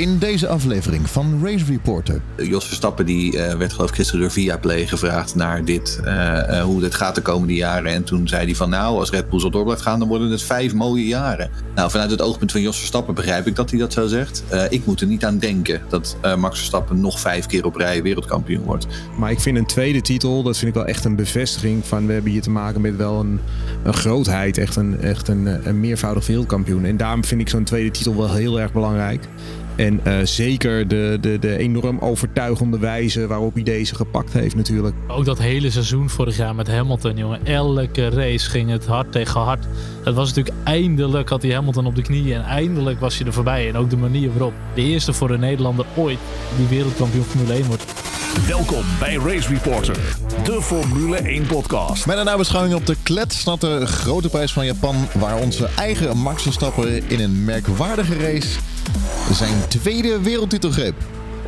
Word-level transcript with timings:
in 0.00 0.18
deze 0.18 0.48
aflevering 0.48 1.10
van 1.10 1.40
Race 1.44 1.64
Reporter. 1.64 2.20
Jos 2.36 2.66
Verstappen 2.66 3.06
die 3.06 3.34
uh, 3.34 3.54
werd 3.54 3.72
geloof 3.72 3.88
ik 3.88 3.94
gisteren 3.94 4.20
door 4.20 4.30
Viaplay 4.30 4.86
gevraagd 4.86 5.34
naar 5.34 5.64
dit, 5.64 6.00
uh, 6.04 6.12
uh, 6.12 6.62
hoe 6.62 6.80
dit 6.80 6.94
gaat 6.94 7.14
de 7.14 7.20
komende 7.20 7.54
jaren. 7.54 7.92
En 7.92 8.04
toen 8.04 8.28
zei 8.28 8.44
hij 8.44 8.54
van 8.54 8.70
nou, 8.70 8.98
als 8.98 9.10
Red 9.10 9.30
Bull 9.30 9.40
zo 9.40 9.50
door 9.50 9.64
blijft 9.64 9.82
gaan, 9.82 9.98
dan 9.98 10.08
worden 10.08 10.30
het 10.30 10.42
vijf 10.42 10.74
mooie 10.74 11.06
jaren. 11.06 11.50
Nou, 11.74 11.90
vanuit 11.90 12.10
het 12.10 12.20
oogpunt 12.20 12.52
van 12.52 12.60
Jos 12.60 12.78
Verstappen 12.78 13.14
begrijp 13.14 13.46
ik 13.46 13.56
dat 13.56 13.70
hij 13.70 13.78
dat 13.78 13.92
zo 13.92 14.06
zegt. 14.06 14.42
ik 14.68 14.86
moet 14.86 15.00
er 15.00 15.06
niet 15.06 15.24
aan 15.24 15.38
denken 15.38 15.80
dat 15.88 16.16
Max 16.38 16.56
Verstappen 16.56 17.00
nog 17.00 17.20
vijf 17.20 17.46
keer 17.46 17.64
op 17.64 17.76
rij 17.76 18.02
wereldkampioen 18.02 18.64
wordt. 18.64 18.86
Maar 19.18 19.30
ik 19.30 19.40
vind 19.40 19.56
een 19.56 19.66
tweede 19.66 20.00
titel, 20.00 20.42
dat 20.42 20.56
vind 20.56 20.70
ik 20.70 20.76
wel 20.76 20.86
echt 20.86 21.04
een 21.04 21.16
bevestiging 21.16 21.86
van 21.86 22.06
we 22.06 22.12
hebben 22.12 22.30
hier 22.30 22.42
te 22.42 22.50
maken 22.50 22.80
met 22.80 22.96
wel 22.96 23.20
een, 23.20 23.40
een 23.82 23.94
grootheid. 23.94 24.58
Echt, 24.58 24.76
een, 24.76 25.00
echt 25.00 25.28
een, 25.28 25.68
een 25.68 25.80
meervoudig 25.80 26.26
wereldkampioen. 26.26 26.84
En 26.84 26.96
daarom 26.96 27.24
vind 27.24 27.40
ik 27.40 27.48
zo'n 27.48 27.64
tweede 27.64 27.90
titel 27.90 28.16
wel 28.16 28.34
heel 28.34 28.60
erg 28.60 28.72
belangrijk. 28.72 29.28
En 29.80 30.00
uh, 30.06 30.14
zeker 30.24 30.88
de, 30.88 31.18
de, 31.20 31.38
de 31.38 31.56
enorm 31.56 31.98
overtuigende 31.98 32.78
wijze 32.78 33.26
waarop 33.26 33.54
hij 33.54 33.62
deze 33.62 33.94
gepakt 33.94 34.32
heeft 34.32 34.56
natuurlijk. 34.56 34.94
Ook 35.08 35.24
dat 35.24 35.38
hele 35.38 35.70
seizoen 35.70 36.10
vorig 36.10 36.36
jaar 36.36 36.54
met 36.54 36.68
Hamilton, 36.68 37.16
jongen. 37.16 37.46
Elke 37.46 38.08
race 38.08 38.50
ging 38.50 38.70
het 38.70 38.86
hard 38.86 39.12
tegen 39.12 39.40
hard. 39.40 39.66
Het 40.04 40.14
was 40.14 40.28
natuurlijk 40.28 40.56
eindelijk 40.64 41.28
had 41.28 41.42
hij 41.42 41.52
Hamilton 41.52 41.86
op 41.86 41.96
de 41.96 42.02
knieën 42.02 42.36
en 42.36 42.44
eindelijk 42.44 43.00
was 43.00 43.18
hij 43.18 43.26
er 43.26 43.32
voorbij. 43.32 43.68
En 43.68 43.76
ook 43.76 43.90
de 43.90 43.96
manier 43.96 44.30
waarop. 44.30 44.52
De 44.74 44.82
eerste 44.82 45.12
voor 45.12 45.30
een 45.30 45.40
Nederlander 45.40 45.86
ooit 45.96 46.18
die 46.56 46.66
wereldkampioen 46.66 47.24
Formule 47.24 47.52
1 47.52 47.66
wordt. 47.66 47.84
Welkom 48.46 48.84
bij 48.98 49.14
Race 49.14 49.48
Reporter, 49.48 49.98
de 50.44 50.62
Formule 50.62 51.16
1 51.16 51.46
podcast. 51.46 52.06
Met 52.06 52.18
een 52.18 52.24
nabeschouwing 52.24 52.74
op 52.74 52.86
de 52.86 52.96
kletsnatte 53.02 53.86
grote 53.86 54.28
prijs 54.28 54.52
van 54.52 54.64
Japan, 54.64 54.96
waar 55.14 55.38
onze 55.38 55.68
eigen 55.76 56.16
Max 56.16 56.42
Verstappen 56.42 57.08
in 57.08 57.20
een 57.20 57.44
merkwaardige 57.44 58.16
race 58.16 58.58
zijn 59.32 59.68
tweede 59.68 60.20
wereldtitel 60.20 60.70
greep. 60.70 60.94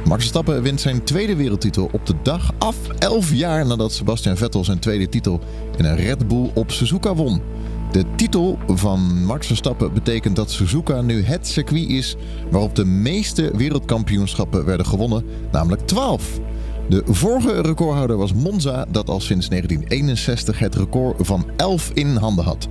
Max 0.04 0.20
Verstappen 0.20 0.62
wint 0.62 0.80
zijn 0.80 1.04
tweede 1.04 1.36
wereldtitel 1.36 1.88
op 1.92 2.06
de 2.06 2.14
dag 2.22 2.50
af 2.58 2.76
11 2.98 3.32
jaar 3.32 3.66
nadat 3.66 3.92
Sebastian 3.92 4.36
Vettel 4.36 4.64
zijn 4.64 4.78
tweede 4.78 5.08
titel 5.08 5.40
in 5.76 5.84
een 5.84 5.96
Red 5.96 6.28
Bull 6.28 6.50
op 6.54 6.70
Suzuka 6.70 7.14
won. 7.14 7.42
De 7.92 8.04
titel 8.16 8.58
van 8.66 9.24
Max 9.24 9.46
Verstappen 9.46 9.92
betekent 9.92 10.36
dat 10.36 10.50
Suzuka 10.50 11.00
nu 11.00 11.22
het 11.22 11.46
circuit 11.46 11.88
is 11.88 12.16
waarop 12.50 12.74
de 12.74 12.84
meeste 12.84 13.50
wereldkampioenschappen 13.56 14.64
werden 14.64 14.86
gewonnen, 14.86 15.24
namelijk 15.50 15.86
12. 15.86 16.40
De 16.88 17.02
vorige 17.06 17.60
recordhouder 17.60 18.16
was 18.16 18.32
Monza, 18.32 18.86
dat 18.90 19.08
al 19.08 19.20
sinds 19.20 19.48
1961 19.48 20.58
het 20.58 20.74
record 20.74 21.26
van 21.26 21.46
11 21.56 21.90
in 21.94 22.16
handen 22.16 22.44
had. 22.44 22.68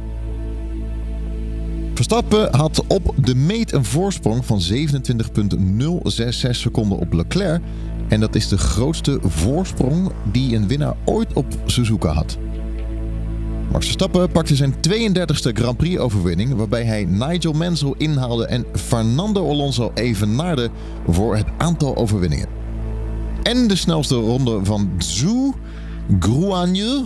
Verstappen 1.94 2.56
had 2.56 2.84
op 2.88 3.14
de 3.16 3.36
meet 3.36 3.74
een 3.74 3.86
voorsprong 3.86 4.46
van 4.46 4.62
27,066 4.62 6.56
seconden 6.56 6.98
op 6.98 7.14
Leclerc. 7.14 7.62
En 8.08 8.20
dat 8.20 8.36
is 8.36 8.48
de 8.48 8.58
grootste 8.58 9.20
voorsprong 9.22 10.12
die 10.32 10.56
een 10.56 10.68
winnaar 10.68 10.96
ooit 11.06 11.34
op 11.34 11.46
Suzuka 11.66 12.10
had. 12.10 12.38
Max 13.72 13.86
Verstappen 13.86 14.32
pakte 14.32 14.56
zijn 14.56 14.74
32e 14.74 15.52
Grand 15.54 15.78
Prix-overwinning, 15.78 16.56
waarbij 16.56 16.84
hij 16.84 17.06
Nigel 17.06 17.54
Mansell 17.54 17.94
inhaalde 17.98 18.46
en 18.46 18.66
Fernando 18.74 19.50
Alonso 19.50 19.92
evenaarde 19.94 20.70
voor 21.08 21.36
het 21.36 21.48
aantal 21.58 21.96
overwinningen. 21.96 22.48
En 23.44 23.68
de 23.68 23.76
snelste 23.76 24.16
ronde 24.16 24.60
van 24.64 24.90
Zhu 24.98 25.52
Gruanyu 26.20 27.06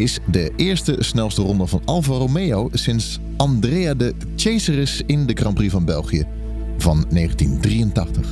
is 0.00 0.18
de 0.26 0.52
eerste 0.56 0.96
snelste 0.98 1.42
ronde 1.42 1.66
van 1.66 1.82
Alfa 1.84 2.12
Romeo 2.12 2.68
sinds 2.72 3.18
Andrea 3.36 3.94
de 3.94 4.14
Chaseris 4.36 5.02
in 5.06 5.26
de 5.26 5.32
Grand 5.34 5.54
Prix 5.54 5.72
van 5.72 5.84
België 5.84 6.26
van 6.78 7.06
1983. 7.10 8.26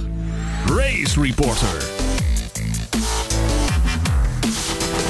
Race 0.66 1.20
Reporter. 1.20 1.86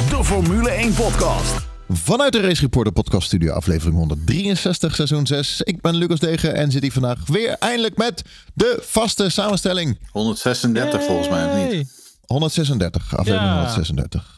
De 0.08 0.24
Formule 0.24 0.70
1 0.70 0.94
podcast. 0.94 1.66
Vanuit 1.88 2.32
de 2.32 2.40
Race 2.40 2.60
Reporter 2.60 2.92
podcast 2.92 3.26
studio 3.26 3.52
aflevering 3.52 3.96
163 3.96 4.94
seizoen 4.94 5.26
6. 5.26 5.60
Ik 5.62 5.80
ben 5.80 5.94
Lucas 5.94 6.18
Degen 6.18 6.54
en 6.54 6.70
zit 6.70 6.82
hier 6.82 6.92
vandaag 6.92 7.26
weer 7.26 7.56
eindelijk 7.58 7.96
met 7.96 8.22
de 8.54 8.78
vaste 8.82 9.28
samenstelling. 9.28 9.98
136 10.10 11.04
volgens 11.04 11.28
mij, 11.28 11.46
of 11.46 11.72
niet? 11.72 11.92
136, 12.26 13.16
aflevering 13.16 13.50
ja. 13.50 13.54
136. 13.54 14.37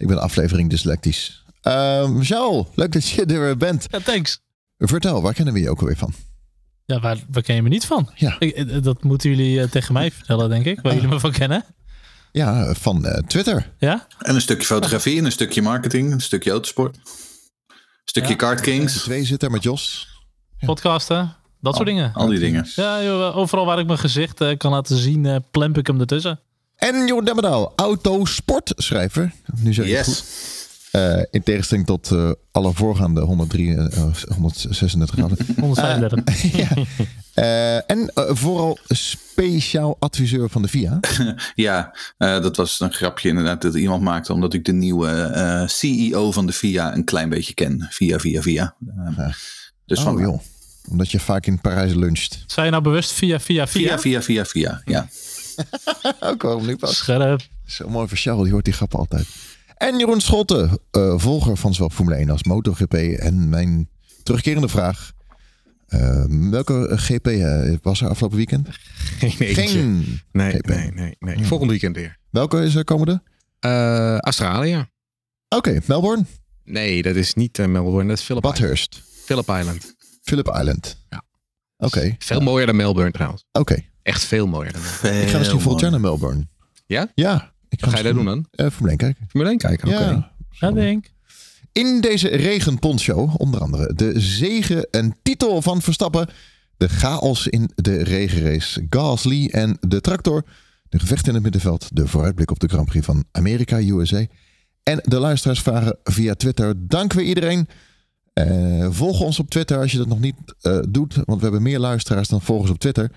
Ik 0.00 0.06
ben 0.06 0.20
aflevering 0.20 0.70
dyslectisch. 0.70 1.44
Michel, 2.08 2.68
leuk 2.74 2.92
dat 2.92 3.08
je 3.08 3.24
er 3.24 3.40
weer 3.40 3.56
bent. 3.56 3.86
Ja, 3.90 3.98
thanks. 3.98 4.40
Vertel, 4.78 5.22
waar 5.22 5.34
kennen 5.34 5.54
we 5.54 5.60
je 5.60 5.70
ook 5.70 5.80
alweer 5.80 5.96
van? 5.96 6.14
Ja, 6.84 7.00
waar, 7.00 7.18
waar 7.30 7.42
ken 7.42 7.54
je 7.54 7.62
me 7.62 7.68
niet 7.68 7.86
van? 7.86 8.10
Ja. 8.14 8.36
Ik, 8.38 8.54
eh, 8.54 8.82
dat 8.82 9.02
moeten 9.02 9.30
jullie 9.30 9.58
uh, 9.58 9.64
tegen 9.64 9.92
mij 9.92 10.10
vertellen, 10.10 10.48
denk 10.48 10.64
ik. 10.64 10.80
Waar 10.80 10.94
jullie 10.94 11.08
me 11.08 11.20
van 11.20 11.32
kennen. 11.32 11.64
Ja, 12.32 12.74
van 12.74 13.06
uh, 13.06 13.12
Twitter. 13.12 13.72
Ja? 13.78 14.06
En 14.18 14.34
een 14.34 14.40
stukje 14.40 14.66
fotografie, 14.66 15.18
en 15.18 15.24
een 15.24 15.32
stukje 15.32 15.62
marketing, 15.62 16.12
een 16.12 16.20
stukje 16.20 16.50
autosport. 16.50 16.96
Een 16.96 17.76
stukje 18.04 18.30
ja. 18.30 18.36
Kart 18.36 18.60
Kings. 18.60 19.02
Twee 19.02 19.24
zitten 19.24 19.50
met 19.50 19.62
Jos. 19.62 20.08
Ja. 20.56 20.66
Podcasten, 20.66 21.36
dat 21.60 21.74
soort 21.74 21.86
dingen. 21.86 22.12
Al 22.14 22.26
die 22.26 22.38
dingen. 22.38 22.66
Ja, 22.74 23.02
joh, 23.02 23.36
overal 23.36 23.66
waar 23.66 23.78
ik 23.78 23.86
mijn 23.86 23.98
gezicht 23.98 24.40
uh, 24.40 24.56
kan 24.56 24.70
laten 24.70 24.96
zien, 24.96 25.24
uh, 25.24 25.36
plemp 25.50 25.78
ik 25.78 25.86
hem 25.86 26.00
ertussen. 26.00 26.40
En 26.80 27.06
Jeroen 27.06 27.24
Demmerdaal, 27.24 27.72
autosportschrijver. 27.76 29.32
Nu 29.56 29.72
zeg 29.72 29.84
ik 29.84 29.90
yes. 29.90 30.06
goed. 30.06 30.24
Uh, 30.92 31.22
in 31.30 31.42
tegenstelling 31.42 31.86
tot 31.86 32.10
uh, 32.10 32.30
alle 32.50 32.72
voorgaande 32.72 33.20
103, 33.20 33.66
uh, 33.66 33.86
136 34.36 35.10
graden. 35.10 35.36
135. 35.60 36.78
ja. 37.34 37.82
en 37.86 38.12
vooral 38.14 38.78
speciaal 38.88 39.96
adviseur 39.98 40.50
van 40.50 40.62
de 40.62 40.68
VIA. 40.68 41.00
ja, 41.54 41.94
dat 42.18 42.56
was 42.56 42.80
een 42.80 42.92
grapje 42.92 43.28
inderdaad 43.28 43.62
dat 43.62 43.74
iemand 43.74 44.02
maakte. 44.02 44.32
Omdat 44.32 44.54
ik 44.54 44.64
de 44.64 44.72
nieuwe 44.72 45.64
CEO 45.66 46.32
van 46.32 46.46
de 46.46 46.52
VIA 46.52 46.94
een 46.94 47.04
klein 47.04 47.28
beetje 47.28 47.54
ken. 47.54 47.86
Via, 47.90 48.18
via, 48.18 48.42
via. 48.42 48.74
Dus 49.86 49.98
oh, 49.98 50.04
van, 50.04 50.18
joh. 50.18 50.40
Omdat 50.90 51.10
je 51.10 51.20
vaak 51.20 51.46
in 51.46 51.60
Parijs 51.60 51.94
luncht. 51.94 52.44
Zei 52.46 52.64
je 52.66 52.72
nou 52.72 52.82
bewust 52.82 53.12
via, 53.12 53.40
via, 53.40 53.66
via? 53.66 53.98
Via, 53.98 53.98
via, 53.98 54.22
via, 54.22 54.44
via, 54.44 54.82
ja. 54.84 55.08
Ook 56.20 56.42
waarom 56.42 56.66
niet 56.66 56.78
pas. 56.78 56.96
Scherp. 56.96 57.40
Zo 57.66 57.88
mooi 57.88 58.08
voor 58.08 58.16
Charles, 58.16 58.42
die 58.42 58.52
hoort 58.52 58.64
die 58.64 58.74
grap 58.74 58.94
altijd. 58.94 59.28
En 59.76 59.98
Jeroen 59.98 60.20
Schotten, 60.20 60.78
uh, 60.96 61.18
volger 61.18 61.56
van 61.56 61.74
zowel 61.74 61.90
Formule 61.90 62.16
1 62.16 62.30
als 62.30 62.42
MotoGP. 62.42 62.94
En 62.94 63.48
mijn 63.48 63.88
terugkerende 64.22 64.68
vraag. 64.68 65.12
Uh, 65.88 66.24
welke 66.50 66.96
GP 66.96 67.26
uh, 67.26 67.76
was 67.82 68.00
er 68.00 68.08
afgelopen 68.08 68.36
weekend? 68.36 68.68
Geen 69.18 69.30
eentje. 69.38 69.68
Geen 69.68 70.20
nee, 70.32 70.50
GP. 70.50 70.66
nee, 70.66 70.90
nee, 70.90 71.16
nee. 71.18 71.34
Hmm. 71.34 71.44
Volgend 71.44 71.70
weekend 71.70 71.96
weer. 71.96 72.18
Welke 72.30 72.62
is 72.62 72.74
er 72.74 72.84
komende? 72.84 73.22
Australië. 74.20 74.76
Oké, 74.76 74.88
okay, 75.68 75.82
Melbourne? 75.86 76.24
Nee, 76.64 77.02
dat 77.02 77.16
is 77.16 77.34
niet 77.34 77.58
Melbourne, 77.58 78.08
dat 78.08 78.18
is 78.18 78.24
Phillip 78.24 78.42
Bathurst. 78.42 78.94
Island. 78.94 79.24
Phillip 79.24 79.48
Island. 79.48 79.94
Phillip 80.22 80.48
Island. 80.48 80.96
Ja. 81.08 81.22
Oké. 81.76 81.98
Okay. 81.98 82.16
Veel 82.18 82.40
mooier 82.40 82.66
dan 82.66 82.76
Melbourne 82.76 83.12
trouwens. 83.12 83.44
Oké. 83.52 83.72
Okay. 83.72 83.89
Echt 84.10 84.24
veel 84.24 84.46
mooier 84.46 84.72
dan. 84.72 84.82
Ik 85.12 85.28
ga 85.28 85.38
misschien 85.38 85.60
volgend 85.60 85.80
jaar 85.80 85.90
naar 85.90 86.00
Melbourne. 86.00 86.46
Ja? 86.86 87.10
Ja. 87.14 87.52
Ik 87.68 87.84
ga 87.84 87.96
je 87.96 88.02
daar 88.02 88.12
doen 88.12 88.24
dan? 88.24 88.46
Uh, 88.56 88.66
Formule 88.70 88.88
1 88.88 88.96
kijken. 88.96 89.26
Formule 89.28 89.50
1 89.50 89.58
kijken, 89.58 89.88
oké. 89.88 89.96
Okay. 89.96 90.12
Ja. 90.12 90.32
Ja, 90.50 90.72
denk 90.72 91.10
In 91.72 92.00
deze 92.00 92.28
regenpontshow 92.28 93.40
onder 93.40 93.60
andere 93.60 93.94
de 93.94 94.20
zegen 94.20 94.90
en 94.90 95.16
titel 95.22 95.62
van 95.62 95.82
Verstappen. 95.82 96.28
De 96.76 96.88
chaos 96.88 97.46
in 97.46 97.70
de 97.74 98.02
regenrace. 98.02 98.86
Gasly 98.88 99.46
en 99.46 99.76
de 99.80 100.00
tractor. 100.00 100.44
De 100.88 100.98
gevechten 100.98 101.28
in 101.28 101.34
het 101.34 101.42
middenveld. 101.42 101.88
De 101.92 102.06
vooruitblik 102.06 102.50
op 102.50 102.60
de 102.60 102.68
Grand 102.68 102.88
Prix 102.88 103.06
van 103.06 103.24
Amerika, 103.32 103.80
USA. 103.80 104.26
En 104.82 105.00
de 105.04 105.18
luisteraarsvragen 105.18 105.98
via 106.04 106.34
Twitter. 106.34 106.74
Dank 106.76 107.12
weer 107.12 107.24
iedereen. 107.24 107.68
Uh, 108.34 108.86
volg 108.90 109.20
ons 109.20 109.38
op 109.38 109.50
Twitter 109.50 109.78
als 109.78 109.92
je 109.92 109.98
dat 109.98 110.06
nog 110.06 110.20
niet 110.20 110.36
uh, 110.62 110.78
doet. 110.88 111.14
Want 111.14 111.38
we 111.38 111.42
hebben 111.42 111.62
meer 111.62 111.78
luisteraars 111.78 112.28
dan 112.28 112.40
volgers 112.40 112.70
op 112.70 112.78
Twitter. 112.78 113.10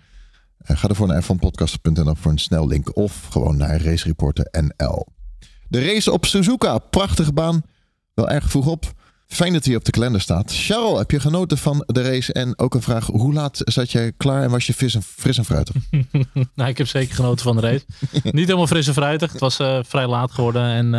Uh, 0.67 0.77
ga 0.77 0.87
ervoor 0.87 1.07
naar 1.07 1.23
f1podcast.nl 1.23 2.15
voor 2.15 2.31
een 2.31 2.37
snel 2.37 2.67
link. 2.67 2.95
Of 2.95 3.27
gewoon 3.29 3.57
naar 3.57 3.81
Race 3.81 4.07
Reporter 4.07 4.47
NL. 4.51 5.07
De 5.67 5.85
race 5.85 6.11
op 6.11 6.25
Suzuka. 6.25 6.77
Prachtige 6.77 7.33
baan. 7.33 7.61
Wel 8.13 8.29
erg 8.29 8.49
vroeg 8.49 8.67
op. 8.67 8.93
Fijn 9.27 9.53
dat 9.53 9.65
hij 9.65 9.75
op 9.75 9.85
de 9.85 9.91
kalender 9.91 10.21
staat. 10.21 10.53
Charles, 10.55 10.97
heb 10.97 11.11
je 11.11 11.19
genoten 11.19 11.57
van 11.57 11.83
de 11.85 12.01
race? 12.01 12.33
En 12.33 12.59
ook 12.59 12.73
een 12.73 12.81
vraag. 12.81 13.05
Hoe 13.05 13.33
laat 13.33 13.61
zat 13.63 13.91
jij 13.91 14.11
klaar 14.17 14.43
en 14.43 14.49
was 14.49 14.67
je 14.67 14.73
fris 14.73 14.95
en, 14.95 15.03
fris 15.03 15.37
en 15.37 15.45
fruitig? 15.45 15.75
nou, 16.55 16.69
ik 16.69 16.77
heb 16.77 16.87
zeker 16.87 17.15
genoten 17.15 17.43
van 17.45 17.55
de 17.55 17.61
race. 17.61 17.85
niet 18.23 18.45
helemaal 18.45 18.67
fris 18.67 18.87
en 18.87 18.93
fruitig. 18.93 19.31
Het 19.31 19.41
was 19.41 19.55
vrij 19.87 20.07
laat 20.07 20.31
geworden. 20.31 20.63
En 20.63 20.89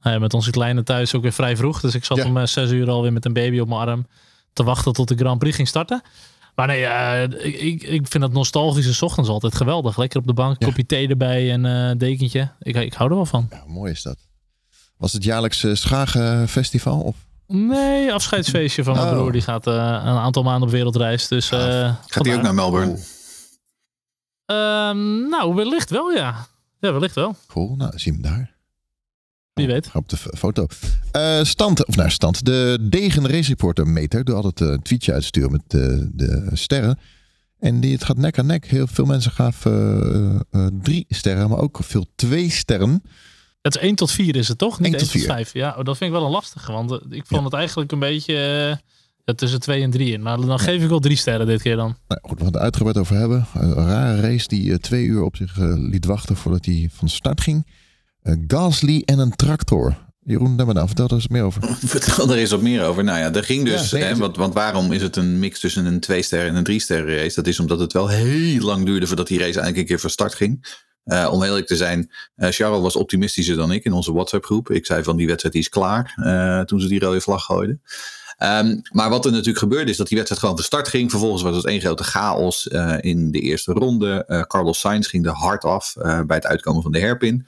nou 0.00 0.14
ja, 0.14 0.18
met 0.18 0.34
onze 0.34 0.50
kleine 0.50 0.82
thuis 0.82 1.14
ook 1.14 1.22
weer 1.22 1.32
vrij 1.32 1.56
vroeg. 1.56 1.80
Dus 1.80 1.94
ik 1.94 2.04
zat 2.04 2.16
ja. 2.16 2.24
om 2.24 2.46
zes 2.46 2.70
uur 2.70 2.90
alweer 2.90 3.12
met 3.12 3.24
een 3.24 3.32
baby 3.32 3.58
op 3.58 3.68
mijn 3.68 3.80
arm. 3.80 4.06
Te 4.52 4.62
wachten 4.62 4.92
tot 4.92 5.08
de 5.08 5.14
Grand 5.14 5.38
Prix 5.38 5.56
ging 5.56 5.68
starten. 5.68 6.02
Maar 6.58 6.66
nee, 6.66 6.82
uh, 6.82 7.22
ik, 7.62 7.82
ik 7.82 8.06
vind 8.08 8.22
dat 8.22 8.32
nostalgische 8.32 9.04
ochtends 9.04 9.30
altijd 9.30 9.54
geweldig. 9.54 9.96
Lekker 9.96 10.18
op 10.18 10.26
de 10.26 10.32
bank, 10.32 10.56
ja. 10.58 10.66
kopje 10.66 10.86
thee 10.86 11.08
erbij 11.08 11.52
en 11.52 11.64
uh, 11.64 11.98
dekentje. 11.98 12.50
Ik, 12.60 12.76
ik 12.76 12.94
hou 12.94 13.10
er 13.10 13.16
wel 13.16 13.26
van. 13.26 13.46
Ja, 13.50 13.62
mooi 13.66 13.92
is 13.92 14.02
dat. 14.02 14.18
Was 14.96 15.12
het 15.12 15.24
jaarlijkse 15.24 15.74
Schagenfestival? 15.74 17.00
Of? 17.00 17.16
Nee, 17.46 18.12
afscheidsfeestje 18.12 18.84
van 18.84 18.94
mijn 18.94 19.06
oh. 19.06 19.12
broer. 19.12 19.32
Die 19.32 19.40
gaat 19.40 19.66
uh, 19.66 19.74
een 19.74 20.16
aantal 20.16 20.42
maanden 20.42 20.68
op 20.68 20.74
wereldreis. 20.74 21.28
Dus, 21.28 21.48
gaat 21.48 22.26
hij 22.26 22.34
ook 22.34 22.42
naar 22.42 22.54
Melbourne? 22.54 22.98
Ehm, 24.44 25.28
nou, 25.28 25.54
wellicht 25.54 25.90
wel, 25.90 26.10
ja. 26.10 26.46
Ja, 26.80 26.92
wellicht 26.92 27.14
wel. 27.14 27.36
Cool, 27.46 27.74
nou 27.76 27.98
zie 27.98 28.12
hem 28.12 28.22
daar. 28.22 28.57
Wie 29.58 29.66
weet. 29.66 29.86
Ga 29.86 29.98
op 29.98 30.08
de 30.08 30.16
foto. 30.16 30.66
Eh, 31.12 31.42
stand, 31.42 31.86
of 31.86 31.96
nou 31.96 32.10
stand. 32.10 32.44
De 32.44 32.78
Degen 32.80 33.28
Race 33.28 33.48
Reporter 33.48 33.86
meter. 33.86 34.24
Door 34.24 34.34
altijd 34.36 34.60
eh, 34.60 34.68
een 34.68 34.82
tweetje 34.82 35.12
uitsturen 35.12 35.50
met 35.52 35.62
de, 35.66 36.10
de 36.12 36.50
sterren. 36.52 36.98
En 37.58 37.80
die, 37.80 37.92
het 37.92 38.04
gaat 38.04 38.16
nek 38.16 38.38
aan 38.38 38.46
nek. 38.46 38.66
Heel 38.66 38.86
veel 38.86 39.04
mensen 39.04 39.30
gaven 39.30 39.72
eh, 40.50 40.60
eh, 40.66 40.72
drie 40.82 41.04
sterren, 41.08 41.48
maar 41.48 41.58
ook 41.58 41.78
veel 41.82 42.06
twee 42.14 42.50
sterren. 42.50 43.02
Het 43.62 43.74
is 43.74 43.80
1 43.82 43.94
tot 43.94 44.10
4 44.10 44.36
is 44.36 44.48
het 44.48 44.58
toch? 44.58 44.78
Niet 44.80 44.92
1 44.92 44.94
1 44.94 45.02
tot 45.02 45.10
tot 45.12 45.20
4. 45.20 45.30
5. 45.30 45.52
Ja, 45.52 45.74
oh, 45.78 45.84
dat 45.84 45.96
vind 45.96 46.10
ik 46.10 46.16
wel 46.16 46.26
een 46.26 46.32
lastige. 46.32 46.72
Want 46.72 46.90
eh, 46.90 46.98
ik 47.10 47.26
vond 47.26 47.40
Ja. 47.40 47.44
het 47.44 47.52
eigenlijk 47.54 47.92
een 47.92 47.98
beetje 47.98 48.34
eh, 48.34 48.76
ja, 49.24 49.34
tussen 49.34 49.60
2 49.60 49.82
en 49.82 49.90
3 49.90 50.12
in. 50.12 50.22
Maar 50.22 50.40
dan 50.40 50.58
geef 50.58 50.82
ik 50.82 50.88
wel 50.88 50.98
drie 51.00 51.16
sterren 51.16 51.46
dit 51.46 51.62
keer 51.62 51.76
dan. 51.76 51.96
Nou, 52.08 52.20
goed, 52.22 52.38
we 52.38 52.44
gaan 52.44 52.52
het 52.52 52.62
uitgebreid 52.62 52.98
over 52.98 53.16
hebben. 53.16 53.46
Een 53.54 53.74
rare 53.74 54.20
race 54.20 54.48
die 54.48 54.72
eh, 54.72 54.78
twee 54.78 55.04
uur 55.04 55.22
op 55.22 55.36
zich 55.36 55.58
eh, 55.58 55.72
liet 55.76 56.04
wachten 56.04 56.36
voordat 56.36 56.64
hij 56.64 56.88
van 56.92 57.08
start 57.08 57.40
ging. 57.40 57.66
Eh, 58.22 58.34
Gasly 58.46 59.02
en 59.04 59.18
een 59.18 59.36
tractor. 59.36 60.06
Jeroen, 60.28 60.56
daar 60.56 60.66
maar 60.66 60.86
vertel 60.86 61.06
er 61.06 61.12
eens 61.12 61.28
meer 61.28 61.42
over. 61.42 61.62
Vertel 61.86 62.30
er 62.30 62.36
eens 62.36 62.50
wat 62.50 62.60
meer 62.60 62.84
over. 62.84 63.04
Nou 63.04 63.18
ja, 63.18 63.32
er 63.32 63.44
ging 63.44 63.64
dus. 63.64 63.90
Ja, 63.90 63.98
hè, 63.98 64.16
want, 64.16 64.36
want 64.36 64.54
waarom 64.54 64.92
is 64.92 65.02
het 65.02 65.16
een 65.16 65.38
mix 65.38 65.60
tussen 65.60 65.86
een 65.86 66.00
twee 66.00 66.22
sterren 66.22 66.48
en 66.48 66.56
een 66.56 66.64
drie 66.64 66.80
sterren 66.80 67.16
race? 67.16 67.34
Dat 67.34 67.46
is 67.46 67.60
omdat 67.60 67.80
het 67.80 67.92
wel 67.92 68.08
heel 68.08 68.60
lang 68.60 68.84
duurde 68.84 69.06
voordat 69.06 69.26
die 69.26 69.38
race 69.38 69.60
eigenlijk 69.60 69.78
een 69.78 69.86
keer 69.86 70.00
van 70.00 70.10
start 70.10 70.34
ging. 70.34 70.80
Eh, 71.04 71.28
om 71.32 71.42
eerlijk 71.42 71.66
te 71.66 71.76
zijn, 71.76 72.10
eh 72.34 72.50
Charles 72.50 72.80
was 72.80 72.96
optimistischer 72.96 73.56
dan 73.56 73.72
ik 73.72 73.84
in 73.84 73.92
onze 73.92 74.12
WhatsApp 74.12 74.44
groep. 74.44 74.70
Ik 74.70 74.86
zei 74.86 75.02
van 75.02 75.16
die 75.16 75.26
wedstrijd 75.26 75.54
die 75.54 75.62
is 75.62 75.68
klaar 75.68 76.14
toen 76.66 76.80
ze 76.80 76.88
die 76.88 77.00
rode 77.00 77.20
vlag 77.20 77.44
gooiden. 77.44 77.82
Ehm, 78.36 78.80
maar 78.92 79.10
wat 79.10 79.24
er 79.24 79.30
natuurlijk 79.30 79.58
gebeurde 79.58 79.90
is 79.90 79.96
dat 79.96 80.08
die 80.08 80.16
wedstrijd 80.16 80.42
gewoon 80.42 80.56
van 80.56 80.66
start 80.66 80.88
ging. 80.88 81.10
Vervolgens 81.10 81.42
was 81.42 81.56
het 81.56 81.66
één 81.66 81.80
grote 81.80 82.04
chaos 82.04 82.66
in 83.00 83.30
de 83.30 83.40
eerste 83.40 83.72
ronde. 83.72 84.44
Carlos 84.48 84.80
Sainz 84.80 85.08
ging 85.08 85.26
er 85.26 85.32
hard 85.32 85.64
af 85.64 85.94
bij 86.26 86.36
het 86.36 86.46
uitkomen 86.46 86.82
van 86.82 86.92
de 86.92 87.00
hairpin. 87.00 87.46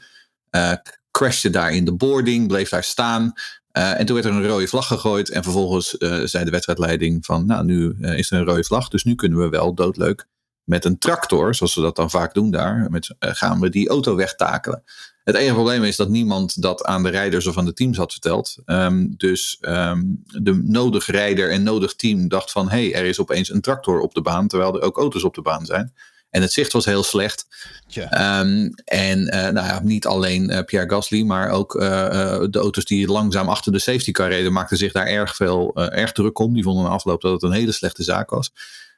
Eh, 0.50 0.72
crashte 1.10 1.50
daar 1.50 1.72
in 1.72 1.84
de 1.84 1.94
boarding, 1.94 2.48
bleef 2.48 2.68
daar 2.68 2.84
staan. 2.84 3.32
Eh, 3.70 3.98
en 3.98 4.06
toen 4.06 4.14
werd 4.14 4.26
er 4.26 4.34
een 4.34 4.46
rode 4.46 4.66
vlag 4.66 4.86
gegooid. 4.86 5.30
En 5.30 5.42
vervolgens 5.42 5.98
eh, 5.98 6.20
zei 6.24 6.44
de 6.44 6.50
wedstrijdleiding 6.50 7.24
van, 7.24 7.46
nou 7.46 7.64
nu 7.64 7.96
is 8.00 8.30
er 8.30 8.38
een 8.38 8.46
rode 8.46 8.64
vlag. 8.64 8.88
Dus 8.88 9.04
nu 9.04 9.14
kunnen 9.14 9.38
we 9.38 9.48
wel 9.48 9.74
doodleuk 9.74 10.26
met 10.64 10.84
een 10.84 10.98
tractor, 10.98 11.54
zoals 11.54 11.72
ze 11.72 11.80
dat 11.80 11.96
dan 11.96 12.10
vaak 12.10 12.34
doen 12.34 12.50
daar, 12.50 12.90
met, 12.90 13.14
gaan 13.18 13.60
we 13.60 13.68
die 13.68 13.88
auto 13.88 14.14
wegtakelen. 14.14 14.82
Het 15.24 15.34
enige 15.34 15.54
probleem 15.54 15.84
is 15.84 15.96
dat 15.96 16.08
niemand 16.08 16.62
dat 16.62 16.84
aan 16.84 17.02
de 17.02 17.08
rijders 17.08 17.46
of 17.46 17.58
aan 17.58 17.64
de 17.64 17.72
teams 17.72 17.96
had 17.96 18.12
verteld. 18.12 18.56
Ehm, 18.64 19.06
dus 19.16 19.58
ehm, 19.60 20.02
de 20.24 20.52
nodig 20.52 21.06
rijder 21.06 21.50
en 21.50 21.62
nodig 21.62 21.94
team 21.94 22.28
dacht 22.28 22.50
van, 22.50 22.70
hé, 22.70 22.90
hey, 22.90 22.94
er 23.00 23.04
is 23.04 23.20
opeens 23.20 23.50
een 23.50 23.60
tractor 23.60 24.00
op 24.00 24.14
de 24.14 24.22
baan, 24.22 24.48
terwijl 24.48 24.76
er 24.76 24.82
ook 24.82 24.98
auto's 24.98 25.24
op 25.24 25.34
de 25.34 25.42
baan 25.42 25.66
zijn. 25.66 25.92
En 26.30 26.42
het 26.42 26.52
zicht 26.52 26.72
was 26.72 26.84
heel 26.84 27.02
slecht. 27.02 27.46
Ehm, 27.94 28.68
en 28.84 29.28
eh, 29.28 29.52
nou 29.52 29.66
ja, 29.66 29.80
niet 29.82 30.06
alleen 30.06 30.50
eh, 30.50 30.64
Pierre 30.64 30.90
Gasly, 30.90 31.22
maar 31.22 31.50
ook 31.50 31.74
eh, 31.74 32.40
de 32.50 32.58
auto's 32.58 32.84
die 32.84 33.06
langzaam 33.06 33.48
achter 33.48 33.72
de 33.72 33.78
safety 33.78 34.10
car 34.10 34.28
reden, 34.28 34.52
maakten 34.52 34.76
zich 34.76 34.92
daar 34.92 35.06
erg 35.06 35.36
veel 35.36 35.76
erg 35.76 36.12
druk 36.12 36.38
om. 36.38 36.54
Die 36.54 36.62
vonden 36.62 36.84
na 36.84 36.90
afloop 36.90 37.20
dat 37.20 37.32
het 37.32 37.42
een 37.42 37.52
hele 37.52 37.72
slechte 37.72 38.02
zaak 38.02 38.30
was. 38.30 38.52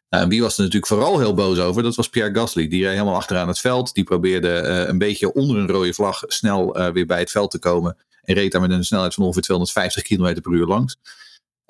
Nou, 0.09 0.29
wie 0.29 0.43
was 0.43 0.55
er 0.57 0.59
natuurlijk 0.59 0.87
vooral 0.87 1.19
heel 1.19 1.35
boos 1.35 1.59
over? 1.59 1.83
Dat 1.83 1.95
was 1.95 2.09
Pierre 2.09 2.35
Gasly. 2.35 2.69
Die 2.69 2.83
reed 2.83 2.93
helemaal 2.93 3.15
achteraan 3.15 3.49
het 3.49 3.59
veld. 3.59 3.95
Die 3.95 4.05
probeerde 4.05 4.49
een 4.89 4.99
beetje 4.99 5.33
onder 5.33 5.57
een 5.57 5.69
rode 5.69 5.95
vlag 5.95 6.23
snel 6.27 6.93
weer 6.93 7.07
bij 7.07 7.19
het 7.19 7.31
veld 7.31 7.51
te 7.51 7.59
komen. 7.59 7.97
En 8.23 8.35
reed 8.35 8.53
daar 8.53 8.61
met 8.61 8.71
een 8.71 8.85
snelheid 8.85 9.15
van 9.15 9.25
ongeveer 9.25 9.43
250 9.43 10.03
km 10.03 10.41
per 10.41 10.53
uur 10.53 10.67
langs. 10.67 10.97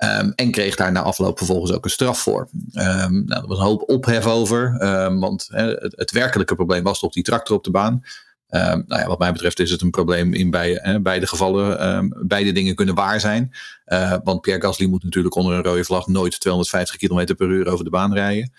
Ehm, 0.03 0.31
en 0.35 0.51
kreeg 0.51 0.75
daar 0.75 0.91
na 0.91 1.01
afloop 1.01 1.37
vervolgens 1.37 1.71
ook 1.71 1.83
een 1.83 1.89
straf 1.89 2.19
voor. 2.19 2.49
Ehm, 2.73 3.25
nou, 3.25 3.41
er 3.41 3.47
was 3.47 3.57
een 3.57 3.63
hoop 3.63 3.89
ophef 3.89 4.25
over. 4.25 4.75
ehm, 4.79 5.19
want 5.19 5.47
het, 5.51 5.93
het 5.95 6.11
werkelijke 6.11 6.55
probleem 6.55 6.83
was 6.83 6.99
toch 6.99 7.13
die 7.13 7.23
tractor 7.23 7.55
op 7.55 7.63
de 7.63 7.71
baan. 7.71 8.03
Nou 8.49 8.83
ja, 8.87 9.07
wat 9.07 9.19
mij 9.19 9.31
betreft 9.31 9.59
is 9.59 9.71
het 9.71 9.81
een 9.81 9.89
probleem 9.89 10.33
in 10.33 10.49
beide, 10.49 11.27
gevallen. 11.27 12.25
Beide 12.27 12.51
dingen 12.51 12.75
kunnen 12.75 12.95
waar 12.95 13.19
zijn. 13.19 13.51
Eh, 13.85 14.15
want 14.23 14.41
Pierre 14.41 14.61
Gasly 14.61 14.85
moet 14.85 15.03
natuurlijk 15.03 15.35
onder 15.35 15.53
een 15.53 15.63
rode 15.63 15.83
vlag 15.83 16.07
nooit 16.07 16.39
250 16.39 16.95
km 16.97 17.35
per 17.35 17.47
uur 17.47 17.67
over 17.67 17.83
de 17.83 17.89
baan 17.89 18.13
rijden. 18.13 18.53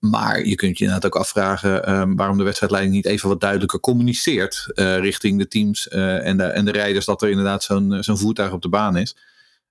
Maar 0.00 0.44
je 0.44 0.54
kunt 0.54 0.78
je 0.78 0.84
inderdaad 0.84 1.12
ook 1.12 1.20
afvragen 1.20 2.16
waarom 2.16 2.38
de 2.38 2.44
wedstrijdleiding 2.44 2.94
niet 2.94 3.06
even 3.06 3.28
wat 3.28 3.40
duidelijker 3.40 3.80
communiceert 3.80 4.70
eh, 4.74 4.98
richting 4.98 5.38
de 5.38 5.48
teams 5.48 5.88
eh, 5.88 6.26
en, 6.26 6.36
de, 6.36 6.44
en 6.44 6.64
de 6.64 6.72
rijders 6.72 7.04
dat 7.04 7.22
er 7.22 7.28
inderdaad 7.28 7.62
zo'n 7.62 7.96
zo'n 8.00 8.18
voertuig 8.18 8.52
op 8.52 8.62
de 8.62 8.68
baan 8.68 8.96
is. 8.96 9.16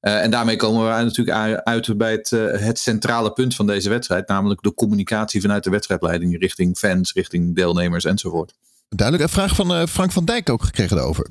Eh, 0.02 0.24
en 0.24 0.32
daarmee 0.32 0.56
komen 0.56 0.84
we 0.84 1.04
natuurlijk 1.04 1.64
uit 1.64 1.98
bij 1.98 2.12
het, 2.12 2.32
eh, 2.32 2.60
het 2.60 2.80
centrale 2.80 3.34
punt 3.34 3.56
van 3.56 3.68
deze 3.68 3.90
wedstrijd, 3.90 4.28
namelijk 4.28 4.62
de 4.62 4.74
communicatie 4.74 5.42
vanuit 5.42 5.64
de 5.64 5.70
wedstrijdleiding 5.70 6.40
richting 6.40 6.78
fans, 6.78 7.14
richting 7.14 7.56
deelnemers 7.56 8.06
enzovoort. 8.06 8.54
Duidelijk. 8.90 9.30
Een 9.30 9.36
vraag 9.36 9.56
van 9.56 9.74
eh, 9.74 9.86
Frank 9.86 10.12
van 10.12 10.26
Dijk 10.26 10.50
ook 10.50 10.64
gekregen 10.64 10.96
daarover. 10.96 11.28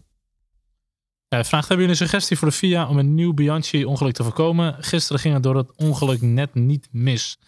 Ja, 1.28 1.36
hij 1.36 1.44
vraagt, 1.44 1.68
hebben 1.68 1.86
jullie 1.86 2.00
een 2.00 2.08
suggestie 2.08 2.38
voor 2.38 2.48
de 2.48 2.54
FIA 2.54 2.88
om 2.88 2.98
een 2.98 3.14
nieuw 3.14 3.34
Bianchi-ongeluk 3.34 4.14
te 4.14 4.22
voorkomen? 4.22 4.76
Gisteren 4.80 5.20
ging 5.20 5.34
het 5.34 5.42
door 5.42 5.56
het 5.56 5.76
ongeluk 5.76 6.20
net 6.20 6.54
niet 6.54 6.88
mis. 6.90 7.38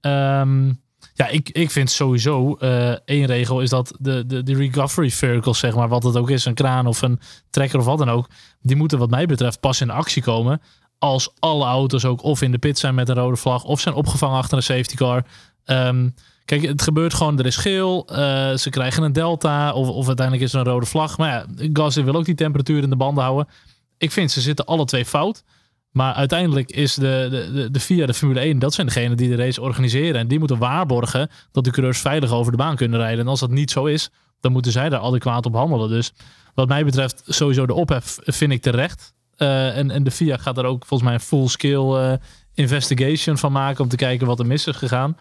Ehm, 0.00 0.72
ja, 1.18 1.28
ik, 1.28 1.48
ik 1.48 1.70
vind 1.70 1.90
sowieso 1.90 2.54
eh, 2.54 2.90
één 2.90 3.26
regel 3.26 3.60
is 3.60 3.70
dat 3.70 3.94
de, 3.98 4.26
de, 4.26 4.42
de 4.42 4.54
recovery 4.54 5.10
vehicles, 5.10 5.58
zeg 5.58 5.74
maar, 5.74 5.88
wat 5.88 6.02
het 6.02 6.16
ook 6.16 6.30
is, 6.30 6.44
een 6.44 6.54
kraan 6.54 6.86
of 6.86 7.02
een 7.02 7.20
trekker 7.50 7.78
of 7.78 7.84
wat 7.84 7.98
dan 7.98 8.10
ook, 8.10 8.28
die 8.60 8.76
moeten 8.76 8.98
wat 8.98 9.10
mij 9.10 9.26
betreft 9.26 9.60
pas 9.60 9.80
in 9.80 9.90
actie 9.90 10.22
komen 10.22 10.60
als 10.98 11.30
alle 11.38 11.64
auto's 11.64 12.04
ook 12.04 12.22
of 12.22 12.42
in 12.42 12.52
de 12.52 12.58
pit 12.58 12.78
zijn 12.78 12.94
met 12.94 13.08
een 13.08 13.14
rode 13.14 13.36
vlag 13.36 13.64
of 13.64 13.80
zijn 13.80 13.94
opgevangen 13.94 14.38
achter 14.38 14.56
een 14.56 14.62
safety 14.62 14.94
car. 14.94 15.24
Ehm, 15.64 16.08
kijk, 16.44 16.62
het 16.62 16.82
gebeurt 16.82 17.14
gewoon, 17.14 17.38
er 17.38 17.46
is 17.46 17.56
geel, 17.56 18.06
eh, 18.06 18.54
ze 18.54 18.70
krijgen 18.70 19.02
een 19.02 19.12
delta 19.12 19.72
of, 19.72 19.88
of 19.88 20.06
uiteindelijk 20.06 20.46
is 20.46 20.52
er 20.52 20.60
een 20.60 20.72
rode 20.72 20.86
vlag. 20.86 21.18
Maar 21.18 21.28
ja, 21.28 21.46
Gasly 21.72 22.04
wil 22.04 22.14
ook 22.14 22.24
die 22.24 22.34
temperatuur 22.34 22.82
in 22.82 22.90
de 22.90 22.96
banden 22.96 23.24
houden. 23.24 23.48
Ik 23.96 24.12
vind 24.12 24.30
ze 24.30 24.40
zitten 24.40 24.64
alle 24.64 24.84
twee 24.84 25.04
fout. 25.04 25.44
Maar 25.90 26.14
uiteindelijk 26.14 26.70
is 26.70 26.94
de, 26.94 27.28
de, 27.30 27.52
de, 27.52 27.70
de 27.70 27.80
FIA, 27.80 28.06
de 28.06 28.14
Formule 28.14 28.40
1, 28.40 28.58
dat 28.58 28.74
zijn 28.74 28.86
degenen 28.86 29.16
die 29.16 29.28
de 29.28 29.36
race 29.36 29.60
organiseren. 29.60 30.20
En 30.20 30.28
die 30.28 30.38
moeten 30.38 30.58
waarborgen 30.58 31.30
dat 31.52 31.64
de 31.64 31.70
coureurs 31.70 31.98
veilig 31.98 32.30
over 32.30 32.52
de 32.52 32.58
baan 32.58 32.76
kunnen 32.76 32.98
rijden. 32.98 33.20
En 33.20 33.28
als 33.30 33.40
dat 33.40 33.50
niet 33.50 33.70
zo 33.70 33.84
is, 33.84 34.10
dan 34.40 34.52
moeten 34.52 34.72
zij 34.72 34.88
daar 34.88 35.00
adequaat 35.00 35.46
op 35.46 35.54
handelen. 35.54 35.88
Dus 35.88 36.12
wat 36.54 36.68
mij 36.68 36.84
betreft, 36.84 37.22
sowieso 37.26 37.66
de 37.66 37.74
ophef 37.74 38.18
vind 38.24 38.52
ik 38.52 38.62
terecht. 38.62 39.14
Eh, 39.36 39.76
en, 39.76 39.90
en 39.90 40.04
de 40.04 40.10
FIA 40.10 40.36
gaat 40.36 40.58
er 40.58 40.64
ook 40.64 40.86
volgens 40.86 41.08
mij 41.08 41.18
een 41.18 41.24
full-scale 41.24 42.10
eh, 42.10 42.18
investigation 42.54 43.38
van 43.38 43.52
maken 43.52 43.82
om 43.82 43.88
te 43.88 43.96
kijken 43.96 44.26
wat 44.26 44.38
er 44.38 44.46
mis 44.46 44.66
is 44.66 44.76
gegaan. 44.76 45.16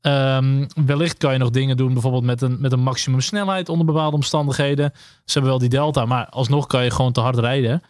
Ehm, 0.00 0.64
wellicht 0.86 1.16
kan 1.16 1.32
je 1.32 1.38
nog 1.38 1.50
dingen 1.50 1.76
doen, 1.76 1.92
bijvoorbeeld 1.92 2.24
met 2.24 2.42
een, 2.42 2.56
met 2.60 2.72
een 2.72 2.80
maximum 2.80 3.20
snelheid 3.20 3.68
onder 3.68 3.86
bepaalde 3.86 4.16
omstandigheden. 4.16 4.92
Ze 4.94 5.32
hebben 5.32 5.50
wel 5.50 5.60
die 5.60 5.68
delta, 5.68 6.04
maar 6.04 6.26
alsnog 6.26 6.66
kan 6.66 6.84
je 6.84 6.90
gewoon 6.90 7.12
te 7.12 7.20
hard 7.20 7.38
rijden. 7.38 7.82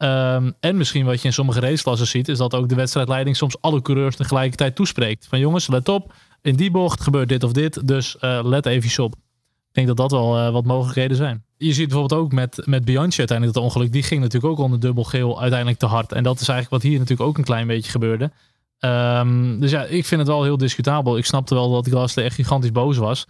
Ehm, 0.00 0.50
en 0.60 0.76
misschien 0.76 1.04
wat 1.04 1.20
je 1.20 1.26
in 1.26 1.32
sommige 1.32 1.60
raceklassen 1.60 2.06
ziet, 2.06 2.28
is 2.28 2.38
dat 2.38 2.54
ook 2.54 2.68
de 2.68 2.74
wedstrijdleiding 2.74 3.36
soms 3.36 3.60
alle 3.60 3.82
coureurs 3.82 4.16
tegelijkertijd 4.16 4.74
toespreekt. 4.74 5.26
Van 5.28 5.38
jongens, 5.38 5.68
let 5.68 5.88
op, 5.88 6.12
in 6.42 6.56
die 6.56 6.70
bocht 6.70 7.00
gebeurt 7.00 7.28
dit 7.28 7.44
of 7.44 7.52
dit, 7.52 7.88
dus 7.88 8.18
eh, 8.18 8.40
let 8.42 8.66
even 8.66 9.04
op. 9.04 9.12
Ik 9.12 9.74
denk 9.74 9.86
dat 9.86 9.96
dat 9.96 10.10
wel 10.10 10.38
eh, 10.38 10.52
wat 10.52 10.64
mogelijkheden 10.64 11.16
zijn. 11.16 11.44
Je 11.56 11.72
ziet 11.72 11.88
bijvoorbeeld 11.88 12.20
ook 12.20 12.32
met, 12.32 12.62
met 12.66 12.84
Bianchi 12.84 13.18
uiteindelijk 13.18 13.56
dat 13.56 13.66
ongeluk. 13.66 13.92
Die 13.92 14.02
ging 14.02 14.20
natuurlijk 14.20 14.52
ook 14.52 14.58
onder 14.58 14.80
dubbel 14.80 15.04
geel 15.04 15.40
uiteindelijk 15.40 15.78
te 15.78 15.86
hard. 15.86 16.12
En 16.12 16.22
dat 16.22 16.40
is 16.40 16.48
eigenlijk 16.48 16.82
wat 16.82 16.90
hier 16.90 16.98
natuurlijk 16.98 17.28
ook 17.28 17.38
een 17.38 17.44
klein 17.44 17.66
beetje 17.66 17.90
gebeurde. 17.90 18.30
Ehm, 18.78 19.58
dus 19.58 19.70
ja, 19.70 19.84
ik 19.84 20.06
vind 20.06 20.20
het 20.20 20.30
wel 20.30 20.42
heel 20.42 20.56
discutabel. 20.56 21.16
Ik 21.16 21.26
snapte 21.26 21.54
wel 21.54 21.70
dat 21.70 21.88
Gasly 21.88 22.22
echt 22.22 22.34
gigantisch 22.34 22.72
boos 22.72 22.96
was. 22.96 23.26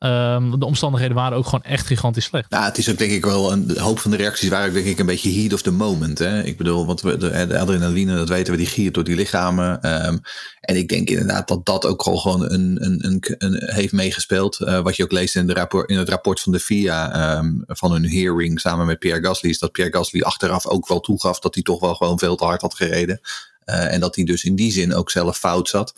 Ehm, 0.00 0.58
de 0.58 0.66
omstandigheden 0.66 1.16
waren 1.16 1.38
ook 1.38 1.44
gewoon 1.44 1.62
echt 1.62 1.86
gigantisch 1.86 2.24
slecht. 2.24 2.50
Nou, 2.50 2.64
het 2.64 2.78
is 2.78 2.90
ook 2.90 2.98
denk 2.98 3.10
ik 3.10 3.24
wel 3.24 3.52
een 3.52 3.78
hoop 3.78 3.98
van 3.98 4.10
de 4.10 4.16
reacties 4.16 4.48
waren 4.48 4.68
ook 4.68 4.74
denk 4.74 4.86
ik 4.86 4.98
een 4.98 5.06
beetje 5.06 5.40
heat 5.40 5.52
of 5.52 5.62
the 5.62 5.70
moment. 5.70 6.18
Hè? 6.18 6.42
Ik 6.42 6.56
bedoel, 6.56 6.86
want 6.86 7.00
we, 7.00 7.16
de, 7.16 7.58
adrenaline, 7.58 8.16
dat 8.16 8.28
weten 8.28 8.52
we, 8.52 8.58
die 8.58 8.66
giert 8.66 8.94
door 8.94 9.04
die 9.04 9.16
lichamen. 9.16 9.82
Ehm, 9.82 10.16
en 10.60 10.76
ik 10.76 10.88
denk 10.88 11.10
inderdaad 11.10 11.48
dat 11.48 11.66
dat 11.66 11.86
ook 11.86 12.02
gewoon 12.02 12.52
een, 12.52 12.84
een, 12.84 13.06
een, 13.06 13.22
een 13.38 13.62
heeft 13.64 13.92
meegespeeld. 13.92 14.60
Eh, 14.60 14.80
wat 14.80 14.96
je 14.96 15.04
ook 15.04 15.12
leest 15.12 15.36
in, 15.36 15.50
rapport, 15.50 15.90
in 15.90 15.98
het 15.98 16.08
rapport 16.08 16.40
van 16.40 16.52
de 16.52 16.60
FIA 16.60 17.12
ehm, 17.12 17.52
van 17.66 17.92
hun 17.92 18.10
hearing 18.10 18.60
samen 18.60 18.86
met 18.86 18.98
Pierre 18.98 19.24
Gasly, 19.24 19.50
is 19.50 19.58
dat 19.58 19.72
Pierre 19.72 19.96
Gasly 19.96 20.20
achteraf 20.20 20.66
ook 20.66 20.88
wel 20.88 21.00
toegaf 21.00 21.38
dat 21.38 21.54
hij 21.54 21.62
toch 21.62 21.80
wel 21.80 21.94
gewoon 21.94 22.18
veel 22.18 22.36
te 22.36 22.44
hard 22.44 22.60
had 22.60 22.74
gereden. 22.74 23.20
Eh, 23.64 23.92
en 23.92 24.00
dat 24.00 24.16
hij 24.16 24.24
dus 24.24 24.44
in 24.44 24.56
die 24.56 24.72
zin 24.72 24.94
ook 24.94 25.10
zelf 25.10 25.38
fout 25.38 25.68
zat. 25.68 25.94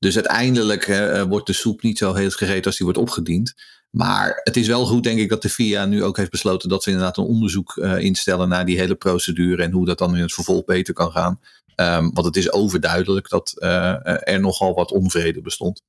Dus 0.00 0.14
uiteindelijk 0.14 0.86
eh, 0.86 1.22
wordt 1.22 1.46
de 1.46 1.52
soep 1.52 1.82
niet 1.82 1.98
zo 1.98 2.14
heet 2.14 2.34
gegeten 2.34 2.64
als 2.64 2.76
die 2.76 2.86
wordt 2.86 3.00
opgediend. 3.00 3.54
Maar 3.90 4.40
het 4.42 4.56
is 4.56 4.66
wel 4.66 4.86
goed, 4.86 5.02
denk 5.02 5.18
ik, 5.18 5.28
dat 5.28 5.42
de 5.42 5.48
FIA 5.48 5.84
nu 5.84 6.04
ook 6.04 6.16
heeft 6.16 6.30
besloten 6.30 6.68
dat 6.68 6.82
ze 6.82 6.90
inderdaad 6.90 7.16
een 7.16 7.24
onderzoek 7.24 7.76
eh, 7.76 7.98
instellen 7.98 8.48
naar 8.48 8.66
die 8.66 8.78
hele 8.78 8.94
procedure 8.94 9.62
en 9.62 9.72
hoe 9.72 9.86
dat 9.86 9.98
dan 9.98 10.16
in 10.16 10.22
het 10.22 10.32
vervolg 10.32 10.64
beter 10.64 10.94
kan 10.94 11.10
gaan. 11.10 11.40
Ehm, 11.74 12.10
want 12.12 12.26
het 12.26 12.36
is 12.36 12.52
overduidelijk 12.52 13.28
dat 13.28 13.54
eh, 13.58 14.28
er 14.34 14.40
nogal 14.40 14.74
wat 14.74 14.92
onvrede 14.92 15.40
bestond. 15.40 15.82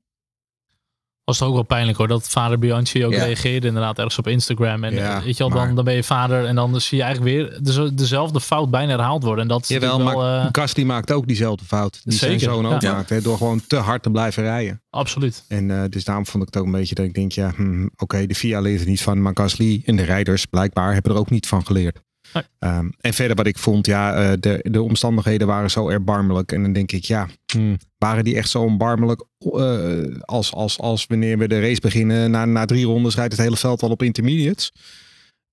Was 1.31 1.39
toch 1.39 1.47
ook 1.47 1.67
wel 1.67 1.77
pijnlijk 1.77 1.97
hoor. 1.97 2.07
Dat 2.07 2.29
vader 2.29 2.59
Bianchi 2.59 3.05
ook 3.05 3.11
Ja. 3.13 3.23
reageerde 3.23 3.67
inderdaad 3.67 3.97
ergens 3.97 4.17
op 4.17 4.27
Instagram. 4.27 4.83
En 4.83 4.93
Ja, 4.93 5.17
eh, 5.17 5.23
weet 5.23 5.38
je 5.38 5.43
wel, 5.43 5.50
dan, 5.53 5.65
maar- 5.65 5.75
dan 5.75 5.83
ben 5.83 5.93
je 5.93 6.03
vader 6.03 6.45
en 6.45 6.55
dan 6.55 6.81
zie 6.81 6.97
je 6.97 7.03
eigenlijk 7.03 7.35
weer 7.35 7.59
de- 7.63 7.93
dezelfde 7.93 8.41
fout 8.41 8.69
bijna 8.69 8.91
herhaald 8.91 9.23
worden. 9.23 9.41
En 9.43 9.47
dat 9.50 9.61
is 9.61 9.67
Jawel, 9.67 9.97
wel, 10.03 10.05
maar 10.23 10.45
eh, 10.75 10.85
maakt 10.85 11.11
ook 11.11 11.27
diezelfde 11.27 11.65
fout. 11.65 12.01
Die 12.03 12.17
zijn 12.17 12.39
zoon 12.39 12.67
ook 12.67 12.81
ja. 12.81 12.93
maakt. 12.93 13.09
Hè, 13.09 13.21
door 13.21 13.38
gewoon 13.38 13.61
te 13.67 13.75
hard 13.75 14.03
te 14.03 14.09
blijven 14.11 14.43
rijden. 14.43 14.81
absoluut. 14.89 15.43
En 15.47 15.71
eh, 15.71 15.83
dus 15.89 16.03
daarom 16.03 16.25
vond 16.25 16.43
ik 16.43 16.50
het 16.53 16.61
ook 16.61 16.65
een 16.65 16.79
beetje 16.79 16.95
dat 16.95 17.05
ik 17.05 17.13
denk, 17.13 17.31
ja, 17.31 17.51
hm, 17.55 17.88
oké, 17.97 18.25
de 18.25 18.35
FIA 18.35 18.59
leert 18.59 18.81
er 18.81 18.88
niet 18.88 19.01
van. 19.01 19.21
Maar 19.21 19.31
Gasly 19.35 19.81
en 19.85 19.95
de 19.95 20.03
rijders 20.03 20.45
blijkbaar 20.45 20.93
hebben 20.93 21.11
er 21.11 21.17
ook 21.17 21.29
niet 21.29 21.47
van 21.47 21.65
geleerd. 21.65 22.00
Nee. 22.33 22.43
Ehm, 22.59 22.89
en 23.01 23.13
verder 23.13 23.35
wat 23.35 23.47
ik 23.47 23.57
vond, 23.57 23.85
ja, 23.85 24.13
eh, 24.13 24.31
de, 24.39 24.65
de 24.71 24.81
omstandigheden 24.81 25.47
waren 25.47 25.71
zo 25.71 25.89
erbarmelijk. 25.89 26.51
En 26.51 26.61
dan 26.61 26.73
denk 26.73 26.91
ik, 26.91 27.03
ja, 27.03 27.27
hm, 27.53 27.75
waren 27.97 28.23
die 28.23 28.35
echt 28.35 28.50
zo 28.50 28.67
erbarmelijk 28.67 29.25
eh, 29.39 30.19
als, 30.21 30.53
als, 30.53 30.79
als 30.79 31.05
wanneer 31.07 31.38
we 31.38 31.47
de 31.47 31.59
race 31.59 31.81
beginnen. 31.81 32.31
Na, 32.31 32.45
na 32.45 32.65
drie 32.65 32.85
rondes 32.85 33.15
rijdt 33.15 33.31
het 33.31 33.41
hele 33.41 33.57
veld 33.57 33.83
al 33.83 33.89
op 33.89 34.03
intermediates. 34.03 34.71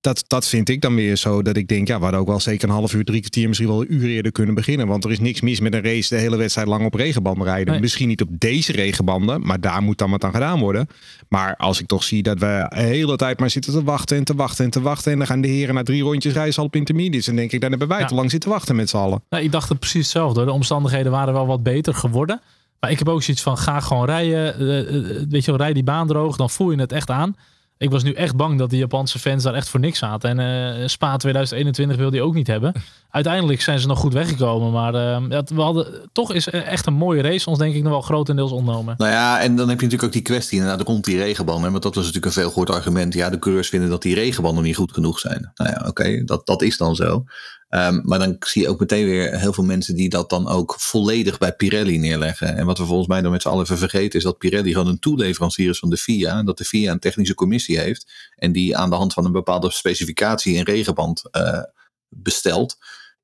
Dat, 0.00 0.24
dat 0.26 0.46
vind 0.48 0.68
ik 0.68 0.80
dan 0.80 0.94
weer 0.94 1.16
zo 1.16 1.42
dat 1.42 1.56
ik 1.56 1.68
denk, 1.68 1.88
ja, 1.88 1.96
we 1.96 2.02
hadden 2.02 2.20
ook 2.20 2.26
wel 2.26 2.40
zeker 2.40 2.68
een 2.68 2.74
half 2.74 2.94
uur, 2.94 3.04
drie 3.04 3.20
kwartier, 3.20 3.46
misschien 3.48 3.68
wel 3.68 3.80
een 3.80 3.94
uur 3.94 4.08
eerder 4.08 4.32
kunnen 4.32 4.54
beginnen. 4.54 4.86
Want 4.86 5.04
er 5.04 5.10
is 5.10 5.18
niks 5.20 5.40
mis 5.40 5.60
met 5.60 5.74
een 5.74 5.82
race 5.82 6.14
de 6.14 6.20
hele 6.20 6.36
wedstrijd 6.36 6.68
lang 6.68 6.84
op 6.84 6.94
regenbanden 6.94 7.44
rijden. 7.46 7.72
Nee. 7.72 7.80
Misschien 7.80 8.08
niet 8.08 8.22
op 8.22 8.28
deze 8.32 8.72
regenbanden, 8.72 9.46
maar 9.46 9.60
daar 9.60 9.82
moet 9.82 9.98
dan 9.98 10.10
wat 10.10 10.24
aan 10.24 10.32
gedaan 10.32 10.58
worden. 10.58 10.88
Maar 11.28 11.56
als 11.56 11.80
ik 11.80 11.86
toch 11.86 12.04
zie 12.04 12.22
dat 12.22 12.38
we 12.38 12.66
de 12.68 12.80
hele 12.80 13.16
tijd 13.16 13.38
maar 13.40 13.50
zitten 13.50 13.72
te 13.72 13.82
wachten 13.84 14.16
en 14.16 14.24
te 14.24 14.34
wachten 14.34 14.64
en 14.64 14.70
te 14.70 14.80
wachten. 14.80 15.12
En 15.12 15.18
dan 15.18 15.26
gaan 15.26 15.40
de 15.40 15.48
heren 15.48 15.74
na 15.74 15.82
drie 15.82 16.02
rondjes 16.02 16.32
reizen 16.32 16.60
al 16.60 16.66
op 16.66 16.76
intermediates. 16.76 17.26
Dan 17.26 17.36
denk 17.36 17.52
ik, 17.52 17.60
dan 17.60 17.70
hebben 17.70 17.88
wij 17.88 18.00
Ja. 18.00 18.06
te 18.06 18.14
lang 18.14 18.30
zitten 18.30 18.50
wachten 18.50 18.76
met 18.76 18.88
z'n 18.88 18.96
allen. 18.96 19.22
Nou, 19.30 19.44
ik 19.44 19.52
dacht 19.52 19.68
het 19.68 19.78
precies 19.78 20.02
hetzelfde. 20.02 20.44
De 20.44 20.52
omstandigheden 20.52 21.12
waren 21.12 21.34
wel 21.34 21.46
wat 21.46 21.62
beter 21.62 21.94
geworden. 21.94 22.40
Maar 22.80 22.90
ik 22.90 22.98
heb 22.98 23.08
ook 23.08 23.22
zoiets 23.22 23.42
van, 23.42 23.58
ga 23.58 23.80
gewoon 23.80 24.04
rijden. 24.04 24.58
Eh, 24.58 24.78
eh, 24.80 25.26
weet 25.28 25.44
je 25.44 25.50
wel, 25.50 25.60
rij 25.60 25.72
die 25.72 25.82
baan 25.84 26.06
droog. 26.06 26.36
Dan 26.36 26.50
voel 26.50 26.70
je 26.70 26.80
het 26.80 26.92
echt 26.92 27.10
aan. 27.10 27.36
Ik 27.78 27.90
was 27.90 28.02
nu 28.02 28.12
echt 28.12 28.36
bang 28.36 28.58
dat 28.58 28.70
die 28.70 28.78
Japanse 28.78 29.18
fans 29.18 29.42
daar 29.42 29.54
echt 29.54 29.68
voor 29.68 29.80
niks 29.80 29.98
zaten. 29.98 30.38
En 30.38 30.76
eh, 30.80 30.88
Spa 30.88 31.16
2021 31.16 31.96
wilde 31.96 32.16
hij 32.16 32.26
ook 32.26 32.34
niet 32.34 32.46
hebben. 32.46 32.72
Uiteindelijk 33.10 33.60
zijn 33.60 33.78
ze 33.78 33.86
nog 33.86 33.98
goed 33.98 34.12
weggekomen. 34.12 34.72
Maar 34.72 34.94
eh, 34.94 35.22
ja, 35.28 35.42
we 35.54 35.60
hadden, 35.60 36.08
toch 36.12 36.32
is 36.32 36.48
echt 36.48 36.86
een 36.86 36.94
mooie 36.94 37.22
race 37.22 37.50
ons 37.50 37.58
denk 37.58 37.74
ik 37.74 37.82
nog 37.82 37.92
wel 37.92 38.00
grotendeels 38.00 38.50
ontnomen. 38.50 38.94
Nou 38.98 39.12
ja, 39.12 39.40
en 39.40 39.56
dan 39.56 39.68
heb 39.68 39.78
je 39.78 39.84
natuurlijk 39.84 40.02
ook 40.02 40.12
die 40.12 40.22
kwestie. 40.22 40.56
Inderdaad, 40.56 40.80
er 40.80 40.86
komt 40.86 41.04
die 41.04 41.16
regenband. 41.16 41.64
Hè, 41.64 41.70
want 41.70 41.82
dat 41.82 41.94
was 41.94 42.04
natuurlijk 42.04 42.34
een 42.34 42.40
veel 42.40 42.48
gehoord 42.48 42.70
argument. 42.70 43.14
Ja, 43.14 43.30
de 43.30 43.38
coureurs 43.38 43.68
vinden 43.68 43.88
dat 43.88 44.02
die 44.02 44.14
regenbanden 44.14 44.64
niet 44.64 44.76
goed 44.76 44.92
genoeg 44.92 45.18
zijn. 45.18 45.50
Nou 45.54 45.70
ja, 45.70 45.88
oké, 45.88 46.24
dat, 46.24 46.46
dat 46.46 46.62
is 46.62 46.76
dan 46.76 46.94
zo. 46.94 47.24
Ehm, 47.68 48.00
maar 48.02 48.18
dan 48.18 48.36
zie 48.38 48.62
je 48.62 48.68
ook 48.68 48.80
meteen 48.80 49.04
weer 49.04 49.38
heel 49.38 49.52
veel 49.52 49.64
mensen 49.64 49.96
die 49.96 50.08
dat 50.08 50.30
dan 50.30 50.48
ook 50.48 50.74
volledig 50.78 51.38
bij 51.38 51.52
Pirelli 51.52 51.98
neerleggen. 51.98 52.56
En 52.56 52.66
wat 52.66 52.78
we 52.78 52.84
volgens 52.84 53.08
mij 53.08 53.20
dan 53.20 53.30
met 53.30 53.42
z'n 53.42 53.48
allen 53.48 53.64
even 53.64 53.78
vergeten 53.78 54.18
is 54.18 54.24
dat 54.24 54.38
Pirelli 54.38 54.72
gewoon 54.72 54.88
een 54.88 54.98
toeleverancier 54.98 55.70
is 55.70 55.78
van 55.78 55.90
de 55.90 55.96
FIA. 55.96 56.38
En 56.38 56.46
dat 56.46 56.58
de 56.58 56.64
FIA 56.64 56.92
een 56.92 56.98
technische 56.98 57.34
commissie 57.34 57.78
heeft. 57.78 58.30
En 58.36 58.52
die 58.52 58.76
aan 58.76 58.90
de 58.90 58.96
hand 58.96 59.12
van 59.12 59.24
een 59.24 59.32
bepaalde 59.32 59.70
specificatie 59.70 60.56
een 60.56 60.64
regenband 60.64 61.30
eh, 61.30 61.62
bestelt. 62.08 62.76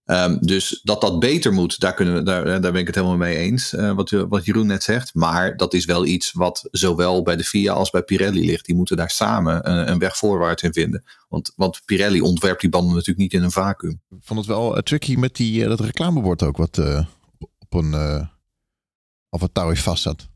Ehm, 0.04 0.36
dus 0.40 0.80
dat 0.82 1.00
dat 1.00 1.18
beter 1.20 1.52
moet, 1.52 1.80
daar, 1.80 1.94
kunnen 1.94 2.14
we, 2.14 2.22
daar, 2.22 2.44
daar 2.44 2.72
ben 2.72 2.80
ik 2.80 2.86
het 2.86 2.94
helemaal 2.94 3.16
mee 3.16 3.36
eens. 3.36 3.74
eh, 3.74 3.92
wat, 3.92 4.10
wat 4.10 4.44
Jeroen 4.44 4.66
net 4.66 4.82
zegt. 4.82 5.14
Maar 5.14 5.56
dat 5.56 5.74
is 5.74 5.84
wel 5.84 6.04
iets 6.04 6.32
wat 6.32 6.68
zowel 6.70 7.22
bij 7.22 7.36
de 7.36 7.44
FIA 7.44 7.72
als 7.72 7.90
bij 7.90 8.02
Pirelli 8.02 8.46
ligt. 8.46 8.66
Die 8.66 8.74
moeten 8.74 8.96
daar 8.96 9.10
samen 9.10 9.70
een, 9.90 9.98
weg 9.98 10.16
voorwaarts 10.16 10.62
in 10.62 10.72
vinden. 10.72 11.04
Want, 11.28 11.52
want 11.56 11.82
Pirelli 11.84 12.20
ontwerpt 12.20 12.60
die 12.60 12.70
banden 12.70 12.92
natuurlijk 12.92 13.18
niet 13.18 13.32
in 13.32 13.42
een 13.42 13.50
vacuüm. 13.50 14.00
Ik 14.10 14.16
vond 14.20 14.38
het 14.38 14.48
wel 14.48 14.76
eh, 14.76 14.82
tricky 14.82 15.14
met 15.14 15.36
die, 15.36 15.62
eh, 15.62 15.68
dat 15.68 15.80
reclamebord 15.80 16.42
ook 16.42 16.56
wat 16.56 16.78
eh, 16.78 17.04
op 17.58 17.74
een 17.74 17.94
eh 17.94 18.26
op 19.28 19.40
het 19.40 19.54
touw 19.54 19.74
vast 19.74 20.02
zat. 20.02 20.28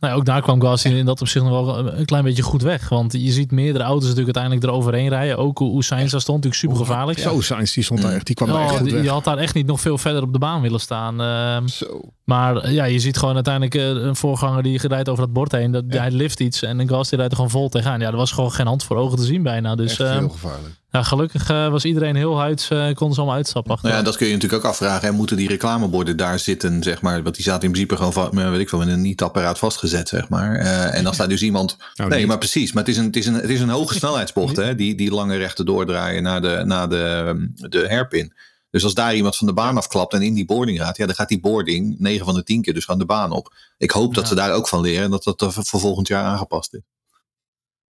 Nou 0.00 0.12
ja, 0.12 0.18
ook 0.18 0.24
daar 0.24 0.42
kwam 0.42 0.62
Gasly 0.62 0.98
in 0.98 1.04
dat 1.04 1.20
opzicht 1.20 1.44
nog 1.44 1.64
wel 1.64 1.92
een 1.98 2.04
klein 2.04 2.24
beetje 2.24 2.42
goed 2.42 2.62
weg. 2.62 2.88
Want 2.88 3.12
je 3.12 3.30
ziet 3.30 3.50
meerdere 3.50 3.84
auto's 3.84 4.08
natuurlijk 4.08 4.36
uiteindelijk 4.36 4.72
eroverheen 4.72 5.08
rijden. 5.08 5.38
Ook 5.38 5.58
hoe 5.58 5.84
Sainz 5.84 6.10
daar 6.10 6.20
stond, 6.20 6.44
natuurlijk 6.44 6.62
super 6.72 6.86
gevaarlijk. 6.86 7.18
Zo, 7.18 7.40
Sainz, 7.40 7.74
die 7.74 7.84
stond 7.84 8.02
daar 8.02 8.12
echt, 8.12 8.26
die 8.26 8.34
kwam 8.34 8.56
echt 8.56 8.76
goed 8.76 8.90
weg. 8.90 9.02
je 9.02 9.10
had 9.10 9.24
daar 9.24 9.38
echt 9.38 9.54
niet 9.54 9.66
nog 9.66 9.80
veel 9.80 9.98
verder 9.98 10.22
op 10.22 10.32
de 10.32 10.38
baan 10.38 10.60
willen 10.60 10.80
staan. 10.80 11.20
Ehm, 11.20 11.66
Zo. 11.66 12.00
maar 12.24 12.56
eh, 12.56 12.72
ja, 12.72 12.84
je 12.84 12.98
ziet 12.98 13.16
gewoon 13.16 13.34
uiteindelijk 13.34 13.74
eh, 13.74 13.88
een 13.88 14.16
voorganger 14.16 14.62
die 14.62 14.88
rijdt 14.88 15.08
over 15.08 15.24
dat 15.24 15.32
bord 15.32 15.52
heen. 15.52 15.70
Dat, 15.70 15.84
Hij 15.88 16.10
lift 16.10 16.40
iets 16.40 16.62
en 16.62 16.78
een 16.78 16.88
gas 16.88 17.08
die 17.08 17.18
rijdt 17.18 17.32
er 17.32 17.38
gewoon 17.38 17.52
vol 17.52 17.68
tegenaan. 17.68 18.00
Ja, 18.00 18.06
er 18.06 18.16
was 18.16 18.32
gewoon 18.32 18.52
geen 18.52 18.66
hand 18.66 18.84
voor 18.84 18.96
ogen 18.96 19.18
te 19.18 19.24
zien 19.24 19.42
bijna. 19.42 19.74
Dus 19.74 19.90
Echt 19.90 20.00
ehm, 20.00 20.18
heel 20.18 20.28
gevaarlijk. 20.28 20.74
Ja, 20.96 21.02
gelukkig 21.02 21.50
eh, 21.50 21.68
was 21.68 21.84
iedereen 21.84 22.16
heel 22.16 22.38
huids, 22.38 22.70
eh 22.70 22.84
konden 22.84 23.12
ze 23.12 23.20
allemaal 23.20 23.34
uitstappen. 23.36 23.78
Nou 23.82 23.94
ja, 23.94 24.02
dat 24.02 24.16
kun 24.16 24.26
je 24.26 24.32
natuurlijk 24.32 24.64
ook 24.64 24.70
afvragen. 24.70 25.08
Hè. 25.08 25.14
Moeten 25.14 25.36
die 25.36 25.48
reclameborden 25.48 26.16
daar 26.16 26.38
zitten, 26.38 26.82
zeg 26.82 27.00
maar? 27.00 27.22
Want 27.22 27.34
die 27.34 27.44
zaten 27.44 27.62
in 27.62 27.70
principe 27.70 27.96
gewoon 27.96 28.34
met, 28.34 28.50
weet 28.50 28.60
ik 28.60 28.68
veel, 28.68 28.78
met 28.78 28.88
een 28.88 29.00
niet-apparaat 29.00 29.58
vastgezet, 29.58 30.08
zeg 30.08 30.28
maar. 30.28 30.56
Eh, 30.56 30.94
en 30.94 31.06
als 31.06 31.16
daar 31.16 31.28
dus 31.28 31.42
iemand... 31.42 31.76
Nou, 31.94 32.10
nee, 32.10 32.18
niet. 32.18 32.28
maar 32.28 32.38
precies. 32.38 32.72
Maar 32.72 32.84
het 32.84 32.92
is 32.92 32.98
een, 32.98 33.06
het 33.06 33.16
is 33.16 33.26
een, 33.26 33.34
het 33.34 33.50
is 33.50 33.60
een 33.60 33.68
hoge 33.68 33.94
snelheidsbocht, 33.98 34.56
hè? 34.56 34.74
Die, 34.74 34.94
die 34.94 35.10
lange 35.10 35.36
rechte 35.36 35.64
doordraaien 35.64 36.22
naar 36.22 36.42
de, 36.42 36.62
naar 36.64 36.88
de, 36.88 37.34
de 37.54 37.86
hairpin. 37.88 38.32
Dus 38.70 38.84
als 38.84 38.94
daar 38.94 39.14
iemand 39.14 39.36
van 39.36 39.46
de 39.46 39.52
baan 39.52 39.76
afklapt 39.76 40.12
en 40.12 40.22
in 40.22 40.34
die 40.34 40.44
boarding 40.44 40.78
gaat, 40.78 40.96
ja, 40.96 41.06
dan 41.06 41.14
gaat 41.14 41.28
die 41.28 41.40
boarding 41.40 41.94
9 41.98 42.24
van 42.24 42.34
de 42.34 42.42
10 42.42 42.62
keer 42.62 42.74
dus 42.74 42.88
aan 42.88 42.98
de 42.98 43.04
baan 43.04 43.30
op. 43.30 43.54
Ik 43.78 43.90
hoop 43.90 44.14
dat 44.14 44.28
ze 44.28 44.34
daar 44.34 44.52
ook 44.52 44.68
van 44.68 44.80
leren 44.80 45.04
en 45.04 45.10
dat 45.10 45.24
dat 45.24 45.40
er 45.40 45.52
voor 45.52 45.80
volgend 45.80 46.08
jaar 46.08 46.24
aangepast 46.24 46.74
is. 46.74 46.80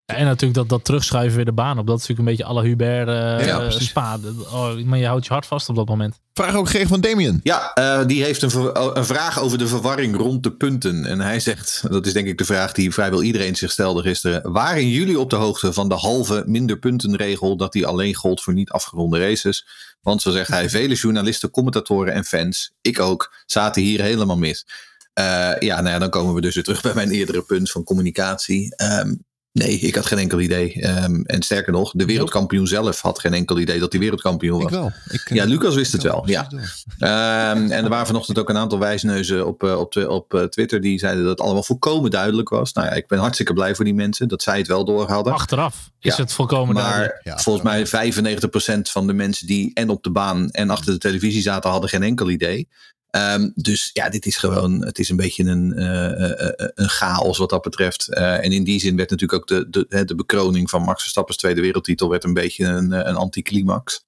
Ja, 0.05 0.15
en 0.15 0.25
natuurlijk 0.25 0.53
dat, 0.53 0.69
dat 0.69 0.85
terugschuiven 0.85 1.35
weer 1.35 1.45
de 1.45 1.51
baan 1.53 1.79
op. 1.79 1.87
Dat 1.87 1.99
is 1.99 2.07
natuurlijk 2.07 2.19
een 2.19 2.35
beetje 2.35 2.51
alle 2.53 2.67
Hubert 2.67 3.45
Ja, 3.45 3.57
precies. 3.59 3.87
Spa. 3.87 4.19
Oh, 4.51 4.83
maar 4.83 4.99
je 4.99 5.05
houdt 5.05 5.25
je 5.25 5.33
hart 5.33 5.45
vast 5.45 5.69
op 5.69 5.75
dat 5.75 5.87
moment. 5.87 6.19
Vraag 6.33 6.55
ook 6.55 6.65
gegeven 6.65 6.87
van 6.87 7.01
Damien. 7.01 7.39
Ja, 7.43 7.73
eh, 7.73 8.05
die 8.05 8.23
heeft 8.23 8.41
een, 8.41 8.49
ver- 8.49 8.97
een 8.97 9.05
vraag 9.05 9.39
over 9.39 9.57
de 9.57 9.67
verwarring 9.67 10.15
rond 10.17 10.43
de 10.43 10.51
punten. 10.51 11.05
En 11.05 11.19
hij 11.19 11.39
zegt, 11.39 11.83
dat 11.89 12.05
is 12.05 12.13
denk 12.13 12.27
ik 12.27 12.37
de 12.37 12.45
vraag 12.45 12.71
die 12.71 12.93
vrijwel 12.93 13.23
iedereen 13.23 13.55
zich 13.55 13.71
stelde 13.71 14.01
gisteren. 14.01 14.51
Waren 14.51 14.89
jullie 14.89 15.19
op 15.19 15.29
de 15.29 15.35
hoogte 15.35 15.73
van 15.73 15.89
de 15.89 15.95
halve 15.95 16.43
minder 16.45 16.79
punten 16.79 17.15
regel 17.15 17.57
dat 17.57 17.71
die 17.71 17.85
alleen 17.87 18.13
gold 18.15 18.41
voor 18.41 18.53
niet 18.53 18.69
afgeronde 18.69 19.19
races? 19.19 19.67
Want 20.01 20.21
zo 20.21 20.31
zegt 20.31 20.49
hij, 20.49 20.69
vele 20.69 20.95
journalisten, 20.95 21.49
commentatoren 21.51 22.13
en 22.13 22.23
fans, 22.23 22.71
ik 22.81 22.99
ook, 22.99 23.33
zaten 23.45 23.81
hier 23.81 24.01
helemaal 24.01 24.37
mis. 24.37 24.65
Eh, 25.13 25.51
ja, 25.59 25.81
nou 25.81 25.89
ja, 25.89 25.99
dan 25.99 26.09
komen 26.09 26.33
we 26.33 26.41
dus 26.41 26.55
weer 26.55 26.63
terug 26.63 26.81
bij 26.81 26.93
mijn 26.93 27.11
eerdere 27.11 27.41
punt 27.41 27.71
van 27.71 27.83
communicatie. 27.83 28.75
Ehm, 28.75 29.13
nee, 29.53 29.79
ik 29.79 29.95
had 29.95 30.05
geen 30.05 30.17
enkel 30.17 30.39
idee. 30.39 30.81
Ehm, 30.81 31.21
en 31.21 31.41
sterker 31.41 31.71
nog, 31.71 31.91
de 31.91 32.05
wereldkampioen 32.05 32.67
zelf 32.67 33.01
had 33.01 33.19
geen 33.19 33.33
enkel 33.33 33.59
idee 33.59 33.79
dat 33.79 33.91
hij 33.91 34.01
wereldkampioen 34.01 34.57
was. 34.57 34.71
Ik 34.71 34.77
wel. 34.77 34.91
Ik, 35.09 35.21
eh, 35.25 35.35
Ja, 35.35 35.45
Lucas 35.45 35.75
wist 35.75 35.91
het 35.91 36.03
wel. 36.03 36.23
Ja. 36.25 36.47
Ehm, 36.97 37.71
en 37.71 37.83
er 37.83 37.89
waren 37.89 38.05
vanochtend 38.05 38.39
ook 38.39 38.49
een 38.49 38.57
aantal 38.57 38.79
wijsneuzen 38.79 39.47
op, 39.47 39.63
eh, 39.63 39.79
op, 39.79 39.95
op 39.95 40.33
eh, 40.33 40.43
Twitter 40.43 40.81
die 40.81 40.99
zeiden 40.99 41.21
dat 41.23 41.31
het 41.31 41.41
allemaal 41.41 41.63
volkomen 41.63 42.11
duidelijk 42.11 42.49
was. 42.49 42.73
Nou 42.73 42.87
ja, 42.87 42.93
ik 42.93 43.07
ben 43.07 43.19
hartstikke 43.19 43.53
blij 43.53 43.75
voor 43.75 43.85
die 43.85 43.93
mensen 43.93 44.27
dat 44.27 44.41
zij 44.41 44.57
het 44.57 44.67
wel 44.67 44.85
door 44.85 45.07
hadden. 45.07 45.33
Achteraf 45.33 45.91
is 45.99 46.15
Ja, 46.15 46.21
het 46.21 46.33
volkomen 46.33 46.75
duidelijk. 46.75 47.21
Maar 47.23 47.33
Ja, 47.35 47.41
volgens 47.41 47.65
mij 47.65 47.87
95% 47.87 48.89
van 48.89 49.07
de 49.07 49.13
mensen 49.13 49.47
die 49.47 49.71
en 49.73 49.89
op 49.89 50.03
de 50.03 50.11
baan 50.11 50.49
en 50.49 50.69
achter 50.69 50.93
de 50.93 50.99
televisie 50.99 51.41
zaten, 51.41 51.69
hadden 51.69 51.89
geen 51.89 52.03
enkel 52.03 52.29
idee. 52.29 52.67
Ehm, 53.13 53.49
dus 53.55 53.89
ja, 53.93 54.09
dit 54.09 54.25
is 54.25 54.37
gewoon, 54.37 54.85
het 54.85 54.99
is 54.99 55.09
een 55.09 55.15
beetje 55.15 55.43
een, 55.43 55.73
eh, 55.73 56.11
eh, 56.11 56.49
eh, 56.49 56.69
een 56.73 56.89
chaos 56.89 57.37
wat 57.37 57.49
dat 57.49 57.61
betreft. 57.61 58.13
En 58.13 58.51
in 58.51 58.63
die 58.63 58.79
zin 58.79 58.95
werd 58.95 59.09
natuurlijk 59.09 59.41
ook 59.41 59.47
de, 59.47 59.85
de, 59.87 60.05
de 60.05 60.15
bekroning 60.15 60.69
van 60.69 60.81
Max 60.81 61.01
Verstappen's 61.01 61.37
tweede 61.37 61.61
wereldtitel 61.61 62.09
werd 62.09 62.23
een 62.23 62.33
beetje 62.33 62.65
een, 62.65 62.91
een 62.91 63.15
anticlimax. 63.15 64.05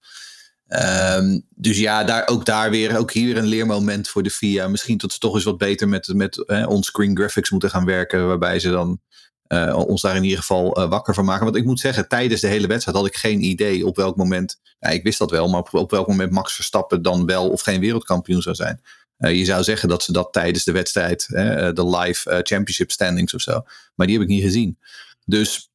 Ehm, 0.67 1.39
dus 1.55 1.77
ja, 1.77 2.03
daar, 2.03 2.27
ook 2.27 2.45
daar 2.45 2.69
weer, 2.69 2.97
ook 2.97 3.11
hier 3.11 3.37
een 3.37 3.45
leermoment 3.45 4.07
voor 4.07 4.23
de 4.23 4.29
FIA. 4.29 4.67
Misschien 4.67 4.97
dat 4.97 5.11
ze 5.11 5.19
toch 5.19 5.33
eens 5.33 5.43
wat 5.43 5.57
beter 5.57 5.87
met, 5.87 6.07
met 6.13 6.45
eh, 6.45 6.67
onscreen 6.67 7.17
graphics 7.17 7.49
moeten 7.49 7.69
gaan 7.69 7.85
werken. 7.85 8.27
Waarbij 8.27 8.59
ze 8.59 8.69
dan 8.69 9.01
eh, 9.47 9.75
ons 9.87 10.01
daar 10.01 10.15
in 10.15 10.23
ieder 10.23 10.37
geval 10.37 10.75
eh, 10.75 10.89
wakker 10.89 11.13
van 11.13 11.25
maken. 11.25 11.43
Want 11.43 11.55
ik 11.55 11.65
moet 11.65 11.79
zeggen, 11.79 12.07
tijdens 12.07 12.41
de 12.41 12.47
hele 12.47 12.67
wedstrijd 12.67 12.97
had 12.97 13.07
ik 13.07 13.15
geen 13.15 13.43
idee 13.43 13.85
op 13.85 13.95
welk 13.95 14.15
moment. 14.15 14.59
Ik 14.79 15.03
wist 15.03 15.19
dat 15.19 15.31
wel, 15.31 15.49
maar 15.49 15.63
op, 15.71 15.91
welk 15.91 16.07
moment 16.07 16.31
Max 16.31 16.53
Verstappen 16.53 17.01
dan 17.01 17.25
wel 17.25 17.49
of 17.49 17.61
geen 17.61 17.79
wereldkampioen 17.79 18.41
zou 18.41 18.55
zijn. 18.55 18.81
Eh, 19.17 19.37
je 19.37 19.45
zou 19.45 19.63
zeggen 19.63 19.89
dat 19.89 20.03
ze 20.03 20.11
dat 20.11 20.33
tijdens 20.33 20.63
de 20.63 20.71
wedstrijd, 20.71 21.25
de 21.27 21.97
live 21.97 22.39
championship 22.43 22.91
standings 22.91 23.33
of 23.33 23.41
zo. 23.41 23.63
Maar 23.95 24.07
die 24.07 24.15
heb 24.15 24.25
ik 24.25 24.31
niet 24.31 24.43
gezien. 24.43 24.77
Dus 25.25 25.69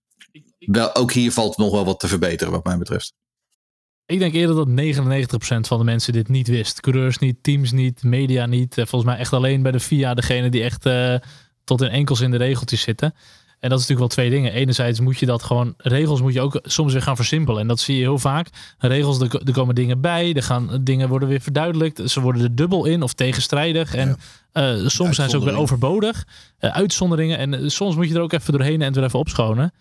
wel, 0.58 0.94
ook 0.94 1.12
hier 1.12 1.32
valt 1.32 1.56
nog 1.56 1.70
wel 1.70 1.84
wat 1.84 2.00
te 2.00 2.08
verbeteren, 2.08 2.52
wat 2.52 2.64
mij 2.64 2.78
betreft. 2.78 3.12
Ik 4.06 4.18
denk 4.18 4.34
eerder 4.34 4.56
dat 4.56 4.68
99% 4.68 5.66
van 5.66 5.78
de 5.78 5.84
mensen 5.84 6.12
dit 6.12 6.28
niet 6.28 6.48
wist. 6.48 6.80
Coureurs 6.80 7.18
niet, 7.18 7.42
teams 7.42 7.72
niet, 7.72 8.02
media 8.02 8.46
niet. 8.46 8.74
Volgens 8.74 9.04
mij 9.04 9.16
echt 9.16 9.32
alleen 9.32 9.62
bij 9.62 9.72
de 9.72 9.80
FIA 9.80 10.14
degene 10.14 10.48
die 10.48 10.62
echt 10.62 10.82
tot 11.64 11.80
in 11.80 11.88
enkels 11.88 12.20
in 12.20 12.30
de 12.30 12.36
regeltjes 12.36 12.80
zitten. 12.80 13.14
En 13.60 13.68
dat 13.70 13.78
is 13.80 13.86
natuurlijk 13.86 13.98
wel 13.98 14.08
twee 14.08 14.30
dingen. 14.30 14.52
Enerzijds 14.52 15.00
moet 15.00 15.18
je 15.18 15.26
dat 15.26 15.42
gewoon, 15.42 15.74
regels 15.76 16.20
moet 16.20 16.32
je 16.32 16.40
ook 16.40 16.60
soms 16.62 16.92
weer 16.92 17.02
gaan 17.02 17.16
versimpelen. 17.16 17.60
En 17.60 17.66
dat 17.66 17.80
zie 17.80 17.96
je 17.96 18.00
heel 18.00 18.18
vaak. 18.18 18.48
Regels, 18.78 19.20
er, 19.20 19.42
er 19.44 19.52
komen 19.52 19.74
dingen 19.74 20.00
bij, 20.00 20.34
er 20.34 20.42
gaan 20.42 20.80
dingen 20.80 21.08
worden 21.08 21.28
weer 21.28 21.40
verduidelijkt. 21.40 22.10
Ze 22.10 22.20
worden 22.20 22.42
er 22.42 22.54
dubbel 22.54 22.84
in 22.84 23.02
of 23.02 23.12
tegenstrijdig. 23.12 23.94
En 23.94 24.16
eh, 24.52 24.74
soms 24.86 25.16
zijn 25.16 25.30
ze 25.30 25.36
ook 25.36 25.44
weer 25.44 25.56
overbodig. 25.56 26.26
Eh, 26.58 26.70
uitzonderingen. 26.70 27.38
En 27.38 27.54
eh, 27.54 27.68
soms 27.68 27.96
moet 27.96 28.08
je 28.08 28.14
er 28.14 28.20
ook 28.20 28.32
even 28.32 28.52
doorheen 28.52 28.80
en 28.80 28.86
het 28.86 28.94
weer 28.94 29.04
even 29.04 29.18
opschonen. 29.18 29.72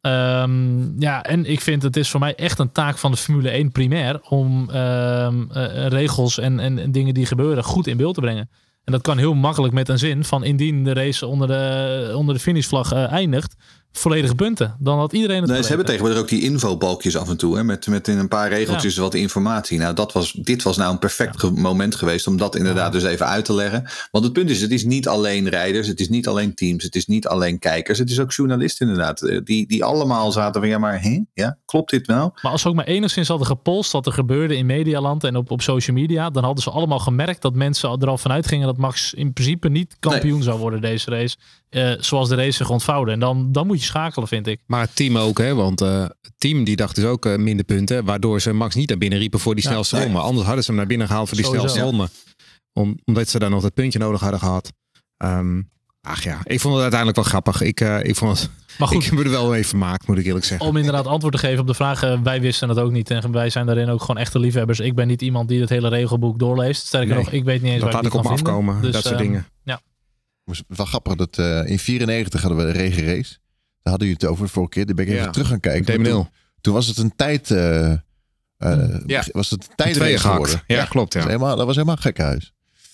Ehm, 0.00 1.00
ja, 1.00 1.22
en 1.22 1.44
ik 1.50 1.60
vind 1.60 1.82
het 1.82 1.96
is 1.96 2.10
voor 2.10 2.20
mij 2.20 2.34
echt 2.34 2.58
een 2.58 2.72
taak 2.72 2.98
van 2.98 3.10
de 3.10 3.16
Formule 3.16 3.50
1 3.50 3.72
primair 3.72 4.20
om 4.28 4.70
ehm, 4.70 5.50
eh, 5.50 5.86
regels 5.86 6.38
en, 6.38 6.60
en, 6.60 6.78
en 6.78 6.92
dingen 6.92 7.14
die 7.14 7.26
gebeuren 7.26 7.64
goed 7.64 7.86
in 7.86 7.96
beeld 7.96 8.14
te 8.14 8.20
brengen. 8.20 8.50
En 8.90 8.96
dat 8.96 9.04
kan 9.04 9.18
heel 9.18 9.34
makkelijk 9.34 9.74
met 9.74 9.88
een 9.88 9.98
zin 9.98 10.24
van 10.24 10.44
indien 10.44 10.84
de 10.84 10.92
race 10.92 11.26
onder 11.26 11.48
de, 11.48 12.12
onder 12.16 12.34
de 12.34 12.40
finishvlag 12.40 12.92
uh, 12.92 13.12
eindigt, 13.12 13.54
volledige 13.92 14.34
punten. 14.34 14.76
Dan 14.78 14.98
had 14.98 15.12
iedereen 15.12 15.40
het 15.40 15.50
nee, 15.50 15.62
Ze 15.62 15.68
hebben 15.68 15.86
tegenwoordig 15.86 16.18
ook 16.20 16.28
die 16.28 16.42
infobalkjes 16.42 17.16
af 17.16 17.28
en 17.28 17.36
toe. 17.36 17.56
Hè, 17.56 17.64
met, 17.64 17.86
met 17.86 18.08
in 18.08 18.18
een 18.18 18.28
paar 18.28 18.48
regeltjes 18.48 18.96
wat 18.96 19.14
informatie. 19.14 19.78
Nou, 19.78 19.94
dat 19.94 20.12
was, 20.12 20.32
dit 20.32 20.62
was 20.62 20.76
nou 20.76 20.92
een 20.92 20.98
perfect 20.98 21.50
moment 21.50 21.94
geweest 21.94 22.26
om 22.26 22.36
dat 22.36 22.56
inderdaad 22.56 22.92
dus 22.92 23.04
even 23.04 23.26
uit 23.26 23.44
te 23.44 23.54
leggen. 23.54 23.88
Want 24.10 24.24
het 24.24 24.32
punt 24.32 24.50
is, 24.50 24.60
het 24.60 24.70
is 24.70 24.84
niet 24.84 25.08
alleen 25.08 25.48
rijders. 25.48 25.86
Het 25.86 26.00
is 26.00 26.08
niet 26.08 26.28
alleen 26.28 26.54
teams. 26.54 26.84
Het 26.84 26.94
is 26.94 27.06
niet 27.06 27.26
alleen 27.26 27.58
kijkers. 27.58 27.98
Het 27.98 28.10
is 28.10 28.20
ook 28.20 28.32
journalisten 28.32 28.88
inderdaad. 28.88 29.22
Eh, 29.22 29.40
die, 29.44 29.66
die 29.66 29.84
allemaal 29.84 30.32
zaten 30.32 30.60
van, 30.60 30.70
ja 30.70 30.78
maar, 30.78 31.02
hè? 31.02 31.20
Ja, 31.34 31.58
klopt 31.64 31.90
dit 31.90 32.06
nou? 32.06 32.30
Maar 32.42 32.52
als 32.52 32.62
ze 32.62 32.68
ook 32.68 32.74
maar 32.74 32.84
enigszins 32.84 33.28
hadden 33.28 33.46
gepolst 33.46 33.92
wat 33.92 34.06
er 34.06 34.12
gebeurde 34.12 34.56
in 34.56 34.66
Medialand 34.66 35.24
en 35.24 35.36
op, 35.36 35.50
op 35.50 35.62
social 35.62 35.96
media. 35.96 36.30
Dan 36.30 36.44
hadden 36.44 36.62
ze 36.62 36.70
allemaal 36.70 36.98
gemerkt 36.98 37.42
dat 37.42 37.54
mensen 37.54 38.00
er 38.00 38.08
al 38.08 38.18
vanuit 38.18 38.46
gingen 38.46 38.66
dat 38.66 38.76
Max 38.76 39.14
in 39.14 39.32
principe 39.32 39.68
niet 39.68 39.96
kampioen 40.00 40.42
zou 40.42 40.58
worden 40.58 40.80
deze 40.80 41.10
race. 41.10 41.36
Uh, 41.70 41.92
zoals 41.98 42.28
de 42.28 42.34
race 42.34 42.52
zich 42.52 42.70
ontvouwde. 42.70 43.12
En 43.12 43.20
dan, 43.20 43.52
dan 43.52 43.66
moet 43.66 43.79
je 43.79 43.79
schakelen, 43.86 44.28
vind 44.28 44.46
ik. 44.46 44.60
Maar 44.66 44.80
het 44.80 44.96
team 44.96 45.18
ook, 45.18 45.38
hè? 45.38 45.54
Want 45.54 45.80
uh, 45.80 46.02
het 46.02 46.32
team 46.38 46.64
die 46.64 46.76
dacht 46.76 46.94
dus 46.94 47.04
ook 47.04 47.26
uh, 47.26 47.36
minder 47.36 47.64
punten. 47.64 48.04
Waardoor 48.04 48.40
ze 48.40 48.52
Max 48.52 48.74
niet 48.74 48.88
naar 48.88 48.98
binnen 48.98 49.18
riepen 49.18 49.40
voor 49.40 49.54
die 49.54 49.64
ja, 49.64 49.70
snelste 49.70 50.02
ronde. 50.02 50.18
Anders 50.18 50.46
hadden 50.46 50.64
ze 50.64 50.70
hem 50.70 50.78
naar 50.78 50.88
binnen 50.88 51.06
gehaald 51.06 51.28
voor 51.28 51.36
die 51.36 51.46
Sowieso, 51.46 51.66
snelste 51.66 51.90
ronde. 51.90 52.08
Om, 52.72 52.98
omdat 53.04 53.28
ze 53.28 53.38
daar 53.38 53.50
nog 53.50 53.62
dat 53.62 53.74
puntje 53.74 53.98
nodig 53.98 54.20
hadden 54.20 54.40
gehad. 54.40 54.72
Um, 55.24 55.70
ach 56.00 56.22
ja, 56.22 56.40
ik 56.44 56.60
vond 56.60 56.72
het 56.74 56.82
uiteindelijk 56.82 57.20
wel 57.20 57.28
grappig. 57.28 57.62
Ik, 57.62 57.80
ik 57.80 58.16
vond 58.16 58.38
het. 58.38 58.50
Maar 58.78 58.88
goed, 58.88 59.04
ik 59.04 59.10
heb 59.10 59.18
er 59.18 59.30
wel 59.30 59.54
even 59.54 59.68
vermaakt, 59.68 60.06
moet 60.06 60.18
ik 60.18 60.26
eerlijk 60.26 60.44
zeggen. 60.44 60.66
Om 60.66 60.76
inderdaad 60.76 61.06
antwoord 61.06 61.34
te 61.34 61.40
geven 61.40 61.60
op 61.60 61.66
de 61.66 61.74
vragen. 61.74 62.22
Wij 62.22 62.40
wisten 62.40 62.68
het 62.68 62.78
ook 62.78 62.90
niet. 62.90 63.10
En 63.10 63.32
wij 63.32 63.50
zijn 63.50 63.66
daarin 63.66 63.88
ook 63.88 64.00
gewoon 64.00 64.18
echte 64.18 64.38
liefhebbers. 64.38 64.80
Ik 64.80 64.94
ben 64.94 65.06
niet 65.06 65.22
iemand 65.22 65.48
die 65.48 65.60
het 65.60 65.68
hele 65.68 65.88
regelboek 65.88 66.38
doorleest. 66.38 66.86
Sterker 66.86 67.14
nee, 67.14 67.24
nog, 67.24 67.32
ik 67.32 67.44
weet 67.44 67.62
niet 67.62 67.72
eens 67.72 67.82
waar 67.82 67.94
ik 67.94 68.02
ik 68.02 68.14
op 68.14 68.26
afkomen. 68.26 68.82
Dus, 68.82 68.92
dat 68.92 69.02
soort 69.02 69.14
um, 69.14 69.22
dingen. 69.22 69.46
Ja 69.64 69.80
was 70.50 70.62
wel 70.66 70.86
grappig 70.86 71.14
dat 71.14 71.38
uh, 71.38 71.66
in 71.66 71.78
94 71.78 72.40
hadden 72.40 72.58
we 72.58 72.64
een 72.64 72.72
regenrace. 72.72 73.38
Daar 73.82 73.92
hadden 73.92 74.08
jullie 74.08 74.22
het 74.22 74.30
over 74.30 74.44
de 74.44 74.52
vorige 74.52 74.70
keer. 74.70 74.86
Daar 74.86 74.94
ben 74.94 75.06
ik 75.06 75.12
even 75.12 75.32
terug 75.32 75.48
gaan 75.48 75.60
kijken. 75.60 76.02
Toen, 76.02 76.28
toen, 76.60 76.74
was 76.74 76.86
het 76.86 76.98
een 76.98 77.16
tijd. 77.16 77.50
Uh, 77.50 77.92
uh, 78.58 79.00
ja. 79.06 79.24
Was 79.32 79.50
het 79.50 79.68
een 79.68 79.76
tijd 79.76 80.20
geworden. 80.20 80.62
Ja, 80.66 80.84
klopt. 80.84 81.12
Ja. 81.12 81.20
Dat, 81.20 81.28
was 81.28 81.36
helemaal, 81.38 81.56
dat 81.56 81.66
was 81.66 81.74
helemaal 81.74 81.96
gek 81.96 82.18
huis. 82.18 82.52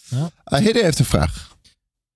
Ja. 0.09 0.31
Uh, 0.49 0.59
Hidde 0.59 0.83
heeft 0.83 0.99
een 0.99 1.05
vraag. 1.05 1.55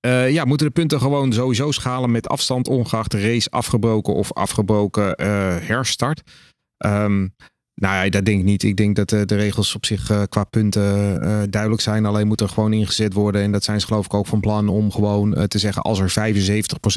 Uh, 0.07 0.31
ja, 0.31 0.45
moeten 0.45 0.67
de 0.67 0.73
punten 0.73 1.01
gewoon 1.01 1.33
sowieso 1.33 1.71
schalen 1.71 2.11
met 2.11 2.29
afstand, 2.29 2.69
ongeacht 2.69 3.11
de 3.11 3.21
race 3.21 3.51
afgebroken 3.51 4.15
of 4.15 4.33
afgebroken 4.33 5.23
uh, 5.23 5.27
herstart? 5.61 6.23
Um, 6.79 7.35
nou 7.81 8.05
ja, 8.05 8.11
dat 8.11 8.25
denk 8.25 8.39
ik 8.39 8.45
niet. 8.45 8.63
Ik 8.63 8.77
denk 8.77 8.97
dat 8.97 9.09
de, 9.09 9.25
de 9.25 9.37
regels 9.37 9.75
op 9.75 9.87
zich 9.87 10.11
uh, 10.11 10.23
qua 10.29 10.45
punten 10.45 11.23
uh, 11.23 11.43
duidelijk 11.51 11.83
zijn. 11.83 12.07
Alleen 12.07 12.27
moet 12.27 12.41
er 12.41 12.49
gewoon 12.49 12.73
ingezet 12.73 13.13
worden. 13.13 13.43
En 13.43 13.53
dat 13.53 13.65
zijn 13.65 13.81
ze 13.81 13.87
geloof 13.87 14.05
ik 14.05 14.15
ook 14.15 14.27
van 14.27 14.41
plan 14.41 14.69
om 14.69 14.91
gewoon 14.91 15.49
te 15.49 15.59
zeggen... 15.59 15.83
als 15.83 15.99
er 15.99 16.35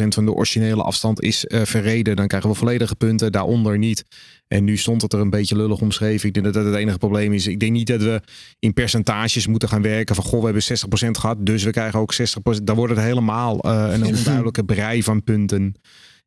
75% 0.03 0.07
van 0.07 0.25
de 0.25 0.33
originele 0.33 0.83
afstand 0.83 1.21
is 1.21 1.45
verreden... 1.47 2.15
dan 2.15 2.27
krijgen 2.27 2.49
we 2.49 2.55
volledige 2.55 2.95
punten, 2.95 3.31
daaronder 3.31 3.77
niet. 3.77 4.05
En 4.47 4.63
nu 4.63 4.77
stond 4.77 5.01
het 5.01 5.13
er 5.13 5.19
een 5.19 5.29
beetje 5.29 5.55
lullig 5.55 5.81
omschreven. 5.81 6.27
Ik 6.27 6.33
denk 6.33 6.45
dat 6.45 6.53
dat 6.53 6.65
het 6.65 6.75
enige 6.75 6.97
probleem 6.97 7.33
is. 7.33 7.47
Ik 7.47 7.59
denk 7.59 7.71
niet 7.71 7.87
dat 7.87 8.01
we 8.01 8.21
in 8.59 8.73
percentages 8.73 9.47
moeten 9.47 9.69
gaan 9.69 9.81
werken. 9.81 10.15
Van 10.15 10.23
goh, 10.23 10.39
we 10.39 10.45
hebben 10.45 10.63
60% 10.63 11.19
gehad, 11.19 11.45
dus 11.45 11.63
we 11.63 11.71
krijgen 11.71 11.99
ook 11.99 12.13
60%. 12.13 12.63
Dan 12.63 12.75
wordt 12.75 12.95
het 12.95 13.03
helemaal 13.03 13.65
een 13.65 14.05
onduidelijke 14.05 14.63
brei 14.63 15.03
van 15.03 15.23
punten. 15.23 15.75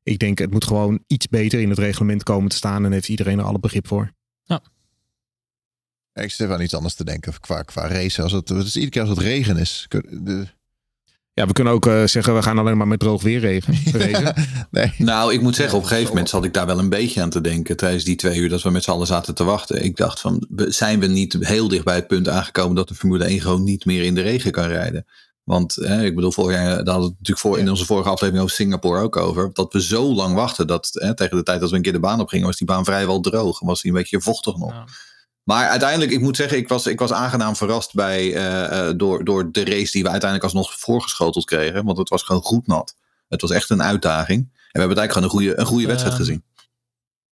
Ik 0.03 0.19
denk 0.19 0.39
het 0.39 0.51
moet 0.51 0.65
gewoon 0.65 1.01
iets 1.07 1.29
beter 1.29 1.61
in 1.61 1.69
het 1.69 1.79
reglement 1.79 2.23
komen 2.23 2.49
te 2.49 2.57
staan. 2.57 2.85
En 2.85 2.93
heeft 2.93 3.09
iedereen 3.09 3.39
er 3.39 3.45
alle 3.45 3.59
begrip 3.59 3.87
voor. 3.87 4.15
Ja. 4.47 4.63
Ik 6.13 6.31
zit 6.31 6.49
wel 6.49 6.61
iets 6.61 6.75
anders 6.75 6.95
te 6.95 7.05
denken 7.05 7.41
qua, 7.41 7.63
qua 7.63 7.89
race. 7.89 8.23
Als 8.23 8.33
het, 8.33 8.49
het 8.49 8.67
is 8.67 8.75
iedere 8.75 8.91
keer 8.91 9.01
als 9.01 9.11
het 9.11 9.19
regen 9.19 9.57
is. 9.57 9.87
De... 10.11 10.47
Ja, 11.33 11.47
we 11.47 11.53
kunnen 11.53 11.73
ook 11.73 11.87
uh, 11.87 12.05
zeggen, 12.05 12.35
we 12.35 12.43
gaan 12.43 12.59
alleen 12.59 12.77
maar 12.77 12.89
met 12.89 12.99
droog 12.99 13.23
weer 13.23 13.41
regen. 13.41 13.75
nee. 14.71 14.93
Nou, 14.99 15.33
ik 15.33 15.41
moet 15.41 15.55
zeggen, 15.55 15.77
op 15.77 15.83
een 15.83 15.89
gegeven 15.89 16.11
moment 16.11 16.29
zat 16.29 16.45
ik 16.45 16.55
daar 16.55 16.67
wel 16.67 16.79
een 16.79 16.89
beetje 16.89 17.23
aan 17.23 17.31
te 17.31 17.41
denken. 17.41 17.77
Tijdens 17.77 18.05
die 18.05 18.17
twee 18.17 18.39
uur 18.39 18.49
dat 18.49 18.63
we 18.63 18.71
met 18.71 18.85
z'n 18.85 18.91
allen 18.91 19.07
zaten 19.07 19.35
te 19.35 19.45
wachten. 19.45 19.85
Ik 19.85 19.97
dacht 19.97 20.21
van, 20.21 20.47
zijn 20.57 21.01
we 21.01 21.07
niet 21.07 21.37
heel 21.41 21.69
dicht 21.69 21.85
bij 21.85 21.95
het 21.95 22.07
punt 22.07 22.29
aangekomen 22.29 22.77
dat 22.77 22.89
de 22.89 22.95
Formule 22.95 23.25
1 23.25 23.41
gewoon 23.41 23.65
niet 23.65 23.85
meer 23.85 24.03
in 24.03 24.15
de 24.15 24.21
regen 24.21 24.51
kan 24.51 24.67
rijden? 24.67 25.07
Want 25.47 25.83
ik 25.83 26.15
bedoel, 26.15 26.33
vorig 26.33 26.57
jaar, 26.57 26.65
daar 26.65 26.75
hadden 26.77 26.95
we 26.95 27.03
het 27.03 27.19
natuurlijk 27.19 27.39
voor, 27.39 27.59
in 27.59 27.71
onze 27.71 27.85
vorige 27.85 28.09
aflevering 28.09 28.45
over 28.45 28.57
Singapore 28.57 29.01
ook 29.01 29.17
over. 29.17 29.51
Dat 29.53 29.73
we 29.73 29.83
zo 29.83 30.15
lang 30.15 30.35
wachten 30.35 30.67
dat 30.67 30.91
tegen 30.93 31.37
de 31.37 31.43
tijd 31.43 31.61
dat 31.61 31.71
we 31.71 31.77
een 31.77 31.83
keer 31.83 31.93
de 31.93 32.01
baan 32.01 32.21
op 32.21 32.29
gingen, 32.29 32.47
was 32.47 32.57
die 32.57 32.67
baan 32.67 32.85
vrijwel 32.85 33.21
droog. 33.21 33.61
Was 33.61 33.83
die 33.83 33.91
een 33.91 33.97
beetje 33.97 34.21
vochtig 34.21 34.57
nog. 34.57 34.71
Ja. 34.71 34.85
Maar 35.43 35.69
uiteindelijk, 35.69 36.11
ik 36.11 36.21
moet 36.21 36.37
zeggen, 36.37 36.59
ik 36.59 36.69
was, 36.69 36.87
ik 36.87 36.99
was 36.99 37.13
aangenaam 37.13 37.57
verrast 37.57 37.95
bij, 37.95 38.35
uh, 38.35 38.93
door, 38.97 39.25
door 39.25 39.53
de 39.53 39.65
race 39.65 39.93
die 39.93 40.03
we 40.03 40.11
uiteindelijk 40.11 40.43
alsnog 40.43 40.79
voorgeschoteld 40.79 41.45
kregen. 41.45 41.85
Want 41.85 41.99
het 41.99 42.09
was 42.09 42.23
gewoon 42.23 42.43
goed 42.43 42.67
nat. 42.67 42.95
Het 43.29 43.41
was 43.41 43.51
echt 43.51 43.71
een 43.71 43.83
uitdaging. 43.83 44.39
En 44.39 44.53
we 44.73 44.79
hebben 44.79 44.97
uiteindelijk 44.99 45.13
gewoon 45.13 45.25
een 45.25 45.55
goede, 45.55 45.61
een 45.61 45.67
goede 45.67 45.87
wedstrijd 45.87 46.15
gezien 46.15 46.45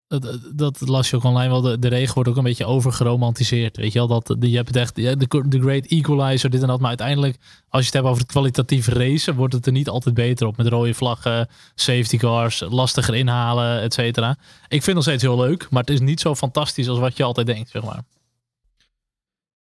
dat, 0.08 0.40
dat 0.54 0.88
las 0.88 1.10
je 1.10 1.16
ook 1.16 1.24
online 1.24 1.50
wel. 1.50 1.62
De, 1.62 1.80
de 1.80 1.88
regen 1.88 2.14
wordt 2.14 2.30
ook 2.30 2.38
een 2.38 2.44
beetje 2.44 2.66
overgeromantiseerd. 2.66 3.78
Weet 3.78 3.94
je 3.94 4.08
wel, 4.08 4.08
dat 4.08 4.36
je 4.40 4.56
hebt 4.56 4.68
het 4.68 4.78
echt 4.78 4.96
de, 4.96 5.28
de 5.48 5.60
great 5.60 5.86
equalizer, 5.86 6.50
dit 6.50 6.62
en 6.62 6.68
dat. 6.68 6.80
Maar 6.80 6.88
uiteindelijk, 6.88 7.38
als 7.70 7.82
je 7.82 7.86
het 7.86 7.94
hebt 7.94 8.08
over 8.08 8.22
het 8.22 8.32
kwalitatief 8.32 8.88
racen, 8.88 9.36
wordt 9.36 9.54
het 9.54 9.66
er 9.66 9.72
niet 9.72 9.90
altijd 9.90 10.16
beter 10.16 10.48
op. 10.48 10.58
Met 10.58 10.68
rode 10.68 10.94
vlaggen, 10.94 11.48
safety 11.76 12.18
cars, 12.18 12.64
lastiger 12.70 13.16
inhalen, 13.16 13.82
et 13.82 13.94
cetera. 13.94 14.32
Ik 14.64 14.84
vind 14.84 14.86
het 14.86 14.96
nog 14.96 15.04
steeds 15.04 15.24
heel 15.24 15.38
leuk, 15.38 15.68
maar 15.70 15.82
het 15.82 15.92
is 15.92 16.00
niet 16.00 16.20
zo 16.20 16.36
fantastisch 16.36 16.90
als 16.90 17.00
wat 17.00 17.18
je 17.18 17.24
altijd 17.24 17.48
denkt, 17.48 17.70
zeg 17.70 17.84
maar. 17.84 18.04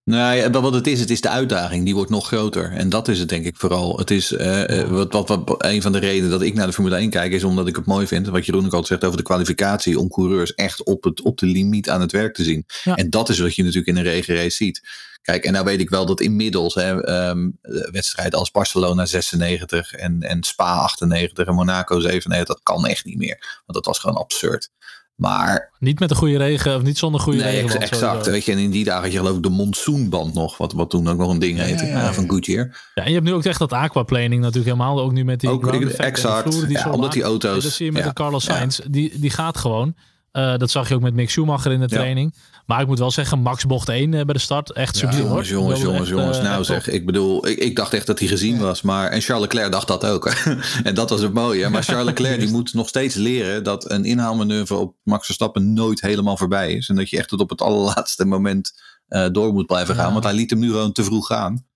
Nee, 0.08 0.48
wat 0.48 0.74
het 0.74 0.86
is, 0.86 1.00
het 1.00 1.10
is 1.10 1.20
de 1.20 1.28
uitdaging. 1.28 1.84
Die 1.84 1.94
wordt 1.94 2.10
nog 2.10 2.26
groter. 2.26 2.72
En 2.72 2.88
dat 2.88 3.08
is 3.08 3.18
het 3.18 3.28
denk 3.28 3.44
ik 3.44 3.56
vooral. 3.56 3.98
Het 3.98 4.10
is 4.10 4.32
uh, 4.32 4.82
wat, 4.88 5.12
wat, 5.12 5.28
wat, 5.28 5.64
een 5.64 5.82
van 5.82 5.92
de 5.92 5.98
redenen 5.98 6.30
dat 6.30 6.42
ik 6.42 6.54
naar 6.54 6.66
de 6.66 6.72
Formule 6.72 6.96
1 6.96 7.10
kijk, 7.10 7.32
is 7.32 7.44
omdat 7.44 7.66
ik 7.66 7.76
het 7.76 7.86
mooi 7.86 8.06
vind. 8.06 8.28
Wat 8.28 8.46
Jeroen 8.46 8.64
ook 8.64 8.72
altijd 8.72 8.86
zegt 8.86 9.04
over 9.04 9.16
de 9.16 9.22
kwalificatie. 9.22 9.98
Om 9.98 10.08
coureurs 10.08 10.54
echt 10.54 10.82
op, 10.82 11.04
het, 11.04 11.22
op 11.22 11.38
de 11.38 11.46
limiet 11.46 11.90
aan 11.90 12.00
het 12.00 12.12
werk 12.12 12.34
te 12.34 12.42
zien. 12.42 12.66
En 12.84 13.10
dat 13.10 13.28
is 13.28 13.38
wat 13.38 13.54
je 13.54 13.62
natuurlijk 13.62 13.88
in 13.88 13.96
een 13.96 14.12
regenrace 14.12 14.56
ziet. 14.56 14.82
Kijk, 15.22 15.44
en 15.44 15.52
nou 15.52 15.64
weet 15.64 15.80
ik 15.80 15.90
wel 15.90 16.06
dat 16.06 16.20
inmiddels 16.20 16.74
hè, 16.74 17.28
um, 17.28 17.58
wedstrijden 17.90 18.38
als 18.38 18.50
Barcelona 18.50 19.06
96 19.06 19.92
en, 19.92 20.20
en 20.20 20.42
Spa 20.42 20.74
98 20.74 21.46
en 21.46 21.54
Monaco 21.54 22.00
97, 22.00 22.46
dat 22.46 22.60
kan 22.62 22.86
echt 22.86 23.04
niet 23.04 23.18
meer. 23.18 23.62
Want 23.66 23.78
dat 23.78 23.86
was 23.86 23.98
gewoon 23.98 24.16
absurd. 24.16 24.70
Maar, 25.18 25.70
niet 25.78 26.00
met 26.00 26.10
een 26.10 26.16
goede 26.16 26.36
regen 26.36 26.76
of 26.76 26.82
niet 26.82 26.98
zonder 26.98 27.20
goede 27.20 27.42
nee, 27.42 27.60
regen. 27.60 27.80
Exact. 27.80 28.26
Weet 28.26 28.44
je, 28.44 28.52
en 28.52 28.58
in 28.58 28.70
die 28.70 28.84
dagen 28.84 29.02
had 29.02 29.12
je 29.12 29.18
geloof 29.18 29.36
ik 29.36 29.42
de 29.42 29.48
monsoonband 29.48 30.34
nog. 30.34 30.56
Wat, 30.56 30.72
wat 30.72 30.90
toen 30.90 31.08
ook 31.08 31.18
nog 31.18 31.30
een 31.30 31.38
ding 31.38 31.58
heette. 31.58 31.84
Ja, 31.84 31.90
ja, 31.90 32.02
ja. 32.02 32.12
van 32.12 32.28
Goodyear. 32.28 32.90
Ja, 32.94 33.02
en 33.02 33.08
je 33.08 33.14
hebt 33.14 33.26
nu 33.26 33.32
ook 33.32 33.44
echt 33.44 33.58
dat 33.58 33.72
aquaplaning 33.72 34.40
natuurlijk 34.40 34.64
helemaal. 34.64 35.00
Ook 35.00 35.12
nu 35.12 35.24
met 35.24 35.40
die 35.40 35.50
ook, 35.50 35.66
exact. 35.66 36.66
die 36.66 36.78
ja, 36.78 36.90
omdat 36.90 37.12
die 37.12 37.22
auto's. 37.22 37.62
dat 37.62 37.72
zie 37.72 37.86
je 37.86 37.92
met 37.92 38.04
de 38.04 38.12
Carlos 38.12 38.44
Sainz. 38.44 38.80
Die, 38.90 39.18
die 39.18 39.30
gaat 39.30 39.56
gewoon. 39.56 39.94
Uh, 40.32 40.56
dat 40.56 40.70
zag 40.70 40.88
je 40.88 40.94
ook 40.94 41.00
met 41.00 41.14
Mick 41.14 41.30
Schumacher 41.30 41.72
in 41.72 41.80
de 41.80 41.88
training. 41.88 42.34
Maar 42.68 42.80
ik 42.80 42.86
moet 42.86 42.98
wel 42.98 43.10
zeggen, 43.10 43.38
Max 43.38 43.66
bocht 43.66 43.88
1 43.88 44.12
uh, 44.12 44.24
bij 44.24 44.34
de 44.34 44.38
start. 44.38 44.72
Echt 44.72 44.98
ja, 44.98 45.00
subliem 45.00 45.28
jongens, 45.28 45.50
hoor. 45.50 45.60
Jongens, 45.60 45.80
jongens, 45.80 46.08
jongens. 46.08 46.38
Uh, 46.38 46.42
nou 46.42 46.64
zeg, 46.64 46.88
ik 46.88 47.06
bedoel, 47.06 47.46
ik, 47.46 47.58
ik, 47.58 47.76
dacht 47.76 47.92
echt 47.92 48.06
dat 48.06 48.18
hij 48.18 48.28
gezien 48.28 48.58
was. 48.58 48.82
Maar, 48.82 49.10
en 49.10 49.20
Charles 49.20 49.42
Leclerc 49.42 49.72
dacht 49.72 49.88
dat 49.88 50.06
ook. 50.06 50.26
en 50.84 50.94
dat 50.94 51.10
was 51.10 51.20
het 51.20 51.32
mooie. 51.32 51.68
Maar 51.68 51.82
Charles 51.82 52.04
Leclerc 52.04 52.40
die 52.40 52.50
moet 52.50 52.74
nog 52.74 52.88
steeds 52.88 53.14
leren 53.14 53.64
dat 53.64 53.90
een 53.90 54.04
inhaalmanoeuvre 54.04 54.76
op 54.76 54.96
Max 55.02 55.24
Verstappen 55.24 55.72
nooit 55.72 56.00
helemaal 56.00 56.36
voorbij 56.36 56.72
is. 56.72 56.88
En 56.88 56.96
dat 56.96 57.10
je 57.10 57.18
echt 57.18 57.28
tot 57.28 57.40
op 57.40 57.50
het 57.50 57.60
allerlaatste 57.60 58.24
moment 58.24 58.72
door 59.32 59.52
moet 59.52 59.66
blijven 59.66 59.94
gaan. 59.94 60.12
Want 60.12 60.24
hij 60.24 60.34
liet 60.34 60.50
hem 60.50 60.58
nu 60.58 60.70
gewoon 60.70 60.92
te 60.92 61.04
vroeg 61.04 61.26
gaan. 61.26 61.66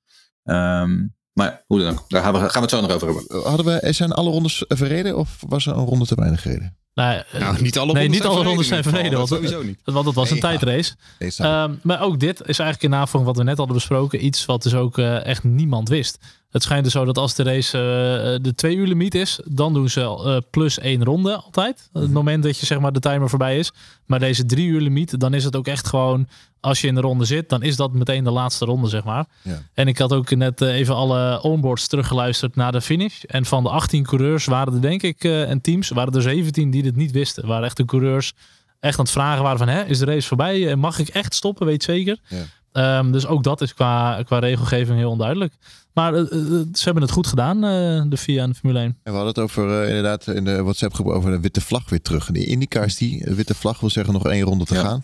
Um, 0.44 1.14
maar 1.32 1.64
hoe 1.66 1.78
dan 1.78 1.92
ook, 1.92 2.04
daar 2.08 2.22
gaan 2.22 2.32
we, 2.32 2.38
gaan 2.38 2.48
we 2.52 2.60
het 2.60 2.70
zo 2.70 2.80
nog 2.80 2.90
over 2.90 3.06
hebben. 3.06 3.42
Hadden 3.42 3.66
we, 3.66 3.92
zijn 3.92 4.12
alle 4.12 4.30
rondes 4.30 4.64
verreden 4.68 5.16
of 5.16 5.36
was 5.48 5.66
er 5.66 5.76
een 5.76 5.84
ronde 5.84 6.06
te 6.06 6.14
weinig 6.14 6.42
gereden? 6.42 6.76
Nou, 6.94 7.22
nou, 7.38 7.62
niet 7.62 7.78
alle 7.78 7.92
nee, 7.92 8.08
niet 8.08 8.24
alle 8.24 8.42
rondes 8.42 8.66
zijn 8.66 8.82
verreden. 8.82 9.16
Want, 9.16 9.28
sowieso 9.28 9.62
niet. 9.62 9.80
Want 9.84 10.06
het 10.06 10.14
was 10.14 10.30
een 10.30 10.38
nee, 10.40 10.58
tijdrace. 10.58 10.94
Ja. 11.18 11.64
Um, 11.64 11.80
maar 11.82 12.02
ook 12.02 12.20
dit 12.20 12.40
is 12.40 12.58
eigenlijk 12.58 12.82
in 12.82 12.90
navolging 12.90 13.24
wat 13.24 13.36
we 13.36 13.42
net 13.42 13.56
hadden 13.56 13.76
besproken. 13.76 14.24
Iets 14.24 14.46
wat 14.46 14.62
dus 14.62 14.74
ook 14.74 14.98
uh, 14.98 15.24
echt 15.24 15.44
niemand 15.44 15.88
wist. 15.88 16.18
Het 16.52 16.62
schijnt 16.62 16.84
dus 16.84 16.92
zo 16.92 17.04
dat 17.04 17.18
als 17.18 17.34
de 17.34 17.42
race 17.42 17.78
uh, 17.78 18.44
de 18.44 18.54
twee 18.54 18.76
uur 18.76 18.86
limiet 18.86 19.14
is, 19.14 19.40
dan 19.44 19.74
doen 19.74 19.88
ze 19.88 20.00
uh, 20.00 20.36
plus 20.50 20.78
één 20.78 21.04
ronde 21.04 21.36
altijd. 21.36 21.88
Het 21.92 22.02
mhm. 22.02 22.12
moment 22.12 22.42
dat 22.42 22.58
je 22.58 22.66
zeg 22.66 22.80
maar 22.80 22.92
de 22.92 23.00
timer 23.00 23.28
voorbij 23.28 23.58
is. 23.58 23.72
Maar 24.06 24.18
deze 24.18 24.44
drie 24.44 24.66
uur 24.66 24.80
limiet, 24.80 25.20
dan 25.20 25.34
is 25.34 25.44
het 25.44 25.56
ook 25.56 25.66
echt 25.66 25.86
gewoon, 25.86 26.28
als 26.60 26.80
je 26.80 26.86
in 26.86 26.94
de 26.94 27.00
ronde 27.00 27.24
zit, 27.24 27.48
dan 27.48 27.62
is 27.62 27.76
dat 27.76 27.92
meteen 27.92 28.24
de 28.24 28.30
laatste 28.30 28.64
ronde 28.64 28.88
zeg 28.88 29.04
maar. 29.04 29.26
Ja. 29.42 29.62
En 29.74 29.88
ik 29.88 29.98
had 29.98 30.12
ook 30.12 30.34
net 30.34 30.60
uh, 30.60 30.74
even 30.74 30.94
alle 30.94 31.42
onboards 31.42 31.86
teruggeluisterd 31.86 32.56
naar 32.56 32.72
de 32.72 32.80
finish. 32.80 33.22
En 33.22 33.44
van 33.44 33.62
de 33.62 33.68
18 33.68 34.02
coureurs 34.02 34.44
waren 34.44 34.74
er 34.74 34.80
denk 34.80 35.02
ik, 35.02 35.24
en 35.24 35.60
teams, 35.60 35.88
waren 35.88 36.12
er 36.12 36.22
17 36.22 36.70
die 36.70 36.82
dit 36.82 36.96
niet 36.96 37.10
wisten. 37.10 37.46
Waren 37.46 37.64
echt 37.64 37.76
de 37.76 37.84
coureurs 37.84 38.32
echt 38.80 38.98
aan 38.98 39.04
het 39.04 39.12
vragen 39.12 39.42
waren 39.42 39.58
van, 39.58 39.68
hè, 39.68 39.84
is 39.84 39.98
de 39.98 40.04
race 40.04 40.28
voorbij? 40.28 40.68
En 40.70 40.78
mag 40.78 40.98
ik 40.98 41.08
echt 41.08 41.34
stoppen? 41.34 41.66
Weet 41.66 41.82
zeker? 41.82 42.18
Ja. 42.28 42.44
Um, 42.72 43.12
dus 43.12 43.26
ook 43.26 43.42
dat 43.42 43.60
is 43.60 43.74
qua, 43.74 44.22
qua 44.22 44.38
regelgeving 44.38 44.98
heel 44.98 45.10
onduidelijk. 45.10 45.54
Maar 45.92 46.14
uh, 46.14 46.26
ze 46.72 46.84
hebben 46.84 47.02
het 47.02 47.12
goed 47.12 47.26
gedaan, 47.26 47.56
uh, 47.56 48.02
de 48.08 48.16
FIA 48.16 48.42
en 48.42 48.48
de 48.48 48.54
Formule 48.54 48.78
1. 48.78 48.86
En 48.88 48.98
we 49.02 49.10
hadden 49.10 49.28
het 49.28 49.38
over, 49.38 49.82
uh, 49.82 49.88
inderdaad, 49.88 50.26
in 50.26 50.44
de 50.44 50.62
WhatsApp 50.62 50.94
groep 50.94 51.06
over 51.06 51.30
de 51.30 51.40
witte 51.40 51.60
vlag 51.60 51.90
weer 51.90 52.02
terug. 52.02 52.28
En 52.28 52.34
die 52.34 52.46
IndyCars, 52.46 52.96
die 52.96 53.24
witte 53.24 53.54
vlag 53.54 53.80
wil 53.80 53.90
zeggen 53.90 54.12
nog 54.12 54.26
één 54.26 54.44
ronde 54.44 54.64
te 54.64 54.74
ja. 54.74 54.80
gaan. 54.80 55.02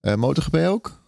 Uh, 0.00 0.14
MotoGP 0.14 0.56
ook? 0.56 1.00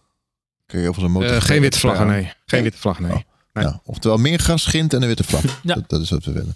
Kun 0.65 0.81
je 0.81 0.89
over 0.89 1.03
een 1.03 1.11
motor 1.11 1.41
geen 1.41 1.61
witte 1.61 1.79
vlaggen, 1.79 2.07
nee. 2.07 2.33
Geen 2.45 2.63
witte 2.63 2.77
vlag, 2.77 2.99
nee. 2.99 3.11
Oh. 3.11 3.19
Nee. 3.53 3.63
Ja, 3.63 3.81
oftewel 3.85 4.17
meer 4.17 4.39
gas, 4.39 4.65
gint 4.65 4.93
en 4.93 5.01
een 5.01 5.07
witte 5.07 5.23
vlag. 5.23 5.41
Ja. 5.63 5.73
dat, 5.73 5.89
dat 5.89 6.01
is 6.01 6.09
wat 6.09 6.25
we 6.25 6.31
willen. 6.31 6.55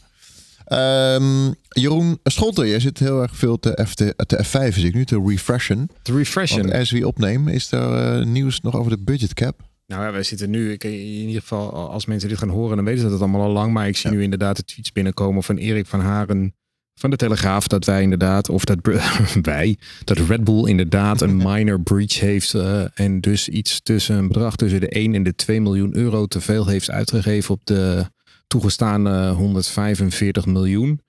Ehm, 0.66 1.52
Jeroen 1.70 2.20
Scholter, 2.24 2.68
jij 2.68 2.80
zit 2.80 3.00
heel 3.00 3.22
erg 3.22 3.36
veel 3.36 3.60
te, 3.60 3.86
F, 3.88 3.94
te, 3.96 4.14
te 4.26 4.44
F5, 4.46 4.74
zie 4.74 4.88
ik 4.88 4.94
nu, 4.94 5.06
te 5.06 5.24
refreshen. 5.26 5.90
Te 6.02 6.14
refreshen. 6.18 6.62
Want 6.62 6.74
as 6.74 6.92
we 6.92 7.08
opnemen, 7.08 7.54
is 7.54 7.72
er 7.72 7.94
eh, 8.20 8.26
nieuws 8.26 8.62
nog 8.62 8.76
over 8.76 8.92
de 8.92 9.04
budget 9.04 9.34
cap? 9.34 9.60
Nou 9.88 10.04
ja, 10.04 10.12
wij 10.12 10.24
zitten 10.24 10.50
nu, 10.50 10.72
ik, 10.72 10.84
in 10.84 10.92
ieder 11.28 11.42
geval 11.42 11.90
als 11.90 12.06
mensen 12.06 12.30
dit 12.30 12.38
gaan 12.38 12.50
horen, 12.50 12.76
dan 12.76 12.86
weten 12.86 13.02
ze 13.02 13.10
dat 13.10 13.20
allemaal 13.20 13.42
al 13.42 13.52
lang. 13.52 13.74
Maar 13.74 13.88
ik 13.88 13.98
zie 13.98 14.10
Ja. 14.10 14.16
nu 14.16 14.24
inderdaad 14.24 14.56
de 14.56 14.64
tweets 14.64 14.92
binnenkomen 14.92 15.44
van 15.44 15.58
Erik 15.58 15.86
van 15.88 16.00
Haren 16.00 16.56
van 17.00 17.10
de 17.10 17.16
Telegraaf. 17.16 17.68
Dat 17.68 17.86
wij 17.86 18.02
inderdaad, 18.02 18.50
of 18.50 18.66
dat 18.66 18.78
wij, 19.42 19.78
dat 20.04 20.18
Red 20.18 20.44
Bull 20.44 20.68
inderdaad 20.70 21.22
een 21.22 21.38
minor 21.48 21.82
breach 21.82 22.20
heeft. 22.20 22.54
eh, 22.54 22.84
en 22.94 23.22
dus 23.22 23.50
iets 23.50 23.80
tussen 23.84 24.16
een 24.18 24.28
bedrag 24.28 24.56
tussen 24.56 24.80
de 24.80 24.90
1 24.90 25.16
en 25.16 25.24
de 25.24 25.36
2 25.36 25.62
miljoen 25.62 25.96
euro 25.96 26.26
te 26.26 26.42
veel 26.42 26.68
heeft 26.68 26.90
uitgegeven 26.92 27.54
op 27.54 27.62
de 27.64 28.06
toegestaande 28.48 29.30
145 29.30 30.46
miljoen. 30.46 31.02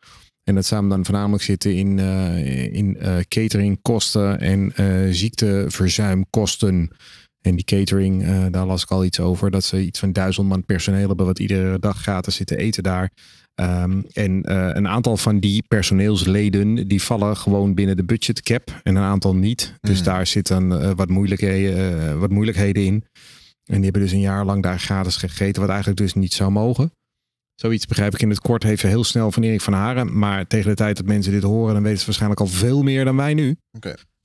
En 0.43 0.55
dat 0.55 0.67
zou 0.67 0.81
hem 0.81 0.91
dan 0.91 1.05
voornamelijk 1.05 1.43
zitten 1.43 1.75
in, 1.75 1.99
eh, 1.99 2.73
in 2.73 2.97
eh, 2.97 3.17
cateringkosten 3.29 4.41
en 4.41 4.73
eh, 4.75 4.87
ziekteverzuimkosten. 5.11 6.91
En 7.41 7.57
die 7.57 7.65
catering, 7.65 8.25
eh, 8.25 8.45
daar 8.51 8.67
las 8.67 8.83
ik 8.83 8.91
al 8.91 9.05
iets 9.05 9.21
over. 9.21 9.51
Dat 9.51 9.65
ze 9.65 9.85
iets 9.85 9.99
van 9.99 10.13
duizend 10.13 10.49
man 10.49 10.65
personeel 10.65 11.09
hebben 11.09 11.27
wat 11.27 11.39
iedere 11.39 11.79
dag 11.79 12.03
gratis 12.03 12.35
zitten 12.35 12.59
eten 12.59 12.83
daar. 12.83 13.11
Ehm, 13.57 14.03
en 14.13 14.43
eh, 14.43 14.71
een 14.73 14.89
aantal 14.89 15.17
van 15.17 15.41
die 15.41 15.63
personeelsleden 15.69 16.89
die 16.89 17.03
vallen 17.03 17.37
gewoon 17.37 17.75
binnen 17.75 17.97
de 17.97 18.05
budget 18.05 18.43
cap 18.43 18.81
en 18.83 18.97
een 18.97 19.03
aantal 19.03 19.35
niet. 19.37 19.75
Dus 19.81 19.99
Mm. 19.99 20.05
daar 20.05 20.27
zitten 20.27 20.83
eh, 20.83 20.91
wat, 20.97 21.09
moeilijkheden, 21.09 22.09
eh, 22.09 22.19
wat 22.19 22.31
moeilijkheden 22.31 22.85
in. 22.85 23.05
En 23.65 23.75
die 23.75 23.85
hebben 23.85 24.03
dus 24.03 24.13
een 24.13 24.21
jaar 24.21 24.45
lang 24.45 24.63
daar 24.63 24.79
gratis 24.79 25.17
gegeten, 25.17 25.61
wat 25.61 25.71
eigenlijk 25.71 26.01
dus 26.01 26.15
niet 26.15 26.33
zou 26.33 26.51
mogen. 26.51 26.91
Zoiets 27.57 27.87
begrijp 27.87 28.15
ik 28.15 28.23
in 28.23 28.31
het 28.31 28.41
kort 28.41 28.63
heeft 28.63 28.83
heel 28.83 29.05
snel 29.05 29.33
van 29.33 29.43
Erik 29.43 29.61
van 29.61 29.73
Haren. 29.73 30.19
Maar 30.19 30.47
tegen 30.47 30.71
de 30.71 30.77
tijd 30.77 30.97
dat 30.97 31.07
mensen 31.07 31.33
dit 31.33 31.43
horen, 31.43 31.75
dan 31.75 31.83
weten 31.83 31.99
ze 31.99 32.05
waarschijnlijk 32.05 32.41
al 32.41 32.47
veel 32.47 32.83
meer 32.83 33.05
dan 33.05 33.17
wij 33.17 33.35
nu. 33.35 33.57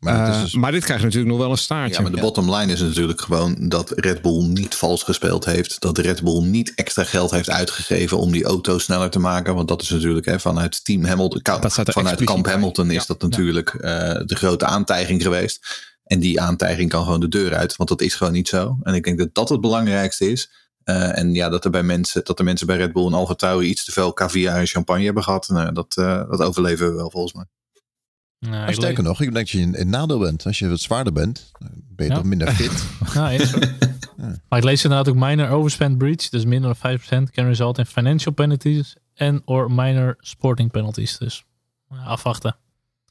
Maar 0.01 0.25
het 0.25 0.35
Eh, 0.35 0.41
dus, 0.41 0.53
maar 0.55 0.71
dit 0.71 0.83
krijgt 0.83 1.03
natuurlijk 1.03 1.31
nog 1.31 1.39
wel 1.41 1.51
een 1.51 1.57
staartje. 1.57 1.95
Ja, 1.95 2.01
maar 2.01 2.11
de 2.11 2.21
bottom 2.21 2.55
line 2.55 2.71
is 2.71 2.79
natuurlijk 2.79 3.21
gewoon 3.21 3.55
dat 3.59 3.91
Red 3.95 4.21
Bull 4.21 4.43
niet 4.43 4.75
vals 4.75 5.03
gespeeld 5.03 5.45
heeft. 5.45 5.81
Dat 5.81 5.97
Red 5.97 6.23
Bull 6.23 6.41
niet 6.43 6.73
extra 6.75 7.03
geld 7.03 7.31
heeft 7.31 7.49
uitgegeven 7.49 8.17
om 8.17 8.31
die 8.31 8.43
auto 8.43 8.77
sneller 8.77 9.09
te 9.09 9.19
maken. 9.19 9.55
Want 9.55 9.67
dat 9.67 9.81
is 9.81 9.89
natuurlijk 9.89 10.25
hè, 10.25 10.39
vanuit 10.39 10.83
Team 10.85 11.03
Hamilton, 11.05 11.41
vanuit 11.85 12.23
Kamp 12.23 12.43
bij. 12.43 12.53
Hamilton 12.53 12.91
is 12.91 12.95
Ja. 12.95 13.03
dat 13.07 13.21
natuurlijk 13.21 13.69
eh, 13.69 14.21
de 14.25 14.35
grote 14.35 14.65
aantijging 14.65 15.21
geweest. 15.21 15.89
En 16.03 16.19
die 16.19 16.41
aantijging 16.41 16.89
kan 16.89 17.03
gewoon 17.03 17.19
de 17.19 17.27
deur 17.27 17.55
uit, 17.55 17.75
want 17.75 17.89
dat 17.89 18.01
is 18.01 18.15
gewoon 18.15 18.33
niet 18.33 18.47
zo. 18.47 18.77
En 18.83 18.93
ik 18.93 19.03
denk 19.03 19.17
dat 19.17 19.29
dat 19.33 19.49
het 19.49 19.61
belangrijkste 19.61 20.31
is. 20.31 20.51
Eh, 20.83 21.17
en 21.17 21.33
ja, 21.33 21.49
dat 21.49 21.65
er 21.65 21.71
bij 21.71 21.83
mensen, 21.83 22.21
dat 22.23 22.37
de 22.37 22.43
mensen 22.43 22.67
bij 22.67 22.77
Red 22.77 22.93
Bull 22.93 23.05
en 23.05 23.13
Alfa 23.13 23.33
Tauri 23.33 23.67
iets 23.67 23.85
te 23.85 23.91
veel 23.91 24.13
caviar 24.13 24.59
en 24.59 24.67
champagne 24.67 25.03
hebben 25.03 25.23
gehad. 25.23 25.47
Nou, 25.49 25.73
dat, 25.73 25.97
eh, 25.97 26.29
dat 26.29 26.41
overleven 26.41 26.87
we 26.89 26.93
wel 26.95 27.11
volgens 27.11 27.33
mij. 27.33 27.45
Nou, 28.39 28.55
maar 28.55 28.69
ik 28.69 28.75
sterker 28.75 29.03
nog, 29.03 29.21
ik 29.21 29.33
denk 29.33 29.35
dat 29.35 29.49
je 29.49 29.59
in, 29.59 29.73
in 29.73 29.89
nadeel 29.89 30.19
bent. 30.19 30.45
Als 30.45 30.59
je 30.59 30.69
wat 30.69 30.79
zwaarder 30.79 31.13
bent, 31.13 31.51
ben 31.89 32.05
je 32.05 32.11
Ja. 32.11 32.17
toch 32.17 32.23
minder 32.27 32.53
fit. 32.61 32.85
Ja. 33.13 33.29
Maar 34.49 34.59
ik 34.59 34.65
lees 34.65 34.83
inderdaad 34.83 35.09
ook 35.09 35.19
minor 35.19 35.49
overspend 35.49 35.97
breach, 35.97 36.29
dus 36.29 36.45
minder 36.45 36.75
dan 36.81 36.99
5% 36.99 37.31
can 37.31 37.45
result 37.45 37.77
in 37.77 37.85
financial 37.85 38.33
penalties 38.33 38.95
en 39.13 39.41
or 39.45 39.71
minor 39.71 40.15
sporting 40.19 40.71
penalties. 40.71 41.17
Dus 41.17 41.45
ja, 41.89 42.03
afwachten. 42.03 42.55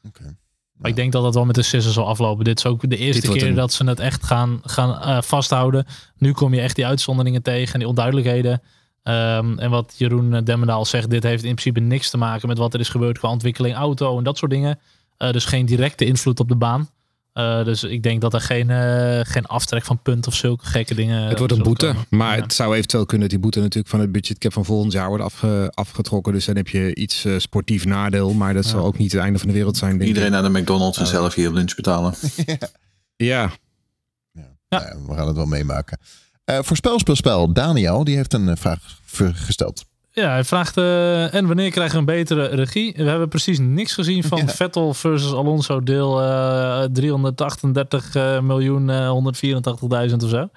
Oké. 0.06 0.37
Maar 0.80 0.90
ik 0.90 0.96
denk 0.96 1.12
dat 1.12 1.22
dat 1.22 1.34
wel 1.34 1.44
met 1.44 1.54
de 1.54 1.62
sisser 1.62 1.92
zal 1.92 2.06
aflopen. 2.06 2.44
Dit 2.44 2.58
is 2.58 2.66
ook 2.66 2.90
de 2.90 2.96
eerste 2.96 3.20
keer 3.32 3.32
een- 3.48 3.54
dat 3.56 3.72
ze 3.72 3.84
het 3.84 4.00
echt 4.00 4.24
gaan, 4.24 4.60
gaan 4.62 5.00
eh, 5.02 5.22
vasthouden. 5.22 5.86
Nu 6.18 6.32
kom 6.32 6.54
je 6.54 6.60
echt 6.60 6.76
die 6.76 6.86
uitzonderingen 6.86 7.42
tegen 7.42 7.72
en 7.72 7.78
die 7.78 7.88
onduidelijkheden. 7.88 8.62
Ehm, 9.02 9.58
en 9.58 9.70
wat 9.70 9.94
Jeroen 9.98 10.44
Demmendaal 10.44 10.84
zegt, 10.84 11.10
dit 11.10 11.22
heeft 11.22 11.42
in 11.44 11.54
principe 11.54 11.80
niks 11.80 12.10
te 12.10 12.16
maken 12.16 12.48
met 12.48 12.58
wat 12.58 12.74
er 12.74 12.80
is 12.80 12.88
gebeurd 12.88 13.18
qua 13.18 13.28
ontwikkeling 13.30 13.74
auto 13.76 14.18
en 14.18 14.24
dat 14.24 14.38
soort 14.38 14.50
dingen. 14.50 14.78
Eh, 15.16 15.30
dus 15.30 15.44
geen 15.44 15.66
directe 15.66 16.04
invloed 16.04 16.40
op 16.40 16.48
de 16.48 16.56
baan. 16.56 16.88
Eh, 17.32 17.64
dus 17.64 17.84
ik 17.84 18.02
denk 18.02 18.20
dat 18.20 18.34
er 18.34 18.40
geen, 18.40 18.70
eh, 18.70 19.20
geen 19.22 19.46
aftrek 19.46 19.84
van 19.84 20.02
punt 20.02 20.26
of 20.26 20.34
zulke 20.34 20.66
gekke 20.66 20.94
dingen. 20.94 21.22
Het 21.28 21.38
wordt 21.38 21.52
een 21.52 21.62
boete, 21.62 21.86
komen. 21.86 22.06
maar 22.08 22.36
Ja. 22.36 22.42
het 22.42 22.52
zou 22.52 22.74
eventueel 22.76 23.02
kunnen 23.06 23.20
dat 23.20 23.30
die 23.30 23.38
boete 23.44 23.60
natuurlijk 23.60 23.88
van 23.88 24.00
het 24.00 24.12
budgetcap 24.12 24.52
van 24.52 24.64
volgend 24.64 24.92
jaar 24.92 25.08
wordt 25.08 25.24
afge- 25.24 25.70
afgetrokken. 25.74 26.32
Dus 26.32 26.44
dan 26.44 26.56
heb 26.56 26.68
je 26.68 26.94
iets 26.94 27.24
eh, 27.24 27.38
sportief 27.38 27.84
nadeel, 27.84 28.32
maar 28.34 28.54
dat 28.54 28.64
zal 28.64 28.84
ook 28.84 28.98
niet 28.98 29.12
het 29.12 29.20
einde 29.20 29.38
van 29.38 29.48
de 29.48 29.54
wereld 29.54 29.76
zijn. 29.76 29.90
Denk 29.90 30.02
Iedereen 30.08 30.28
ik. 30.34 30.40
naar 30.40 30.52
de 30.52 30.58
McDonald's 30.60 30.98
en 30.98 31.06
zelf 31.06 31.34
hier 31.34 31.50
lunch 31.50 31.74
betalen. 31.74 32.14
Ja, 33.16 33.50
Nou 34.68 34.84
ja, 34.84 34.96
we 35.06 35.14
gaan 35.14 35.26
het 35.26 35.36
wel 35.36 35.46
meemaken. 35.46 35.98
Eh 36.44 36.58
voorspelspelspel, 36.62 37.52
Daniel, 37.52 38.04
die 38.04 38.16
heeft 38.16 38.32
een 38.32 38.56
vraag 38.56 38.98
gesteld. 39.34 39.84
Ja, 40.12 40.30
hij 40.30 40.44
vraagt, 40.44 40.76
eh, 40.76 41.34
en 41.34 41.46
wanneer 41.46 41.70
krijgen 41.70 41.92
we 41.92 41.98
een 41.98 42.18
betere 42.18 42.46
regie? 42.46 42.92
We 42.96 43.02
hebben 43.02 43.28
precies 43.28 43.58
niks 43.58 43.94
gezien 43.94 44.24
van 44.24 44.38
Ja. 44.46 44.48
Vettel 44.48 44.94
versus 44.94 45.32
Alonso 45.32 45.82
deel 45.82 46.22
eh 46.22 46.84
338 46.92 48.14
eh, 48.14 48.40
miljoen 48.40 48.90
eh 48.90 49.10
184.000 50.08 50.16
of 50.24 50.28
zo. 50.30 50.48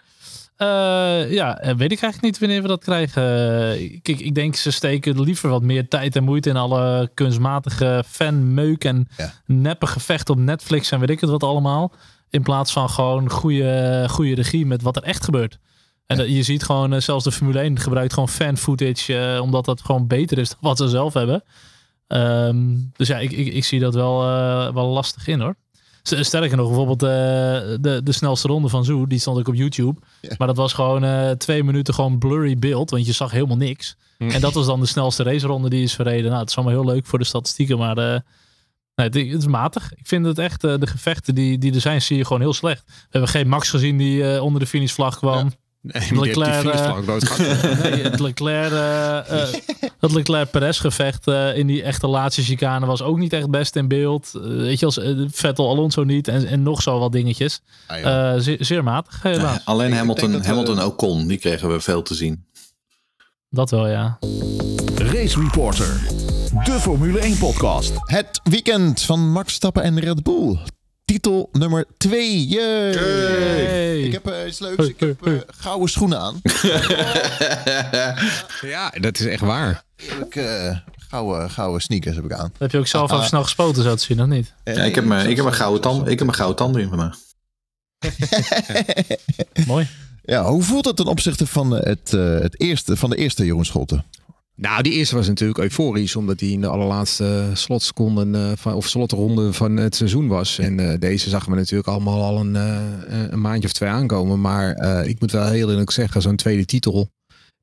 Ja, 1.29 1.59
weet 1.77 1.91
ik 1.91 2.01
eigenlijk 2.01 2.21
niet 2.21 2.39
wanneer 2.39 2.61
we 2.61 2.67
dat 2.67 2.83
krijgen. 2.83 3.23
Kijk, 4.01 4.19
ik 4.19 4.35
denk 4.35 4.55
ze 4.55 4.71
steken 4.71 5.21
liever 5.21 5.49
wat 5.49 5.61
meer 5.61 5.87
tijd 5.87 6.15
en 6.15 6.23
moeite 6.23 6.49
in 6.49 6.55
alle 6.57 7.09
kunstmatige 7.13 8.03
fanmeuk 8.07 8.83
en 8.83 9.07
Ja. 9.17 9.33
neppe 9.45 9.87
gevechten 9.87 10.33
op 10.33 10.39
Netflix 10.39 10.91
en 10.91 10.99
weet 10.99 11.09
ik 11.09 11.19
het 11.21 11.29
wat 11.29 11.43
allemaal. 11.43 11.91
In 12.29 12.41
plaats 12.43 12.71
van 12.71 12.89
gewoon 12.89 13.29
goede, 13.29 14.05
goede 14.09 14.35
regie 14.35 14.65
met 14.65 14.81
wat 14.81 14.95
er 14.95 15.03
echt 15.03 15.23
gebeurt. 15.23 15.57
En 16.05 16.31
je 16.31 16.43
ziet 16.43 16.63
gewoon, 16.63 16.93
eh, 16.93 16.99
zelfs 16.99 17.23
de 17.23 17.31
Formule 17.31 17.63
1 17.63 17.79
gebruikt 17.79 18.13
gewoon 18.13 18.29
fan 18.29 18.57
footage, 18.57 19.17
eh, 19.17 19.41
omdat 19.41 19.65
dat 19.65 19.81
gewoon 19.81 20.07
beter 20.07 20.37
is 20.37 20.49
dan 20.49 20.57
wat 20.61 20.77
ze 20.77 20.87
zelf 20.87 21.13
hebben. 21.13 21.43
Ehm, 22.07 22.75
dus 22.95 23.07
ja, 23.07 23.19
ik, 23.19 23.31
ik, 23.31 23.53
ik 23.53 23.63
zie 23.63 23.79
dat 23.79 23.93
wel, 23.93 24.23
eh, 24.23 24.73
wel 24.73 24.87
lastig 24.87 25.27
in 25.27 25.39
hoor. 25.39 25.55
Sterker 26.03 26.57
nog, 26.57 26.67
bijvoorbeeld 26.67 26.99
de, 26.99 28.01
de 28.03 28.11
snelste 28.11 28.47
ronde 28.47 28.69
van 28.69 28.85
Zoo, 28.85 29.07
die 29.07 29.19
stond 29.19 29.37
ook 29.37 29.47
op 29.47 29.55
YouTube. 29.55 29.99
Ja. 30.21 30.35
Maar 30.37 30.47
dat 30.47 30.57
was 30.57 30.73
gewoon 30.73 31.37
twee 31.37 31.63
minuten 31.63 31.93
gewoon 31.93 32.19
blurry 32.19 32.59
beeld, 32.59 32.89
want 32.89 33.05
je 33.05 33.11
zag 33.11 33.31
helemaal 33.31 33.57
niks. 33.57 33.95
En 34.17 34.41
dat 34.41 34.53
was 34.53 34.65
dan 34.65 34.79
de 34.79 34.85
snelste 34.85 35.23
raceronde 35.23 35.69
die 35.69 35.83
is 35.83 35.93
verreden. 35.93 36.29
Nou, 36.29 36.39
het 36.39 36.49
is 36.49 36.55
allemaal 36.55 36.75
heel 36.75 36.93
leuk 36.93 37.05
voor 37.05 37.19
de 37.19 37.25
statistieken, 37.25 37.77
maar 37.77 37.95
nee, 37.95 38.21
het, 38.95 39.13
het 39.15 39.41
is 39.41 39.47
matig. 39.47 39.93
Ik 39.93 40.07
vind 40.07 40.25
het 40.25 40.37
echt, 40.37 40.61
de 40.61 40.87
gevechten 40.87 41.35
die, 41.35 41.57
die 41.57 41.73
er 41.73 41.81
zijn, 41.81 42.01
zie 42.01 42.17
je 42.17 42.25
gewoon 42.25 42.41
heel 42.41 42.53
slecht. 42.53 42.83
We 42.85 42.93
hebben 43.09 43.29
geen 43.29 43.47
Max 43.47 43.69
gezien 43.69 43.97
die 43.97 44.41
onder 44.41 44.59
de 44.59 44.67
finishvlag 44.67 45.17
kwam. 45.17 45.51
Nee, 45.83 46.09
die 46.09 46.19
heeft 46.21 46.33
die 46.33 46.39
Leclerc, 46.39 47.37
eh. 47.39 47.81
Nee, 47.91 48.03
het 48.03 48.19
Leclerc, 48.19 48.71
eh, 48.71 49.59
het 49.99 50.11
Leclerc-Perez 50.11 50.79
gevecht 50.81 51.27
eh, 51.27 51.57
in 51.57 51.67
die 51.67 51.83
echte 51.83 52.07
laatste 52.07 52.41
chicane 52.43 52.85
was 52.85 53.01
ook 53.01 53.17
niet 53.17 53.33
echt 53.33 53.49
best 53.49 53.75
in 53.75 53.87
beeld. 53.87 54.31
Eh, 54.35 54.41
weet 54.41 54.79
je, 54.79 54.85
als 54.85 54.99
Vettel 55.27 55.69
Alonso 55.69 56.03
niet 56.03 56.27
en, 56.27 56.45
en 56.47 56.63
nog 56.63 56.81
zo 56.81 56.99
wat 56.99 57.11
dingetjes. 57.11 57.61
Ah. 57.87 58.33
Eh, 58.33 58.39
zeer, 58.41 58.57
zeer 58.59 58.83
matig, 58.83 59.21
helaas. 59.23 59.61
Alleen 59.65 59.89
Ik 59.91 59.97
Hamilton, 59.97 60.31
we- 60.31 60.47
Hamilton 60.47 60.83
Ocon, 60.83 61.27
die 61.27 61.37
kregen 61.37 61.69
we 61.71 61.79
veel 61.79 62.01
te 62.01 62.13
zien. 62.15 62.45
Dat 63.49 63.69
wel, 63.71 63.87
ja. 63.87 64.17
Race 64.95 65.39
Reporter, 65.39 66.01
de 66.63 66.77
Formule 66.79 67.19
1 67.19 67.37
podcast. 67.37 67.93
Het 67.99 68.39
weekend 68.43 69.01
van 69.01 69.31
Max 69.31 69.45
Verstappen 69.45 69.83
en 69.83 69.99
Red 69.99 70.23
Bull. 70.23 70.57
Titel 71.13 71.49
nummer 71.51 71.85
2. 71.97 72.47
Yay! 72.47 74.01
Ik 74.01 74.11
heb 74.11 74.27
eh, 74.27 74.47
iets 74.47 74.59
leuks. 74.59 74.87
Ik 74.87 74.99
heb 74.99 75.27
eh, 75.27 75.33
gouden 75.47 75.89
schoenen 75.89 76.19
aan. 76.19 76.41
Ja, 78.61 78.89
dat 78.89 79.19
is 79.19 79.25
echt 79.25 79.41
waar. 79.41 79.83
Ik, 79.95 80.35
eh, 80.35 80.77
gouden, 80.97 81.49
gouden 81.49 81.81
sneakers 81.81 82.15
heb 82.15 82.25
ik 82.25 82.33
aan. 82.33 82.53
Heb 82.57 82.71
je 82.71 82.77
ook 82.77 82.87
zelf 82.87 83.11
even 83.11 83.25
snel 83.25 83.43
gespoten, 83.43 83.83
zo 83.83 83.95
te 83.95 84.03
zien, 84.03 84.21
of 84.21 84.27
niet? 84.27 84.53
Ja, 84.63 84.83
ik 84.83 84.95
heb 84.95 85.05
mijn 85.05 85.29
ik 85.29 85.35
heb 85.35 85.45
mijn 85.45 85.57
gouden 85.57 85.81
tand, 85.81 86.01
ik 86.01 86.17
heb 86.17 86.27
mijn 86.27 86.33
gouden 86.33 86.57
tanden 86.57 86.81
in 86.81 86.89
vandaag. 86.89 87.17
Mooi. 89.67 89.87
Ja, 90.25 90.43
hoe 90.43 90.63
voelt 90.63 90.85
het 90.85 90.95
ten 90.95 91.05
opzichte 91.05 91.47
van, 91.47 91.71
het, 91.71 92.13
eh, 92.13 92.39
het 92.39 92.59
eerste, 92.59 92.97
van 92.97 93.09
de 93.09 93.15
eerste 93.15 93.45
Jeroen 93.45 93.65
Scholten? 93.65 94.05
Nou, 94.63 94.81
die 94.81 94.93
eerste 94.93 95.15
was 95.15 95.27
natuurlijk 95.27 95.59
euforisch, 95.59 96.15
omdat 96.15 96.39
hij 96.39 96.49
in 96.49 96.61
de 96.61 96.67
allerlaatste 96.67 97.49
slotseconden 97.53 98.35
eh, 98.35 98.51
van, 98.55 98.73
of 98.73 98.87
slotronde 98.87 99.53
van 99.53 99.77
het 99.77 99.95
seizoen 99.95 100.27
was. 100.27 100.59
En 100.59 100.79
eh, 100.79 100.99
deze 100.99 101.29
zagen 101.29 101.51
we 101.51 101.57
natuurlijk 101.57 101.87
allemaal 101.87 102.23
al 102.23 102.39
een, 102.39 102.55
eh, 102.55 103.29
een 103.29 103.41
maandje 103.41 103.67
of 103.67 103.73
twee 103.73 103.89
aankomen. 103.89 104.41
Maar 104.41 104.75
ik 105.05 105.19
moet 105.19 105.31
wel 105.31 105.47
heel 105.47 105.69
eerlijk 105.69 105.91
zeggen, 105.91 106.21
zo'n 106.21 106.35
tweede 106.35 106.65
titel 106.65 107.09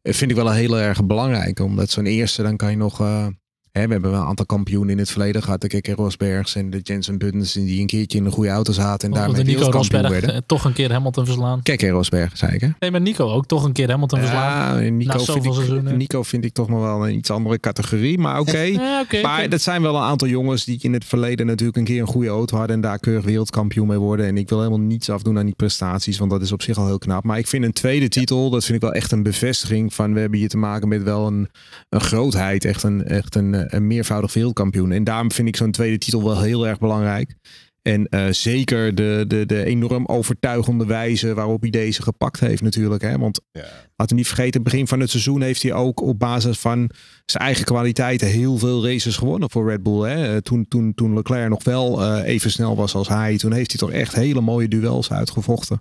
vind 0.03 0.31
ik 0.31 0.37
wel 0.37 0.53
heel 0.53 0.79
erg 0.79 1.07
belangrijk. 1.07 1.61
Omdat 1.61 1.91
zo'n 1.91 2.07
eerste, 2.07 2.43
dan 2.43 2.57
kan 2.57 2.71
je 2.71 2.77
nog, 2.77 2.99
Hè, 3.73 3.87
we 3.87 3.93
hebben 3.93 4.11
wel 4.11 4.21
een 4.21 4.27
aantal 4.27 4.47
kampioenen 4.47 4.91
in 4.91 4.99
het 4.99 5.11
verleden 5.11 5.43
gehad. 5.43 5.61
De 5.61 5.69
Keke 5.69 5.93
Rosbergs 5.93 6.55
en 6.55 6.71
de 6.71 6.79
Jensen 6.83 7.19
Buttons 7.19 7.53
die 7.53 7.81
een 7.81 7.87
keertje 7.87 8.19
in 8.19 8.25
een 8.25 8.33
goede 8.33 8.51
auto 8.51 8.73
zaten 8.73 9.09
en 9.09 9.15
daarmee 9.15 9.37
de 9.37 9.43
Nico 9.43 9.65
wereldkampioen 9.65 10.11
werden. 10.11 10.35
eh, 10.35 10.41
toch 10.47 10.65
een 10.65 10.73
keer 10.73 10.93
Hamilton 10.93 11.25
verslaan. 11.25 11.63
Keke 11.63 11.89
Rosberg, 11.89 12.37
zei 12.37 12.53
ik 12.53 12.61
hè? 12.61 12.69
Nee, 12.79 12.91
maar 12.91 13.01
Nico 13.01 13.29
ook 13.31 13.47
toch 13.47 13.65
een 13.65 13.73
keer 13.73 13.91
Hamilton 13.91 14.19
verslaan. 14.19 14.85
Ja, 14.85 14.91
Nico 14.91 15.11
vind, 15.13 15.25
zoveel 15.25 15.51
ik, 15.51 15.57
seizoenen. 15.57 15.97
Nico 15.97 16.23
vind 16.23 16.45
ik 16.45 16.53
toch 16.53 16.69
nog 16.69 16.81
wel 16.81 17.09
een 17.09 17.15
iets 17.15 17.31
andere 17.31 17.59
categorie, 17.61 18.19
maar 18.19 18.41
oké. 18.41 18.59
Ja, 18.81 19.05
maar 19.23 19.49
dat 19.49 19.61
zijn 19.61 19.83
wel 19.83 19.95
een 19.97 20.03
aantal 20.03 20.29
jongens 20.29 20.65
die 20.65 20.79
in 20.83 20.93
het 20.93 21.05
verleden 21.05 21.47
natuurlijk 21.47 21.79
een 21.79 21.85
keer 21.85 22.01
een 22.01 22.07
goede 22.07 22.29
auto 22.29 22.57
hadden 22.57 22.77
en 22.77 22.83
daar 22.83 22.99
keurig 22.99 23.25
wereldkampioen 23.25 23.87
mee 23.87 23.99
worden. 23.99 24.27
En 24.27 24.37
ik 24.37 24.49
wil 24.49 24.59
helemaal 24.59 24.81
niets 24.81 25.11
afdoen 25.11 25.39
aan 25.39 25.45
die 25.45 25.55
prestaties, 25.55 26.19
want 26.19 26.31
dat 26.31 26.43
is 26.43 26.53
op 26.53 26.63
zich 26.63 26.77
al 26.79 26.87
heel 26.87 26.99
knap. 26.99 27.25
Maar 27.25 27.39
ik 27.39 27.47
vind 27.47 27.65
een 27.65 27.73
tweede 27.73 28.09
titel, 28.09 28.51
dat 28.51 28.65
vind 28.65 28.77
ik 28.77 28.83
wel 28.83 28.93
echt 28.93 29.13
een 29.13 29.23
bevestiging 29.23 29.95
van 29.95 30.15
we 30.15 30.21
hebben 30.21 30.39
hier 30.39 30.49
te 30.49 30.57
maken 30.57 30.89
met 30.89 31.03
wel 31.03 31.27
een, 31.27 31.49
een 31.89 32.01
grootheid, 32.01 32.65
echt 32.65 32.83
een, 32.83 33.05
echt 33.05 33.35
een, 33.35 33.55
een 33.69 33.87
meervoudig 33.87 34.35
wereldkampioen. 34.35 34.93
En 34.93 35.05
daarom 35.05 35.33
vind 35.33 35.49
ik 35.49 35.57
zo'n 35.57 35.71
tweede 35.71 35.99
titel 35.99 36.25
wel 36.25 36.43
heel 36.43 36.67
erg 36.67 36.79
belangrijk. 36.79 37.35
En 37.83 38.07
eh, 38.09 38.27
zeker 38.31 38.95
de, 38.95 39.25
de, 39.29 39.47
de 39.47 39.65
enorm 39.65 40.07
overtuigende 40.07 40.87
wijze 40.87 41.35
waarop 41.35 41.61
hij 41.61 41.71
deze 41.71 42.03
gepakt 42.03 42.41
heeft 42.41 42.63
natuurlijk. 42.63 43.03
Hè? 43.03 43.19
Want 43.19 43.41
laten 43.53 43.75
we 44.09 44.15
niet 44.15 44.27
vergeten, 44.27 44.63
begin 44.63 44.87
van 44.87 45.01
het 45.01 45.11
seizoen 45.11 45.43
heeft 45.43 45.63
hij 45.63 45.73
ook 45.73 46.01
op 46.01 46.19
basis 46.19 46.59
van 46.59 46.91
zijn 47.25 47.45
eigen 47.45 47.65
kwaliteiten 47.65 48.29
heel 48.29 48.59
veel 48.59 48.87
races 48.87 49.17
gewonnen 49.17 49.51
voor 49.51 49.69
Red 49.69 49.83
Bull. 49.83 50.09
Hè? 50.09 50.35
Eh, 50.35 50.37
Toen, 50.37 50.69
toen, 50.69 50.95
toen 50.95 51.15
Leclerc 51.15 51.49
nog 51.49 51.65
wel 51.65 52.03
eh, 52.03 52.29
even 52.29 52.51
snel 52.51 52.77
was 52.77 52.95
als 52.95 53.09
hij, 53.09 53.37
toen 53.37 53.53
heeft 53.53 53.71
hij 53.71 53.81
toch 53.81 53.91
echt 53.91 54.15
hele 54.15 54.41
mooie 54.41 54.69
duels 54.69 55.13
uitgevochten. 55.13 55.79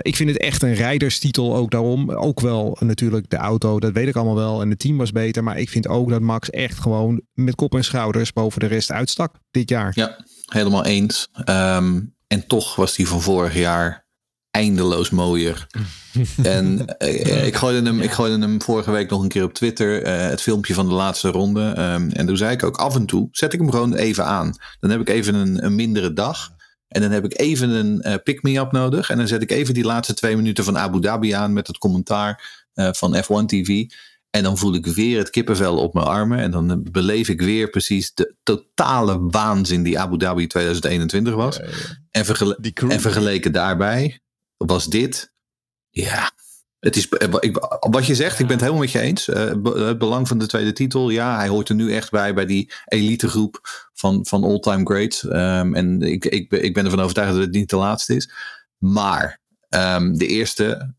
Ik 0.00 0.16
vind 0.16 0.28
het 0.28 0.38
echt 0.38 0.62
een 0.62 0.74
rijderstitel 0.74 1.56
ook 1.56 1.70
daarom. 1.70 2.10
Ook 2.10 2.40
wel 2.40 2.76
natuurlijk 2.80 3.30
de 3.30 3.36
auto, 3.36 3.80
dat 3.80 3.92
weet 3.92 4.08
ik 4.08 4.16
allemaal 4.16 4.34
wel. 4.34 4.60
En 4.60 4.70
het 4.70 4.78
team 4.78 4.96
was 4.96 5.12
beter. 5.12 5.44
Maar 5.44 5.58
ik 5.58 5.70
vind 5.70 5.88
ook 5.88 6.10
dat 6.10 6.20
Max 6.20 6.50
echt 6.50 6.78
gewoon 6.78 7.20
met 7.32 7.54
kop 7.54 7.74
en 7.74 7.84
schouders 7.84 8.32
boven 8.32 8.60
de 8.60 8.66
rest 8.66 8.90
uitstak 8.90 9.34
dit 9.50 9.68
jaar. 9.68 9.92
Ja, 9.94 10.24
helemaal 10.54 10.84
eens. 10.84 11.28
Ehm, 11.44 12.00
en 12.26 12.46
toch 12.46 12.76
was 12.76 12.94
die 12.94 13.08
van 13.08 13.22
vorig 13.22 13.54
jaar 13.54 14.06
eindeloos 14.50 15.10
mooier. 15.10 15.66
en 16.42 16.86
eh, 16.98 17.46
ik, 17.46 17.54
gooide 17.54 17.86
hem, 17.88 18.00
ik 18.00 18.10
gooide 18.10 18.38
hem 18.38 18.62
vorige 18.62 18.90
week 18.90 19.10
nog 19.10 19.22
een 19.22 19.28
keer 19.28 19.44
op 19.44 19.54
Twitter. 19.54 20.02
eh, 20.02 20.28
het 20.28 20.40
filmpje 20.40 20.74
van 20.74 20.88
de 20.88 20.94
laatste 20.94 21.28
ronde. 21.28 21.72
Ehm, 21.76 22.10
en 22.10 22.26
toen 22.26 22.36
zei 22.36 22.52
ik 22.52 22.62
ook 22.62 22.76
af 22.76 22.94
en 22.94 23.06
toe, 23.06 23.28
zet 23.30 23.52
ik 23.52 23.58
hem 23.58 23.70
gewoon 23.70 23.94
even 23.94 24.24
aan. 24.24 24.54
Dan 24.80 24.90
heb 24.90 25.00
ik 25.00 25.08
even 25.08 25.34
een, 25.34 25.64
een 25.64 25.74
mindere 25.74 26.12
dag. 26.12 26.52
En 26.88 27.00
dan 27.00 27.10
heb 27.10 27.24
ik 27.24 27.38
even 27.38 27.70
een 27.70 28.02
eh, 28.02 28.14
pick-me-up 28.24 28.72
nodig. 28.72 29.10
En 29.10 29.18
dan 29.18 29.28
zet 29.28 29.42
ik 29.42 29.50
even 29.50 29.74
die 29.74 29.84
laatste 29.84 30.14
twee 30.14 30.36
minuten 30.36 30.64
van 30.64 30.78
Abu 30.78 31.00
Dhabi 31.00 31.30
aan 31.30 31.52
met 31.52 31.66
het 31.66 31.78
commentaar 31.78 32.62
van 32.74 33.16
F1 33.16 33.46
TV. 33.46 33.84
En 34.34 34.42
dan 34.42 34.58
voel 34.58 34.74
ik 34.74 34.86
weer 34.86 35.18
het 35.18 35.30
kippenvel 35.30 35.76
op 35.78 35.94
mijn 35.94 36.06
armen. 36.06 36.38
En 36.38 36.50
dan 36.50 36.86
beleef 36.90 37.28
ik 37.28 37.40
weer 37.40 37.70
precies 37.70 38.14
de 38.14 38.34
totale 38.42 39.18
waanzin 39.20 39.82
die 39.82 39.98
Abu 39.98 40.16
Dhabi 40.18 40.46
2021 40.46 41.34
was. 41.34 41.60
En, 42.10 42.24
vergele- 42.24 42.58
en 42.88 43.00
vergeleken 43.00 43.52
daarbij 43.52 44.20
was 44.56 44.86
dit. 44.86 45.32
Ja, 45.90 46.30
het 46.78 46.96
is, 46.96 47.08
eh, 47.08 47.28
ik, 47.40 47.56
wat 47.80 48.06
je 48.06 48.14
zegt, 48.14 48.38
ik 48.38 48.46
ben 48.46 48.56
het 48.56 48.60
helemaal 48.60 48.82
met 48.82 48.90
je 48.92 49.00
eens. 49.00 49.28
Eh, 49.28 49.44
het 49.62 49.98
belang 49.98 50.28
van 50.28 50.38
de 50.38 50.46
tweede 50.46 50.72
titel. 50.72 51.10
Ja, 51.10 51.36
hij 51.36 51.48
hoort 51.48 51.68
er 51.68 51.74
nu 51.74 51.94
echt 51.94 52.10
bij, 52.10 52.34
bij 52.34 52.46
die 52.46 52.72
elitegroep 52.84 53.60
van, 53.92 54.26
van 54.26 54.44
all-time 54.44 54.84
greats. 54.84 55.28
Ehm, 55.28 55.74
en 55.74 56.02
ik, 56.02 56.24
ik, 56.24 56.48
ben- 56.48 56.64
ik 56.64 56.74
ben 56.74 56.84
ervan 56.84 57.00
overtuigd 57.00 57.32
dat 57.32 57.40
het 57.40 57.52
niet 57.52 57.70
de 57.70 57.76
laatste 57.76 58.14
is. 58.14 58.30
Maar 58.78 59.40
ehm, 59.68 60.12
de 60.12 60.26
eerste, 60.26 60.94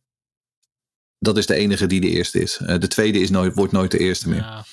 dat 1.25 1.38
is 1.38 1.45
de 1.45 1.55
enige 1.55 1.88
die 1.88 2.01
de 2.01 2.09
eerste 2.09 2.41
is. 2.41 2.57
Eh, 2.57 2.79
de 2.79 2.88
tweede 2.88 3.19
is 3.19 3.29
nooit, 3.29 3.55
wordt 3.55 3.71
nooit 3.71 3.91
de 3.91 3.99
eerste 3.99 4.29
meer. 4.29 4.39
Ja. 4.39 4.65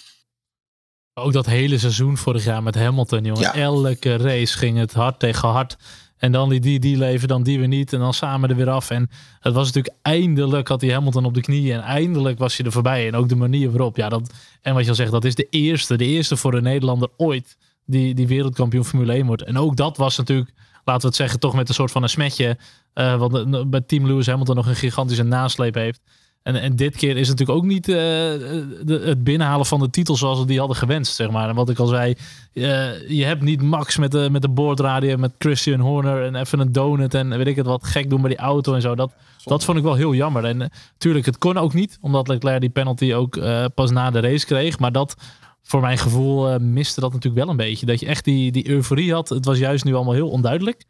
Ook 1.15 1.33
dat 1.33 1.47
hele 1.47 1.79
seizoen 1.79 2.17
vorig 2.17 2.45
jaar 2.45 2.63
met 2.63 2.75
Hamilton, 2.75 3.25
jongen. 3.25 3.43
Ja. 3.43 3.55
Elke 3.55 4.17
race 4.17 4.59
ging 4.59 4.79
het 4.79 4.93
hard 4.93 5.19
tegen 5.19 5.49
hard. 5.49 5.77
En 6.17 6.33
dan 6.33 6.49
die, 6.49 6.61
die, 6.61 6.79
die 6.79 6.97
leven, 6.97 7.29
dan 7.29 7.43
die 7.43 7.59
weer 7.59 7.69
niet. 7.69 7.93
En 7.93 7.99
dan 7.99 8.15
samen 8.15 8.51
er 8.51 8.57
weer 8.57 8.71
af. 8.71 8.91
En 8.91 9.11
het 9.41 9.55
was 9.55 9.67
natuurlijk 9.67 9.95
eindelijk 10.03 10.69
had 10.69 10.81
hij 10.81 10.91
Hamilton 10.91 11.25
op 11.25 11.35
de 11.35 11.41
knieën. 11.41 11.75
En 11.75 11.83
eindelijk 11.83 12.39
was 12.39 12.57
hij 12.57 12.67
er 12.67 12.73
voorbij. 12.73 13.07
En 13.07 13.15
ook 13.15 13.29
de 13.29 13.37
manier 13.37 13.71
waarop. 13.71 13.97
Ja, 13.97 14.09
dat, 14.09 14.33
en 14.61 14.75
wat 14.75 14.83
je 14.83 14.89
al 14.89 14.95
zegt, 14.95 15.11
dat 15.11 15.25
is 15.25 15.35
de 15.35 15.47
eerste. 15.51 15.97
De 15.97 16.05
eerste 16.05 16.37
voor 16.37 16.55
een 16.55 16.63
Nederlander 16.63 17.09
ooit. 17.17 17.57
Die, 17.87 18.15
die 18.15 18.27
wereldkampioen 18.27 18.85
Formule 18.85 19.13
1 19.13 19.27
wordt. 19.27 19.43
En 19.43 19.57
ook 19.57 19.77
dat 19.77 19.97
was 19.97 20.17
natuurlijk, 20.17 20.51
laten 20.85 21.03
we 21.03 21.07
het 21.07 21.17
zeggen, 21.17 21.41
toch 21.41 21.55
met 21.55 21.69
een 21.69 21.75
soort 21.75 21.91
van 21.91 22.03
een 22.03 22.09
smetje. 22.09 22.59
eh 22.93 23.17
want 23.17 23.35
eh, 23.35 23.65
bij 23.67 23.81
Team 23.81 24.07
Lewis 24.07 24.27
Hamilton 24.27 24.57
nog 24.57 24.67
een 24.67 24.77
gigantische 24.77 25.23
nasleep 25.23 25.75
heeft. 25.75 26.01
En, 26.43 26.61
en 26.61 26.77
dit 26.77 26.97
keer 26.97 27.17
is 27.17 27.29
het 27.29 27.39
natuurlijk 27.39 27.59
ook 27.59 27.71
niet 27.71 27.89
eh, 27.89 27.95
de, 27.95 29.03
het 29.05 29.25
binnenhalen 29.25 29.67
van 29.67 29.81
de 29.81 29.91
titel 29.91 30.17
zoals 30.17 30.39
we 30.39 30.47
die 30.47 30.59
hadden 30.59 30.77
gewenst, 30.77 31.15
zeg 31.15 31.31
maar. 31.31 31.49
En 31.49 31.55
wat 31.55 31.71
ik 31.71 31.79
al 31.79 31.87
zei, 31.87 32.15
eh, 32.53 33.09
je 33.09 33.25
hebt 33.25 33.43
niet 33.43 33.63
Max 33.63 33.97
met 33.97 34.11
de, 34.11 34.29
met 34.31 34.43
de 34.43 34.49
boordradio, 34.49 35.17
met 35.17 35.35
Christian 35.39 35.81
Horner 35.81 36.25
en 36.25 36.35
even 36.35 36.59
een 36.59 36.73
donut 36.73 37.15
en 37.15 37.37
weet 37.37 37.47
ik 37.47 37.57
het 37.57 37.67
wat 37.67 37.87
gek 37.87 38.11
doen 38.11 38.21
bij 38.21 38.31
die 38.31 38.39
auto 38.39 38.75
en 38.75 38.81
zo. 38.81 38.95
Dat, 38.95 39.13
dat 39.45 39.65
vond 39.65 39.79
ik 39.79 39.85
wel 39.85 39.95
heel 39.95 40.15
jammer. 40.15 40.45
En 40.45 40.57
natuurlijk, 40.93 41.27
het 41.27 41.39
kon 41.39 41.57
ook 41.57 41.75
niet, 41.75 41.99
omdat 42.01 42.29
Leclerc 42.29 42.61
die 42.61 42.71
penalty 42.71 43.13
ook 43.13 43.37
eh, 43.37 43.65
pas 43.75 43.91
na 43.91 44.11
de 44.11 44.21
race 44.21 44.47
kreeg. 44.47 44.79
Maar 44.79 44.93
dat, 44.93 45.17
voor 45.63 45.81
mijn 45.81 45.99
gevoel, 45.99 46.51
eh, 46.51 46.61
miste 46.61 47.01
dat 47.01 47.13
natuurlijk 47.13 47.43
wel 47.45 47.51
een 47.51 47.57
beetje. 47.57 47.87
Dat 47.87 48.01
je 48.01 48.07
echt 48.07 48.25
die, 48.25 48.53
die 48.53 48.69
euforie 48.69 49.13
had. 49.13 49.29
Het 49.29 49.45
was 49.45 49.59
juist 49.59 49.85
nu 49.85 49.95
allemaal 49.95 50.15
heel 50.15 50.31
onduidelijk. 50.31 50.85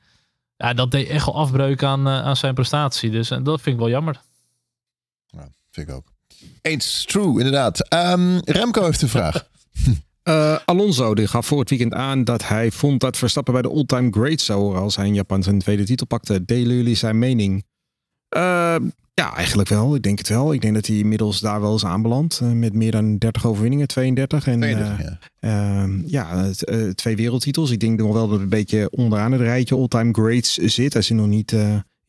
Ja, 0.57 0.75
dat 0.75 0.91
deed 0.91 1.09
echt 1.09 1.27
wel 1.27 1.35
afbreuk 1.35 1.83
aan, 1.83 2.07
eh, 2.07 2.23
aan 2.23 2.37
zijn 2.37 2.55
prestatie. 2.55 3.11
Dus 3.11 3.29
dat 3.29 3.61
vind 3.61 3.67
ik 3.67 3.79
wel 3.79 3.89
jammer. 3.89 4.21
Vind 5.73 5.89
ik 5.89 5.95
ook. 5.95 6.13
Eens, 6.63 7.05
true, 7.05 7.39
inderdaad. 7.39 7.89
Ehm, 7.89 8.39
Remco 8.45 8.85
heeft 8.85 9.03
een 9.03 9.09
vraag. 9.09 9.47
Eh, 10.23 10.57
Alonso 10.65 11.15
die 11.15 11.27
gaf 11.27 11.47
voor 11.47 11.61
het 11.61 11.71
weekend 11.71 11.95
aan 11.95 12.25
dat 12.25 12.49
hij 12.49 12.71
vond 12.71 13.01
dat 13.01 13.17
Verstappen 13.17 13.53
bij 13.53 13.63
de 13.63 13.69
all-time 13.69 14.11
greats 14.11 14.45
zou 14.45 14.61
horen 14.61 14.81
als 14.81 14.97
hij 14.97 15.07
in 15.07 15.15
Japan 15.15 15.43
zijn 15.43 15.59
tweede 15.59 15.85
titel 15.85 16.07
pakte. 16.07 16.45
Delen 16.45 16.77
jullie 16.77 16.95
zijn 16.95 17.19
mening? 17.19 17.65
Eh, 18.29 18.77
ja, 19.15 19.35
eigenlijk 19.37 19.69
wel. 19.69 19.95
Ik 19.95 20.03
denk 20.03 20.19
het 20.19 20.29
wel. 20.29 20.53
Ik 20.53 20.61
denk 20.61 20.75
dat 20.75 20.87
hij 20.87 20.97
inmiddels 20.97 21.41
daar 21.41 21.61
wel 21.61 21.75
is 21.75 21.85
aanbeland. 21.85 22.39
eh, 22.43 22.51
met 22.51 22.73
meer 22.73 22.91
dan 22.91 23.19
30 23.19 23.47
overwinningen, 23.47 23.87
32. 23.87 24.47
En, 24.47 24.61
32, 24.61 25.05
ja. 25.05 25.19
Ehm, 25.83 26.03
ja, 26.07 26.51
twee 26.95 27.17
wereldtitels. 27.17 27.71
Ik 27.71 27.81
denk 27.81 27.99
nog 27.99 28.13
wel 28.13 28.23
dat 28.23 28.31
het 28.33 28.41
een 28.41 28.49
beetje 28.49 28.91
onderaan 28.91 29.33
het 29.33 29.41
rijtje 29.41 29.77
all-time 29.77 30.13
greats 30.13 30.55
zit. 30.57 30.93
Hij 30.93 31.03
zit 31.03 31.17
nog 31.17 31.27
niet 31.27 31.57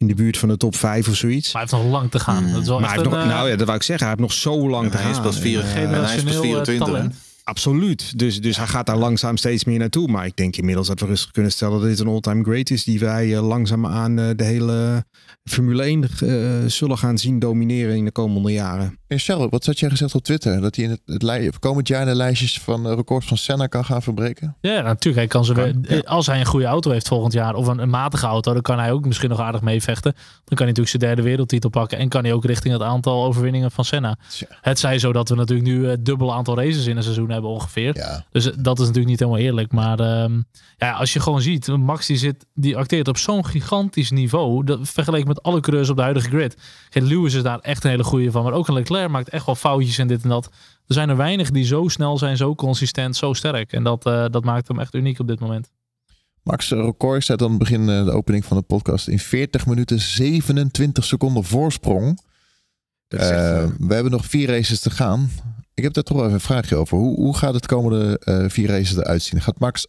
in 0.04 0.16
de 0.16 0.22
buurt 0.24 0.38
van 0.38 0.50
de 0.50 0.58
top 0.58 0.76
5 0.76 1.08
of 1.08 1.16
zoiets. 1.16 1.54
Maar 1.54 1.62
hij 1.62 1.72
heeft 1.72 1.84
nog 1.84 1.94
lang 2.00 2.12
te 2.12 2.20
gaan. 2.20 2.52
Dat 2.52 2.62
is 2.62 2.68
wel 2.68 2.80
Maar 2.80 2.90
hij 2.90 2.98
echt 2.98 3.06
heeft 3.08 3.16
een, 3.16 3.22
nog, 3.22 3.32
eh, 3.32 3.36
nou 3.38 3.50
ja, 3.50 3.56
dat 3.56 3.66
wou 3.66 3.78
ik 3.78 3.84
zeggen. 3.84 4.08
Hij 4.08 4.16
heeft 4.18 4.28
nog 4.30 4.38
zo 4.40 4.70
lang 4.70 4.92
te 4.92 4.98
Hij 4.98 5.10
is 5.10 5.16
gaan. 5.16 5.26
pas 5.26 5.40
vier- 5.40 5.60
En, 5.60 5.66
eh, 5.66 5.82
en 5.82 5.82
hij 5.82 5.84
is 5.84 6.00
pas 6.00 6.10
generationeel, 6.12 6.34
eh, 6.42 6.42
24. 6.66 6.88
hè? 6.88 6.94
talent. 6.94 7.16
Absoluut. 7.44 8.20
Dus, 8.20 8.42
dus 8.42 8.58
hij 8.58 8.68
gaat 8.68 8.86
daar 8.86 8.98
langzaam 8.98 9.38
steeds 9.38 9.64
meer 9.66 9.80
naartoe. 9.80 10.08
Maar 10.08 10.26
ik 10.26 10.36
denk 10.36 10.56
inmiddels 10.56 10.88
dat 10.88 11.00
we 11.00 11.06
rustig 11.06 11.32
kunnen 11.32 11.52
stellen 11.52 11.80
dat 11.80 11.90
dit 11.90 12.00
een 12.00 12.08
all-time 12.08 12.44
great 12.44 12.70
is. 12.70 12.84
Die 12.84 13.00
wij 13.00 13.28
uh, 13.28 13.48
langzaam 13.48 13.86
aan 13.88 14.20
uh, 14.20 14.30
de 14.36 14.44
hele 14.44 15.06
Formule 15.44 15.84
1 15.84 16.10
uh, 16.24 16.70
zullen 16.70 16.98
gaan 16.98 17.18
zien 17.18 17.40
domineren 17.40 17.96
in 17.96 18.06
de 18.06 18.12
komende 18.12 18.52
jaren. 18.52 18.98
Charles, 19.20 19.48
wat 19.50 19.66
had 19.66 19.80
jij 19.80 19.90
gezegd 19.90 20.16
op 20.16 20.24
Twitter? 20.24 20.62
Dat 20.62 20.76
hij 20.76 20.86
in 20.86 21.00
het, 21.06 21.60
komend 21.60 21.88
jaar 21.88 22.06
de 22.06 22.16
lijstjes 22.16 22.60
van 22.60 22.88
uh, 22.88 22.94
records 22.96 23.28
van 23.28 23.38
Senna 23.38 23.68
kan 23.68 23.86
gaan 23.86 24.02
verbreken? 24.02 24.56
Ja, 24.62 24.82
natuurlijk. 24.82 25.16
Hij 25.16 25.28
kan 25.28 25.46
ze 25.46 25.54
weer, 25.54 25.76
ja. 25.82 26.00
Als 26.00 26.28
hij 26.28 26.40
een 26.40 26.46
goede 26.46 26.66
auto 26.66 26.92
heeft 26.92 27.08
volgend 27.08 27.34
jaar, 27.34 27.56
of 27.56 27.68
een, 27.68 27.80
een, 27.80 27.90
matige 27.90 28.26
auto, 28.26 28.54
dan 28.54 28.62
kan 28.62 28.80
hij 28.80 28.92
ook 28.92 29.06
misschien 29.06 29.30
nog 29.30 29.40
aardig 29.40 29.62
meevechten. 29.62 30.12
Dan 30.14 30.22
kan 30.46 30.58
hij 30.58 30.66
natuurlijk 30.68 30.90
zijn 30.90 31.02
derde 31.02 31.22
wereldtitel 31.22 31.70
pakken. 31.70 31.98
En 31.98 32.10
kan 32.10 32.24
hij 32.24 32.34
ook 32.34 32.46
richting 32.46 32.74
het 32.74 32.84
aantal 32.84 33.24
overwinningen 33.24 33.72
van 33.72 33.86
Senna. 33.86 34.18
Ja. 34.38 34.48
Het 34.62 34.80
zij 34.80 35.00
zo 35.00 35.14
dat 35.14 35.30
we 35.30 35.36
natuurlijk 35.36 35.68
nu 35.68 35.88
het 35.88 36.06
dubbel 36.06 36.34
aantal 36.34 36.58
races 36.58 36.86
in 36.86 36.98
een 36.98 37.04
seizoen 37.04 37.30
hebben 37.30 37.50
ongeveer. 37.50 37.98
Ja. 37.98 38.26
Dus 38.32 38.44
dat 38.44 38.80
is 38.80 38.86
natuurlijk 38.88 39.08
niet 39.08 39.20
helemaal 39.20 39.42
eerlijk. 39.42 39.72
Maar 39.72 40.24
um, 40.24 40.46
ja, 40.78 40.92
als 40.92 41.14
je 41.14 41.20
gewoon 41.20 41.42
ziet, 41.42 41.68
Max 41.68 42.08
die, 42.08 42.18
zit, 42.18 42.46
die 42.54 42.78
acteert 42.78 43.08
op 43.08 43.18
zo'n 43.18 43.46
gigantisch 43.46 44.12
niveau. 44.12 44.64
Dat, 44.64 44.80
vergeleken 44.82 45.28
met 45.28 45.44
alle 45.44 45.60
coureurs 45.60 45.90
op 45.90 45.96
de 45.96 46.02
huidige 46.02 46.30
grid. 46.30 46.58
Lewis 46.90 47.34
is 47.34 47.44
daar 47.44 47.60
echt 47.60 47.84
een 47.84 47.90
hele 47.90 48.04
goede 48.04 48.32
van. 48.32 48.44
Maar 48.44 48.54
ook 48.54 48.68
een 48.68 48.74
Leclerc 48.74 49.03
maakt 49.10 49.30
echt 49.30 49.46
wel 49.46 49.56
foutjes 49.56 49.98
en 49.98 50.08
dit 50.08 50.24
en 50.24 50.30
dat. 50.30 50.46
Er 50.88 50.94
zijn 50.94 51.10
er 51.10 51.18
weinig 51.18 51.52
die 51.52 51.66
zo 51.66 51.88
snel 51.88 52.18
zijn, 52.18 52.38
zo 52.38 52.56
consistent, 52.56 53.16
zo 53.16 53.34
sterk. 53.34 53.74
En 53.74 53.84
dat, 53.84 54.06
uh, 54.06 54.26
dat 54.30 54.44
maakt 54.44 54.68
hem 54.68 54.80
echt 54.80 54.94
uniek 54.94 55.20
op 55.20 55.28
dit 55.28 55.40
moment. 55.40 55.72
Max 56.44 56.70
record 56.70 57.24
staat 57.24 57.42
aan 57.42 57.50
het 57.50 57.60
begin 57.60 57.82
uh, 57.82 58.06
de 58.06 58.12
opening 58.12 58.46
van 58.46 58.58
de 58.58 58.64
podcast 58.64 59.08
in 59.08 59.20
40 59.20 59.66
minuten 59.66 60.00
27 60.00 61.04
seconden 61.04 61.44
voorsprong. 61.44 62.22
Uh, 63.08 63.20
we 63.78 63.94
hebben 63.94 64.12
nog 64.12 64.26
vier 64.26 64.48
races 64.48 64.80
te 64.80 64.90
gaan. 64.90 65.30
Ik 65.74 65.84
heb 65.84 65.94
daar 65.94 66.04
toch 66.04 66.18
even 66.18 66.34
een 66.34 66.40
vraagje 66.40 66.76
over. 66.76 66.98
Hoe, 66.98 67.16
hoe 67.16 67.38
gaat 67.38 67.54
het 67.54 67.66
komende 67.66 68.22
uh, 68.26 68.50
vier 68.50 68.68
races 68.68 68.98
eruit 68.98 69.22
zien? 69.22 69.42
Gaat 69.42 69.60
Max 69.60 69.88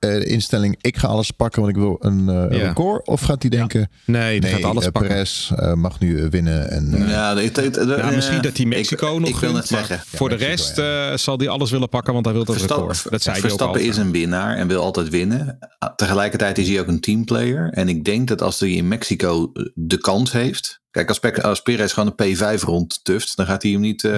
uh, 0.00 0.10
de 0.10 0.24
instelling, 0.24 0.76
ik 0.80 0.96
ga 0.96 1.08
alles 1.08 1.30
pakken, 1.30 1.62
want 1.62 1.76
ik 1.76 1.82
wil 1.82 1.96
een 2.00 2.20
uh, 2.20 2.58
ja. 2.58 2.66
record? 2.66 3.06
Of 3.06 3.20
gaat 3.20 3.42
hij 3.42 3.50
denken, 3.50 3.80
ja. 3.80 3.88
nee, 4.04 4.40
die 4.40 4.50
nee, 4.50 4.60
gaat 4.60 4.70
alles 4.70 4.88
pakken. 4.88 5.10
Perez 5.10 5.52
mag 5.74 6.00
nu 6.00 6.28
winnen. 6.30 6.70
En, 6.70 7.08
ja, 7.08 7.34
de, 7.34 7.50
de, 7.50 7.70
de, 7.70 7.94
ja, 7.98 8.10
misschien 8.10 8.42
dat 8.42 8.56
hij 8.56 8.66
Mexico 8.66 9.14
ik, 9.14 9.20
nog 9.20 9.28
ik 9.28 9.36
wil 9.36 9.48
gunt, 9.48 9.56
het 9.56 9.66
zeggen. 9.68 10.02
Voor 10.06 10.28
de 10.28 10.34
rest 10.34 10.78
uh, 10.78 11.16
zal 11.16 11.38
hij 11.38 11.48
alles 11.48 11.70
willen 11.70 11.88
pakken, 11.88 12.12
want 12.12 12.24
hij 12.24 12.34
wil 12.34 12.44
dat 12.44 12.56
Verstappen, 12.56 12.94
record. 12.94 13.10
Dat 13.10 13.22
zei 13.22 13.40
Verstappen 13.40 13.80
ook 13.80 13.86
is 13.86 13.96
een 13.96 14.12
winnaar 14.12 14.56
en 14.56 14.68
wil 14.68 14.82
altijd 14.82 15.08
winnen. 15.08 15.58
Tegelijkertijd 15.96 16.58
is 16.58 16.68
hij 16.68 16.80
ook 16.80 16.88
een 16.88 17.00
teamplayer. 17.00 17.70
En 17.72 17.88
ik 17.88 18.04
denk 18.04 18.28
dat 18.28 18.42
als 18.42 18.60
hij 18.60 18.70
in 18.70 18.88
Mexico 18.88 19.52
de 19.74 19.98
kans 19.98 20.32
heeft, 20.32 20.82
Kijk, 20.94 21.08
als, 21.08 21.18
Pe- 21.18 21.42
als 21.42 21.60
Perez 21.62 21.94
gewoon 21.94 22.12
een 22.16 22.36
P5 22.36 22.60
rondtuft, 22.60 23.36
dan 23.36 23.46
gaat 23.46 23.62
hij 23.62 23.70
hem 23.72 23.80
niet. 23.80 24.04
eh, 24.04 24.12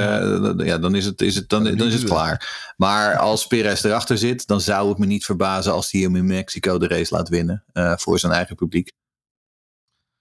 ja. 0.56 0.78
dan 0.78 0.94
is 0.94 1.04
het, 1.04 1.22
is 1.22 1.34
het, 1.34 1.48
dan, 1.48 1.64
dan 1.64 1.86
is 1.86 1.92
het 1.94 2.04
klaar. 2.04 2.72
Maar 2.76 3.16
als 3.16 3.46
Perez 3.46 3.84
erachter 3.84 4.18
zit, 4.18 4.46
dan 4.46 4.60
zou 4.60 4.88
het 4.88 4.98
me 4.98 5.06
niet 5.06 5.24
verbazen 5.24 5.72
als 5.72 5.90
hij 5.90 6.00
hem 6.00 6.16
in 6.16 6.26
Mexico 6.26 6.78
de 6.78 6.88
race 6.88 7.14
laat 7.14 7.28
winnen. 7.28 7.64
eh, 7.72 7.92
voor 7.96 8.18
zijn 8.18 8.32
eigen 8.32 8.56
publiek. 8.56 8.90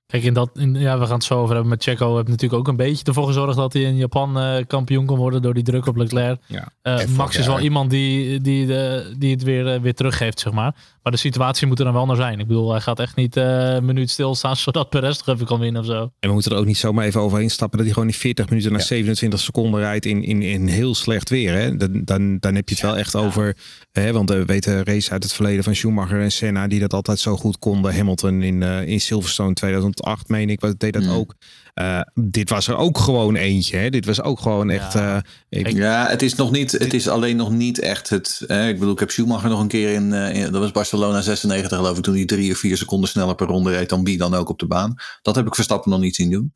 Kijk, 0.05 0.23
in 0.23 0.33
dat, 0.33 0.49
in, 0.53 0.75
ja, 0.75 0.99
we 0.99 1.05
gaan 1.05 1.13
het 1.15 1.23
zo 1.23 1.37
over 1.39 1.53
hebben 1.53 1.69
met 1.71 1.83
Checo. 1.83 2.17
Heb 2.17 2.27
natuurlijk 2.27 2.59
ook 2.59 2.67
een 2.67 2.75
beetje 2.75 3.05
ervoor 3.05 3.25
gezorgd 3.27 3.55
dat 3.57 3.73
hij 3.73 3.81
in 3.81 3.95
Japan 3.95 4.39
eh, 4.39 4.65
kampioen 4.67 5.05
kon 5.05 5.17
worden 5.17 5.41
door 5.41 5.53
die 5.53 5.63
druk 5.63 5.85
op 5.85 5.95
Leclerc. 5.95 6.41
Ja. 6.47 6.71
Max 7.15 7.37
is 7.37 7.47
wel 7.47 7.59
iemand 7.59 7.89
die, 7.89 8.41
die, 8.41 8.65
de, 8.65 9.13
die 9.17 9.31
het 9.31 9.43
weer, 9.43 9.81
weer 9.81 9.93
teruggeeft, 9.93 10.39
zeg 10.39 10.53
maar. 10.53 10.75
Maar 11.05 11.13
de 11.13 11.19
situatie 11.19 11.67
moet 11.67 11.79
er 11.79 11.85
dan 11.85 11.93
wel 11.93 12.05
naar 12.05 12.15
zijn. 12.15 12.39
Ik 12.39 12.47
bedoel, 12.47 12.71
hij 12.71 12.81
gaat 12.81 12.99
echt 12.99 13.15
niet 13.15 13.37
eh, 13.37 13.73
een 13.73 13.85
minuut 13.85 14.09
stilstaan 14.09 14.55
zodat 14.65 14.89
Perez 14.89 15.17
nog 15.17 15.35
even 15.35 15.47
kan 15.47 15.59
winnen 15.59 15.81
of 15.81 15.87
zo. 15.87 16.01
En 16.19 16.27
we 16.27 16.31
moeten 16.33 16.51
er 16.51 16.57
ook 16.57 16.65
niet 16.65 16.77
zomaar 16.77 17.05
even 17.05 17.21
overheen 17.21 17.49
stappen 17.49 17.77
dat 17.77 17.85
hij 17.85 17.93
gewoon 17.95 18.09
die 18.09 18.19
40 18.19 18.49
minuten 18.49 18.71
naar 18.71 18.79
Ja. 18.79 18.85
27 18.85 19.39
seconden 19.39 19.79
rijdt 19.79 20.05
in, 20.05 20.23
in, 20.23 20.41
in 20.41 20.67
heel 20.67 20.95
slecht 20.95 21.29
weer. 21.29 21.53
Hè? 21.53 21.77
Dan, 21.77 22.01
dan, 22.03 22.37
dan 22.39 22.55
heb 22.55 22.69
je 22.69 22.75
het 22.75 22.83
wel 22.83 22.97
echt 22.97 23.15
over. 23.15 23.57
Hè, 23.91 24.11
want 24.13 24.29
we 24.29 24.45
weten 24.45 24.83
race 24.83 25.11
uit 25.11 25.23
het 25.23 25.33
verleden 25.33 25.63
van 25.63 25.75
Schumacher 25.75 26.21
en 26.21 26.31
Senna 26.31 26.67
die 26.67 26.79
dat 26.79 26.93
altijd 26.93 27.19
zo 27.19 27.35
goed 27.37 27.59
konden. 27.59 27.95
Hamilton 27.95 28.41
in, 28.41 28.63
eh, 28.63 28.87
in 28.87 29.01
Silverstone 29.01 29.53
2008, 29.53 30.27
meen 30.29 30.49
ik, 30.49 30.59
wat 30.61 30.79
deed 30.79 30.93
dat 30.93 31.03
Mm. 31.03 31.09
ook. 31.11 31.35
Eh, 31.75 31.99
dit 32.13 32.49
was 32.49 32.67
er 32.67 32.75
ook 32.75 32.97
gewoon 32.97 33.35
eentje. 33.35 33.77
Hè? 33.77 33.89
Dit 33.89 34.05
was 34.05 34.21
ook 34.21 34.39
gewoon 34.39 34.69
echt. 34.69 34.93
Ja. 34.93 35.23
eh, 35.49 35.59
ik- 35.59 35.71
Ja, 35.71 36.07
het 36.09 36.21
is 36.21 36.35
nog 36.35 36.51
niet. 36.51 36.71
Het 36.71 36.93
is 36.93 37.07
alleen 37.07 37.35
nog 37.35 37.51
niet 37.51 37.79
echt 37.79 38.09
het. 38.09 38.41
eh, 38.47 38.67
ik 38.67 38.79
bedoel, 38.79 38.93
ik 38.93 38.99
heb 38.99 39.11
Schumacher 39.11 39.49
nog 39.49 39.59
een 39.59 39.67
keer 39.67 39.93
in, 39.93 40.13
eh, 40.13 40.33
in- 40.35 40.51
Dat 40.51 40.61
was 40.61 40.71
Barcelona 40.71 41.21
96, 41.21 41.77
geloof 41.77 41.97
ik. 41.97 42.03
Toen 42.03 42.15
hij 42.15 42.25
drie 42.25 42.51
of 42.51 42.57
vier 42.57 42.77
seconden 42.77 43.09
sneller 43.09 43.35
per 43.35 43.47
ronde 43.47 43.71
reed 43.71 43.89
dan 43.89 44.03
wie 44.03 44.17
dan 44.17 44.33
ook 44.33 44.49
op 44.49 44.59
de 44.59 44.67
baan. 44.67 44.95
Dat 45.21 45.35
heb 45.35 45.47
ik 45.47 45.55
Verstappen 45.55 45.91
nog 45.91 45.99
niet 45.99 46.15
zien 46.15 46.31
doen. 46.31 46.53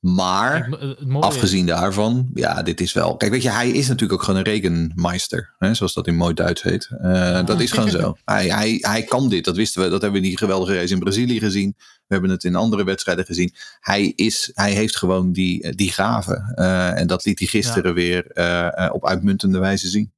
Maar. 0.00 0.78
Afgezien 1.20 1.66
daarvan, 1.66 2.30
ja, 2.34 2.62
dit 2.62 2.80
is 2.80 2.92
wel. 2.92 3.16
Kijk, 3.16 3.32
weet 3.32 3.42
je, 3.42 3.50
hij 3.50 3.70
is 3.70 3.88
natuurlijk 3.88 4.12
ook 4.12 4.22
gewoon 4.22 4.40
een 4.40 4.46
rekenmeister, 4.46 5.54
hè, 5.58 5.74
zoals 5.74 5.94
dat 5.94 6.06
in 6.06 6.16
mooi 6.16 6.34
Duits 6.34 6.62
heet. 6.62 6.90
Eh, 7.00 7.46
dat 7.46 7.60
is 7.60 7.70
gewoon 7.70 7.90
zo. 7.90 8.16
Hij, 8.24 8.48
hij, 8.48 8.78
hij 8.80 9.02
kan 9.02 9.28
dit, 9.28 9.44
dat 9.44 9.56
wisten 9.56 9.82
we. 9.82 9.88
Dat 9.88 10.02
hebben 10.02 10.20
we 10.20 10.26
in 10.26 10.32
die 10.32 10.38
geweldige 10.38 10.74
race 10.74 10.92
in 10.92 10.98
Brazilië 10.98 11.38
gezien. 11.38 11.74
We 12.10 12.16
hebben 12.16 12.30
het 12.30 12.44
in 12.44 12.54
andere 12.54 12.84
wedstrijden 12.84 13.24
gezien. 13.24 13.54
Hij, 13.80 14.12
is, 14.16 14.50
hij 14.54 14.72
heeft 14.72 14.96
gewoon 14.96 15.32
die, 15.32 15.74
die 15.74 15.92
gave. 15.92 16.52
Eh, 16.54 16.98
en 16.98 17.06
dat 17.06 17.24
liet 17.24 17.38
hij 17.38 17.48
gisteren 17.48 17.94
weer 17.94 18.26
eh, 18.26 18.84
eh, 18.84 18.94
op 18.94 19.06
uitmuntende 19.06 19.58
wijze 19.58 19.88
zien. 19.88 20.12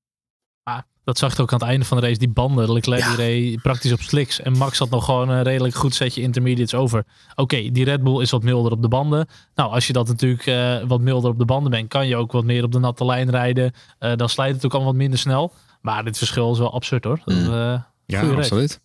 Dat 1.04 1.18
zag 1.18 1.36
je 1.36 1.42
ook 1.42 1.52
aan 1.52 1.58
het 1.58 1.68
einde 1.68 1.84
van 1.84 2.00
de 2.00 2.06
race. 2.06 2.18
Die 2.18 2.28
banden, 2.28 2.72
Leclerc 2.72 3.00
Ja. 3.00 3.14
reed 3.14 3.62
praktisch 3.62 3.92
op 3.92 4.00
slicks. 4.00 4.40
En 4.40 4.52
Max 4.52 4.78
had 4.78 4.90
nog 4.90 5.04
gewoon 5.04 5.28
een 5.28 5.42
redelijk 5.42 5.74
goed 5.74 5.94
setje 5.94 6.22
intermediates 6.22 6.74
over. 6.74 7.04
Oké, 7.34 7.70
die 7.70 7.84
Red 7.84 8.02
Bull 8.02 8.20
is 8.22 8.30
wat 8.30 8.42
milder 8.42 8.72
op 8.72 8.82
de 8.82 8.88
banden. 8.88 9.26
Nou, 9.54 9.70
als 9.72 9.86
je 9.86 9.92
dat 9.92 10.08
natuurlijk 10.08 10.46
eh, 10.46 10.82
wat 10.88 11.00
milder 11.00 11.30
op 11.30 11.38
de 11.38 11.44
banden 11.44 11.70
bent, 11.70 11.88
kan 11.88 12.06
je 12.06 12.16
ook 12.16 12.32
wat 12.32 12.44
meer 12.44 12.64
op 12.64 12.72
de 12.72 12.78
natte 12.78 13.04
lijn 13.04 13.30
rijden. 13.30 13.72
Eh, 13.98 14.16
dan 14.16 14.28
slijt 14.28 14.54
het 14.54 14.64
ook 14.64 14.72
allemaal 14.72 14.90
wat 14.92 15.00
minder 15.00 15.18
snel. 15.18 15.52
Maar 15.80 16.04
dit 16.04 16.18
verschil 16.18 16.52
is 16.52 16.58
wel 16.58 16.72
absurd 16.72 17.04
hoor. 17.04 17.20
Dat, 17.24 17.34
Mm. 17.36 17.44
eh, 17.52 17.80
ja, 18.06 18.20
absoluut. 18.36 18.80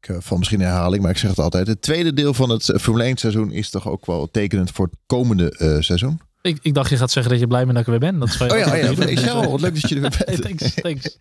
Ik 0.00 0.16
val 0.18 0.38
misschien 0.38 0.60
in 0.60 0.66
herhaling, 0.66 1.02
maar 1.02 1.10
ik 1.10 1.18
zeg 1.18 1.30
het 1.30 1.38
altijd. 1.38 1.66
Het 1.66 1.82
tweede 1.82 2.12
deel 2.12 2.34
van 2.34 2.50
het 2.50 2.72
Formule 2.80 3.04
1 3.04 3.16
seizoen 3.16 3.50
is 3.52 3.70
toch 3.70 3.88
ook 3.88 4.06
wel 4.06 4.28
tekenend 4.30 4.70
voor 4.70 4.86
het 4.86 4.94
komende 5.06 5.50
eh, 5.50 5.80
seizoen. 5.80 6.20
Ik, 6.44 6.58
ik 6.62 6.74
dacht 6.74 6.90
je 6.90 6.96
gaat 6.96 7.10
zeggen 7.10 7.32
dat 7.32 7.40
je 7.40 7.46
blij 7.46 7.64
bent 7.64 7.72
dat 7.76 7.86
ik 7.86 7.92
er 7.94 8.00
weer 8.00 8.10
ben. 8.10 8.20
Dat 8.20 8.28
is 8.28 8.40
Oh 8.40 8.46
ja, 8.48 8.54
oh 8.54 8.76
ja. 8.76 9.48
Wat 9.50 9.60
leuk 9.60 9.80
dat 9.80 9.88
je 9.88 9.94
er 9.94 10.00
weer 10.00 10.12
Hey, 10.24 10.36
bent. 10.36 10.58
thanks, 10.58 10.74
thanks. 10.74 11.18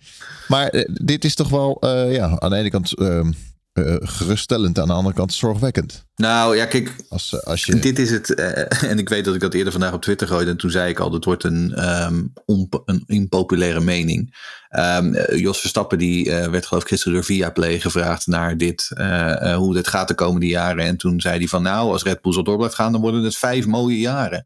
Maar 0.48 0.68
eh, 0.68 0.90
dit 1.04 1.26
is 1.26 1.36
toch 1.36 1.50
wel 1.50 1.78
eh, 1.80 2.14
ja, 2.16 2.40
aan 2.40 2.50
de 2.50 2.56
ene 2.56 2.70
kant 2.70 2.94
ehm, 2.98 3.32
eh, 3.74 3.96
geruststellend, 4.00 4.80
aan 4.80 4.88
de 4.88 4.94
andere 4.94 5.16
kant 5.16 5.34
zorgwekkend. 5.34 6.06
Nou 6.16 6.56
ja, 6.56 6.66
kijk, 6.66 6.96
Als, 7.10 7.44
als 7.46 7.66
je... 7.66 7.80
Dit 7.80 8.00
is 8.00 8.12
het, 8.12 8.34
eh, 8.34 8.84
en 8.92 9.00
ik 9.00 9.10
weet 9.10 9.26
dat 9.26 9.36
ik 9.36 9.42
dat 9.42 9.54
eerder 9.54 9.72
vandaag 9.72 9.94
op 9.94 10.02
Twitter 10.02 10.28
gooide. 10.28 10.52
En 10.52 10.58
toen 10.58 10.72
zei 10.72 10.90
ik 10.90 11.00
al, 11.00 11.10
dat 11.10 11.26
wordt 11.26 11.44
een, 11.44 11.74
ehm, 11.74 12.24
onpo- 12.46 12.82
een 12.86 13.04
impopulaire 13.08 13.82
mening. 13.82 14.36
Ehm, 14.70 15.14
eh, 15.14 15.40
Jos 15.40 15.60
Verstappen 15.60 15.98
die 15.98 16.32
eh, 16.32 16.50
werd 16.50 16.66
geloof 16.66 16.84
ik 16.84 16.90
gisteren 16.90 17.14
door 17.14 17.24
Viaplay 17.24 17.80
gevraagd 17.80 18.28
naar 18.28 18.58
dit, 18.58 18.90
hoe 19.56 19.74
dit 19.74 19.88
gaat 19.88 20.08
de 20.08 20.16
komende 20.16 20.48
jaren. 20.48 20.86
En 20.86 20.98
toen 20.98 21.22
zei 21.22 21.38
hij 21.38 21.48
van 21.48 21.62
nou, 21.64 21.92
als 21.92 22.04
Red 22.04 22.22
Bull 22.22 22.34
zo 22.34 22.42
door 22.42 22.58
blijft 22.58 22.76
gaan, 22.76 22.92
dan 22.92 23.02
worden 23.02 23.24
het 23.24 23.38
vijf 23.38 23.66
mooie 23.66 24.00
jaren. 24.00 24.46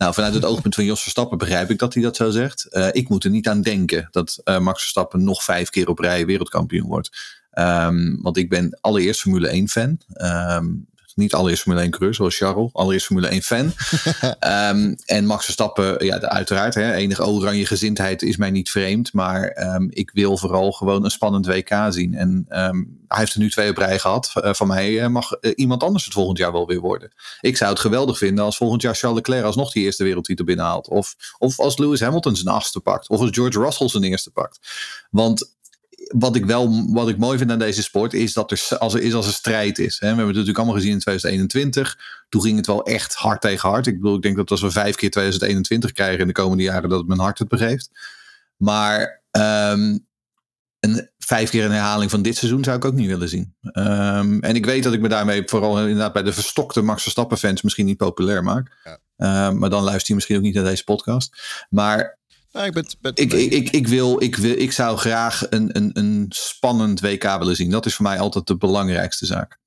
Nou, 0.00 0.14
vanuit 0.14 0.34
het 0.34 0.44
oogpunt 0.44 0.74
van 0.74 0.84
Jos 0.84 1.02
Verstappen 1.02 1.38
begrijp 1.38 1.70
ik 1.70 1.78
dat 1.78 1.94
hij 1.94 2.02
dat 2.02 2.16
zo 2.16 2.30
zegt. 2.30 2.64
Eh, 2.64 2.88
ik 2.92 3.08
moet 3.08 3.24
er 3.24 3.30
niet 3.30 3.48
aan 3.48 3.62
denken 3.62 4.08
dat 4.10 4.40
eh, 4.44 4.58
Max 4.58 4.80
Verstappen 4.80 5.24
nog 5.24 5.44
vijf 5.44 5.70
keer 5.70 5.88
op 5.88 5.98
rij 5.98 6.26
wereldkampioen 6.26 6.86
wordt. 6.86 7.38
Ehm, 7.50 8.16
want 8.20 8.36
ik 8.36 8.48
ben 8.48 8.78
allereerst 8.80 9.20
Formule 9.20 9.48
1 9.48 9.68
fan. 9.68 10.00
Ehm, 10.12 10.66
niet 11.20 11.34
allereerst 11.34 11.62
Formule 11.62 11.82
1 11.82 11.90
coureur 11.90 12.14
zoals 12.14 12.36
Charles. 12.36 12.70
Allereerst 12.72 13.06
Formule 13.06 13.28
1 13.28 13.42
fan. 13.42 13.72
Ehm, 14.40 14.94
en 15.04 15.26
Max 15.26 15.44
Verstappen, 15.44 16.04
ja, 16.04 16.18
de- 16.18 16.28
uiteraard. 16.28 16.74
Hè, 16.74 16.92
enige 16.94 17.26
oranje 17.26 17.66
gezindheid 17.66 18.22
is 18.22 18.36
mij 18.36 18.50
niet 18.50 18.70
vreemd. 18.70 19.12
Maar 19.12 19.42
ehm, 19.42 19.86
ik 19.88 20.10
wil 20.12 20.36
vooral 20.38 20.72
gewoon 20.72 21.04
een 21.04 21.10
spannend 21.10 21.46
WK 21.46 21.86
zien. 21.88 22.14
En 22.14 22.44
ehm, 22.48 22.82
hij 23.08 23.18
heeft 23.18 23.34
er 23.34 23.40
nu 23.40 23.50
twee 23.50 23.70
op 23.70 23.76
rij 23.76 23.98
gehad. 23.98 24.30
Eh, 24.34 24.52
van 24.52 24.66
mij 24.66 25.00
eh, 25.02 25.08
mag 25.08 25.32
eh, 25.32 25.52
iemand 25.54 25.82
anders 25.82 26.04
het 26.04 26.14
volgend 26.14 26.38
jaar 26.38 26.52
wel 26.52 26.66
weer 26.66 26.80
worden. 26.80 27.12
Ik 27.40 27.56
zou 27.56 27.70
het 27.70 27.80
geweldig 27.80 28.18
vinden 28.18 28.44
als 28.44 28.56
volgend 28.56 28.82
jaar 28.82 28.94
Charles 28.94 29.18
Leclerc 29.18 29.44
alsnog 29.44 29.72
die 29.72 29.84
eerste 29.84 30.04
wereldtitel 30.04 30.44
binnenhaalt. 30.44 30.88
Of, 30.88 31.16
of 31.38 31.58
als 31.58 31.78
Lewis 31.78 32.00
Hamilton 32.00 32.36
zijn 32.36 32.54
achtste 32.54 32.80
pakt. 32.80 33.08
Of 33.08 33.20
als 33.20 33.30
George 33.32 33.60
Russell 33.60 33.88
zijn 33.88 34.04
eerste 34.04 34.30
pakt. 34.30 34.58
Want 35.10 35.58
wat 36.18 36.36
ik 36.36 36.44
wel 36.44 36.92
wat 36.92 37.08
ik 37.08 37.18
mooi 37.18 37.38
vind 37.38 37.50
aan 37.50 37.58
deze 37.58 37.82
sport 37.82 38.14
is 38.14 38.32
dat 38.32 38.50
er 38.50 38.78
als 38.78 38.94
er 38.94 39.02
is 39.02 39.14
als 39.14 39.26
er 39.26 39.32
strijd 39.32 39.78
is. 39.78 39.92
Hè. 39.92 39.98
We 39.98 40.06
hebben 40.06 40.26
het 40.26 40.34
natuurlijk 40.34 40.58
allemaal 40.58 40.76
gezien 40.76 40.92
in 40.92 40.98
2021. 40.98 41.98
Toen 42.28 42.42
ging 42.42 42.56
het 42.56 42.66
wel 42.66 42.84
echt 42.84 43.14
hard 43.14 43.40
tegen 43.40 43.68
hard. 43.68 43.86
Ik 43.86 44.00
bedoel, 44.00 44.16
ik 44.16 44.22
denk 44.22 44.36
dat 44.36 44.50
als 44.50 44.60
we 44.60 44.70
vijf 44.70 44.96
keer 44.96 45.10
2021 45.10 45.92
krijgen 45.92 46.20
in 46.20 46.26
de 46.26 46.32
komende 46.32 46.62
jaren, 46.62 46.88
dat 46.88 47.06
mijn 47.06 47.20
hart 47.20 47.38
het 47.38 47.48
begeeft. 47.48 47.90
Maar 48.56 49.22
ehm, 49.30 49.98
een, 50.80 51.10
vijf 51.18 51.50
keer 51.50 51.64
een 51.64 51.70
herhaling 51.70 52.10
van 52.10 52.22
dit 52.22 52.36
seizoen 52.36 52.64
zou 52.64 52.76
ik 52.76 52.84
ook 52.84 52.94
niet 52.94 53.08
willen 53.08 53.28
zien. 53.28 53.54
Ehm, 53.62 54.38
en 54.38 54.54
ik 54.54 54.64
weet 54.64 54.82
dat 54.82 54.92
ik 54.92 55.00
me 55.00 55.08
daarmee 55.08 55.42
vooral 55.46 55.80
inderdaad 55.80 56.12
bij 56.12 56.22
de 56.22 56.32
verstokte 56.32 56.82
Max 56.82 57.02
Verstappen 57.02 57.38
fans 57.38 57.62
misschien 57.62 57.86
niet 57.86 57.96
populair 57.96 58.42
maak. 58.42 58.78
Ja. 58.84 58.98
Ehm, 59.16 59.58
maar 59.58 59.70
dan 59.70 59.82
luister 59.82 60.08
je 60.08 60.14
misschien 60.14 60.36
ook 60.36 60.42
niet 60.42 60.54
naar 60.54 60.64
deze 60.64 60.84
podcast. 60.84 61.66
Maar 61.70 62.18
Nou, 62.52 62.66
ik 62.66 62.72
ben, 62.72 62.86
ben- 63.00 63.12
ik, 63.14 63.32
ik, 63.32 63.52
ik, 63.52 63.70
ik, 63.70 63.86
wil, 63.88 64.22
ik, 64.22 64.36
wil, 64.36 64.58
ik 64.58 64.72
zou 64.72 64.96
graag 64.98 65.50
een, 65.50 65.76
een, 65.76 65.90
een 65.92 66.26
spannend 66.28 67.00
WK 67.00 67.22
willen 67.38 67.56
zien. 67.56 67.70
Dat 67.70 67.86
is 67.86 67.94
voor 67.94 68.04
mij 68.04 68.18
altijd 68.18 68.46
de 68.46 68.56
belangrijkste 68.56 69.26
zaak. 69.26 69.58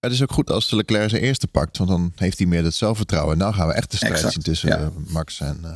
Het 0.00 0.12
is 0.12 0.22
ook 0.22 0.32
goed 0.32 0.50
als 0.50 0.68
de 0.68 0.76
Leclerc 0.76 1.10
zijn 1.10 1.22
eerste 1.22 1.46
pakt, 1.46 1.76
want 1.78 1.90
dan 1.90 2.12
heeft 2.16 2.38
hij 2.38 2.46
meer 2.46 2.64
het 2.64 2.74
zelfvertrouwen. 2.74 3.32
En 3.32 3.38
dan 3.38 3.54
gaan 3.54 3.68
we 3.68 3.72
echt 3.74 3.90
de 3.90 3.96
strijd 3.96 4.14
Exact, 4.14 4.32
zien 4.32 4.42
tussen 4.42 4.68
ja. 4.68 4.78
eh, 4.78 4.88
Max 5.12 5.40
en, 5.40 5.58
eh 5.62 5.70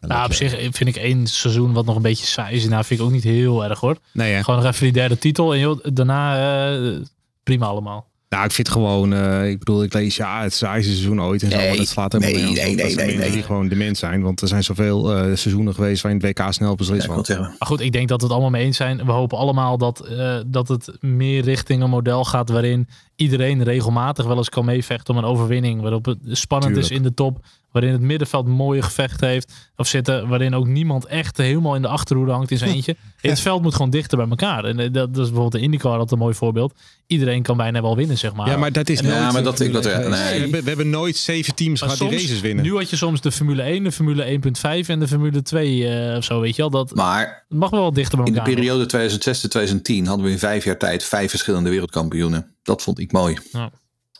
en 0.00 0.08
Nou, 0.08 0.24
op 0.24 0.32
zich 0.32 0.50
vind 0.50 0.86
ik 0.86 0.96
één 0.96 1.26
seizoen 1.26 1.72
wat 1.72 1.84
nog 1.84 1.96
een 1.96 2.02
beetje 2.02 2.26
saai 2.26 2.56
is. 2.56 2.68
Nou, 2.68 2.84
vind 2.84 3.00
ik 3.00 3.06
ook 3.06 3.12
niet 3.12 3.22
heel 3.24 3.64
erg 3.64 3.80
hoor. 3.80 3.98
Nee, 4.12 4.32
hè? 4.32 4.44
Gewoon 4.44 4.62
nog 4.62 4.68
even 4.72 4.82
die 4.82 4.92
derde 4.92 5.18
titel. 5.18 5.52
En 5.52 5.58
joh, 5.58 5.78
daarna 5.82 6.74
eh, 6.76 7.00
prima 7.42 7.66
allemaal. 7.66 8.10
Nou, 8.36 8.48
ik 8.48 8.54
vind 8.54 8.68
gewoon, 8.68 9.12
eh, 9.12 9.48
ik 9.48 9.58
bedoel, 9.58 9.82
ik 9.82 9.92
lees 9.92 10.16
ja, 10.16 10.42
het 10.42 10.52
saaiste 10.52 10.92
seizoen 10.92 11.22
ooit 11.22 11.42
en 11.42 11.50
zo, 11.50 11.56
Nee, 11.56 11.68
maar 11.68 11.76
dat 11.76 11.88
slaat 11.88 12.12
helemaal 12.12 12.32
nee, 12.32 12.52
nee. 12.52 12.54
Dat 12.54 12.64
nee, 12.64 12.76
zijn 12.76 12.96
nee, 12.96 13.06
mensen 13.06 13.18
nee. 13.18 13.30
die 13.30 13.42
gewoon 13.42 13.68
dement 13.68 13.98
zijn, 13.98 14.22
want 14.22 14.40
er 14.40 14.48
zijn 14.48 14.64
zoveel 14.64 15.12
eh, 15.12 15.22
seizoenen 15.22 15.74
geweest 15.74 16.02
waarin 16.02 16.20
het 16.20 16.38
WK 16.38 16.52
snel 16.52 16.68
Ja, 16.68 16.74
beslist 16.74 17.06
wordt. 17.06 17.28
Maar 17.28 17.56
goed, 17.58 17.80
ik 17.80 17.92
denk 17.92 18.08
dat 18.08 18.18
we 18.18 18.24
het 18.24 18.32
allemaal 18.32 18.50
mee 18.50 18.64
eens 18.64 18.76
zijn. 18.76 19.04
We 19.04 19.12
hopen 19.12 19.38
allemaal 19.38 19.78
dat, 19.78 20.06
eh, 20.06 20.36
dat 20.46 20.68
het 20.68 20.92
meer 21.00 21.42
richting 21.42 21.82
een 21.82 21.90
model 21.90 22.24
gaat 22.24 22.48
waarin 22.48 22.88
iedereen 23.16 23.62
regelmatig 23.62 24.26
wel 24.26 24.36
eens 24.36 24.48
kan 24.48 24.64
meevechten 24.64 25.14
om 25.14 25.20
een 25.20 25.28
overwinning. 25.30 25.80
Waarop 25.80 26.04
het 26.04 26.18
spannend 26.30 26.76
is 26.76 26.90
in 26.90 27.02
de 27.02 27.14
top. 27.14 27.38
Waarin 27.72 27.92
het 27.92 28.00
middenveld 28.00 28.46
mooie 28.46 28.82
gevechten 28.82 29.28
heeft. 29.28 29.70
Of 29.76 29.86
zitten. 29.86 30.28
Waarin 30.28 30.54
ook 30.54 30.66
niemand 30.66 31.06
echt 31.06 31.36
helemaal 31.36 31.74
in 31.74 31.82
de 31.82 31.88
achterhoede 31.88 32.32
hangt 32.32 32.50
in 32.50 32.58
zijn 32.58 32.70
eentje. 32.70 32.96
Het 33.16 33.40
veld 33.40 33.62
moet 33.62 33.74
gewoon 33.74 33.90
dichter 33.90 34.18
bij 34.18 34.28
elkaar. 34.28 34.64
En 34.64 34.76
dat, 34.76 34.92
dat 34.92 35.08
is 35.08 35.14
bijvoorbeeld 35.14 35.52
de 35.52 35.60
IndyCar 35.60 35.92
altijd 35.92 36.10
een 36.10 36.18
mooi 36.18 36.34
voorbeeld. 36.34 36.74
Iedereen 37.06 37.42
kan 37.42 37.56
bijna 37.56 37.82
wel 37.82 37.96
winnen, 37.96 38.18
zeg 38.18 38.34
maar. 38.34 38.48
Ja, 38.48 38.56
maar 38.56 38.72
dat 38.72 38.88
is 38.88 39.00
Ja, 39.00 39.06
nooit 39.06 39.18
maar 39.20 39.34
een 39.36 39.42
dat- 39.44 39.60
ik- 39.60 39.72
dat- 39.72 39.84
nee. 39.84 39.92
We, 40.02 40.16
hebben, 40.16 40.62
we 40.62 40.68
hebben 40.68 40.90
nooit 40.90 41.16
zeven 41.16 41.54
teams 41.54 41.80
Maar 41.80 41.90
gehad 41.90 42.10
die 42.10 42.18
races 42.18 42.40
winnen. 42.40 42.64
Nu 42.64 42.74
had 42.74 42.90
je 42.90 42.96
soms 42.96 43.20
de 43.20 43.32
Formule 43.32 43.62
1, 43.62 43.84
de 43.84 43.92
Formule 43.92 44.24
1.5 44.24 44.88
en 44.88 44.98
de 44.98 45.08
Formule 45.08 45.42
2 45.42 45.88
eh, 45.88 46.16
of 46.16 46.24
zo, 46.24 46.40
weet 46.40 46.56
je 46.56 46.62
wel. 46.62 46.70
Dat 46.70 46.94
Maar 46.94 47.44
mag 47.48 47.70
wel 47.70 47.82
wat 47.82 47.94
dichter 47.94 48.16
bij 48.18 48.26
in 48.26 48.32
de 48.32 48.38
elkaar. 48.38 48.54
periode 48.54 48.86
2006-2010 48.86 50.06
hadden 50.06 50.24
we 50.26 50.30
in 50.32 50.38
vijf 50.38 50.64
jaar 50.64 50.76
tijd 50.78 51.04
vijf 51.04 51.30
verschillende 51.30 51.70
wereldkampioenen. 51.70 52.54
Dat 52.62 52.82
vond 52.82 52.98
ik 52.98 53.12
mooi. 53.12 53.36
Ja. 53.52 53.70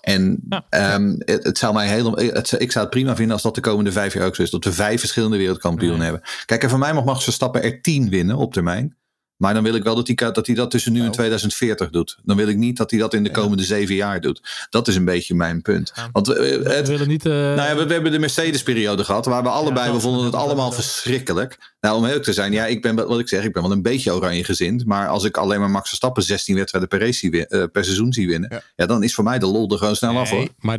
En 0.01 0.38
Ja. 0.49 0.66
ehm, 0.68 1.14
het, 1.18 1.44
het 1.44 1.59
zou 1.59 1.75
mij 1.75 1.88
helemaal. 1.88 2.16
Het, 2.16 2.55
ik 2.59 2.72
zou 2.72 2.85
het 2.85 2.94
prima 2.94 3.14
vinden 3.16 3.33
als 3.33 3.42
dat 3.42 3.55
de 3.55 3.61
komende 3.61 3.92
vijf 3.92 4.14
jaar 4.14 4.27
ook 4.27 4.35
zo 4.35 4.42
is. 4.42 4.51
Dat 4.51 4.64
we 4.64 4.72
vijf 4.72 5.01
verschillende 5.01 5.37
wereldkampioenen 5.37 5.99
Nee. 5.99 6.09
hebben. 6.11 6.29
Kijk, 6.46 6.62
en 6.62 6.70
voor 6.70 6.79
mij 6.79 6.94
mag 6.94 7.05
Max 7.05 7.25
Verstappen 7.25 7.62
er 7.62 7.81
tien 7.83 8.09
winnen 8.09 8.37
op 8.37 8.53
termijn. 8.53 8.96
Maar 9.37 9.55
dan 9.55 9.62
wil 9.62 9.75
ik 9.75 9.83
wel 9.83 9.94
dat 9.94 10.07
hij, 10.07 10.16
dat, 10.33 10.46
hij 10.46 10.55
dat 10.55 10.70
tussen 10.70 10.92
nu 10.92 10.99
en 10.99 11.05
Nou. 11.05 11.16
2040 11.16 11.90
doet. 11.90 12.18
Dan 12.22 12.37
wil 12.37 12.49
ik 12.49 12.57
niet 12.57 12.77
dat 12.77 12.90
hij 12.90 13.01
dat 13.01 13.14
in 13.14 13.25
de 13.25 13.31
komende 13.31 13.64
zeven 13.64 13.94
jaar 13.94 14.20
doet. 14.20 14.66
Dat 14.70 14.88
is 14.88 14.96
een 14.96 15.05
beetje 15.05 15.35
mijn 15.35 15.62
punt. 15.62 15.92
Want 16.12 16.29
eh, 16.29 16.37
We 16.37 16.70
het, 16.72 16.88
willen 16.88 17.09
niet... 17.09 17.27
eh, 17.27 17.33
nou 17.33 17.57
ja, 17.57 17.77
we, 17.77 17.87
we 17.87 17.92
hebben 17.92 18.12
de 18.12 18.18
Mercedes-periode 18.18 19.05
gehad, 19.05 19.27
waar 19.27 19.42
we 19.42 19.49
allebei, 19.49 19.92
we 19.92 20.01
vonden 20.01 20.25
het 20.25 20.35
allemaal 20.35 20.72
verschrikkelijk. 20.72 21.75
Nou, 21.81 21.96
om 21.96 22.05
eerlijk 22.05 22.25
te 22.25 22.33
zijn, 22.33 22.53
ja, 22.53 22.66
ik 22.66 22.83
ben, 22.83 22.94
wat 22.94 23.18
ik 23.18 23.29
zeg, 23.29 23.44
ik 23.44 23.53
ben 23.53 23.62
wel 23.62 23.72
een 23.72 23.83
beetje 23.83 24.14
oranje 24.14 24.44
gezind. 24.44 24.87
Maar 24.87 25.09
als 25.09 25.25
ik 25.25 25.37
alleen 25.37 25.61
maar 25.61 25.70
Max 25.70 25.88
Verstappen 25.88 26.22
16 26.22 26.55
wedstrijden 26.55 26.88
per, 26.88 27.01
race 27.01 27.46
eh, 27.46 27.64
per 27.72 27.85
seizoen 27.85 28.12
zie 28.12 28.27
winnen, 28.27 28.62
ja. 28.77 28.87
Dan 28.87 29.03
is 29.03 29.14
voor 29.14 29.25
mij 29.25 29.38
de 29.38 29.46
lol 29.46 29.70
er 29.70 29.79
gewoon 29.79 29.96
snel 29.96 30.18
af 30.18 30.31
hoor. 30.31 30.49
Maar 30.59 30.79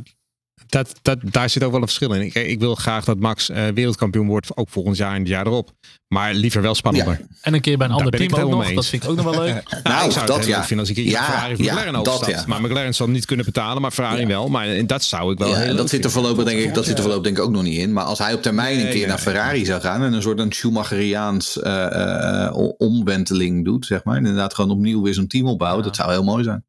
Dat, 0.68 0.94
dat, 1.02 1.18
daar 1.22 1.50
zit 1.50 1.64
ook 1.64 1.72
wel 1.72 1.82
een 1.82 1.88
verschil 1.88 2.14
in. 2.14 2.22
Ik, 2.22 2.34
ik 2.34 2.60
wil 2.60 2.76
graag 2.76 3.06
dat 3.06 3.20
Max 3.20 3.50
uh, 3.50 3.68
wereldkampioen 3.68 4.28
wordt, 4.28 4.58
ook 4.58 4.70
volgend 4.70 4.98
jaar 4.98 5.14
en 5.14 5.20
het 5.20 5.28
jaar 5.28 5.46
erop. 5.46 5.72
Maar 6.08 6.34
liever 6.34 6.62
wel 6.62 6.76
spannender. 6.76 7.18
Ja. 7.20 7.36
En 7.42 7.54
een 7.54 7.62
keer 7.62 7.78
bij 7.78 7.88
een 7.88 7.94
ander 7.94 8.12
team 8.12 8.34
ook 8.34 8.50
nog. 8.50 8.74
Dat 8.74 8.86
vind 8.86 9.04
ik 9.04 9.10
ook 9.10 9.16
nog 9.16 9.26
wel 9.26 9.44
leuk. 9.44 9.64
nou, 9.84 10.06
ik 10.06 10.12
zou 10.12 10.26
dat 10.26 10.46
ja. 10.46 10.64
vinden 10.64 10.88
als 10.88 10.98
ik 10.98 11.06
ja, 11.06 11.24
Ferrari 11.24 11.54
McLaren 11.54 11.96
overstap. 11.96 12.30
Ja. 12.30 12.44
Maar 12.48 12.62
McLaren 12.62 12.96
zal 12.96 13.08
niet 13.08 13.26
kunnen 13.26 13.46
betalen, 13.46 13.82
maar 13.82 13.92
Ferrari 13.92 14.26
wel. 14.26 14.50
Maar 14.50 14.86
dat 14.86 15.04
zou 15.04 15.32
ik 15.32 15.38
wel 15.38 15.56
heel 15.56 15.76
dat 15.76 15.90
zit 15.90 16.06
er 16.06 16.12
voorlopig 16.12 16.46
denk 16.46 16.60
ik, 16.60 16.74
dat 16.74 16.86
zit 16.86 16.96
er 16.96 17.02
voorlopig 17.02 17.24
denk 17.24 17.38
ik 17.38 17.44
ook 17.44 17.52
nog 17.52 17.64
niet 17.64 17.78
in. 17.78 17.94
Maar 17.94 18.04
als 18.04 18.20
hij 18.20 18.34
op 18.34 18.42
termijn 18.42 18.80
een 18.80 18.90
keer 18.90 19.08
naar 19.08 19.18
Ferrari 19.18 19.66
zou 19.66 19.82
gaan 19.82 20.04
en 20.04 20.14
een 20.14 20.22
soort 20.22 20.40
een 20.40 20.52
Schumacheriaans 20.52 21.58
uh, 21.58 21.88
uh, 21.92 22.70
omwenteling 22.78 23.66
doet, 23.66 23.86
zeg 23.86 24.04
maar. 24.04 24.16
En 24.16 24.26
inderdaad 24.26 24.54
gewoon 24.54 24.72
opnieuw 24.72 25.02
weer 25.02 25.14
zo'n 25.14 25.28
team 25.28 25.48
opbouwen. 25.48 25.84
Dat 25.84 25.96
zou 25.96 26.12
heel 26.12 26.24
mooi 26.24 26.44
zijn. 26.44 26.66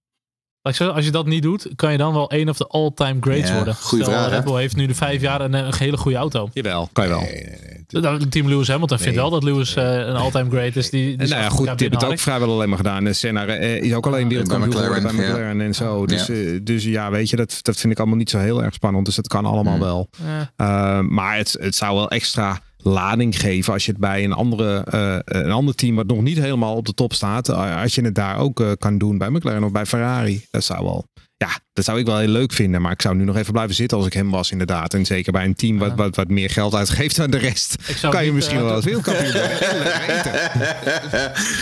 Als 0.77 1.05
je 1.05 1.11
dat 1.11 1.27
niet 1.27 1.43
doet, 1.43 1.69
kan 1.77 1.93
je 1.93 1.99
dan 1.99 2.13
wel 2.13 2.33
een 2.33 2.49
of 2.49 2.57
de 2.57 2.67
all-time 2.67 3.17
greats 3.21 3.53
worden. 3.53 3.75
Goeie 3.75 4.05
Stel, 4.05 4.17
vraag. 4.17 4.31
Red 4.31 4.45
Bull 4.45 4.57
heeft 4.57 4.77
nu 4.77 4.87
de 4.87 4.95
vijf 4.95 5.21
jaar 5.21 5.41
een, 5.41 5.53
een 5.53 5.75
hele 5.79 5.97
goede 5.97 6.17
auto. 6.17 6.49
Jawel, 6.53 6.89
kan 6.93 7.05
je 7.05 7.11
wel. 7.11 7.21
Nee, 7.21 8.29
Team 8.29 8.49
Lewis 8.49 8.69
Hamilton 8.69 8.97
nee. 8.97 9.07
vindt 9.07 9.21
wel 9.21 9.31
dat 9.31 9.43
Lewis 9.43 9.77
uh, 9.77 9.85
een 9.85 10.17
all-time 10.17 10.51
great 10.51 10.77
is. 10.77 10.91
Die, 10.91 11.17
die 11.17 11.29
nou 11.29 11.43
ja, 11.43 11.49
goed, 11.49 11.59
die 11.59 11.89
hebben 11.89 11.99
het 11.99 12.09
ook 12.09 12.19
vrijwel 12.19 12.51
alleen 12.51 12.69
maar 12.69 12.77
gedaan. 12.77 13.15
Senna 13.15 13.47
uh, 13.47 13.83
is 13.83 13.95
ook 13.95 14.07
alleen 14.07 14.29
wereldkampioen 14.29 14.73
geworden 14.73 15.03
bij 15.03 15.13
McLaren 15.13 15.59
ja. 15.59 15.65
en 15.65 15.75
zo. 15.75 16.07
Dus 16.07 16.27
ja. 16.27 16.35
Uh, 16.35 16.61
dus 16.63 16.85
ja, 16.85 17.11
weet 17.11 17.31
je, 17.31 17.37
dat, 17.37 17.59
dat 17.63 17.77
vind 17.77 17.93
ik 17.93 17.99
allemaal 17.99 18.17
niet 18.17 18.31
zo 18.31 18.39
heel 18.39 18.63
erg 18.63 18.75
spannend. 18.75 19.05
Dus 19.05 19.15
dat 19.15 19.29
kan 19.29 19.45
allemaal 19.45 19.75
mm. 19.75 19.81
wel. 19.81 20.09
Ja. 20.57 21.03
maar 21.03 21.37
het, 21.37 21.57
het 21.61 21.75
zou 21.75 21.95
wel 21.95 22.11
extra 22.11 22.61
lading 22.83 23.41
geven 23.41 23.73
als 23.73 23.85
je 23.85 23.91
het 23.91 24.01
bij 24.01 24.25
een, 24.25 24.33
andere, 24.33 24.87
uh, 24.95 25.43
een 25.45 25.51
ander 25.51 25.75
team 25.75 25.95
wat 25.95 26.07
nog 26.07 26.21
niet 26.21 26.39
helemaal 26.39 26.77
op 26.77 26.87
de 26.87 26.95
top 26.95 27.13
staat, 27.13 27.49
als 27.51 27.95
je 27.95 28.03
het 28.03 28.15
daar 28.15 28.39
ook 28.39 28.61
uh, 28.61 28.71
kan 28.79 28.99
doen 28.99 29.19
bij 29.19 29.31
McLaren 29.31 29.65
of 29.65 29.73
bij 29.73 29.87
Ferrari. 29.87 30.45
Dat 30.51 30.65
zou 30.65 30.85
wel 30.85 31.07
ja, 31.39 31.59
dat 31.73 31.85
zou 31.85 31.99
ik 31.99 32.07
wel 32.07 32.19
heel 32.19 32.29
leuk 32.29 32.53
vinden. 32.53 32.83
Maar 32.83 32.93
ik 32.93 33.03
zou 33.03 33.17
nu 33.17 33.25
nog 33.25 33.37
even 33.37 33.53
blijven 33.53 33.75
zitten 33.75 33.99
als 33.99 34.07
ik 34.07 34.13
hem 34.13 34.31
was, 34.31 34.51
inderdaad. 34.51 34.95
En 34.95 35.07
zeker 35.07 35.33
bij 35.33 35.45
een 35.45 35.55
team 35.55 35.79
wat, 35.79 35.95
wat, 35.95 36.17
wat 36.17 36.29
meer 36.29 36.51
geld 36.51 36.75
uitgeeft 36.75 37.17
dan 37.17 37.31
de 37.31 37.39
rest. 37.39 37.77
kan 38.11 38.25
je 38.25 38.33
misschien 38.33 38.59
uh, 38.59 38.65
wel 38.65 38.75
als 38.79 38.85
wereldkampioen 38.85 39.33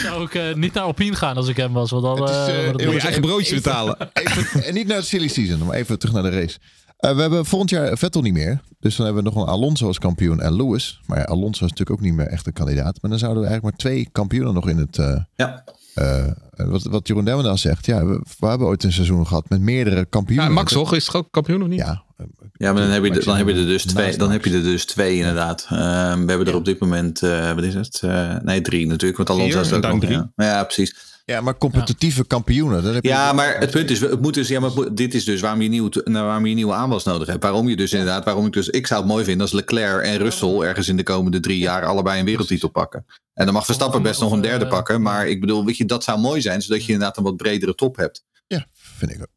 zou 0.02 0.24
ik 0.24 0.34
uh, 0.34 0.54
niet 0.54 0.72
naar 0.72 0.82
Alpine 0.82 1.16
gaan 1.16 1.36
als 1.36 1.48
ik 1.48 1.56
hem 1.56 1.72
was. 1.72 1.90
Want 1.90 2.02
dan 2.02 2.28
uh, 2.28 2.46
uh, 2.48 2.92
je 2.92 3.00
eigen 3.00 3.20
broodje 3.20 3.54
betalen. 3.54 3.96
Even, 4.12 4.64
en 4.64 4.74
niet 4.74 4.86
naar 4.86 4.98
de 4.98 5.04
silly 5.04 5.28
season, 5.28 5.66
maar 5.66 5.76
even 5.76 5.98
terug 5.98 6.14
naar 6.14 6.30
de 6.30 6.40
race. 6.40 6.58
Uh, 7.00 7.14
we 7.14 7.20
hebben 7.20 7.46
volgend 7.46 7.70
jaar 7.70 7.98
Vettel 7.98 8.22
niet 8.22 8.32
meer. 8.32 8.60
Dus 8.80 8.96
dan 8.96 9.06
hebben 9.06 9.24
we 9.24 9.30
nog 9.30 9.42
een 9.42 9.48
Alonso 9.48 9.86
als 9.86 9.98
kampioen 9.98 10.40
en 10.40 10.56
Lewis. 10.56 11.00
Maar 11.06 11.18
ja, 11.18 11.24
Alonso 11.24 11.64
is 11.64 11.70
natuurlijk 11.70 11.90
ook 11.90 12.00
niet 12.00 12.14
meer 12.14 12.26
echt 12.26 12.46
een 12.46 12.52
kandidaat. 12.52 12.98
Maar 13.02 13.10
dan 13.10 13.18
zouden 13.18 13.42
we 13.42 13.48
eigenlijk 13.48 13.62
maar 13.62 13.90
twee 13.90 14.08
kampioenen 14.12 14.54
nog 14.54 14.68
in 14.68 14.78
het... 14.78 14.98
Uh, 14.98 15.16
ja. 15.34 15.64
Uh, 15.94 16.26
wat, 16.56 16.82
wat 16.82 17.08
Jeroen 17.08 17.24
Demmen 17.24 17.44
dan 17.44 17.58
zegt. 17.58 17.86
Ja, 17.86 18.06
we, 18.06 18.20
we, 18.38 18.46
hebben 18.46 18.66
ooit 18.66 18.84
een 18.84 18.92
seizoen 18.92 19.26
gehad 19.26 19.48
met 19.48 19.60
meerdere 19.60 20.04
kampioenen. 20.04 20.46
Ja, 20.46 20.52
Max 20.52 20.72
toch? 20.72 20.94
Is 20.94 21.06
het 21.06 21.14
ook 21.14 21.28
kampioen 21.30 21.62
of 21.62 21.68
niet? 21.68 21.78
Ja. 21.78 22.04
Ja, 22.52 22.72
maar 22.72 22.82
dan 22.82 22.90
heb 22.90 23.04
je, 23.04 23.10
de, 23.10 23.24
dan 23.24 23.36
heb 23.36 23.48
je 23.48 23.54
er 23.54 23.66
dus 23.66 23.84
twee. 23.84 24.16
Dan 24.16 24.30
heb 24.30 24.44
je 24.44 24.52
er 24.52 24.62
dus 24.62 24.84
twee 24.84 25.16
inderdaad. 25.16 25.68
Uh, 25.72 25.78
we 26.14 26.24
hebben 26.26 26.46
er 26.46 26.54
op 26.54 26.64
dit 26.64 26.80
moment, 26.80 27.22
uh, 27.22 27.52
wat 27.52 27.64
is 27.64 27.74
het? 27.74 28.02
Uh, 28.04 28.36
nee, 28.42 28.60
drie 28.60 28.86
natuurlijk. 28.86 29.16
Want 29.16 29.30
Alonso 29.30 29.60
is 29.60 29.72
ook 29.72 29.82
nog. 29.82 30.00
Drie. 30.00 30.12
Ja. 30.12 30.30
ja, 30.36 30.64
precies. 30.64 31.15
Ja, 31.26 31.40
maar 31.40 31.58
competitieve 31.58 32.18
ja. 32.18 32.24
kampioenen. 32.26 32.82
Dan 32.82 32.94
heb 32.94 33.04
ja, 33.04 33.32
maar 33.32 33.58
het 33.58 33.70
punt 33.70 33.90
is, 33.90 34.00
het 34.00 34.20
moet 34.20 34.34
dus, 34.34 34.48
ja, 34.48 34.60
maar 34.60 34.70
dit 34.94 35.14
is 35.14 35.24
dus 35.24 35.40
waarom 35.40 35.60
je, 35.60 35.68
nieuw, 35.68 35.88
waarom 36.04 36.46
je 36.46 36.54
nieuwe 36.54 36.72
aanwas 36.72 37.04
nodig 37.04 37.28
hebt. 37.28 37.42
Waarom 37.42 37.68
je 37.68 37.76
dus 37.76 37.92
inderdaad, 37.92 38.24
waarom 38.24 38.46
ik 38.46 38.52
dus, 38.52 38.68
ik 38.68 38.86
zou 38.86 39.00
het 39.00 39.10
mooi 39.10 39.24
vinden 39.24 39.42
als 39.42 39.52
Leclerc 39.52 40.02
en 40.04 40.16
Russell 40.16 40.60
ergens 40.60 40.88
in 40.88 40.96
de 40.96 41.02
komende 41.02 41.40
drie 41.40 41.58
jaar 41.58 41.84
allebei 41.84 42.18
een 42.18 42.24
wereldtitel 42.24 42.68
pakken. 42.68 43.06
En 43.34 43.44
dan 43.44 43.54
mag 43.54 43.64
Verstappen 43.64 44.02
best 44.02 44.20
nog 44.20 44.32
een 44.32 44.40
derde 44.40 44.66
pakken. 44.66 45.02
Maar 45.02 45.28
ik 45.28 45.40
bedoel, 45.40 45.64
weet 45.64 45.76
je, 45.76 45.84
dat 45.84 46.04
zou 46.04 46.20
mooi 46.20 46.40
zijn, 46.40 46.62
zodat 46.62 46.84
je 46.84 46.92
inderdaad 46.92 47.16
een 47.16 47.22
wat 47.22 47.36
bredere 47.36 47.74
top 47.74 47.96
hebt. 47.96 48.24
Ja, 48.46 48.66
vind 48.70 49.10
ik 49.10 49.20
ook. 49.20 49.35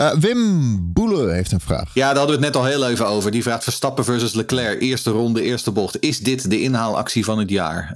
Uh, 0.00 0.12
Wim 0.12 0.92
Boele 0.92 1.32
heeft 1.32 1.52
een 1.52 1.60
vraag. 1.60 1.94
Ja, 1.94 2.06
daar 2.06 2.16
hadden 2.16 2.38
we 2.38 2.44
het 2.44 2.54
net 2.54 2.62
al 2.62 2.68
heel 2.68 2.88
even 2.88 3.06
over. 3.06 3.30
Die 3.30 3.42
vraagt 3.42 3.62
Verstappen 3.62 4.04
versus 4.04 4.32
Leclerc. 4.32 4.80
Eerste 4.80 5.10
ronde, 5.10 5.42
eerste 5.42 5.70
bocht. 5.70 6.00
Is 6.00 6.18
dit 6.18 6.50
de 6.50 6.60
inhaalactie 6.60 7.24
van 7.24 7.38
het 7.38 7.50
jaar? 7.50 7.90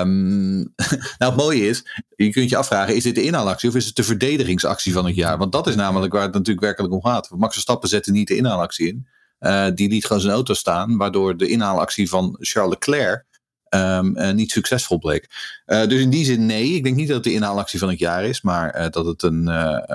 Um, 0.00 0.58
nou, 1.18 1.32
het 1.32 1.36
mooie 1.36 1.68
is, 1.68 1.84
je 2.16 2.30
kunt 2.30 2.50
je 2.50 2.56
afvragen, 2.56 2.96
is 2.96 3.02
dit 3.02 3.14
de 3.14 3.22
inhaalactie 3.22 3.68
of 3.68 3.74
is 3.74 3.86
het 3.86 3.96
de 3.96 4.02
verdedigingsactie 4.02 4.92
van 4.92 5.06
het 5.06 5.14
jaar? 5.14 5.38
Want 5.38 5.52
dat 5.52 5.66
is 5.66 5.74
namelijk 5.74 6.12
waar 6.12 6.22
het 6.22 6.32
natuurlijk 6.32 6.60
werkelijk 6.60 6.94
om 6.94 7.02
gaat. 7.02 7.30
Max 7.36 7.52
Verstappen 7.52 7.88
zette 7.88 8.10
niet 8.10 8.28
de 8.28 8.36
inhaalactie 8.36 8.88
in. 8.88 9.06
Uh, 9.40 9.66
die 9.74 9.88
liet 9.88 10.06
gewoon 10.06 10.22
zijn 10.22 10.34
auto 10.34 10.54
staan, 10.54 10.96
waardoor 10.96 11.36
de 11.36 11.48
inhaalactie 11.48 12.08
van 12.08 12.36
Charles 12.40 12.70
Leclerc 12.70 13.24
um, 13.70 14.16
uh, 14.16 14.30
niet 14.30 14.50
succesvol 14.50 14.98
bleek. 14.98 15.26
Uh, 15.66 15.86
dus 15.86 16.00
in 16.00 16.10
die 16.10 16.24
zin 16.24 16.46
nee, 16.46 16.74
ik 16.74 16.84
denk 16.84 16.96
niet 16.96 17.06
dat 17.06 17.16
het 17.16 17.24
de 17.24 17.32
inhaalactie 17.32 17.78
van 17.78 17.88
het 17.88 17.98
jaar 17.98 18.24
is, 18.24 18.40
maar 18.40 18.80
uh, 18.80 18.88
dat 18.90 19.06
het 19.06 19.22
een, 19.22 19.46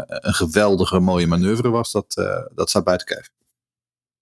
een 0.07 0.34
geweldige 0.34 0.99
mooie 0.99 1.28
manoeuvre 1.28 1.69
was, 1.69 1.91
dat, 1.91 2.13
dat 2.55 2.69
staat 2.69 2.84
buiten 2.84 3.07
kijf. 3.07 3.30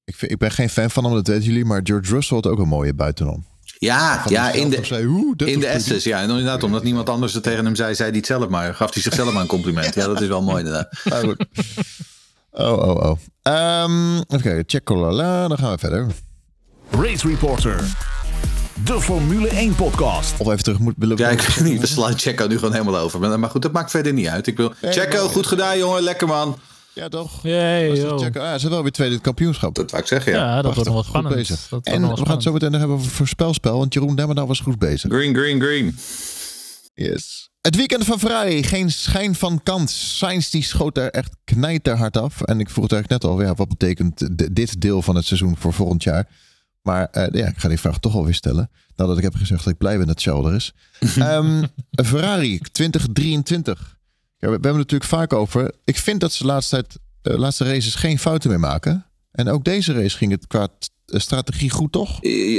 Ik, 0.05 0.15
vind, 0.15 0.31
ik 0.31 0.37
ben 0.37 0.51
geen 0.51 0.69
fan 0.69 0.91
van 0.91 1.03
hem, 1.03 1.13
dat 1.13 1.27
weten 1.27 1.43
jullie, 1.43 1.65
maar 1.65 1.81
George 1.83 2.13
Russell 2.13 2.35
had 2.37 2.47
ook 2.47 2.59
een 2.59 2.67
mooie 2.67 2.93
buitenom. 2.93 3.45
Ja, 3.79 4.23
ja 4.27 4.51
in 4.51 4.69
de, 4.69 4.85
zei, 4.85 5.33
in 5.37 5.59
de 5.59 5.67
Estes. 5.67 6.03
Ja, 6.03 6.21
en 6.21 6.29
inderdaad, 6.29 6.63
omdat 6.63 6.83
niemand 6.83 7.09
anders 7.09 7.33
het 7.33 7.43
tegen 7.43 7.65
hem 7.65 7.75
zei, 7.75 7.95
zei 7.95 8.09
hij 8.09 8.17
het 8.17 8.27
zelf 8.27 8.47
maar. 8.47 8.73
Gaf 8.73 8.93
hij 8.93 9.01
zichzelf 9.01 9.33
maar 9.33 9.41
een 9.41 9.47
compliment. 9.47 9.95
Ja, 9.95 10.05
dat 10.05 10.21
is 10.21 10.27
wel 10.27 10.41
mooi 10.41 10.63
inderdaad. 10.63 10.89
Oh, 12.55 12.77
oh, 12.77 13.17
oh. 13.43 13.83
Um, 13.83 14.15
even 14.15 14.41
kijken, 14.41 14.63
check 14.67 14.87
dan 14.87 15.57
gaan 15.57 15.71
we 15.71 15.77
verder. 15.77 16.07
Race 16.89 17.27
Reporter 17.27 17.83
de 18.85 19.01
Formule 19.01 19.47
1 19.47 19.75
podcast. 19.75 20.33
Of 20.37 20.47
even 20.47 20.63
terug 20.63 20.79
moet 20.79 20.93
willen. 20.97 21.17
Ja, 21.17 21.29
ik 21.29 21.41
weet 21.41 21.71
niet. 21.71 21.79
We 21.79 21.87
slaan 21.87 22.17
Checo 22.17 22.47
nu 22.47 22.55
gewoon 22.55 22.73
helemaal 22.73 22.97
over. 22.97 23.19
Maar, 23.19 23.39
maar 23.39 23.49
goed, 23.49 23.61
dat 23.61 23.71
maakt 23.71 23.91
verder 23.91 24.13
niet 24.13 24.27
uit. 24.27 24.47
Ik 24.47 24.57
wil. 24.57 24.73
Checo, 24.81 25.27
goed 25.27 25.47
gedaan, 25.47 25.77
jongen. 25.77 26.01
Lekker 26.01 26.27
man. 26.27 26.59
Ja, 26.93 27.07
toch? 27.09 27.31
Ah, 27.35 28.59
ze 28.59 28.67
wel 28.69 28.81
weer 28.81 28.91
tweede 28.91 29.19
kampioenschap. 29.19 29.75
Dat 29.75 29.91
wou 29.91 30.03
ik 30.03 30.09
zeggen, 30.09 30.31
ja. 30.31 30.37
Ja, 30.37 30.61
dat 30.61 30.73
wordt 30.73 30.85
nog 30.85 30.93
wel 30.93 31.03
spannend. 31.03 31.35
Bezig. 31.35 31.67
Dat 31.69 31.85
en 31.85 32.09
we 32.09 32.15
gaan 32.15 32.33
het 32.33 32.43
zo 32.43 32.51
meteen 32.51 32.71
nog 32.71 32.79
hebben 32.79 32.97
over 32.97 33.11
voorspelspel. 33.11 33.77
Want 33.77 33.93
Jeroen 33.93 34.15
Demmerdaal 34.15 34.47
was 34.47 34.59
goed 34.59 34.79
bezig. 34.79 35.11
Green, 35.11 35.35
green, 35.35 35.61
green. 35.61 35.97
Yes. 36.93 37.49
Het 37.61 37.75
weekend 37.75 38.05
van 38.05 38.19
Ferrari, 38.19 38.63
geen 38.63 38.91
schijn 38.91 39.35
van 39.35 39.63
kans. 39.63 40.17
Sainz 40.17 40.49
die 40.49 40.63
schoot 40.63 40.97
er 40.97 41.09
echt 41.09 41.35
knijterhard 41.43 42.17
af. 42.17 42.41
En 42.41 42.59
ik 42.59 42.69
vroeg 42.69 42.83
het 42.83 42.93
eigenlijk 42.93 43.23
net 43.23 43.31
al, 43.31 43.41
ja, 43.41 43.53
wat 43.53 43.67
betekent 43.67 44.29
dit 44.55 44.81
deel 44.81 45.01
van 45.01 45.15
het 45.15 45.25
seizoen 45.25 45.55
voor 45.59 45.73
volgend 45.73 46.03
jaar? 46.03 46.27
Maar 46.83 47.07
uh, 47.11 47.25
ja, 47.31 47.47
ik 47.47 47.57
ga 47.57 47.67
die 47.67 47.79
vraag 47.79 47.99
toch 47.99 48.15
alweer 48.15 48.33
stellen. 48.33 48.69
Nadat 48.95 49.17
ik 49.17 49.23
heb 49.23 49.35
gezegd 49.35 49.63
dat 49.63 49.73
ik 49.73 49.79
blij 49.79 49.97
ben 49.97 50.07
dat 50.07 50.21
Charles 50.21 50.53
is. 50.55 50.73
um, 51.17 51.67
Ferrari 52.05 52.59
2023. 52.71 53.97
Ja, 54.37 54.47
we, 54.47 54.53
hebben 54.53 54.69
het 54.69 54.77
natuurlijk 54.91 55.09
vaak 55.09 55.33
over. 55.33 55.71
Ik 55.83 55.97
vind 55.97 56.19
dat 56.19 56.33
ze 56.33 56.43
de 56.43 56.49
laatste, 56.49 56.75
tijd, 56.75 56.99
uh, 57.23 57.39
laatste 57.39 57.63
races 57.63 57.95
geen 57.95 58.19
fouten 58.19 58.49
meer 58.49 58.59
maken. 58.59 59.05
En 59.31 59.49
ook 59.49 59.63
deze 59.63 59.93
race 59.93 60.17
ging 60.17 60.31
het 60.31 60.47
qua 60.47 60.67
strategie 61.05 61.69
goed, 61.69 61.91
toch? 61.91 62.17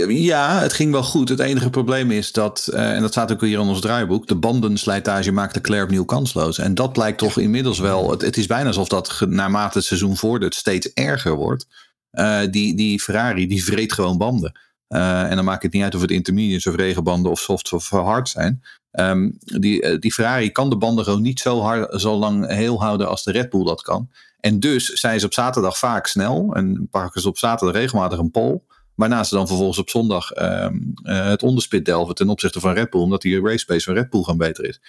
Ja, 0.09 0.59
het 0.61 0.73
ging 0.73 0.93
wel 0.93 1.03
goed. 1.03 1.29
Het 1.29 1.41
enige 1.41 1.71
probleem 1.71 2.11
is 2.11 2.33
dat, 2.33 2.69
uh, 2.73 2.91
en 2.91 3.01
dat 3.01 3.11
staat 3.11 3.33
ook 3.33 3.41
hier 3.41 3.61
in 3.61 3.69
ons 3.69 3.81
draaiboek, 3.81 4.27
de 4.27 4.35
bandenslijtage 4.35 5.33
maakt 5.33 5.55
Leclerc 5.55 5.83
opnieuw 5.83 6.05
kansloos. 6.05 6.59
En 6.59 6.75
dat 6.75 6.93
blijkt 6.93 7.19
toch 7.19 7.39
inmiddels 7.39 7.79
wel, 7.79 8.11
het, 8.11 8.23
het 8.23 8.37
is 8.37 8.47
bijna 8.47 8.67
alsof 8.67 8.89
dat 8.89 9.21
naarmate 9.29 9.79
het 9.79 9.87
seizoen 9.87 10.17
vordert 10.17 10.55
steeds 10.55 10.93
erger 10.93 11.35
wordt. 11.35 11.67
Uh, 12.15 12.41
die, 12.51 12.77
die 12.77 13.01
Ferrari 13.01 13.47
die 13.47 13.65
vreet 13.65 13.93
gewoon 13.93 14.19
banden. 14.19 14.61
Uh, 14.89 15.31
en 15.31 15.37
dan 15.37 15.45
maakt 15.45 15.63
het 15.63 15.73
niet 15.73 15.83
uit 15.83 15.95
of 15.95 16.01
het 16.01 16.11
intermediates 16.11 16.67
of 16.67 16.75
regenbanden 16.75 17.31
of 17.31 17.41
soft 17.41 17.73
of 17.73 17.89
hard 17.89 18.29
zijn. 18.29 18.63
Um, 18.93 19.39
die, 19.39 19.83
uh, 19.83 19.99
die 19.99 20.13
Ferrari 20.13 20.51
kan 20.51 20.71
de 20.71 20.77
banden 20.77 21.05
gewoon 21.05 21.23
niet 21.23 21.41
zo, 21.41 21.61
hard, 21.61 22.01
zo 22.01 22.15
lang 22.17 22.47
heel 22.47 22.81
houden 22.81 23.09
als 23.09 23.25
de 23.25 23.33
Red 23.33 23.51
Bull 23.51 23.65
dat 23.65 23.83
kan. 23.83 24.11
En 24.41 24.61
dus 24.61 24.87
zijn 24.87 25.21
ze 25.21 25.27
op 25.27 25.33
zaterdag 25.33 25.79
vaak 25.79 26.07
snel 26.07 26.55
en 26.55 26.89
pakken 26.91 27.21
ze 27.21 27.29
op 27.29 27.39
zaterdag 27.39 27.77
regelmatig 27.77 28.19
een 28.19 28.31
pole. 28.31 28.63
Waarna 28.95 29.25
ze 29.25 29.35
dan 29.35 29.47
vervolgens 29.47 29.79
op 29.79 29.91
zondag 29.91 30.37
um, 30.37 30.93
het 31.03 31.43
onderspit 31.43 31.85
delven 31.85 32.15
ten 32.15 32.29
opzichte 32.29 32.61
van 32.61 32.73
Red 32.73 32.91
Bull, 32.91 33.01
omdat 33.01 33.23
die 33.23 33.41
race 33.41 33.81
van 33.85 33.95
Red 33.95 34.11
Bull 34.11 34.23
gewoon 34.23 34.39
beter 34.39 34.65
is. 34.65 34.81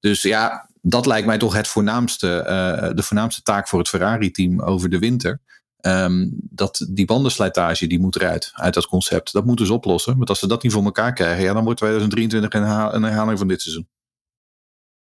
Dus 0.00 0.22
ja, 0.22 0.68
dat 0.82 1.06
lijkt 1.06 1.26
mij 1.26 1.38
toch 1.38 1.54
het 1.54 1.68
voornaamste, 1.68 2.42
de 2.94 3.02
voornaamste 3.02 3.42
taak 3.42 3.68
voor 3.68 3.78
het 3.78 3.88
Ferrari-team 3.88 4.60
over 4.60 4.90
de 4.90 4.98
winter. 4.98 5.40
Um, 5.82 6.30
dat 6.50 6.86
die 6.90 7.04
bandenslijtage 7.04 7.86
die 7.86 8.00
moet 8.00 8.16
eruit, 8.16 8.50
uit 8.54 8.74
dat 8.74 8.86
concept. 8.86 9.32
Dat 9.32 9.44
moeten 9.44 9.66
ze 9.66 9.72
oplossen. 9.72 10.16
Want 10.16 10.28
als 10.28 10.38
ze 10.38 10.48
dat 10.48 10.62
niet 10.62 10.72
voor 10.72 10.84
elkaar 10.84 11.12
krijgen, 11.12 11.44
ja, 11.44 11.52
dan 11.52 11.64
wordt 11.64 11.78
2023 11.78 12.92
een, 12.92 13.02
herhaling 13.02 13.38
van 13.38 13.48
dit 13.48 13.62
seizoen. 13.62 13.88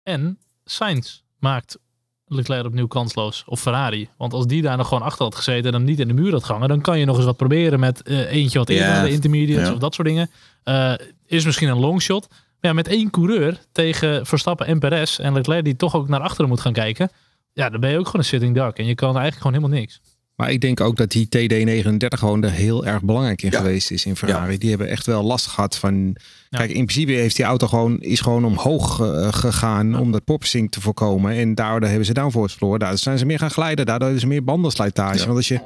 En 0.03 0.39
Sainz 0.64 1.20
maakt 1.39 1.79
Leclerc 2.26 2.66
opnieuw 2.66 2.87
kansloos. 2.87 3.45
Of 3.47 3.61
Ferrari. 3.61 4.09
Want 4.16 4.33
als 4.33 4.47
die 4.47 4.62
daar 4.62 4.76
nog 4.76 4.89
gewoon 4.89 5.03
achter 5.03 5.24
had 5.24 5.35
gezeten 5.35 5.64
en 5.64 5.74
hem 5.74 5.85
niet 5.85 6.01
in 6.01 6.09
de 6.09 6.14
muur 6.14 6.33
had 6.33 6.45
gehangen, 6.45 6.68
dan 6.68 6.81
kan 6.81 6.99
je 6.99 7.05
nog 7.05 7.16
eens 7.16 7.24
wat 7.24 7.37
proberen 7.37 7.81
met 7.81 8.01
uh, 8.05 8.33
eentje 8.33 8.59
wat 8.59 8.68
eerder 8.68 9.03
de 9.03 9.11
intermediates 9.11 9.70
of 9.70 9.79
dat 9.79 9.95
soort 9.95 10.09
dingen. 10.09 10.31
Uh, 10.64 10.95
is 11.26 11.45
misschien 11.45 11.68
een 11.68 11.79
longshot. 11.79 12.29
Maar 12.29 12.70
ja, 12.70 12.72
met 12.72 12.89
één 12.89 13.11
coureur 13.11 13.61
tegen 13.72 14.26
Verstappen 14.26 14.66
en 14.66 14.79
Perez 14.79 15.18
en 15.18 15.33
Leclerc 15.33 15.64
die 15.64 15.76
toch 15.76 15.95
ook 15.95 16.09
naar 16.09 16.20
achteren 16.20 16.49
moet 16.49 16.61
gaan 16.61 16.72
kijken. 16.72 17.11
Ja, 17.53 17.70
dan 17.70 17.81
ben 17.81 17.91
je 17.91 17.99
ook 17.99 18.07
gewoon 18.07 18.20
een 18.20 18.26
sitting 18.26 18.55
duck. 18.55 18.79
En 18.79 18.87
je 18.87 18.95
kan 18.95 19.16
eigenlijk 19.16 19.37
gewoon 19.37 19.53
helemaal 19.53 19.79
niks. 19.79 20.01
Maar 20.39 20.51
ik 20.51 20.61
denk 20.61 20.80
ook 20.80 20.97
dat 20.97 21.11
die 21.11 21.26
TD39 21.26 22.09
gewoon 22.09 22.43
er 22.43 22.51
heel 22.51 22.86
erg 22.86 23.03
belangrijk 23.03 23.43
in 23.43 23.53
geweest 23.53 23.91
is 23.91 24.07
in 24.07 24.16
Ferrari. 24.16 24.59
Die 24.59 24.68
hebben 24.68 24.89
echt 24.89 25.07
wel 25.07 25.22
last 25.22 25.47
gehad 25.47 25.76
van. 25.76 26.16
Kijk, 26.51 26.70
in 26.70 26.86
principe 26.86 27.12
heeft 27.12 27.36
die 27.36 27.45
auto 27.45 27.66
gewoon, 27.66 28.01
is 28.01 28.20
gewoon 28.20 28.45
omhoog 28.45 29.01
uh, 29.01 29.28
gegaan 29.32 29.99
om 29.99 30.12
dat 30.12 30.24
popsync 30.24 30.70
te 30.70 30.80
voorkomen. 30.80 31.32
En 31.32 31.55
daardoor 31.55 31.89
hebben 31.89 32.07
ze 32.07 32.12
downforce 32.12 32.57
verloren. 32.57 32.80
Daardoor 32.80 32.99
zijn 32.99 33.18
ze 33.18 33.26
meer 33.26 33.39
gaan 33.39 33.51
glijden. 33.51 33.86
Daardoor 33.86 34.05
hebben 34.05 34.20
ze 34.20 34.32
meer 34.32 34.45
bandenslijtage. 34.45 35.24
Want 35.24 35.36
als 35.36 35.49
je 35.49 35.61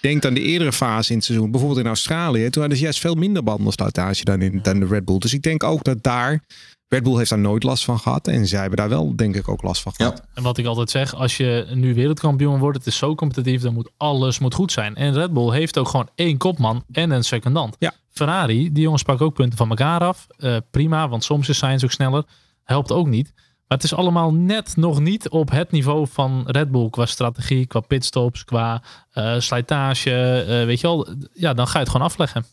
denkt 0.00 0.26
aan 0.26 0.34
de 0.34 0.42
eerdere 0.42 0.72
fase 0.72 1.10
in 1.10 1.16
het 1.16 1.26
seizoen, 1.26 1.50
bijvoorbeeld 1.50 1.80
in 1.80 1.86
Australië, 1.86 2.50
toen 2.50 2.60
hadden 2.60 2.78
ze 2.78 2.84
juist 2.84 3.00
veel 3.00 3.14
minder 3.14 3.42
bandensluitage 3.42 4.24
dan, 4.24 4.42
in, 4.42 4.58
dan 4.62 4.80
de 4.80 4.86
Red 4.86 5.04
Bull. 5.04 5.18
Dus 5.18 5.34
ik 5.34 5.42
denk 5.42 5.62
ook 5.62 5.84
dat 5.84 6.02
daar, 6.02 6.44
Red 6.88 7.02
Bull 7.02 7.16
heeft 7.16 7.30
daar 7.30 7.38
nooit 7.38 7.62
last 7.62 7.84
van 7.84 7.98
gehad. 7.98 8.28
En 8.28 8.46
zij 8.46 8.60
hebben 8.60 8.78
daar 8.78 8.88
wel, 8.88 9.16
denk 9.16 9.36
ik, 9.36 9.48
ook 9.48 9.62
last 9.62 9.82
van 9.82 9.92
gehad. 9.94 10.18
Ja. 10.18 10.24
En 10.34 10.42
wat 10.42 10.58
ik 10.58 10.66
altijd 10.66 10.90
zeg, 10.90 11.14
als 11.14 11.36
je 11.36 11.66
nu 11.74 11.94
wereldkampioen 11.94 12.58
wordt, 12.58 12.78
het 12.78 12.86
is 12.86 12.96
zo 12.96 13.14
competitief, 13.14 13.62
dan 13.62 13.74
moet 13.74 13.90
alles 13.96 14.38
moet 14.38 14.54
goed 14.54 14.72
zijn. 14.72 14.94
En 14.96 15.12
Red 15.14 15.32
Bull 15.32 15.52
heeft 15.52 15.78
ook 15.78 15.88
gewoon 15.88 16.08
één 16.14 16.36
kopman 16.36 16.84
en 16.92 17.10
een 17.10 17.24
secondant. 17.24 17.76
Ja. 17.78 17.92
Ferrari, 18.10 18.72
die 18.72 18.82
jongens 18.82 19.02
pakken 19.02 19.26
ook 19.26 19.34
punten 19.34 19.58
van 19.58 19.68
elkaar 19.68 20.00
af. 20.00 20.26
Eh, 20.36 20.56
prima, 20.70 21.08
want 21.08 21.24
soms 21.24 21.48
is 21.48 21.58
Sainz 21.58 21.84
ook 21.84 21.90
sneller. 21.90 22.24
Helpt 22.64 22.92
ook 22.92 23.06
niet. 23.06 23.32
Maar 23.36 23.78
het 23.78 23.84
is 23.84 23.94
allemaal 23.94 24.32
net 24.32 24.76
nog 24.76 25.00
niet 25.00 25.28
op 25.28 25.50
het 25.50 25.70
niveau 25.70 26.06
van 26.10 26.44
Red 26.46 26.70
Bull 26.70 26.90
qua 26.90 27.06
strategie, 27.06 27.66
qua 27.66 27.80
pitstops, 27.80 28.44
qua 28.44 28.82
eh, 29.10 29.38
slijtage. 29.38 30.10
eh, 30.40 30.64
weet 30.64 30.80
je 30.80 30.86
wel, 30.86 31.08
ja, 31.32 31.54
dan 31.54 31.66
ga 31.66 31.72
je 31.72 31.78
het 31.78 31.88
gewoon 31.88 32.06
afleggen. 32.06 32.44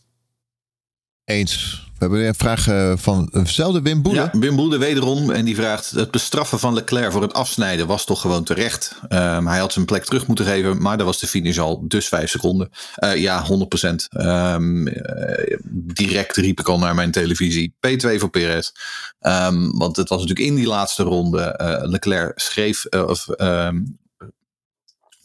Eens. 1.24 1.85
We 1.98 2.04
hebben 2.04 2.26
een 2.26 2.34
vraag 2.34 2.68
eh, 2.68 2.92
van 2.96 3.28
eenzelfde 3.32 3.82
Wim 3.82 4.02
Boele. 4.02 4.18
Ja, 4.20 4.38
Wim 4.38 4.56
Boelde 4.56 4.78
wederom. 4.78 5.30
En 5.30 5.44
die 5.44 5.54
vraagt: 5.54 5.90
Het 5.90 6.10
bestraffen 6.10 6.58
van 6.58 6.74
Leclerc 6.74 7.12
voor 7.12 7.22
het 7.22 7.32
afsnijden 7.32 7.86
was 7.86 8.04
toch 8.04 8.20
gewoon 8.20 8.44
terecht. 8.44 8.98
Ehm, 9.08 9.46
hij 9.46 9.58
had 9.58 9.72
zijn 9.72 9.84
plek 9.84 10.04
terug 10.04 10.26
moeten 10.26 10.44
geven, 10.44 10.82
maar 10.82 10.96
daar 10.96 11.06
was 11.06 11.18
de 11.20 11.26
finish 11.26 11.58
al, 11.58 11.88
dus 11.88 12.08
vijf 12.08 12.30
seconden. 12.30 12.70
Eh, 12.94 13.16
ja, 13.16 13.44
100%. 13.44 14.06
Ehm, 14.08 14.86
eh, 14.86 15.56
direct 15.72 16.36
riep 16.36 16.60
ik 16.60 16.68
al 16.68 16.78
naar 16.78 16.94
mijn 16.94 17.10
televisie: 17.10 17.74
P2 17.80 18.18
voor 18.18 18.30
Perez. 18.30 18.70
Ehm, 19.18 19.70
want 19.70 19.96
het 19.96 20.08
was 20.08 20.20
natuurlijk 20.20 20.48
in 20.48 20.54
die 20.54 20.66
laatste 20.66 21.02
ronde. 21.02 21.40
eh, 21.42 21.88
Leclerc 21.88 22.40
schreef, 22.40 22.84
of 22.84 23.26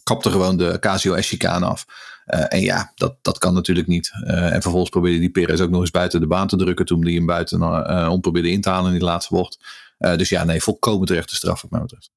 kapte 0.03 0.31
gewoon 0.31 0.57
de 0.57 0.77
KCO-chicane 0.79 1.65
af. 1.65 1.85
Eh, 2.31 2.45
en 2.47 2.61
ja, 2.61 2.91
dat, 2.95 3.15
dat 3.21 3.37
kan 3.37 3.53
natuurlijk 3.53 3.87
niet. 3.87 4.11
Eh, 4.25 4.53
en 4.53 4.61
vervolgens 4.61 4.89
probeerde 4.89 5.19
die 5.19 5.29
Perez 5.29 5.59
ook 5.61 5.69
nog 5.69 5.81
eens 5.81 5.91
buiten 5.91 6.19
de 6.19 6.27
baan 6.27 6.47
te 6.47 6.55
drukken. 6.57 6.85
Toen 6.85 7.01
die 7.01 7.15
hem 7.15 7.25
buiten 7.25 7.61
eh, 7.61 8.09
om 8.11 8.21
probeerde 8.21 8.51
in 8.51 8.61
te 8.61 8.69
halen 8.69 8.91
in 8.91 8.97
die 8.97 9.07
laatste 9.07 9.33
bocht. 9.35 9.59
Eh, 9.97 10.15
dus 10.17 10.29
ja, 10.29 10.43
nee, 10.43 10.61
volkomen 10.61 11.07
terecht 11.07 11.29
de 11.29 11.35
straf 11.35 11.61
wat 11.61 11.71
mij 11.71 11.81
betreft. 11.81 12.11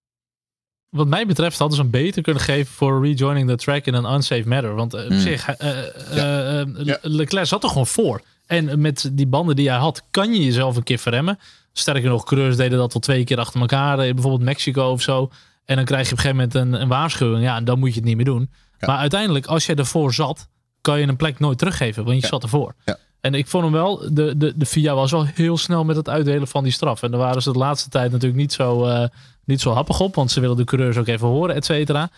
Wat 0.88 1.06
mij 1.06 1.26
betreft 1.26 1.58
hadden 1.58 1.76
ze 1.76 1.82
hem 1.82 1.90
beter 1.90 2.22
kunnen 2.22 2.42
geven 2.42 2.74
voor 2.74 3.06
rejoining 3.06 3.48
the 3.48 3.56
track 3.56 3.84
in 3.86 3.94
een 3.94 4.12
unsafe 4.14 4.48
matter. 4.48 4.74
Want 4.74 4.94
op 4.94 5.00
Hmm. 5.08 5.18
zich, 5.20 5.48
eh, 5.48 5.78
eh, 5.78 6.60
eh, 6.60 6.66
Ja. 6.82 6.98
Leclerc 7.02 7.46
zat 7.46 7.62
er 7.62 7.68
gewoon 7.68 7.86
voor. 7.86 8.22
En 8.46 8.80
met 8.80 9.10
die 9.12 9.26
banden 9.26 9.56
die 9.56 9.68
hij 9.68 9.78
had, 9.78 10.02
kan 10.10 10.32
je 10.34 10.44
jezelf 10.44 10.76
een 10.76 10.82
keer 10.82 10.98
verremmen. 10.98 11.38
Sterker 11.72 12.08
nog, 12.08 12.24
coureurs 12.24 12.56
deden 12.56 12.78
dat 12.78 12.92
wel 12.92 13.02
twee 13.02 13.24
keer 13.24 13.38
achter 13.38 13.60
elkaar. 13.60 13.96
Bijvoorbeeld 13.96 14.42
Mexico 14.42 14.90
of 14.90 15.02
zo. 15.02 15.30
En 15.64 15.76
dan 15.76 15.84
krijg 15.84 16.06
je 16.06 16.12
op 16.12 16.18
een 16.18 16.24
gegeven 16.24 16.48
moment 16.50 16.74
een, 16.74 16.80
een 16.82 16.88
waarschuwing. 16.88 17.42
Ja, 17.44 17.56
en 17.56 17.64
dan 17.64 17.78
moet 17.78 17.88
je 17.88 17.94
het 17.94 18.04
niet 18.04 18.16
meer 18.16 18.24
doen. 18.24 18.50
Maar 18.86 18.98
uiteindelijk, 18.98 19.46
als 19.46 19.66
je 19.66 19.74
ervoor 19.74 20.14
zat, 20.14 20.48
kan 20.80 21.00
je 21.00 21.06
een 21.06 21.16
plek 21.16 21.38
nooit 21.38 21.58
teruggeven. 21.58 22.04
Want 22.04 22.20
je 22.20 22.26
zat 22.26 22.42
ervoor. 22.42 22.74
En 23.20 23.34
ik 23.34 23.46
vond 23.46 23.64
hem 23.64 23.72
wel, 23.72 24.08
de, 24.12 24.36
de, 24.36 24.52
de 24.56 24.66
FIA 24.66 24.94
was 24.94 25.10
wel 25.10 25.24
heel 25.24 25.58
snel 25.58 25.84
met 25.84 25.96
het 25.96 26.08
uitdelen 26.08 26.48
van 26.48 26.62
die 26.62 26.72
straf. 26.72 27.02
En 27.02 27.10
daar 27.10 27.20
waren 27.20 27.42
ze 27.42 27.52
de 27.52 27.58
laatste 27.58 27.88
tijd 27.88 28.10
natuurlijk 28.10 28.40
niet 28.40 28.52
zo, 28.52 28.84
eh, 28.84 29.08
niet 29.44 29.60
zo 29.60 29.72
happig 29.72 30.00
op. 30.00 30.14
Want 30.14 30.30
ze 30.30 30.40
willen 30.40 30.56
de 30.56 30.64
coureurs 30.64 30.96
ook 30.96 31.06
even 31.06 31.28
horen, 31.28 31.54
et 31.54 31.64
cetera. 31.64 32.10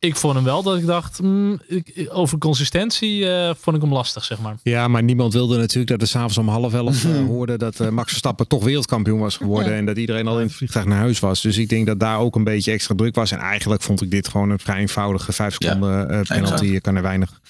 Ik 0.00 0.16
vond 0.16 0.34
hem 0.34 0.44
wel 0.44 0.62
dat 0.62 0.76
ik 0.76 0.86
dacht, 0.86 1.22
mm, 1.22 1.60
ik, 1.66 2.08
over 2.12 2.38
consistentie 2.38 3.30
eh, 3.30 3.54
vond 3.60 3.76
ik 3.76 3.82
hem 3.82 3.92
lastig, 3.92 4.24
zeg 4.24 4.38
maar. 4.38 4.56
Ja, 4.62 4.88
maar 4.88 5.02
niemand 5.02 5.32
wilde 5.32 5.56
natuurlijk 5.56 5.88
dat 5.88 6.00
we 6.00 6.06
s'avonds 6.06 6.38
om 6.38 6.48
half 6.48 6.74
elf 6.74 7.04
eh, 7.04 7.26
hoorden 7.26 7.58
dat 7.58 7.80
eh, 7.80 7.88
Max 7.88 8.08
Verstappen 8.08 8.48
toch 8.48 8.64
wereldkampioen 8.64 9.18
was 9.18 9.36
geworden. 9.36 9.72
En 9.72 9.86
dat 9.86 9.96
iedereen 9.96 10.26
al 10.26 10.38
in 10.40 10.46
het 10.46 10.54
vliegtuig 10.54 10.86
naar 10.86 10.98
huis 10.98 11.18
was. 11.20 11.40
Dus 11.40 11.56
ik 11.58 11.68
denk 11.68 11.86
dat 11.86 12.00
daar 12.00 12.18
ook 12.18 12.36
een 12.36 12.44
beetje 12.44 12.72
extra 12.72 12.94
druk 12.94 13.14
was. 13.14 13.30
En 13.30 13.38
eigenlijk 13.38 13.82
vond 13.82 14.02
ik 14.02 14.10
dit 14.10 14.28
gewoon 14.28 14.50
een 14.50 14.58
vrij 14.58 14.78
eenvoudige 14.78 15.32
vijf 15.32 15.56
Ja, 15.58 15.66
seconden 15.72 16.10
eh, 16.10 16.20
penalty. 16.20 16.64
Je 16.64 16.80
kan 16.80 16.96
er 16.96 17.02
weinig, 17.02 17.40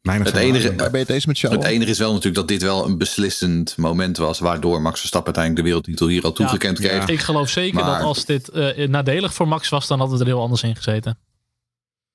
weinig 0.00 0.32
Het 0.32 0.40
enige- 0.40 0.90
het 0.92 1.08
eens 1.08 1.26
met 1.26 1.38
jou? 1.38 1.54
Het 1.54 1.64
enige 1.64 1.90
is 1.90 1.98
wel 1.98 2.08
natuurlijk 2.10 2.36
dat 2.36 2.48
dit 2.48 2.62
wel 2.62 2.86
een 2.86 2.98
beslissend 2.98 3.76
moment 3.76 4.16
was. 4.16 4.38
Waardoor 4.38 4.82
Max 4.82 4.98
Verstappen 4.98 5.34
uiteindelijk 5.34 5.64
de 5.64 5.70
wereldtitel 5.72 6.08
hier 6.08 6.22
al 6.22 6.32
toegekend 6.32 6.78
ja. 6.78 6.88
kreeg. 6.88 7.08
Ik 7.08 7.20
geloof 7.20 7.48
zeker 7.48 7.80
Maar- 7.80 7.98
dat 7.98 8.06
als 8.06 8.24
dit 8.24 8.48
eh, 8.48 8.88
nadelig 8.88 9.34
voor 9.34 9.48
Max 9.48 9.68
was, 9.68 9.86
dan 9.86 9.98
had 9.98 10.10
het 10.10 10.20
er 10.20 10.26
heel 10.26 10.40
anders 10.40 10.62
in 10.62 10.76
gezeten. 10.76 11.18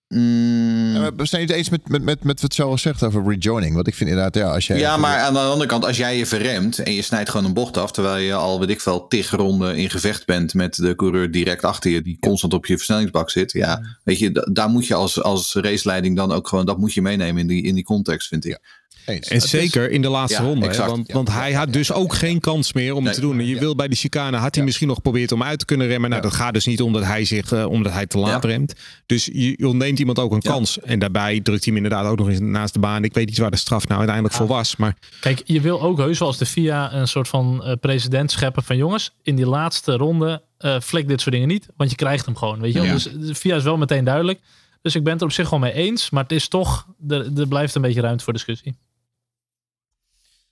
Mm, 0.07 1.15
we 1.15 1.25
zijn 1.25 1.41
het 1.41 1.51
eens 1.51 1.69
met, 1.69 1.89
met, 1.89 2.03
met, 2.03 2.23
met 2.23 2.41
wat 2.41 2.53
Charles 2.53 2.81
zegt 2.81 3.03
over 3.03 3.23
rejoining. 3.27 3.75
Want 3.75 3.87
ik 3.87 3.95
vind 3.95 4.09
inderdaad, 4.09 4.35
ja, 4.35 4.53
als 4.53 4.67
jij... 4.67 4.77
Ja, 4.79 4.97
maar 4.97 5.17
aan 5.19 5.33
de 5.33 5.39
andere 5.39 5.69
kant, 5.69 5.85
als 5.85 5.97
jij 5.97 6.17
je 6.17 6.25
verremt 6.25 6.79
en 6.79 6.93
je 6.93 7.01
snijdt 7.01 7.29
gewoon 7.29 7.45
een 7.45 7.53
bocht 7.53 7.77
af, 7.77 7.91
terwijl 7.91 8.17
je 8.17 8.33
al, 8.33 8.59
weet 8.59 8.69
ik 8.69 8.81
veel, 8.81 9.07
tig 9.07 9.29
ronden 9.29 9.75
in 9.75 9.89
gevecht 9.89 10.25
bent 10.25 10.53
met 10.53 10.75
de 10.75 10.95
coureur 10.95 11.31
direct 11.31 11.63
achter 11.63 11.91
je, 11.91 12.01
die 12.01 12.17
constant 12.19 12.53
op 12.53 12.65
je 12.65 12.75
versnellingsbak 12.75 13.29
zit. 13.29 13.51
Ja, 13.51 13.97
weet 14.03 14.19
je, 14.19 14.31
da- 14.31 14.47
daar 14.51 14.69
moet 14.69 14.87
je 14.87 14.93
als, 14.93 15.21
als 15.23 15.53
raceleiding 15.53 16.15
dan 16.15 16.31
ook 16.31 16.47
gewoon, 16.47 16.65
dat 16.65 16.77
moet 16.77 16.93
je 16.93 17.01
meenemen 17.01 17.41
in 17.41 17.47
die, 17.47 17.63
in 17.63 17.75
die 17.75 17.83
context, 17.83 18.27
vind 18.27 18.45
ik. 18.45 18.59
Eens. 19.07 19.27
En 19.27 19.35
Het 19.35 19.43
is- 19.43 19.49
zeker 19.49 19.91
in 19.91 20.01
de 20.01 20.09
laatste 20.09 20.41
Ja, 20.41 20.47
ronde. 20.47 20.65
exact. 20.67 20.89
want 20.89 21.07
Ja, 21.07 21.13
want 21.13 21.27
ja, 21.27 21.33
hij 21.33 21.53
had 21.53 21.65
ja, 21.65 21.71
dus 21.71 21.87
ja, 21.87 21.95
ook 21.95 22.11
ja. 22.11 22.17
geen 22.17 22.39
kans 22.39 22.73
meer 22.73 22.91
om 22.93 22.97
Nee. 22.97 23.05
het 23.07 23.15
te 23.15 23.21
doen. 23.21 23.39
En 23.39 23.45
je 23.45 23.53
Ja. 23.53 23.59
wil 23.59 23.75
bij 23.75 23.87
de 23.87 23.95
chicane, 23.95 24.37
had 24.37 24.49
hij 24.49 24.59
Ja. 24.59 24.63
misschien 24.63 24.87
nog 24.87 24.95
geprobeerd 24.95 25.31
om 25.31 25.43
uit 25.43 25.59
te 25.59 25.65
kunnen 25.65 25.87
remmen. 25.87 26.09
Nou, 26.09 26.21
Ja. 26.21 26.29
dat 26.29 26.37
gaat 26.37 26.53
dus 26.53 26.65
niet 26.65 26.81
omdat 26.81 27.03
hij, 27.03 27.25
zich, 27.25 27.51
eh, 27.51 27.65
omdat 27.65 27.91
hij 27.93 28.05
te 28.05 28.17
laat 28.17 28.43
Ja. 28.43 28.49
remt. 28.49 28.73
Dus 29.05 29.25
je, 29.25 29.53
je 29.57 29.67
ontneemt 29.67 29.99
iemand 29.99 30.19
ook 30.19 30.31
een 30.31 30.39
Ja. 30.41 30.51
kans. 30.51 30.79
En 30.79 30.99
daarbij 30.99 31.39
drukt 31.39 31.65
hij 31.65 31.73
hem 31.73 31.83
inderdaad 31.83 32.11
ook 32.11 32.17
nog 32.17 32.29
eens 32.29 32.39
naast 32.39 32.73
de 32.73 32.79
baan. 32.79 33.03
Ik 33.03 33.13
weet 33.13 33.25
niet 33.27 33.37
waar 33.37 33.51
de 33.51 33.57
straf 33.57 33.85
nou 33.85 33.97
uiteindelijk 33.97 34.35
voor 34.37 34.47
was. 34.47 34.75
Maar 34.75 34.95
Kijk, 35.19 35.41
je 35.45 35.61
wil 35.61 35.81
ook 35.81 35.97
heus 35.97 36.19
wel 36.19 36.27
als 36.27 36.37
de 36.37 36.45
FIA 36.45 36.93
een 36.93 37.07
soort 37.07 37.27
van 37.27 37.63
eh 37.63 37.73
president 37.81 38.31
scheppen 38.31 38.63
van 38.63 38.77
jongens, 38.77 39.11
in 39.23 39.35
die 39.35 39.45
laatste 39.47 39.95
ronde 39.95 40.41
eh 40.57 40.79
flik 40.79 41.07
dit 41.07 41.21
soort 41.21 41.33
dingen 41.35 41.47
niet, 41.47 41.67
want 41.77 41.89
je 41.89 41.95
krijgt 41.95 42.25
hem 42.25 42.35
gewoon, 42.35 42.59
weet 42.59 42.73
je 42.73 42.79
wel. 42.79 42.87
Ja. 42.87 42.93
Dus 42.93 43.03
de 43.03 43.35
FIA 43.35 43.55
is 43.55 43.63
wel 43.63 43.77
meteen 43.77 44.03
duidelijk. 44.03 44.39
Dus 44.81 44.95
ik 44.95 45.03
ben 45.03 45.11
het 45.11 45.21
er 45.21 45.27
op 45.27 45.33
zich 45.33 45.49
wel 45.49 45.59
mee 45.59 45.73
eens, 45.73 46.09
maar 46.09 46.23
het 46.23 46.31
is 46.31 46.47
toch, 46.47 46.87
er, 47.07 47.29
er 47.39 47.47
blijft 47.47 47.75
een 47.75 47.81
beetje 47.81 48.01
ruimte 48.01 48.23
voor 48.23 48.33
discussie. 48.33 48.75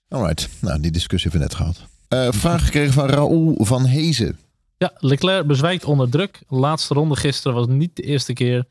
Alright, 0.10 0.50
nou 0.62 0.80
die 0.80 0.92
discussie 0.92 1.32
hebben 1.32 1.48
we 1.50 1.56
net 1.56 1.64
gehad. 1.64 1.88
Eh, 2.08 2.40
vraag 2.40 2.66
gekregen 2.66 2.94
van 2.94 3.08
Raoul 3.08 3.56
van 3.60 3.86
Hezen. 3.86 4.38
Ja, 4.78 4.94
Leclerc 4.98 5.48
bezwijkt 5.48 5.86
onder 5.86 6.10
druk. 6.10 6.42
Laatste 6.48 6.94
ronde 6.94 7.16
gisteren 7.16 7.58
was 7.58 7.68
niet 7.68 7.96
de 7.96 8.02
eerste 8.02 8.34
keer. 8.34 8.66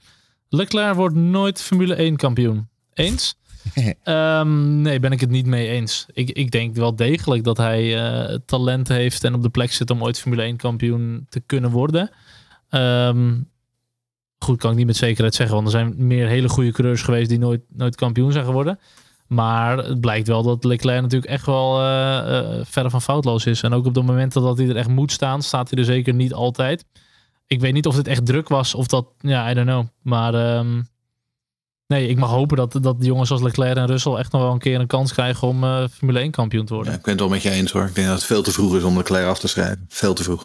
Leclerc 0.49 0.95
wordt 0.95 1.15
nooit 1.15 1.63
Formule 1.63 1.95
1 1.95 2.17
kampioen. 2.17 2.69
Eens? 2.95 3.37
Ehm, 4.03 4.81
nee, 4.81 5.01
ben 5.01 5.13
ik 5.13 5.21
het 5.21 5.31
niet 5.31 5.47
mee 5.47 5.69
eens. 5.69 6.07
Ik, 6.13 6.31
ik 6.31 6.51
denk 6.51 6.75
wel 6.75 6.97
degelijk 6.97 7.45
dat 7.45 7.57
hij 7.57 8.05
eh, 8.05 8.39
talent 8.47 8.89
heeft 8.89 9.25
en 9.25 9.35
op 9.35 9.43
de 9.43 9.49
plek 9.49 9.73
zit 9.73 9.91
om 9.91 10.03
ooit 10.03 10.21
Formule 10.21 10.43
1 10.43 10.57
kampioen 10.57 11.27
te 11.29 11.41
kunnen 11.41 11.71
worden. 11.71 12.11
Ehm, 12.69 13.41
goed, 14.39 14.59
kan 14.59 14.71
ik 14.71 14.77
niet 14.77 14.87
met 14.87 14.97
zekerheid 14.97 15.35
zeggen, 15.35 15.55
want 15.55 15.67
er 15.67 15.73
zijn 15.73 15.95
meer 16.07 16.29
hele 16.29 16.49
goede 16.49 16.73
coureurs 16.73 17.03
geweest 17.03 17.29
die 17.29 17.39
nooit, 17.39 17.63
nooit 17.69 17.97
kampioen 17.97 18.33
zijn 18.33 18.45
geworden. 18.45 18.79
Maar 19.35 19.79
het 19.79 20.01
blijkt 20.01 20.27
wel 20.29 20.43
dat 20.43 20.65
Leclerc 20.65 21.03
natuurlijk 21.03 21.31
echt 21.31 21.47
wel 21.47 21.81
eh 21.81 22.39
eh, 22.39 22.61
verre 22.65 22.91
van 22.91 23.03
foutloos 23.03 23.47
is. 23.47 23.63
En 23.63 23.73
ook 23.73 23.87
op 23.87 23.95
de 23.95 24.03
momenten 24.03 24.43
dat 24.43 24.59
hij 24.59 24.69
er 24.69 24.77
echt 24.77 24.89
moet 24.89 25.13
staan, 25.13 25.43
staat 25.43 25.71
hij 25.71 25.79
er 25.79 25.85
zeker 25.85 26.15
niet 26.15 26.33
altijd. 26.33 26.85
Ik 27.47 27.61
weet 27.61 27.73
niet 27.73 27.87
of 27.87 27.95
dit 27.97 28.07
echt 28.09 28.27
druk 28.27 28.49
was 28.49 28.75
of 28.75 28.87
dat, 28.87 29.07
ja, 29.19 29.51
I 29.51 29.55
don't 29.55 29.67
know. 29.69 29.87
Maar 30.03 30.35
ehm, 30.35 30.83
nee, 31.87 32.09
ik 32.09 32.17
mag 32.17 32.31
hopen 32.31 32.57
dat, 32.57 32.79
dat 32.81 32.97
jongens 32.99 33.31
als 33.31 33.43
Leclerc 33.43 33.77
en 33.77 33.87
Russell 33.87 34.13
echt 34.15 34.33
nog 34.33 34.43
wel 34.43 34.53
een 34.53 34.59
keer 34.59 34.81
een 34.81 34.87
kans 34.87 35.13
krijgen 35.13 35.49
om 35.49 35.65
eh, 35.65 35.85
Formule 35.91 36.19
1 36.19 36.31
kampioen 36.31 36.65
te 36.65 36.71
Ja, 36.73 36.79
worden. 36.79 36.95
ik 36.95 37.03
ben 37.03 37.11
het 37.11 37.21
wel 37.21 37.29
met 37.31 37.43
je 37.43 37.51
eens 37.51 37.73
hoor. 37.73 37.85
Ik 37.87 37.95
denk 37.95 38.07
dat 38.07 38.17
het 38.17 38.27
veel 38.27 38.43
te 38.43 38.53
vroeg 38.53 38.77
is 38.77 38.83
om 38.83 38.97
Leclerc 38.97 39.27
af 39.27 39.39
te 39.39 39.49
schrijven. 39.49 39.85
Veel 39.89 40.15
te 40.15 40.23
vroeg. 40.23 40.45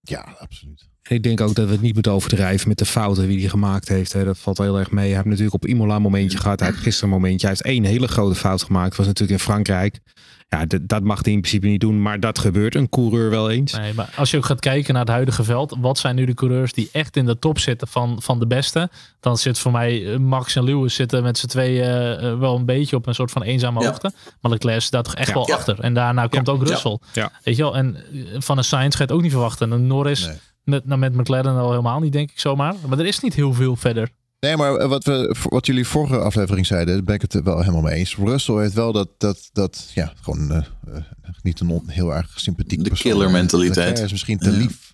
Ja, 0.00 0.36
absoluut. 0.38 0.90
Ik 1.12 1.22
denk 1.22 1.40
ook 1.40 1.54
dat 1.54 1.66
we 1.66 1.72
het 1.72 1.80
niet 1.80 1.94
moeten 1.94 2.12
overdrijven 2.12 2.68
met 2.68 2.78
de 2.78 2.84
fouten 2.84 3.28
die 3.28 3.40
hij 3.40 3.48
gemaakt 3.48 3.88
heeft. 3.88 4.12
Hè. 4.12 4.24
Dat 4.24 4.38
valt 4.38 4.58
heel 4.58 4.78
erg 4.78 4.90
mee. 4.90 5.04
Hij 5.06 5.14
heeft 5.14 5.26
natuurlijk 5.26 5.54
op 5.54 5.66
Imola 5.66 5.96
een 5.96 6.02
momentje 6.02 6.38
gehad. 6.38 6.60
Hij 6.60 6.68
heeft 6.68 6.80
gisteren 6.82 7.08
een 7.14 7.20
momentje. 7.20 7.46
Hij 7.46 7.56
heeft 7.56 7.74
één 7.76 7.84
hele 7.84 8.08
grote 8.08 8.34
fout 8.34 8.62
gemaakt. 8.62 8.88
Dat 8.88 8.96
was 8.96 9.06
natuurlijk 9.06 9.38
in 9.38 9.44
Frankrijk. 9.44 10.00
Ja, 10.48 10.64
dat 10.82 11.02
mag 11.02 11.24
hij 11.24 11.32
in 11.32 11.40
principe 11.40 11.66
niet 11.66 11.80
doen. 11.80 12.02
Maar 12.02 12.20
dat 12.20 12.38
gebeurt 12.38 12.74
een 12.74 12.88
coureur 12.88 13.30
wel 13.30 13.50
eens. 13.50 13.72
Nee, 13.72 13.94
maar 13.94 14.12
als 14.16 14.30
je 14.30 14.36
ook 14.36 14.44
gaat 14.44 14.60
kijken 14.60 14.92
naar 14.92 15.02
het 15.02 15.10
huidige 15.12 15.44
veld, 15.44 15.76
wat 15.80 15.98
zijn 15.98 16.14
nu 16.14 16.24
de 16.24 16.34
coureurs 16.34 16.72
die 16.72 16.88
echt 16.92 17.16
in 17.16 17.26
de 17.26 17.38
top 17.38 17.58
zitten 17.58 17.88
van, 17.88 18.22
van 18.22 18.38
de 18.38 18.46
beste? 18.46 18.90
Dan 19.20 19.36
zit 19.38 19.58
voor 19.58 19.72
mij 19.72 20.12
eh, 20.12 20.18
Max 20.18 20.56
en 20.56 20.64
Lewis 20.64 20.94
zitten 20.94 21.22
met 21.22 21.38
z'n 21.38 21.46
tweeën 21.46 21.82
eh, 21.82 22.30
eh, 22.30 22.38
wel 22.38 22.56
een 22.56 22.64
beetje 22.64 22.96
op 22.96 23.06
een 23.06 23.14
soort 23.14 23.30
van 23.30 23.42
eenzame 23.42 23.80
Ja. 23.80 23.86
hoogte. 23.86 24.12
Maar 24.40 24.50
Leclerc 24.52 24.76
is 24.76 24.90
daar 24.90 25.02
toch 25.02 25.14
echt 25.14 25.28
Ja. 25.28 25.34
wel 25.34 25.46
Ja. 25.48 25.54
achter. 25.54 25.80
En 25.80 25.94
daarna 25.94 26.26
komt 26.26 26.48
ook. 26.48 26.66
Russell. 26.66 26.98
Ja. 27.12 27.30
Weet 27.44 27.56
je 27.56 27.62
wel? 27.62 27.76
En 27.76 27.96
van 28.38 28.58
een 28.58 28.64
Sainz 28.64 28.92
ga 28.96 28.98
je 28.98 29.04
het 29.08 29.12
ook 29.12 29.22
niet 29.22 29.30
verwachten. 29.30 29.70
En 29.72 29.78
een 29.78 29.86
Norris 29.86 30.26
Nee. 30.26 30.36
Met, 30.64 30.86
nou, 30.86 31.00
met 31.00 31.14
McLaren 31.14 31.56
al 31.56 31.70
helemaal 31.70 32.00
niet, 32.00 32.12
denk 32.12 32.30
ik 32.30 32.40
zomaar. 32.40 32.74
Maar 32.88 32.98
er 32.98 33.06
is 33.06 33.20
niet 33.20 33.34
heel 33.34 33.52
veel 33.52 33.76
verder. 33.76 34.10
Nee, 34.40 34.56
maar 34.56 34.74
eh, 34.76 34.88
wat, 34.88 35.04
we, 35.04 35.34
wat 35.42 35.66
jullie 35.66 35.86
vorige 35.86 36.18
aflevering 36.18 36.66
zeiden, 36.66 36.94
daar 36.94 37.04
ben 37.04 37.14
ik 37.14 37.22
het 37.22 37.40
wel 37.42 37.58
helemaal 37.60 37.82
mee 37.82 37.94
eens. 37.94 38.16
Russell 38.16 38.54
heeft 38.60 38.74
wel 38.74 38.92
dat, 38.92 39.08
dat, 39.18 39.48
dat 39.52 39.90
ja, 39.94 40.12
gewoon 40.20 40.50
eh, 40.50 40.56
eh, 40.94 41.02
niet 41.42 41.60
een 41.60 41.68
on- 41.70 41.88
heel 41.88 42.14
erg 42.14 42.32
sympathiek 42.40 42.82
De 42.82 42.88
persoon. 42.88 43.12
killer 43.12 43.30
mentaliteit. 43.30 43.76
Leclerc 43.88 44.04
is 44.04 44.10
misschien 44.12 44.38
te 44.38 44.50
Ja. 44.50 44.56
lief. 44.56 44.90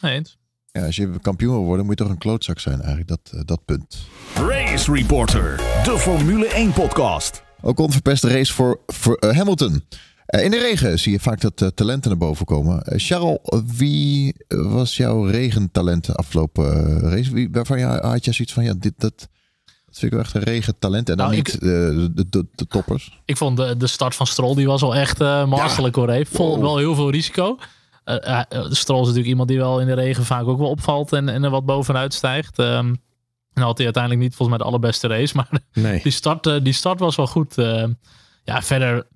Nee, 0.00 0.14
eens. 0.14 0.38
Ja, 0.72 0.86
als 0.86 0.96
je 0.96 1.18
kampioen 1.20 1.52
wil 1.54 1.64
worden, 1.64 1.86
moet 1.86 1.98
je 1.98 2.04
toch 2.04 2.12
een 2.12 2.18
klootzak 2.18 2.58
zijn 2.58 2.80
eigenlijk, 2.80 3.08
dat, 3.08 3.46
dat 3.46 3.64
punt. 3.64 3.98
Race 4.34 4.92
Reporter, 4.92 5.56
de 5.84 5.94
Formule 5.98 6.46
1 6.46 6.72
podcast. 6.72 7.42
Ook 7.60 7.78
onverpeste 7.78 8.28
race 8.28 8.52
voor, 8.52 8.80
voor 8.86 9.24
Hamilton. 9.34 9.82
Eh, 10.32 10.44
in 10.44 10.50
de 10.50 10.58
regen 10.58 10.98
zie 10.98 11.12
je 11.12 11.20
vaak 11.20 11.40
dat 11.40 11.62
eh, 11.62 11.68
talenten 11.68 12.10
naar 12.10 12.18
boven 12.18 12.46
komen. 12.46 12.82
Eh, 12.82 12.98
Charles, 12.98 13.38
wie 13.76 14.34
was 14.48 14.96
jouw 14.96 15.24
regentalent 15.24 16.04
de 16.06 16.14
afgelopen 16.14 16.98
race? 17.00 17.32
Wie, 17.32 17.48
waarvan 17.52 17.78
je, 17.78 17.84
had 17.84 18.24
je 18.24 18.32
zoiets 18.32 18.54
van, 18.54 18.64
ja, 18.64 18.74
dit, 18.78 18.92
dat, 18.96 19.18
Dat 19.86 19.98
vind 19.98 20.02
ik 20.02 20.10
wel 20.10 20.20
echt 20.20 20.34
een 20.34 20.42
regentalent. 20.42 21.08
En 21.08 21.16
dan 21.16 21.26
Nou, 21.26 21.38
niet 21.38 21.54
ik- 21.54 21.60
de, 21.60 22.26
de, 22.54 22.66
toppers. 22.68 23.20
Ik 23.24 23.36
vond 23.36 23.56
de, 23.56 23.76
de 23.76 23.86
start 23.86 24.14
van 24.14 24.26
Stroll, 24.26 24.54
die 24.54 24.66
was 24.66 24.80
wel 24.80 24.94
echt 24.94 25.18
masterlijk 25.46 25.94
hoor. 25.94 26.10
Heeft 26.10 26.34
vol, 26.36 26.48
Wow. 26.54 26.60
wel 26.62 26.76
heel 26.76 26.94
veel 26.94 27.10
risico. 27.10 27.58
Stroll 28.68 29.00
is 29.00 29.06
natuurlijk 29.06 29.26
iemand 29.26 29.48
die 29.48 29.58
wel 29.58 29.80
in 29.80 29.86
de 29.86 29.94
regen 29.94 30.24
vaak 30.24 30.46
ook 30.46 30.58
wel 30.58 30.68
opvalt 30.70 31.12
en, 31.12 31.28
en 31.28 31.44
er 31.44 31.50
wat 31.50 31.64
bovenuit 31.66 32.14
stijgt. 32.14 32.58
Ehm 32.58 32.94
nou 33.54 33.66
had 33.66 33.76
hij 33.76 33.84
uiteindelijk 33.84 34.22
niet 34.24 34.34
volgens 34.34 34.48
mij 34.58 34.66
de 34.66 34.72
allerbeste 34.72 35.08
race, 35.08 35.36
maar 35.36 35.48
Nee. 35.72 36.00
die 36.02 36.12
start, 36.12 36.64
die 36.64 36.72
start 36.72 36.98
was 37.00 37.16
wel 37.16 37.26
goed. 37.26 37.58
Eh, 37.58 37.84
ja, 38.44 38.62
verder, 38.62 39.06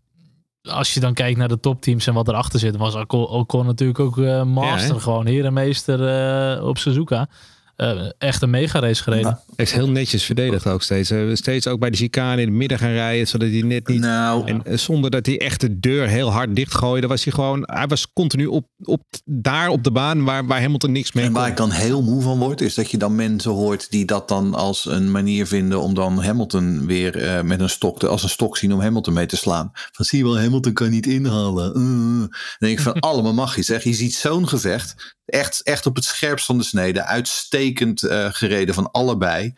als 0.68 0.94
je 0.94 1.00
dan 1.00 1.14
kijkt 1.14 1.38
naar 1.38 1.48
de 1.48 1.60
topteams 1.60 2.06
en 2.06 2.14
wat 2.14 2.28
erachter 2.28 2.58
zit, 2.58 2.76
was 2.76 2.94
Ocon, 2.94 3.26
Ocon 3.26 3.66
natuurlijk 3.66 3.98
ook 3.98 4.18
eh, 4.18 4.42
master. 4.42 4.94
Ja, 4.94 5.00
gewoon 5.00 5.26
herenmeester 5.26 6.08
eh, 6.08 6.66
op 6.66 6.78
Suzuka. 6.78 7.28
Eh, 7.76 8.00
echt 8.18 8.42
een 8.42 8.50
mega 8.50 8.78
race 8.80 9.02
gereden. 9.02 9.24
Nou, 9.24 9.36
Hij 9.56 9.64
is 9.64 9.72
heel 9.72 9.90
netjes 9.90 10.24
verdedigd 10.24 10.66
ook 10.66 10.82
steeds. 10.82 11.10
Eh, 11.10 11.34
Steeds 11.34 11.66
ook 11.66 11.78
bij 11.80 11.90
de 11.90 11.96
chicane 11.96 12.40
in 12.40 12.48
het 12.48 12.56
midden 12.56 12.78
gaan 12.78 12.92
rijden, 12.92 13.26
zodat 13.28 13.48
hij 13.48 13.60
net 13.62 13.88
niet... 13.88 14.00
Nou, 14.00 14.46
En 14.46 14.64
eh, 14.64 14.76
zonder 14.76 15.10
dat 15.10 15.26
hij 15.26 15.40
echt 15.40 15.60
de 15.60 15.78
deur 15.80 16.08
heel 16.08 16.32
hard 16.32 16.56
dichtgooide, 16.56 17.06
was 17.06 17.24
hij 17.24 17.32
gewoon... 17.32 17.62
Hij 17.66 17.86
was 17.86 18.12
continu 18.12 18.46
op, 18.46 18.66
op, 18.82 19.02
daar 19.24 19.68
op 19.68 19.84
de 19.84 19.90
baan 19.90 20.24
waar, 20.24 20.46
waar 20.46 20.60
Hamilton 20.60 20.92
niks 20.92 21.12
mee 21.12 21.24
En 21.24 21.32
waar 21.32 21.42
kon. 21.42 21.50
ik 21.50 21.56
dan 21.56 21.70
heel 21.70 22.02
moe 22.02 22.22
van 22.22 22.38
word, 22.38 22.60
is 22.60 22.74
dat 22.74 22.90
je 22.90 22.96
dan 22.96 23.14
mensen 23.14 23.50
hoort 23.50 23.90
die 23.90 24.04
dat 24.04 24.28
dan 24.28 24.54
als 24.54 24.86
een 24.86 25.10
manier 25.10 25.46
vinden 25.46 25.80
om 25.80 25.94
dan 25.94 26.22
Hamilton 26.22 26.86
weer 26.86 27.16
eh, 27.16 27.42
met 27.42 27.60
een 27.60 27.70
stok, 27.70 27.98
te, 27.98 28.08
als 28.08 28.22
een 28.22 28.28
stok 28.28 28.56
zien 28.56 28.72
om 28.72 28.80
Hamilton 28.80 29.14
mee 29.14 29.26
te 29.26 29.36
slaan. 29.36 29.70
Van 29.72 30.04
zie 30.04 30.18
je 30.18 30.24
wel, 30.24 30.38
Hamilton 30.38 30.72
kan 30.72 30.90
niet 30.90 31.06
inhalen. 31.06 31.68
Uh. 31.68 31.74
Dan 32.20 32.28
denk 32.58 32.78
ik 32.78 32.84
van 32.84 33.00
allemaal 33.10 33.34
mag 33.34 33.56
je 33.56 33.62
zeg. 33.62 33.84
Je 33.84 33.94
ziet 33.94 34.14
zo'n 34.14 34.48
gevecht, 34.48 35.15
echt, 35.26 35.62
echt 35.62 35.86
op 35.86 35.94
het 35.96 36.04
scherpst 36.04 36.46
van 36.46 36.58
de 36.58 36.64
snede, 36.64 37.04
uitstekend 37.04 38.02
eh, 38.02 38.26
gereden 38.30 38.74
van 38.74 38.90
allebei. 38.90 39.54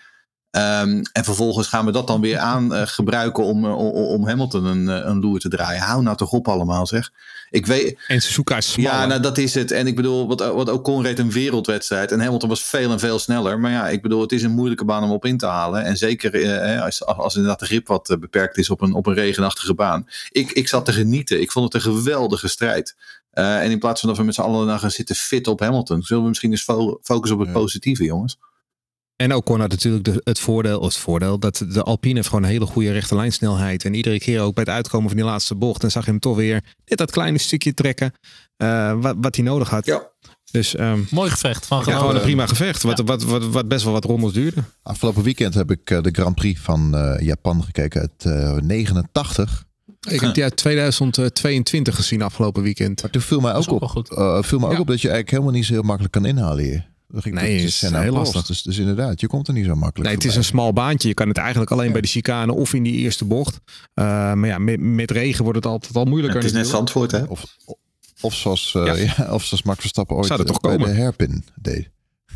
Ehm, 0.50 1.02
en 1.12 1.24
vervolgens 1.24 1.68
gaan 1.68 1.84
we 1.84 1.92
dat 1.92 2.06
dan 2.06 2.20
weer 2.20 2.38
aan 2.38 2.74
eh, 2.74 2.82
gebruiken 2.86 3.44
om, 3.44 3.64
eh, 3.64 3.76
om, 3.76 3.90
om 3.90 4.26
Hamilton 4.26 4.64
een, 4.64 4.86
een 4.86 5.20
loer 5.20 5.38
te 5.38 5.48
draaien. 5.48 5.82
Hou 5.82 6.02
nou 6.02 6.16
toch 6.16 6.32
op 6.32 6.48
allemaal 6.48 6.86
zeg. 6.86 7.10
Ik 7.50 7.66
weet, 7.66 7.98
En 8.06 8.20
Suzuka 8.20 8.56
is 8.56 8.72
smal. 8.72 8.84
ja, 8.84 9.06
nou 9.06 9.20
dat 9.20 9.38
is 9.38 9.54
het. 9.54 9.70
En 9.70 9.86
ik 9.86 9.96
bedoel, 9.96 10.28
wat, 10.28 10.40
wat 10.40 10.68
Ocon 10.68 11.02
reed 11.02 11.18
een 11.18 11.30
wereldwedstrijd. 11.30 12.12
En 12.12 12.20
Hamilton 12.20 12.48
was 12.48 12.64
veel 12.64 12.90
en 12.90 12.98
veel 12.98 13.18
sneller. 13.18 13.58
Maar 13.58 13.70
ja, 13.70 13.88
ik 13.88 14.02
bedoel, 14.02 14.20
het 14.20 14.32
is 14.32 14.42
een 14.42 14.50
moeilijke 14.50 14.84
baan 14.84 15.02
om 15.02 15.10
op 15.10 15.24
in 15.24 15.38
te 15.38 15.46
halen. 15.46 15.84
En 15.84 15.96
zeker 15.96 16.42
eh, 16.42 16.82
als, 16.82 17.04
als 17.04 17.34
inderdaad 17.34 17.60
de 17.60 17.66
grip 17.66 17.86
wat 17.86 18.16
beperkt 18.20 18.58
is 18.58 18.70
op 18.70 18.80
een, 18.80 18.94
op 18.94 19.06
een 19.06 19.14
regenachtige 19.14 19.74
baan. 19.74 20.06
Ik, 20.30 20.50
ik 20.52 20.68
zat 20.68 20.84
te 20.84 20.92
genieten. 20.92 21.40
Ik 21.40 21.52
vond 21.52 21.72
het 21.72 21.74
een 21.74 21.92
geweldige 21.92 22.48
strijd. 22.48 22.96
Eh, 23.38 23.62
en 23.62 23.70
in 23.70 23.78
plaats 23.78 24.00
van 24.00 24.08
dat 24.08 24.18
we 24.18 24.24
met 24.24 24.34
z'n 24.34 24.40
allen 24.40 24.66
nou 24.66 24.78
gaan 24.78 24.90
zitten 24.90 25.16
fit 25.16 25.46
op 25.46 25.60
Hamilton, 25.60 26.02
zullen 26.02 26.22
we 26.22 26.28
misschien 26.28 26.50
eens 26.50 26.62
fo- 26.62 26.98
focussen 27.02 27.38
op 27.38 27.44
het 27.44 27.54
Ja. 27.54 27.60
positieve, 27.60 28.04
jongens. 28.04 28.38
En 29.16 29.34
Ocon 29.34 29.60
had 29.60 29.70
natuurlijk 29.70 30.04
de, 30.04 30.20
het, 30.24 30.38
voordeel, 30.38 30.82
het 30.82 30.96
voordeel 30.96 31.38
dat 31.38 31.64
de 31.68 31.82
Alpine 31.82 32.14
heeft 32.14 32.28
gewoon 32.28 32.42
een 32.42 32.50
hele 32.50 32.66
goede 32.66 32.92
rechte 32.92 33.14
lijnsnelheid. 33.14 33.84
En 33.84 33.94
iedere 33.94 34.18
keer 34.18 34.40
ook 34.40 34.54
bij 34.54 34.64
het 34.64 34.72
uitkomen 34.72 35.08
van 35.08 35.16
die 35.16 35.26
laatste 35.26 35.54
bocht, 35.54 35.80
dan 35.80 35.90
zag 35.90 36.04
je 36.04 36.10
hem 36.10 36.20
toch 36.20 36.36
weer 36.36 36.64
net 36.84 36.98
dat 36.98 37.10
kleine 37.10 37.38
stukje 37.38 37.74
trekken 37.74 38.12
eh, 38.56 39.00
wat, 39.00 39.16
wat 39.20 39.36
hij 39.36 39.44
nodig 39.44 39.70
had. 39.70 39.86
Ja. 39.86 40.10
Dus 40.50 40.74
ehm, 40.74 41.00
Mooi 41.10 41.30
gevecht 41.30 41.66
van 41.66 41.82
ja, 41.86 41.98
gewoon 41.98 42.14
een 42.14 42.20
prima 42.20 42.46
gevecht, 42.46 42.82
wat, 42.82 42.98
wat, 42.98 43.22
wat, 43.22 43.44
wat 43.46 43.68
best 43.68 43.84
wel 43.84 43.92
wat 43.92 44.04
rondes 44.04 44.32
duurde. 44.32 44.62
Afgelopen 44.82 45.22
weekend 45.22 45.54
heb 45.54 45.70
ik 45.70 45.90
eh, 45.90 46.02
de 46.02 46.10
Grand 46.12 46.34
Prix 46.34 46.60
van 46.60 46.94
eh, 46.96 47.20
Japan 47.26 47.64
gekeken. 47.64 48.00
Het 48.00 48.24
eh 48.24 48.56
89. 48.56 49.64
Ik 50.10 50.20
heb 50.20 50.34
die 50.34 50.42
uit 50.42 50.56
2022 50.56 51.94
gezien 51.94 52.22
afgelopen 52.22 52.62
weekend. 52.62 53.02
Maar 53.02 53.10
toen 53.10 53.22
viel 53.22 53.40
mij 53.40 53.54
ook 53.54 53.72
ook 53.72 53.82
op, 53.82 53.88
goed. 53.88 54.10
eh, 54.14 54.42
viel 54.42 54.58
mij 54.58 54.68
ook 54.68 54.74
Ja. 54.74 54.80
op 54.80 54.86
dat 54.86 55.00
je 55.00 55.08
eigenlijk 55.08 55.30
helemaal 55.30 55.52
niet 55.52 55.64
zo 55.64 55.72
heel 55.72 55.82
makkelijk 55.82 56.12
kan 56.12 56.24
inhalen 56.26 56.64
hier. 56.64 56.86
Ik 57.12 57.32
Nee, 57.32 57.54
het 57.58 57.64
is 57.68 57.80
heel 57.80 58.12
lastig. 58.12 58.46
Dus, 58.46 58.62
dus 58.62 58.78
inderdaad, 58.78 59.20
je 59.20 59.26
komt 59.26 59.48
er 59.48 59.54
niet 59.54 59.64
zo 59.64 59.74
makkelijk 59.74 60.04
Nee, 60.08 60.14
het 60.14 60.24
is 60.24 60.36
een 60.36 60.44
smal 60.44 60.72
baantje. 60.72 61.08
Je 61.08 61.14
kan 61.14 61.28
het 61.28 61.36
eigenlijk 61.36 61.70
alleen 61.70 61.92
bij 61.92 62.00
de 62.00 62.08
chicane 62.08 62.52
of 62.54 62.74
in 62.74 62.82
die 62.82 62.94
eerste 62.96 63.24
bocht. 63.24 63.60
Eh, 63.94 64.04
maar 64.32 64.46
ja, 64.46 64.58
met, 64.58 64.80
met 64.80 65.10
regen 65.10 65.42
wordt 65.42 65.58
het 65.58 65.66
altijd 65.66 65.96
al 65.96 66.04
moeilijker. 66.04 66.36
Het 66.38 66.46
is 66.48 66.52
net. 66.56 66.66
Zandvoort, 66.66 67.10
hè? 67.10 67.22
Of, 67.22 67.56
of, 68.20 68.34
zoals, 68.34 68.74
eh, 68.74 68.86
Ja. 68.86 68.94
ja. 69.16 69.32
of 69.32 69.44
zoals 69.44 69.62
Max 69.62 69.80
Verstappen 69.80 70.16
ooit 70.16 70.26
Zou 70.26 70.40
er 70.40 70.46
toch 70.46 70.60
bij 70.60 70.76
komen? 70.76 70.88
de 70.88 70.96
hairpin 71.00 71.44
deed. 71.54 71.90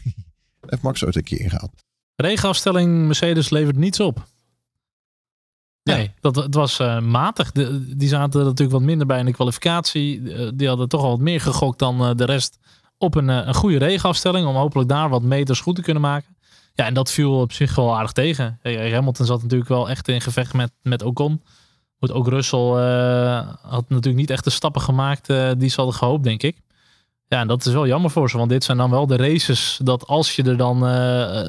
Heeft 0.68 0.82
Max 0.82 1.04
ooit 1.04 1.16
een 1.16 1.22
keer 1.22 1.40
ingehaald. 1.40 1.70
Regenafstelling 2.16 3.06
Mercedes 3.06 3.50
levert 3.50 3.76
niets 3.76 4.00
op. 4.00 4.26
Ja. 5.82 5.96
Nee, 5.96 6.12
dat, 6.20 6.36
het 6.36 6.54
was 6.54 6.78
eh, 6.78 7.00
matig. 7.00 7.52
Die 7.96 8.08
zaten 8.08 8.40
er 8.40 8.46
natuurlijk 8.46 8.78
wat 8.78 8.86
minder 8.86 9.06
bij 9.06 9.18
in 9.18 9.24
de 9.24 9.32
kwalificatie. 9.32 10.32
Eh, 10.32 10.48
die 10.54 10.68
hadden 10.68 10.88
toch 10.88 11.02
al 11.02 11.10
wat 11.10 11.18
meer 11.18 11.40
gegokt 11.40 11.78
dan 11.78 12.00
eh, 12.00 12.10
de 12.14 12.24
rest 12.24 12.58
op 12.98 13.14
een, 13.14 13.28
een 13.28 13.54
goede 13.54 13.78
regenafstelling. 13.78 14.46
Om 14.46 14.54
hopelijk 14.54 14.88
daar 14.88 15.08
wat 15.08 15.22
meters 15.22 15.60
goed 15.60 15.76
te 15.76 15.82
kunnen 15.82 16.02
maken. 16.02 16.36
Ja, 16.74 16.86
en 16.86 16.94
dat 16.94 17.10
viel 17.10 17.40
op 17.40 17.52
zich 17.52 17.74
wel 17.74 17.96
aardig 17.96 18.12
tegen. 18.12 18.58
Hamilton 18.62 19.26
zat 19.26 19.42
natuurlijk 19.42 19.68
wel 19.68 19.90
echt 19.90 20.08
in 20.08 20.20
gevecht 20.20 20.52
met, 20.52 20.72
met 20.82 21.02
Ocon. 21.02 21.42
Moet 21.98 22.12
ook 22.12 22.28
Russell 22.28 22.58
had 23.62 23.88
natuurlijk 23.88 24.16
niet 24.16 24.30
echt 24.30 24.44
de 24.44 24.50
stappen 24.50 24.80
gemaakt 24.80 25.26
die 25.58 25.68
ze 25.68 25.76
hadden 25.76 25.94
gehoopt, 25.94 26.24
denk 26.24 26.42
ik. 26.42 26.56
Ja, 27.26 27.40
en 27.40 27.48
dat 27.48 27.66
is 27.66 27.72
wel 27.72 27.86
jammer 27.86 28.10
voor 28.10 28.30
ze. 28.30 28.36
Want 28.36 28.50
dit 28.50 28.64
zijn 28.64 28.76
dan 28.76 28.90
wel 28.90 29.06
de 29.06 29.16
races 29.16 29.80
dat 29.82 30.06
als 30.06 30.36
je 30.36 30.42
er 30.42 30.56
dan 30.56 30.82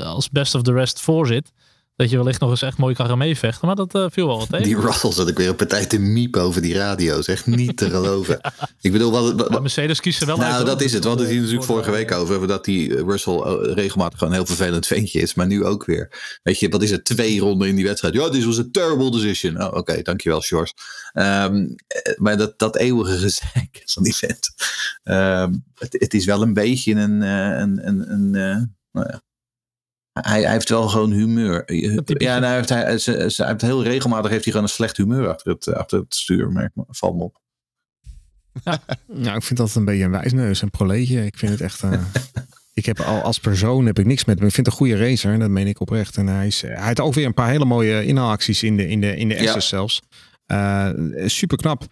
als 0.04 0.30
best 0.30 0.56
of 0.56 0.62
the 0.62 0.74
rest 0.74 1.02
voor 1.02 1.28
zit, 1.28 1.52
dat 1.96 2.10
je 2.10 2.18
wellicht 2.18 2.40
nog 2.40 2.50
eens 2.50 2.62
echt 2.62 2.78
mooi 2.78 2.96
kan 2.96 3.08
gaan 3.08 3.18
meevechten. 3.18 3.68
Maar 3.68 3.76
dat 3.76 3.96
eh, 3.96 4.06
viel 4.10 4.28
wel 4.28 4.38
wat 4.38 4.50
tegen. 4.50 4.66
Die 4.66 4.80
Russell 4.80 5.12
zat 5.12 5.28
ik 5.30 5.38
weer 5.38 5.48
een 5.50 5.56
partij 5.56 5.86
te 5.86 6.00
miep 6.00 6.36
over 6.38 6.62
die 6.62 6.74
radio's. 6.74 7.28
Echt 7.28 7.46
niet 7.46 7.78
te 7.78 7.90
geloven. 7.96 8.40
Ik 8.82 8.92
bedoel, 8.92 9.12
wat, 9.12 9.34
wat- 9.50 9.62
Mercedes 9.62 10.00
kiest 10.00 10.22
er 10.22 10.28
wel 10.28 10.40
uit. 10.42 10.52
Nou, 10.52 10.66
dat 10.66 10.82
is 10.82 10.94
het. 10.94 11.04
Want 11.04 11.20
het 11.20 11.28
hier 11.28 11.38
eh, 11.38 11.42
natuurlijk 11.44 11.70
vorige 11.70 11.92
week 11.92 12.12
over. 12.12 12.48
Dat 12.48 12.66
die 12.66 12.96
eh, 12.96 13.02
Russell 13.04 13.34
eh, 13.38 13.74
regelmatig 13.74 14.18
gewoon 14.18 14.34
een 14.34 14.40
heel 14.40 14.56
vervelend 14.56 14.88
ventje 14.88 15.20
is. 15.22 15.34
Maar 15.34 15.48
nu 15.48 15.66
ook 15.66 15.86
weer. 15.86 16.38
Weet 16.44 16.60
je, 16.60 16.70
wat 16.70 16.84
is 16.84 16.92
het? 16.92 17.06
Twee 17.06 17.40
ronden 17.40 17.68
in 17.68 17.76
die 17.76 17.86
wedstrijd. 17.86 18.14
Ja, 18.14 18.30
dit 18.30 18.44
was 18.44 18.58
een 18.58 18.72
terrible 18.72 19.12
decision. 19.12 19.62
Oh, 19.64 19.74
Oké, 19.78 20.02
dankjewel, 20.02 20.42
Sjors. 20.42 20.74
Ehm, 21.14 21.56
eh, 21.88 22.18
maar 22.18 22.38
dat, 22.38 22.54
dat 22.60 22.76
eeuwige 22.78 23.18
gezeik 23.18 23.82
van 23.94 24.04
die 24.04 24.16
vent. 24.16 24.50
Ehm, 25.04 25.54
het, 25.76 25.96
het 26.00 26.14
is 26.14 26.26
wel 26.26 26.42
een 26.42 26.54
beetje 26.54 26.94
een... 26.94 27.22
eh, 27.22 27.60
een, 27.60 27.88
een, 27.88 28.12
een 28.12 28.36
eh, 28.36 28.62
nou 28.92 29.08
ja. 29.12 29.22
Hij, 30.14 30.42
hij 30.42 30.52
heeft 30.52 30.70
wel 30.70 30.88
gewoon 30.90 31.12
humeur. 31.12 31.66
typische. 31.66 32.16
Ja, 32.20 32.34
nou, 32.40 32.46
hij, 32.46 32.56
heeft, 32.56 32.70
hij, 32.70 32.98
ze- 32.98 33.30
ze- 33.32 33.42
hij 33.42 33.52
heeft 33.52 33.62
heel 33.62 33.84
regelmatig 33.84 34.32
heeft 34.32 34.44
hij 34.44 34.54
gewoon 34.54 34.68
een 34.68 34.74
slecht 34.74 34.98
humeur 34.98 35.28
achter 35.28 35.52
het, 35.52 35.74
achter 35.74 36.00
het 36.00 36.16
stuur. 36.16 36.52
Merk 36.52 36.72
me, 36.76 36.84
valt 36.88 37.16
me 37.16 37.24
op. 37.24 37.42
Nou, 39.08 39.36
ik 39.38 39.44
vind 39.44 39.60
dat 39.60 39.76
een 39.76 39.86
beetje 39.86 40.04
een 40.04 40.12
wijsneus, 40.12 40.62
een 40.62 40.70
proleetje. 40.70 41.26
Ik 41.26 41.38
vind 41.38 41.52
het 41.52 41.62
echt. 41.62 41.84
eh, 41.84 41.92
ik 42.74 42.86
heb 42.86 43.00
al 43.00 43.22
als 43.22 43.40
persoon 43.40 43.86
heb 43.86 44.00
ik 44.00 44.06
niks 44.06 44.26
met 44.26 44.38
hem. 44.38 44.48
Ik 44.48 44.54
vind 44.54 44.66
het 44.68 44.76
een 44.76 44.82
goede 44.88 44.98
racer, 45.10 45.34
en 45.34 45.40
dat 45.40 45.50
meen 45.50 45.68
ik 45.68 45.80
oprecht. 45.80 46.18
En 46.18 46.28
hij, 46.28 46.48
is, 46.48 46.62
hij 46.62 46.76
had 46.76 47.00
ook 47.00 47.14
weer 47.14 47.26
een 47.26 47.34
paar 47.34 47.50
hele 47.50 47.66
mooie 47.66 48.06
inhaalacties 48.06 48.64
in 48.64 48.78
de, 48.78 48.88
in 48.88 49.02
de, 49.02 49.16
in 49.16 49.30
de 49.30 49.42
Ja. 49.42 49.60
S's 49.60 49.68
zelfs. 49.68 50.02
super 51.26 51.58
knap. 51.58 51.84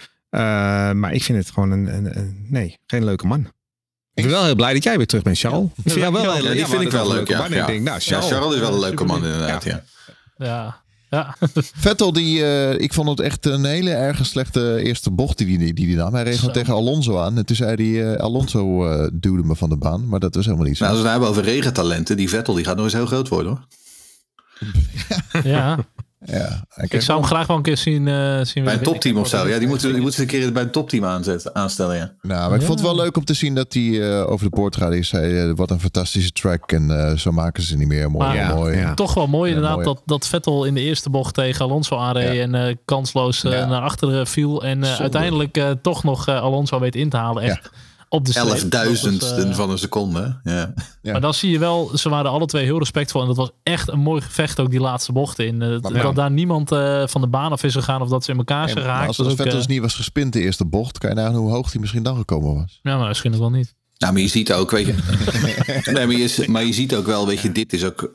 maar 0.96 1.14
ik 1.14 1.24
vind 1.24 1.38
het 1.38 1.52
gewoon 1.52 1.72
een, 1.72 1.96
een, 1.96 2.18
een- 2.18 2.46
nee, 2.50 2.78
geen 2.88 3.04
leuke 3.04 3.28
man. 3.28 3.48
Ik 4.14 4.24
ben 4.24 4.32
wel 4.32 4.44
heel 4.44 4.56
blij 4.56 4.74
dat 4.74 4.84
jij 4.84 4.98
weer 4.98 5.08
terug 5.08 5.24
bent, 5.24 5.40
Charles. 5.40 5.66
Ik 5.76 5.92
vind 5.92 5.96
jou 6.00 6.14
wel 6.14 6.24
Ja, 6.24 6.32
heel 6.34 6.44
Ja, 6.44 6.50
die 6.50 6.60
ja, 6.60 6.68
vind 6.68 6.82
ik 6.82 6.92
wel 6.92 7.08
leuk. 7.08 7.28
Ja, 7.28 7.38
man. 7.38 7.52
ja. 7.52 7.62
Ik 7.62 7.68
denk, 7.68 7.82
nou, 7.84 7.96
Ja, 8.00 8.06
Charles, 8.06 8.32
Charles 8.32 8.54
is 8.54 8.60
wel 8.60 8.74
een 8.74 8.80
leuke 8.80 9.04
man 9.06 9.26
inderdaad. 9.26 9.64
Ja. 9.64 9.84
Ja. 10.38 10.46
Ja, 10.48 10.82
ja. 11.10 11.36
Vettel, 11.86 12.14
die, 12.14 12.44
eh, 12.46 12.80
ik 12.80 12.94
vond 12.94 13.10
het 13.10 13.20
echt 13.20 13.46
een 13.46 13.66
hele 13.66 13.90
erg 13.90 14.26
slechte 14.26 14.82
eerste 14.84 15.12
bocht 15.12 15.38
die 15.38 15.48
hij 15.48 15.58
die, 15.58 15.74
die 15.74 15.96
nam. 15.96 16.14
Hij 16.14 16.34
Zo. 16.34 16.52
tegen 16.52 16.74
Alonso 16.74 17.18
aan. 17.20 17.38
En 17.38 17.46
toen 17.46 17.56
zei 17.56 17.76
hij, 17.94 18.14
eh, 18.14 18.20
Alonso 18.24 18.88
eh 18.88 19.08
duwde 19.14 19.44
me 19.44 19.56
van 19.56 19.70
de 19.70 19.78
baan. 19.78 20.08
Maar 20.08 20.20
dat 20.20 20.36
was 20.36 20.46
helemaal 20.46 20.68
niet 20.68 20.78
zo. 20.78 20.84
Nou, 20.84 20.96
als 20.96 21.04
we 21.04 21.10
het 21.10 21.20
hebben 21.22 21.38
over 21.40 21.52
regentalenten, 21.54 22.18
die 22.18 22.30
Vettel 22.30 22.54
die 22.54 22.66
gaat 22.66 22.76
nog 22.76 22.86
eens 22.86 22.94
heel 22.94 23.06
groot 23.06 23.28
worden 23.28 23.52
hoor. 23.52 23.68
ja. 25.52 25.78
ja, 26.26 26.64
Ik 26.90 27.02
zou 27.02 27.20
hem 27.20 27.28
graag 27.28 27.48
wel 27.48 27.58
een 27.58 27.62
keer 27.64 27.78
zien. 27.78 28.08
eh 28.08 28.40
zien 28.44 28.64
Bij 28.64 28.74
een 28.74 28.80
topteam 28.82 29.18
of 29.18 29.28
zo. 29.28 29.48
Ja, 29.48 29.58
die 29.60 29.68
moeten, 29.68 29.88
die 29.94 30.02
moeten 30.02 30.14
ze 30.14 30.22
een 30.22 30.28
keer 30.42 30.52
bij 30.52 30.64
een 30.64 30.72
topteam 30.72 31.06
aanzetten, 31.06 31.56
aanstellen. 31.56 31.96
Ja. 31.96 32.12
Nou, 32.22 32.50
maar 32.50 32.60
ik 32.60 32.66
vond 32.66 32.80
het 32.80 32.88
wel 32.88 32.96
leuk 32.98 33.18
om 33.18 33.26
te 33.26 33.34
zien 33.34 33.56
dat 33.56 33.74
hij 33.74 34.10
eh, 34.20 34.30
over 34.32 34.50
de 34.50 34.56
boord 34.56 34.76
gaat. 34.76 34.90
Hij 34.90 35.04
zei, 35.04 35.38
eh, 35.50 35.56
wat 35.56 35.72
een 35.72 35.80
fantastische 35.80 36.32
track. 36.32 36.72
En 36.72 37.10
eh, 37.10 37.18
zo 37.18 37.32
maken 37.32 37.64
ze 37.64 37.78
niet 37.78 37.88
meer. 37.88 38.12
Mooi, 38.12 38.28
Maar- 38.28 38.36
ja, 38.36 38.54
mooi. 38.56 38.78
ja. 38.78 38.94
Toch 38.94 39.14
wel 39.14 39.28
mooi 39.28 39.50
Ja, 39.50 39.56
inderdaad 39.56 39.84
mooi. 39.84 39.88
Dat, 39.88 40.02
dat 40.06 40.28
Vettel 40.28 40.66
in 40.66 40.74
de 40.74 40.82
eerste 40.82 41.10
bocht 41.10 41.34
tegen 41.34 41.66
Alonso 41.66 41.98
aanreed 41.98 42.34
Ja. 42.36 42.42
en 42.42 42.56
eh, 42.56 42.76
kansloos 42.86 43.44
eh, 43.44 43.52
Ja. 43.52 43.66
naar 43.66 43.82
achteren 43.82 44.28
viel. 44.28 44.64
En 44.64 44.84
eh, 44.84 45.00
uiteindelijk 45.00 45.58
eh, 45.58 45.70
toch 45.82 46.04
nog 46.04 46.28
eh, 46.28 46.42
Alonso 46.42 46.80
weet 46.80 46.96
in 46.96 47.10
te 47.10 47.18
halen. 47.18 47.44
Echt 47.44 47.70
op 48.12 48.26
de 48.26 48.34
Elfduizendsten 48.34 49.50
eh, 49.50 49.56
van 49.56 49.70
een 49.70 49.78
seconde. 49.78 50.40
Ja. 50.44 50.74
Ja. 51.02 51.12
Maar 51.12 51.22
dan 51.22 51.34
zie 51.34 51.52
je 51.52 51.60
wel, 51.60 51.92
ze 51.98 52.10
waren 52.10 52.32
alle 52.32 52.46
twee 52.46 52.64
heel 52.64 52.78
respectvol. 52.78 53.22
En 53.22 53.28
dat 53.28 53.36
was 53.36 53.52
echt 53.64 53.90
een 53.90 54.00
mooi 54.00 54.22
gevecht, 54.22 54.60
ook 54.60 54.70
die 54.72 54.80
laatste 54.80 55.12
bochten 55.12 55.46
in. 55.48 55.62
Eh, 55.62 55.82
dat, 55.82 55.92
ja. 55.94 56.12
daar 56.12 56.32
niemand 56.32 56.72
eh, 56.72 57.04
van 57.08 57.22
de 57.22 57.28
baan 57.28 57.52
af 57.52 57.64
is 57.64 57.74
gegaan 57.74 58.02
of 58.02 58.10
dat 58.10 58.24
ze 58.24 58.32
in 58.32 58.38
elkaar 58.38 58.70
zijn 58.70 58.82
geraakt. 58.82 59.08
als 59.08 59.20
ook, 59.20 59.36
Vettel 59.36 59.58
dus 59.58 59.68
niet 59.68 59.82
was 59.82 59.96
gespind 59.96 60.34
de 60.34 60.42
eerste 60.42 60.66
bocht, 60.66 60.98
kan 60.98 61.10
je 61.10 61.16
nagaan 61.16 61.36
hoe 61.36 61.52
hoog 61.52 61.72
hij 61.72 61.82
misschien 61.82 62.04
dan 62.04 62.16
gekomen 62.16 62.56
was. 62.56 62.80
ja, 62.82 62.98
maar 62.98 63.08
misschien 63.08 63.34
ook 63.34 63.40
wel 63.40 63.50
niet. 63.50 63.76
Nou, 63.98 64.14
maar 64.14 64.22
je 64.22 64.28
ziet 64.28 64.54
ook, 64.54 64.72
weet 64.72 64.86
je. 64.86 64.94
nee, 65.94 66.06
maar, 66.06 66.16
je, 66.16 66.46
maar 66.48 66.64
je 66.64 66.74
ziet 66.74 66.96
ook 66.96 67.06
wel, 67.06 67.28
weet 67.28 67.40
je, 67.40 67.52
dit 67.52 67.74
is 67.74 67.84
ook. 67.84 68.10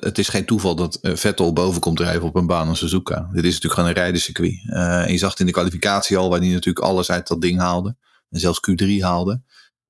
het 0.00 0.18
is 0.18 0.28
geen 0.28 0.44
toeval 0.44 0.74
dat 0.74 0.98
Vettel 1.02 1.52
boven 1.52 1.80
komt 1.80 1.96
drijven 1.96 2.22
op 2.22 2.36
een 2.36 2.46
baan 2.46 2.68
als 2.68 2.78
Suzuka. 2.78 3.28
Dit 3.32 3.44
is 3.44 3.52
natuurlijk 3.52 3.74
gewoon 3.74 3.88
een 3.88 3.96
rijdencircuit. 3.96 4.62
Eh 4.66 5.02
en 5.02 5.12
je 5.12 5.18
zag 5.18 5.30
het 5.30 5.40
in 5.40 5.46
de 5.46 5.52
kwalificatie 5.52 6.16
al, 6.16 6.30
waar 6.30 6.38
hij 6.38 6.48
natuurlijk 6.48 6.84
alles 6.84 7.10
uit 7.10 7.28
dat 7.28 7.40
ding 7.40 7.58
haalde. 7.58 7.96
En 8.32 8.40
zelfs 8.40 8.60
Q3 8.70 8.86
haalde. 9.00 9.40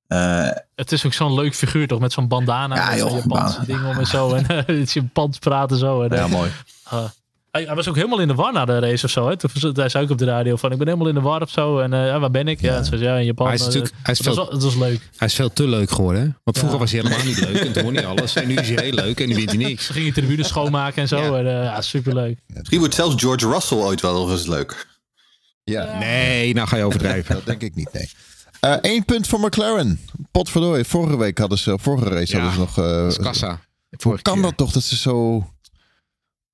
Eh, 0.07 0.49
Het 0.75 0.93
is 0.93 1.07
ook 1.07 1.13
zo'n 1.13 1.35
leuk 1.35 1.55
figuur 1.55 1.87
toch? 1.87 2.01
Met 2.01 2.13
zo'n 2.13 2.29
bandana. 2.29 2.75
Ja, 2.75 2.91
met 2.91 2.99
zo'n 2.99 3.09
joh, 3.09 3.17
Japanse 3.19 3.67
ding 3.67 3.85
om 3.87 3.99
en 3.99 4.07
zo. 4.07 4.35
En 4.35 4.65
uh, 4.69 4.81
iets 4.81 4.93
Japans 4.93 5.39
praten 5.39 5.77
zo. 5.79 6.03
En, 6.03 6.17
ja, 6.17 6.25
eh, 6.25 6.31
mooi. 6.31 6.51
ah. 6.85 7.05
hij, 7.51 7.65
hij 7.65 7.75
was 7.75 7.89
ook 7.89 7.95
helemaal 7.95 8.19
in 8.21 8.29
de 8.29 8.35
war 8.35 8.53
na 8.53 8.65
de 8.65 8.79
race 8.79 9.05
of 9.05 9.11
zo. 9.11 9.29
Hè? 9.29 9.37
Toen 9.37 9.51
hij 9.75 9.89
zei 9.89 10.05
ook 10.05 10.11
op 10.11 10.19
de 10.19 10.25
radio 10.25 10.57
van 10.57 10.73
ik 10.73 10.79
ben 10.79 10.87
helemaal 10.87 11.09
in 11.09 11.15
de 11.15 11.21
war 11.21 11.43
of 11.43 11.51
zo. 11.51 11.79
En 11.79 11.93
eh, 11.93 12.07
ja, 12.07 12.19
waar 12.21 12.31
ben 12.31 12.49
ik? 12.49 12.61
Ja, 12.61 12.75
het 12.75 12.89
was, 12.89 13.01
ja 13.01 13.17
in 13.17 13.25
Japan. 13.25 13.47
Hij 13.47 13.55
is 13.55 13.61
eh, 13.61 13.67
natuurlijk- 13.67 13.95
hij 14.03 14.13
is 14.13 14.25
het, 14.25 14.35
was, 14.35 14.49
het 14.49 14.63
was 14.63 14.75
leuk. 14.77 15.09
Hij 15.17 15.29
is 15.29 15.35
veel 15.35 15.53
te 15.53 15.69
leuk 15.69 15.91
geworden. 15.91 16.23
Hè? 16.23 16.29
Want 16.45 16.59
vroeger 16.59 16.79
Ja. 16.79 16.85
was 16.85 16.93
hij 16.93 17.01
helemaal 17.01 17.27
niet 17.27 17.41
leuk. 17.41 17.57
En 17.67 17.73
toen 17.73 17.83
won 17.83 17.95
hij 17.95 18.07
alles. 18.07 18.35
En 18.35 18.49
nu 18.49 18.55
is 18.57 18.69
hij 18.69 18.85
heel 18.85 18.93
leuk. 18.95 19.21
En 19.21 19.29
nu 19.29 19.35
wint 19.35 19.49
hij 19.51 19.59
niks. 19.69 19.87
Ze 19.87 19.93
gingen 19.93 20.13
tribune 20.13 20.45
schoonmaken 20.45 21.03
en 21.03 21.09
zo. 21.09 21.17
Ja. 21.21 21.39
En, 21.39 21.47
eh, 21.47 21.65
ja, 21.65 21.81
superleuk. 21.81 22.39
Misschien 22.47 22.79
wordt 22.79 22.95
zelfs 22.95 23.15
George 23.23 23.49
Russell 23.49 23.79
ooit 23.79 24.01
wel 24.01 24.31
eens 24.31 24.47
leuk. 24.47 24.87
Ja, 25.65 25.99
Nee, 25.99 26.55
nou 26.55 26.69
ga 26.69 26.77
je 26.77 26.85
overdrijven. 26.85 27.35
dat 27.35 27.47
denk 27.47 27.63
ik 27.63 27.75
niet, 27.75 27.93
nee. 27.93 28.11
Eén 28.67 29.05
punt 29.05 29.27
voor 29.27 29.41
McLaren. 29.41 30.01
Potverdorie. 30.31 30.85
Vorige 30.85 31.17
week 31.17 31.39
hadden 31.39 31.59
ze, 31.59 31.79
vorige 31.79 32.09
race 32.09 32.37
Ja, 32.37 32.43
hadden 32.43 32.53
ze 32.75 32.81
nog... 32.81 32.87
eh, 32.89 33.03
Dat 33.03 33.11
is 33.11 33.17
kassa. 33.19 33.61
Hoe 34.03 34.23
kan 34.23 34.43
dat 34.43 34.57
toch 34.57 34.73
dat 34.73 34.83
ze 34.83 34.97
zo 34.97 35.47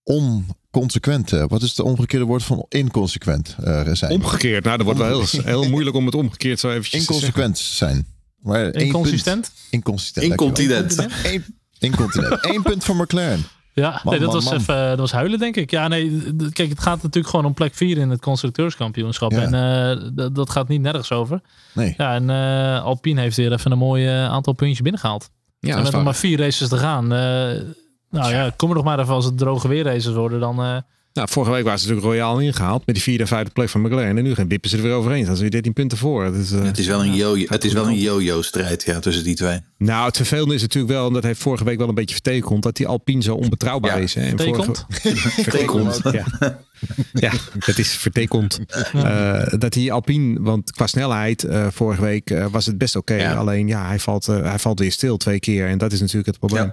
onconsequent... 0.03 1.33
eh, 1.33 1.45
wat 1.49 1.63
is 1.63 1.69
het 1.69 1.81
omgekeerde 1.81 2.25
woord 2.25 2.43
van 2.43 2.67
inconsequent 2.69 3.57
eh, 3.65 3.89
zijn? 3.93 4.13
Omgekeerd. 4.13 4.65
Nou, 4.65 4.77
dat 4.77 4.87
wordt 4.87 5.01
wel 5.01 5.09
heel, 5.31 5.43
heel 5.55 5.69
moeilijk 5.69 5.97
om 5.97 6.07
het 6.07 6.15
omgekeerd 6.15 6.61
zo 6.61 6.71
eventjes 6.71 7.07
te 7.07 7.13
zeggen. 7.13 7.27
Inconsequent 7.27 7.59
zijn. 7.59 8.07
Maar 8.39 8.75
Inconsistent? 8.75 9.41
punt- 9.41 9.53
Inconsistent. 9.71 10.27
Incontinent. 10.27 11.07
Incontinent. 11.79 12.45
Eén 12.45 12.63
punt 12.63 12.85
voor 12.85 12.97
McLaren. 12.97 13.45
Ja, 13.79 14.01
Man, 14.05 14.15
nee, 14.15 14.19
dat, 14.19 14.33
man, 14.33 14.35
was 14.35 14.45
man. 14.45 14.55
Even, 14.55 14.75
eh, 14.83 14.89
dat 14.89 14.99
was 14.99 15.13
huilen, 15.13 15.39
denk 15.39 15.57
ik. 15.57 15.71
Ja, 15.71 15.89
nee, 15.89 16.23
kijk, 16.53 16.69
het 16.69 16.81
gaat 16.81 17.03
natuurlijk 17.03 17.29
gewoon 17.29 17.45
om 17.45 17.55
plek 17.55 17.75
4 17.75 17.99
in 17.99 18.11
het 18.11 18.21
constructeurskampioenschap. 18.21 19.31
Ja. 19.33 19.41
En 19.43 19.55
eh, 20.17 20.27
dat 20.33 20.51
gaat 20.51 20.69
niet 20.69 20.81
nergens 20.81 21.13
over. 21.13 21.41
Nee. 21.73 21.95
Ja, 21.97 22.15
en 22.15 22.31
eh, 22.31 22.85
Alpine 22.85 23.21
heeft 23.21 23.37
weer 23.37 23.53
even 23.53 23.73
een 23.73 23.79
mooi 23.79 24.07
aantal 24.09 24.53
puntjes 24.53 24.81
binnengehaald. 24.81 25.31
Ja, 25.61 25.77
en 25.77 25.83
met 25.83 25.93
nog 25.93 26.05
maar 26.05 26.15
vier 26.15 26.39
races 26.39 26.69
te 26.69 26.77
gaan. 26.79 27.05
eh, 27.13 27.63
nou 28.11 28.33
ja, 28.33 28.51
kom 28.57 28.69
er 28.69 28.75
nog 28.75 28.85
maar 28.85 28.99
even 28.99 29.15
als 29.15 29.25
het 29.25 29.39
droge 29.39 29.69
weer 29.69 29.85
races 29.85 30.15
worden. 30.15 30.41
Dan, 30.41 30.63
eh, 30.63 30.77
Nou, 31.13 31.29
vorige 31.31 31.53
week 31.53 31.65
waren 31.65 31.79
ze 31.79 31.87
natuurlijk 31.89 32.13
royaal 32.15 32.41
ingehaald 32.41 32.87
met 32.87 32.95
die 32.95 33.05
vierde 33.05 33.23
en 33.23 33.29
vijfde 33.29 33.51
plek 33.53 33.69
van 33.69 33.81
McLaren. 33.81 34.17
En 34.17 34.23
nu 34.25 34.35
gaan 34.35 34.49
wippen 34.49 34.71
ze 34.71 34.77
er 34.77 34.83
weer 34.83 34.93
overheen. 34.93 35.17
Dan 35.17 35.25
zijn 35.27 35.37
ze 35.37 35.43
weer 35.43 35.51
13 35.51 35.73
punten 35.73 35.99
voor. 35.99 36.25
Dat 36.25 36.35
is, 36.35 36.53
eh, 36.53 36.63
Het 36.63 36.79
is 36.79 36.87
wel 36.87 37.05
een 37.05 37.15
yo- 37.15 37.45
het 37.47 37.65
is 37.65 37.73
wel 37.73 37.87
een 37.87 37.99
yo-yo 37.99 38.43
strijd 38.43 38.83
ja, 38.85 38.99
tussen 38.99 39.25
die 39.25 39.35
twee. 39.37 39.59
Nou, 39.79 40.07
het 40.07 40.17
vervelende 40.17 40.55
is 40.55 40.61
natuurlijk 40.63 40.93
wel, 40.93 41.07
en 41.07 41.13
dat 41.13 41.23
heeft 41.23 41.41
vorige 41.41 41.65
week 41.65 41.79
wel 41.79 41.89
een 41.89 41.95
beetje 41.95 42.15
vertekend, 42.15 42.63
dat 42.63 42.77
die 42.77 42.87
Alpine 42.87 43.23
zo 43.23 43.35
onbetrouwbaar 43.35 43.97
Ja, 43.97 44.03
is. 44.03 44.15
Hè. 44.15 44.21
En 44.21 44.29
Vertekend? 44.29 44.87
vorige- 44.91 45.17
Vertekend, 45.43 46.01
ja. 46.13 46.25
Ja, 47.13 47.33
dat 47.67 47.79
is 47.79 47.91
vertekend. 47.91 48.59
Eh, 48.93 49.43
dat 49.59 49.73
die 49.73 49.93
Alpine, 49.93 50.41
want 50.43 50.71
qua 50.73 50.87
snelheid, 50.87 51.45
eh, 51.45 51.67
vorige 51.71 52.01
week 52.03 52.31
eh, 52.31 52.47
was 52.51 52.67
het 52.67 52.79
best 52.79 52.97
oké. 52.97 53.15
Ja. 53.15 53.35
Alleen 53.35 53.67
ja, 53.67 53.87
hij 53.87 53.99
valt, 53.99 54.27
hij 54.27 54.59
valt 54.59 54.79
weer 54.79 54.93
stil 54.93 55.17
twee 55.17 55.41
keer. 55.41 55.69
En 55.69 55.79
dat 55.79 55.93
is 55.93 56.01
natuurlijk 56.01 56.27
het 56.27 56.39
probleem. 56.39 56.73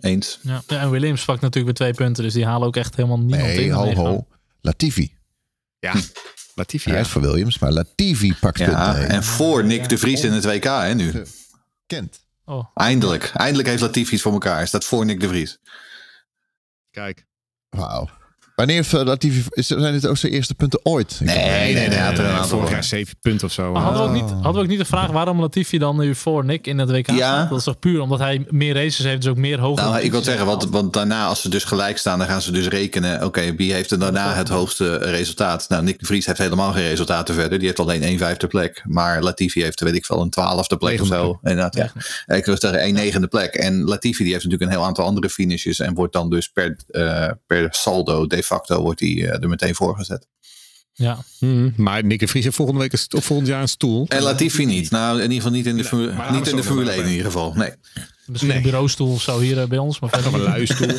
Eens. 0.00 0.38
ja. 0.42 0.62
Ja, 0.66 0.80
en 0.80 0.90
Williams 0.90 1.24
pakt 1.24 1.40
natuurlijk 1.40 1.78
weer 1.78 1.88
twee 1.88 2.04
punten. 2.06 2.24
Dus 2.24 2.32
die 2.32 2.44
halen 2.46 2.66
ook 2.66 2.76
echt 2.76 2.96
helemaal 2.96 3.18
niemand 3.18 3.42
Nee, 3.42 3.64
in. 3.64 3.70
ho, 3.70 3.92
ho. 3.94 4.26
Latifi. 4.60 5.14
Ja, 5.78 5.94
Latifi. 6.54 6.88
Hij 6.90 6.98
Ja. 6.98 7.04
is 7.04 7.10
voor 7.10 7.22
Williams, 7.22 7.58
maar 7.58 7.72
Latifi 7.72 8.34
pakt 8.40 8.58
Ja, 8.58 8.92
punten. 8.92 9.08
en 9.08 9.24
voor 9.24 9.64
Nick 9.64 9.88
de 9.88 9.98
Vries 9.98 10.24
in 10.24 10.32
het 10.32 10.44
WK 10.44 10.64
hè, 10.64 10.94
nu. 10.94 11.22
Kent. 11.86 12.20
Oh, 12.44 12.64
Eindelijk. 12.74 13.30
Eindelijk 13.34 13.68
heeft 13.68 13.80
Latifi 13.82 14.12
het 14.12 14.22
voor 14.22 14.32
elkaar. 14.32 14.56
Hij 14.56 14.66
staat 14.66 14.84
voor 14.84 15.04
Nick 15.04 15.20
de 15.20 15.28
Vries. 15.28 15.58
Kijk. 16.90 17.26
Wauw. 17.68 18.08
Wanneer 18.56 18.76
heeft 18.76 18.94
eh, 18.94 19.02
Latifi... 19.04 19.42
Is, 19.50 19.66
zijn 19.66 19.92
dit 19.92 20.06
ook 20.06 20.16
zijn 20.16 20.32
eerste 20.32 20.54
punten 20.54 20.80
ooit? 20.82 21.20
Nee, 21.22 21.36
nee, 21.36 21.74
nee. 21.74 21.88
hij 21.88 22.06
had 22.06 22.18
er 22.18 22.24
een 22.24 22.30
Eh, 22.30 22.34
aantal 22.34 22.48
vorig 22.48 22.70
jaar 22.70 22.84
zeven 22.84 23.16
punten 23.20 23.46
of 23.46 23.52
zo. 23.52 23.72
Maar 23.72 23.82
hadden 23.82 24.02
we, 24.02 24.08
ook 24.08 24.14
niet, 24.14 24.22
Oh. 24.22 24.30
hadden 24.32 24.52
we 24.52 24.58
ook 24.60 24.66
niet 24.68 24.78
de 24.78 24.84
vraag 24.84 25.10
waarom 25.10 25.40
Latifi 25.40 25.78
dan 25.78 25.98
nu 25.98 26.14
voor 26.14 26.44
Nick 26.44 26.66
in 26.66 26.78
het 26.78 26.90
WK 26.90 27.06
Ja. 27.10 27.14
staat? 27.16 27.48
Dat 27.48 27.58
is 27.58 27.64
toch 27.64 27.78
puur 27.78 28.00
omdat 28.00 28.18
hij 28.18 28.46
meer 28.50 28.74
races 28.74 29.04
heeft, 29.04 29.20
dus 29.22 29.30
ook 29.30 29.36
meer 29.36 29.58
hoge 29.60 29.82
Nou, 29.82 30.00
ik 30.00 30.10
wil 30.10 30.22
zeggen, 30.22 30.46
want, 30.46 30.68
want 30.68 30.92
daarna 30.92 31.26
als 31.26 31.40
ze 31.40 31.48
dus 31.48 31.64
gelijk 31.64 31.98
staan, 31.98 32.18
dan 32.18 32.28
gaan 32.28 32.42
ze 32.42 32.52
dus 32.52 32.68
rekenen. 32.68 33.24
Oké, 33.24 33.54
wie 33.54 33.72
heeft 33.72 33.90
er 33.90 33.98
daarna 33.98 34.34
het 34.34 34.48
hoogste 34.48 34.96
resultaat? 34.96 35.68
Nou, 35.68 35.82
Nick 35.82 35.98
de 35.98 36.06
Vries 36.06 36.26
heeft 36.26 36.38
helemaal 36.38 36.72
geen 36.72 36.88
resultaten 36.88 37.34
verder. 37.34 37.58
Die 37.58 37.66
heeft 37.66 37.80
alleen 37.80 38.02
één 38.02 38.18
vijfde 38.18 38.46
plek. 38.46 38.82
Maar 38.86 39.22
Latifi 39.22 39.62
heeft, 39.62 39.80
weet 39.80 39.94
ik 39.94 40.04
veel, 40.04 40.20
een 40.20 40.30
twaalfde 40.30 40.76
plek 40.76 41.00
of 41.00 41.06
zo. 41.06 41.38
Inderdaad, 41.42 41.74
ja. 41.74 41.90
Ik 42.36 42.44
wil 42.44 42.56
zeggen, 42.58 42.80
één 42.80 42.94
negende 42.94 43.26
plek. 43.26 43.54
En 43.54 43.84
Latifi 43.84 44.22
die 44.22 44.32
heeft 44.32 44.44
natuurlijk 44.44 44.70
een 44.70 44.76
heel 44.78 44.86
aantal 44.86 45.04
andere 45.04 45.28
finishes. 45.30 45.78
En 45.80 45.94
wordt 45.94 46.12
dan 46.12 46.30
dus 46.30 46.48
per, 46.48 46.76
eh, 46.90 47.30
per 47.46 47.66
saldo 47.70 48.26
facto 48.46 48.80
wordt 48.82 49.00
hij 49.00 49.08
eh, 49.10 49.42
er 49.42 49.48
meteen 49.48 49.74
voor 49.74 49.96
gezet. 49.96 50.26
Ja, 50.92 51.18
Mhm. 51.40 51.70
Maar 51.76 52.04
Nick 52.04 52.18
de 52.20 52.26
Vries 52.28 52.44
heeft 52.44 52.56
volgende 52.56 52.80
week 52.80 52.92
of 53.16 53.24
volgend 53.24 53.48
jaar 53.48 53.60
een 53.60 53.68
stoel. 53.68 54.06
En 54.08 54.22
Latifi 54.22 54.64
niet. 54.64 54.90
Nou, 54.90 55.16
in 55.16 55.22
ieder 55.22 55.36
geval 55.36 55.50
niet 55.52 55.66
in 55.66 55.76
de, 55.76 55.84
Formule- 55.84 56.30
niet 56.30 56.46
in 56.48 56.56
de 56.56 56.62
Formule 56.62 56.86
wel 56.86 56.94
1 56.94 57.04
in 57.04 57.10
ieder 57.10 57.24
geval. 57.26 57.52
Nee. 57.54 57.70
misschien 58.26 58.48
Nee. 58.48 58.56
een 58.56 58.62
bureaustoel 58.62 59.12
of 59.12 59.22
zo 59.22 59.38
hier 59.40 59.60
eh, 59.60 59.66
bij 59.68 59.78
ons. 59.78 60.00
Maar 60.00 60.10
verder 60.10 60.34
een 60.34 60.40
luistoel. 60.40 60.88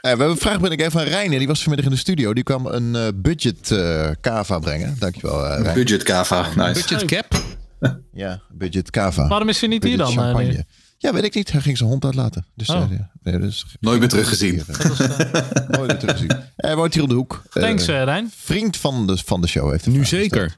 Eh, 0.00 0.12
we 0.12 0.18
hebben 0.18 0.36
een 0.36 0.42
vraag 0.42 0.60
ben 0.60 0.70
ik 0.70 0.80
even 0.80 0.92
van 0.92 1.02
Reiner. 1.02 1.38
Die 1.38 1.48
was 1.48 1.58
vanmiddag 1.60 1.86
in 1.86 1.92
de 1.94 2.00
studio. 2.00 2.34
Die 2.34 2.42
kwam 2.42 2.66
een 2.66 2.94
eh, 2.96 3.06
budget 3.14 3.70
eh 3.70 4.10
kava 4.20 4.58
brengen. 4.58 4.96
Dankjewel, 4.98 5.46
eh 5.46 5.62
Rijn. 5.62 5.74
Budget 5.74 6.02
Kava. 6.02 6.48
Nice. 6.56 6.72
Budget 6.72 7.04
cap. 7.04 7.42
Ja, 8.12 8.42
budget 8.50 8.90
kava. 8.90 9.28
Waarom 9.28 9.48
is 9.48 9.60
hij 9.60 9.68
niet 9.68 9.84
hier 9.84 9.96
dan? 9.96 10.06
eh, 10.10 10.14
champagne. 10.18 10.64
Ja, 11.02 11.12
weet 11.12 11.24
ik 11.24 11.34
niet. 11.34 11.52
Hij 11.52 11.60
ging 11.60 11.76
zijn 11.76 11.88
hond 11.88 12.04
uitlaten. 12.04 12.46
Dus, 12.54 12.68
Oh. 12.68 12.82
eh, 12.82 12.90
ja. 12.90 13.10
nee, 13.22 13.38
dus 13.38 13.66
Nooit 13.80 13.98
meer 14.00 14.08
teruggezien. 14.08 14.54
Nooit 15.68 15.86
meer 15.86 15.98
teruggezien. 15.98 16.30
Hij 16.56 16.76
woont 16.76 16.94
hier 16.94 17.02
om 17.02 17.08
de 17.08 17.14
hoek. 17.14 17.42
Eh, 17.52 17.62
Thanks, 17.62 17.86
eh, 17.86 18.02
Rijn. 18.04 18.30
vriend 18.36 18.76
van 18.76 19.06
de, 19.06 19.16
van 19.24 19.40
de 19.40 19.46
show 19.46 19.70
heeft 19.70 19.86
Nu 19.86 20.04
zeker. 20.04 20.56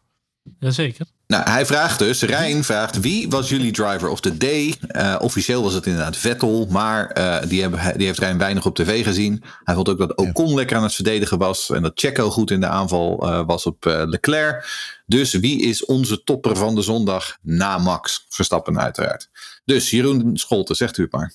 Jazeker. 0.58 1.06
Nou, 1.26 1.50
hij 1.50 1.66
vraagt 1.66 1.98
dus, 1.98 2.22
Rijn 2.22 2.64
vraagt, 2.64 3.00
wie 3.00 3.28
was 3.28 3.48
jullie 3.48 3.72
driver 3.72 4.08
of 4.08 4.20
the 4.20 4.36
day? 4.36 4.74
Eh, 4.80 5.16
officieel 5.20 5.62
was 5.62 5.72
het 5.72 5.86
inderdaad 5.86 6.16
Vettel, 6.16 6.66
maar 6.70 7.06
eh, 7.06 7.48
die, 7.48 7.60
hebben, 7.60 7.98
die 7.98 8.06
heeft 8.06 8.18
Rijn 8.18 8.38
weinig 8.38 8.66
op 8.66 8.74
tv 8.74 9.04
gezien. 9.04 9.42
Hij 9.64 9.74
vond 9.74 9.88
ook 9.88 9.98
dat 9.98 10.16
Ocon 10.16 10.54
lekker 10.54 10.76
aan 10.76 10.82
het 10.82 10.94
verdedigen 10.94 11.38
was 11.38 11.70
en 11.70 11.82
dat 11.82 11.92
Checo 11.94 12.30
goed 12.30 12.50
in 12.50 12.60
de 12.60 12.66
aanval 12.66 13.28
eh, 13.28 13.46
was 13.46 13.66
op 13.66 13.86
eh, 13.86 14.02
Leclerc. 14.06 14.66
Dus 15.06 15.32
wie 15.32 15.62
is 15.62 15.84
onze 15.84 16.22
topper 16.22 16.56
van 16.56 16.74
de 16.74 16.82
zondag 16.82 17.38
na 17.42 17.78
Max? 17.78 18.26
Verstappen 18.28 18.78
uiteraard. 18.80 19.30
Dus 19.64 19.90
Jeroen 19.90 20.36
Scholten, 20.36 20.76
zegt 20.76 20.98
u 20.98 21.02
het 21.02 21.12
maar. 21.12 21.32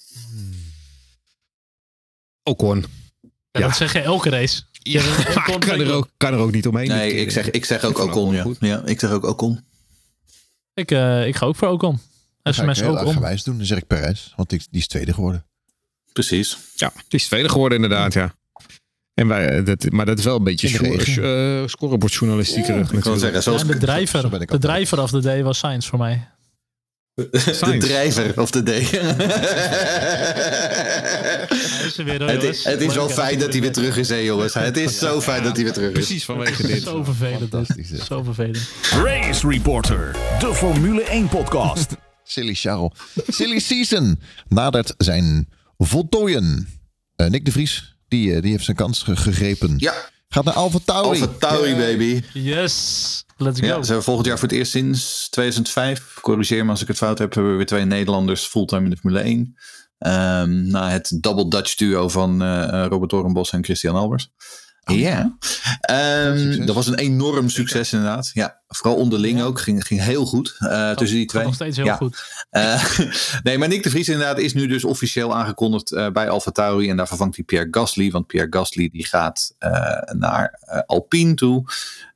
Ocon. 2.44 2.86
Ja, 3.22 3.30
Ja. 3.52 3.68
Dat 3.68 3.76
zeg 3.76 3.94
je 3.94 4.00
elke 4.00 4.30
race. 4.30 4.62
Ja, 4.92 5.02
Ja, 5.34 5.42
kan 5.60 5.80
er, 5.80 5.92
ook, 5.92 6.10
kan 6.18 6.34
er 6.34 6.40
ook 6.40 6.52
niet 6.52 6.68
omheen. 6.68 6.88
Nee, 6.88 7.14
ik 7.14 7.32
zeg, 7.32 7.52
ik 7.52 7.66
zeg 7.66 7.84
ook 7.84 8.00
Ocon, 8.00 8.34
ja. 8.36 8.46
ja. 8.60 8.82
Ik 8.86 9.00
zeg 9.00 9.12
ook 9.12 9.24
Ocon. 9.26 9.60
Ik, 10.74 10.92
eh, 10.92 11.28
ik 11.28 11.36
ga 11.36 11.46
ook 11.46 11.56
voor 11.56 11.68
Ocon. 11.68 12.00
SMS 12.44 12.84
ook 12.84 12.98
om. 13.00 13.06
eigenwijs 13.06 13.44
doen. 13.44 13.58
Dan 13.58 13.66
zeg 13.66 13.78
ik 13.78 13.88
Perez. 13.88 14.34
Want 14.36 14.50
die, 14.50 14.62
die 14.72 14.80
is 14.80 14.88
tweede 14.88 15.14
geworden. 15.14 15.46
Precies. 16.14 16.58
Ja, 16.76 16.92
het 16.96 17.14
is 17.14 17.26
tweede 17.28 17.50
geworden 17.50 17.76
inderdaad, 17.84 18.14
ja. 18.14 18.36
En 19.14 19.28
wij, 19.28 19.50
eh, 19.50 19.66
dat, 19.66 19.92
maar 19.92 20.06
dat 20.06 20.18
is 20.20 20.24
wel 20.26 20.36
een 20.36 20.44
beetje 20.44 20.68
de 20.68 20.74
score- 21.06 21.62
eh, 21.62 21.68
scorebordjournalistiek. 21.68 22.66
terug 22.66 22.80
Ik 22.80 22.86
wil 22.90 22.96
natuurlijk. 22.98 23.20
zeggen, 23.20 23.38
Ja, 23.38 23.42
zoals 23.44 23.62
en 23.62 23.68
de 23.68 23.74
zo 23.74 23.80
ben 23.80 23.88
drijver, 23.88 24.42
ik 24.42 24.50
de 24.52 24.58
drijver 24.58 25.02
of 25.02 25.10
the 25.10 25.20
day 25.20 25.44
was 25.44 25.58
Science 25.58 25.90
voor 25.90 26.00
mij. 26.00 26.28
De 27.18 27.76
drijver 27.80 28.42
of 28.42 28.50
is 28.50 28.56
er 31.98 32.06
weer, 32.06 32.20
hoor, 32.20 32.30
Het 32.30 32.44
is, 32.44 32.64
het 32.64 32.82
is 32.82 32.96
wel 32.96 33.10
fijn 33.10 33.40
dat 33.40 33.52
hij 33.52 33.62
weer 33.62 33.72
terug 33.72 33.98
is, 33.98 34.10
hè, 34.10 34.16
jongens. 34.16 34.54
Het 34.54 34.78
is 34.78 34.98
zo 34.98 35.22
fijn 35.22 35.44
dat 35.44 35.56
hij 35.56 35.64
weer 35.64 35.74
terug 35.74 35.88
is. 35.88 35.94
Precies 35.94 36.26
vanwege 36.26 36.68
dit. 36.74 36.84
Zo 36.84 37.04
vervelend. 37.04 37.40
Fantastisch? 37.50 38.06
Zo 38.06 38.24
vervelend. 38.24 38.60
Race 39.04 39.48
Reporter, 39.48 40.16
de 40.40 40.54
Formule 40.56 41.04
1 41.04 41.28
podcast. 41.28 41.92
Silly 42.24 42.54
Charles. 42.54 42.92
Silly 43.28 43.60
Season 43.60 44.20
nadert 44.48 44.94
zijn 44.98 45.48
voltooien. 45.78 46.68
Eh, 47.16 47.28
Nick 47.28 47.46
de 47.46 47.52
Vries, 47.52 47.96
die, 48.08 48.34
eh, 48.36 48.42
die 48.42 48.52
heeft 48.52 48.66
zijn 48.66 48.78
kans 48.78 49.04
ge- 49.04 49.16
gegrepen. 49.16 49.74
Ja, 49.78 49.94
Gaat 50.30 50.44
naar 50.44 50.54
Alfa 50.54 50.80
Tauri. 50.86 51.22
Alfa 51.22 51.34
Tauri, 51.40 51.76
baby. 51.76 52.22
Yes. 52.34 53.24
Let's 53.38 53.60
go. 53.60 53.66
Ja, 53.66 53.74
ze 53.82 53.86
hebben 53.86 54.04
volgend 54.04 54.28
jaar 54.28 54.40
voor 54.40 54.48
het 54.48 54.58
eerst 54.58 54.72
sinds 54.72 55.30
2005. 55.30 56.14
Corrigeer 56.22 56.66
me 56.66 56.72
als 56.72 56.82
ik 56.82 56.88
het 56.88 56.98
fout 56.98 57.18
heb. 57.18 57.34
Hebben 57.34 57.52
we 57.52 57.58
weer 57.58 57.66
twee 57.68 57.86
Nederlanders 57.86 58.46
fulltime 58.46 58.84
in 58.84 58.90
de 58.90 58.98
Formule 58.98 59.24
1. 59.24 59.56
Ehm, 59.98 60.68
na 60.68 60.90
het 60.90 61.18
double 61.22 61.50
Dutch 61.50 61.76
duo 61.76 62.10
van 62.10 62.42
eh, 62.42 62.64
eh, 62.64 62.86
Robert 62.90 63.10
Doornbos 63.12 63.52
en 63.52 63.64
Christian 63.64 63.96
Albers. 63.96 64.30
Ja, 64.94 65.38
Ehm, 65.82 66.66
dat 66.66 66.76
was 66.76 66.88
een 66.88 66.98
enorm 66.98 67.50
succes 67.50 67.94
inderdaad. 67.94 68.32
Ja, 68.34 68.62
vooral 68.68 68.96
onderling 68.96 69.42
ook. 69.42 69.60
Ging, 69.62 69.86
ging 69.88 70.02
heel 70.02 70.26
goed 70.26 70.56
eh, 70.60 70.92
tussen 70.92 71.18
die 71.18 71.26
twee. 71.26 71.44
nog 71.44 71.54
steeds 71.54 71.78
heel 71.78 71.86
Ja. 71.86 71.96
goed. 71.96 72.46
Eh, 72.50 72.84
nee, 73.44 73.58
maar 73.58 73.68
Nick 73.68 73.84
de 73.84 73.90
Vries 73.90 74.10
inderdaad 74.10 74.40
is 74.40 74.54
nu 74.54 74.68
dus 74.68 74.84
officieel 74.84 75.36
aangekondigd 75.36 75.92
eh, 75.92 76.10
bij 76.10 76.30
Alfa 76.30 76.52
Tauri. 76.52 76.90
En 76.90 76.98
daar 76.98 77.08
vervangt 77.08 77.36
hij 77.36 77.46
Pierre 77.46 77.68
Gasly. 77.72 78.12
Want 78.12 78.28
Pierre 78.28 78.48
Gasly 78.50 78.90
die 78.92 79.06
gaat 79.06 79.56
eh, 79.58 79.72
naar 80.18 80.60
Alpine 80.86 81.34
toe. 81.34 81.64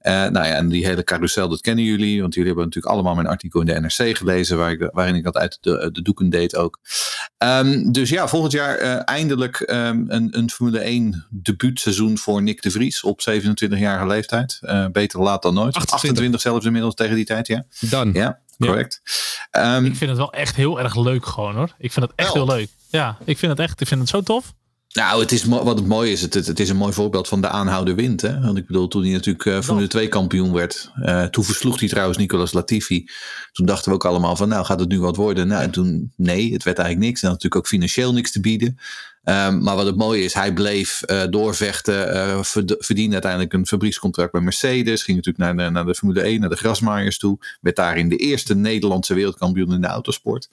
Eh, 0.01 0.13
nou 0.13 0.47
ja, 0.47 0.53
en 0.53 0.69
die 0.69 0.85
hele 0.85 1.03
carousel, 1.03 1.49
dat 1.49 1.61
kennen 1.61 1.85
jullie. 1.85 2.21
Want 2.21 2.33
jullie 2.33 2.49
hebben 2.49 2.65
natuurlijk 2.65 2.93
allemaal 2.93 3.15
mijn 3.15 3.27
artikel 3.27 3.59
in 3.59 3.65
de 3.65 3.79
NRC 3.79 4.17
gelezen. 4.17 4.57
Waar 4.57 4.71
ik, 4.71 4.89
waarin 4.91 5.15
ik 5.15 5.23
dat 5.23 5.37
uit 5.37 5.57
de, 5.61 5.89
de 5.91 6.01
doeken 6.01 6.29
deed 6.29 6.55
ook. 6.55 6.79
Ehm, 7.37 7.91
dus 7.91 8.09
ja, 8.09 8.27
volgend 8.27 8.51
jaar 8.51 8.75
eh, 8.75 9.01
eindelijk 9.05 9.59
ehm, 9.59 10.03
een, 10.07 10.37
een 10.37 10.49
Formule 10.49 10.79
1 10.79 11.25
debuutseizoen 11.29 12.17
voor 12.17 12.41
Nick 12.41 12.61
de 12.61 12.71
Vries. 12.71 13.03
Op 13.03 13.21
27-jarige 13.29 14.07
leeftijd. 14.07 14.59
Eh, 14.61 14.85
beter 14.91 15.19
laat 15.19 15.41
dan 15.41 15.53
nooit. 15.53 15.75
28. 15.75 16.09
28 16.09 16.41
zelfs 16.41 16.65
inmiddels 16.65 16.95
tegen 16.95 17.15
die 17.15 17.25
tijd, 17.25 17.47
ja. 17.47 17.63
Dan. 17.79 18.09
Ja, 18.13 18.39
correct. 18.57 19.01
Um, 19.51 19.85
ik 19.85 19.95
vind 19.95 20.09
het 20.09 20.19
wel 20.19 20.33
echt 20.33 20.55
heel 20.55 20.79
erg 20.79 20.95
leuk 20.95 21.25
gewoon 21.25 21.55
hoor. 21.55 21.75
Ik 21.77 21.91
vind 21.91 22.05
het 22.05 22.15
echt 22.15 22.33
heel 22.33 22.45
leuk. 22.45 22.69
Ja, 22.89 23.17
ik 23.25 23.37
vind 23.37 23.51
het 23.51 23.61
echt, 23.61 23.81
ik 23.81 23.87
vind 23.87 23.99
het 23.99 24.09
zo 24.09 24.21
tof. 24.21 24.53
Nou, 24.93 25.21
het 25.21 25.31
is, 25.31 25.43
wat 25.43 25.77
het 25.77 25.87
mooie 25.87 26.11
is, 26.11 26.21
het, 26.21 26.33
het, 26.33 26.59
is 26.59 26.69
een 26.69 26.75
mooi 26.75 26.93
voorbeeld 26.93 27.27
van 27.27 27.41
de 27.41 27.47
aanhouden 27.47 27.95
wind. 27.95 28.21
Hè? 28.21 28.39
Want 28.39 28.57
ik 28.57 28.65
bedoel, 28.67 28.87
toen 28.87 29.03
hij 29.03 29.11
natuurlijk 29.11 29.45
uh, 29.45 29.61
Formule 29.61 29.87
2 29.87 30.07
kampioen 30.07 30.53
werd, 30.53 30.91
uh, 31.03 31.23
toen 31.23 31.43
versloeg 31.43 31.79
hij 31.79 31.89
trouwens 31.89 32.17
Nicolas 32.17 32.53
Latifi. 32.53 33.09
Toen 33.51 33.65
dachten 33.65 33.89
we 33.89 33.95
ook 33.95 34.05
allemaal 34.05 34.35
van, 34.35 34.49
nou 34.49 34.65
gaat 34.65 34.79
het 34.79 34.89
nu 34.89 34.99
wat 34.99 35.15
worden? 35.15 35.47
Nou, 35.47 35.63
en 35.63 35.71
toen, 35.71 36.13
nee, 36.15 36.53
het 36.53 36.63
werd 36.63 36.77
eigenlijk 36.77 37.07
niks. 37.07 37.21
En 37.21 37.29
had 37.29 37.35
natuurlijk 37.35 37.55
ook 37.55 37.67
financieel 37.67 38.13
niks 38.13 38.31
te 38.31 38.39
bieden. 38.39 38.77
Um, 39.23 39.63
maar 39.63 39.75
wat 39.75 39.85
het 39.85 39.95
mooie 39.95 40.23
is, 40.23 40.33
hij 40.33 40.53
bleef 40.53 41.01
uh, 41.05 41.23
doorvechten, 41.29 42.15
uh, 42.15 42.39
verdiende 42.79 43.13
uiteindelijk 43.13 43.53
een 43.53 43.67
fabriekscontract 43.67 44.31
bij 44.31 44.41
Mercedes. 44.41 45.03
Ging 45.03 45.17
natuurlijk 45.17 45.55
naar 45.55 45.65
de, 45.65 45.71
naar 45.71 45.85
de 45.85 45.95
Formule 45.95 46.21
1, 46.21 46.39
naar 46.39 46.49
de 46.49 46.55
grasmaaiers 46.55 47.17
toe. 47.17 47.37
Werd 47.61 47.75
daarin 47.75 48.09
de 48.09 48.15
eerste 48.15 48.55
Nederlandse 48.55 49.13
wereldkampioen 49.13 49.73
in 49.73 49.81
de 49.81 49.87
autosport. 49.87 50.49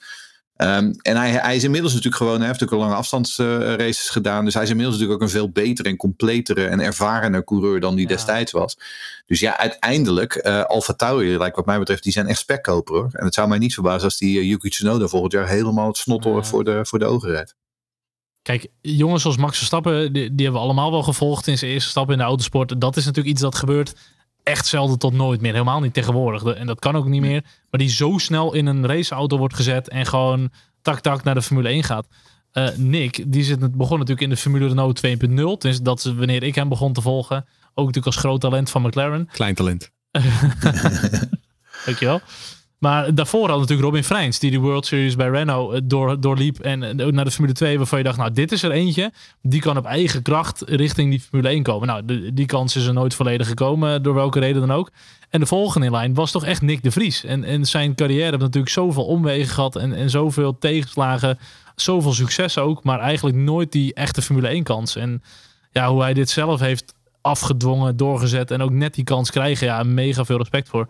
Um, 0.61 0.95
en 1.01 1.15
hij, 1.17 1.31
hij, 1.31 1.55
is 1.55 1.63
inmiddels 1.63 1.93
natuurlijk 1.93 2.21
gewoon, 2.21 2.37
hij 2.37 2.47
heeft 2.47 2.59
natuurlijk 2.59 2.81
al 2.81 2.87
lange 2.87 2.99
afstandsraces 2.99 4.05
uh, 4.05 4.11
gedaan. 4.11 4.45
Dus 4.45 4.53
hij 4.53 4.63
is 4.63 4.69
inmiddels 4.69 4.97
natuurlijk 4.97 5.21
ook 5.21 5.27
een 5.27 5.35
veel 5.35 5.49
betere 5.49 5.89
en 5.89 5.95
completere 5.95 6.65
en 6.65 6.79
ervarener 6.79 7.43
coureur 7.43 7.79
dan 7.79 7.95
die 7.95 8.07
ja. 8.07 8.15
destijds 8.15 8.51
was. 8.51 8.77
Dus 9.25 9.39
ja, 9.39 9.57
uiteindelijk, 9.57 10.45
uh, 10.45 10.63
Alfa 10.63 10.93
Tauri, 10.93 11.37
like 11.37 11.55
wat 11.55 11.65
mij 11.65 11.79
betreft, 11.79 12.03
die 12.03 12.11
zijn 12.11 12.27
echt 12.27 12.39
spekkoper 12.39 12.95
hoor. 12.95 13.09
En 13.11 13.25
het 13.25 13.33
zou 13.33 13.47
mij 13.47 13.57
niet 13.57 13.73
verbazen 13.73 14.03
als 14.03 14.17
die 14.17 14.39
uh, 14.39 14.47
Yuki 14.47 14.69
Tsunoda 14.69 15.07
volgend 15.07 15.31
jaar 15.31 15.47
helemaal 15.47 15.87
het 15.87 15.97
snot 15.97 16.23
ja. 16.23 16.43
voor, 16.43 16.63
de, 16.63 16.79
voor 16.85 16.99
de 16.99 17.05
ogen 17.05 17.29
rijdt. 17.29 17.55
Kijk, 18.41 18.67
jongens 18.81 19.21
zoals 19.21 19.37
Max 19.37 19.57
Verstappen, 19.57 20.13
die, 20.13 20.35
die 20.35 20.45
hebben 20.45 20.61
we 20.61 20.67
allemaal 20.67 20.91
wel 20.91 21.03
gevolgd 21.03 21.47
in 21.47 21.57
zijn 21.57 21.71
eerste 21.71 21.89
stap 21.89 22.11
in 22.11 22.17
de 22.17 22.23
autosport. 22.23 22.81
Dat 22.81 22.97
is 22.97 23.05
natuurlijk 23.05 23.33
iets 23.33 23.41
dat 23.41 23.55
gebeurt 23.55 23.93
echt 24.49 24.65
zelden 24.65 24.99
tot 24.99 25.13
nooit 25.13 25.41
meer. 25.41 25.51
Helemaal 25.51 25.79
niet 25.79 25.93
tegenwoordig. 25.93 26.43
En 26.43 26.67
dat 26.67 26.79
kan 26.79 26.95
ook 26.95 27.07
niet 27.07 27.21
meer. 27.21 27.43
Maar 27.69 27.79
die 27.79 27.89
zo 27.89 28.17
snel 28.17 28.53
in 28.53 28.65
een 28.65 28.87
raceauto 28.87 29.37
wordt 29.37 29.55
gezet 29.55 29.89
en 29.89 30.05
gewoon 30.05 30.49
tak 30.81 30.99
tak 30.99 31.23
naar 31.23 31.33
de 31.33 31.41
Formule 31.41 31.69
1 31.69 31.83
gaat. 31.83 32.07
Uh, 32.53 32.67
Nick, 32.75 33.23
die 33.31 33.43
zit, 33.43 33.77
begon 33.77 33.97
natuurlijk 33.97 34.21
in 34.21 34.29
de 34.29 34.37
Formule 34.37 34.67
Renault 34.67 35.01
2.0. 35.07 35.57
Dus 35.57 35.81
dat 35.81 35.97
is 35.97 36.13
wanneer 36.13 36.43
ik 36.43 36.55
hem 36.55 36.69
begon 36.69 36.93
te 36.93 37.01
volgen. 37.01 37.45
Ook 37.73 37.85
natuurlijk 37.85 38.05
als 38.05 38.15
groot 38.15 38.41
talent 38.41 38.69
van 38.69 38.81
McLaren. 38.81 39.29
Klein 39.31 39.55
talent. 39.55 39.91
Dankjewel. 41.85 42.21
Maar 42.79 43.15
daarvoor 43.15 43.49
had 43.49 43.59
natuurlijk 43.59 43.87
Robin 43.87 44.03
Freins, 44.03 44.39
die 44.39 44.51
de 44.51 44.57
World 44.59 44.85
Series 44.85 45.15
bij 45.15 45.29
Renault 45.29 45.89
door, 45.89 46.21
doorliep 46.21 46.59
en 46.59 46.79
naar 46.95 47.25
de 47.25 47.31
Formule 47.31 47.53
2, 47.53 47.77
waarvan 47.77 47.97
je 47.97 48.03
dacht, 48.03 48.17
nou, 48.17 48.33
dit 48.33 48.51
is 48.51 48.63
er 48.63 48.71
eentje, 48.71 49.11
die 49.41 49.61
kan 49.61 49.77
op 49.77 49.85
eigen 49.85 50.21
kracht 50.21 50.61
richting 50.65 51.09
die 51.09 51.19
Formule 51.19 51.49
1 51.49 51.63
komen. 51.63 51.87
Nou, 51.87 52.33
die 52.33 52.45
kans 52.45 52.75
is 52.75 52.85
er 52.85 52.93
nooit 52.93 53.13
volledig 53.13 53.47
gekomen, 53.47 54.03
door 54.03 54.13
welke 54.13 54.39
reden 54.39 54.67
dan 54.67 54.77
ook. 54.77 54.91
En 55.29 55.39
de 55.39 55.45
volgende 55.45 55.85
in 55.85 55.91
lijn 55.91 56.13
was 56.13 56.31
toch 56.31 56.45
echt 56.45 56.61
Nick 56.61 56.83
de 56.83 56.91
Vries. 56.91 57.23
En, 57.23 57.43
en 57.43 57.65
zijn 57.65 57.95
carrière 57.95 58.29
heeft 58.29 58.39
natuurlijk 58.39 58.73
zoveel 58.73 59.05
omwegen 59.05 59.53
gehad 59.53 59.75
en, 59.75 59.93
en 59.93 60.09
zoveel 60.09 60.57
tegenslagen, 60.57 61.39
zoveel 61.75 62.13
succes 62.13 62.57
ook, 62.57 62.83
maar 62.83 62.99
eigenlijk 62.99 63.37
nooit 63.37 63.71
die 63.71 63.93
echte 63.93 64.21
Formule 64.21 64.47
1 64.47 64.63
kans. 64.63 64.95
En 64.95 65.23
ja, 65.71 65.89
hoe 65.89 66.01
hij 66.01 66.13
dit 66.13 66.29
zelf 66.29 66.59
heeft 66.59 66.93
afgedwongen, 67.21 67.97
doorgezet 67.97 68.51
en 68.51 68.61
ook 68.61 68.71
net 68.71 68.93
die 68.93 69.03
kans 69.03 69.31
krijgen, 69.31 69.67
ja, 69.67 69.83
mega 69.83 70.25
veel 70.25 70.37
respect 70.37 70.69
voor 70.69 70.87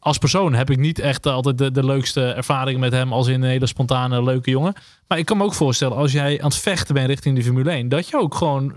als 0.00 0.18
persoon 0.18 0.54
heb 0.54 0.70
ik 0.70 0.78
niet 0.78 0.98
echt 0.98 1.26
altijd 1.26 1.58
de, 1.58 1.70
de 1.70 1.84
leukste 1.84 2.22
ervaring 2.22 2.80
met 2.80 2.92
hem 2.92 3.12
als 3.12 3.26
in 3.26 3.42
een 3.42 3.48
hele 3.48 3.66
spontane, 3.66 4.22
leuke 4.22 4.50
jongen. 4.50 4.74
Maar 5.08 5.18
ik 5.18 5.24
kan 5.24 5.36
me 5.36 5.44
ook 5.44 5.54
voorstellen, 5.54 5.96
als 5.96 6.12
jij 6.12 6.40
aan 6.40 6.48
het 6.48 6.58
vechten 6.58 6.94
bent 6.94 7.08
richting 7.08 7.36
de 7.36 7.42
Formule 7.42 7.70
1, 7.70 7.88
dat 7.88 8.08
je 8.08 8.18
ook 8.18 8.34
gewoon 8.34 8.74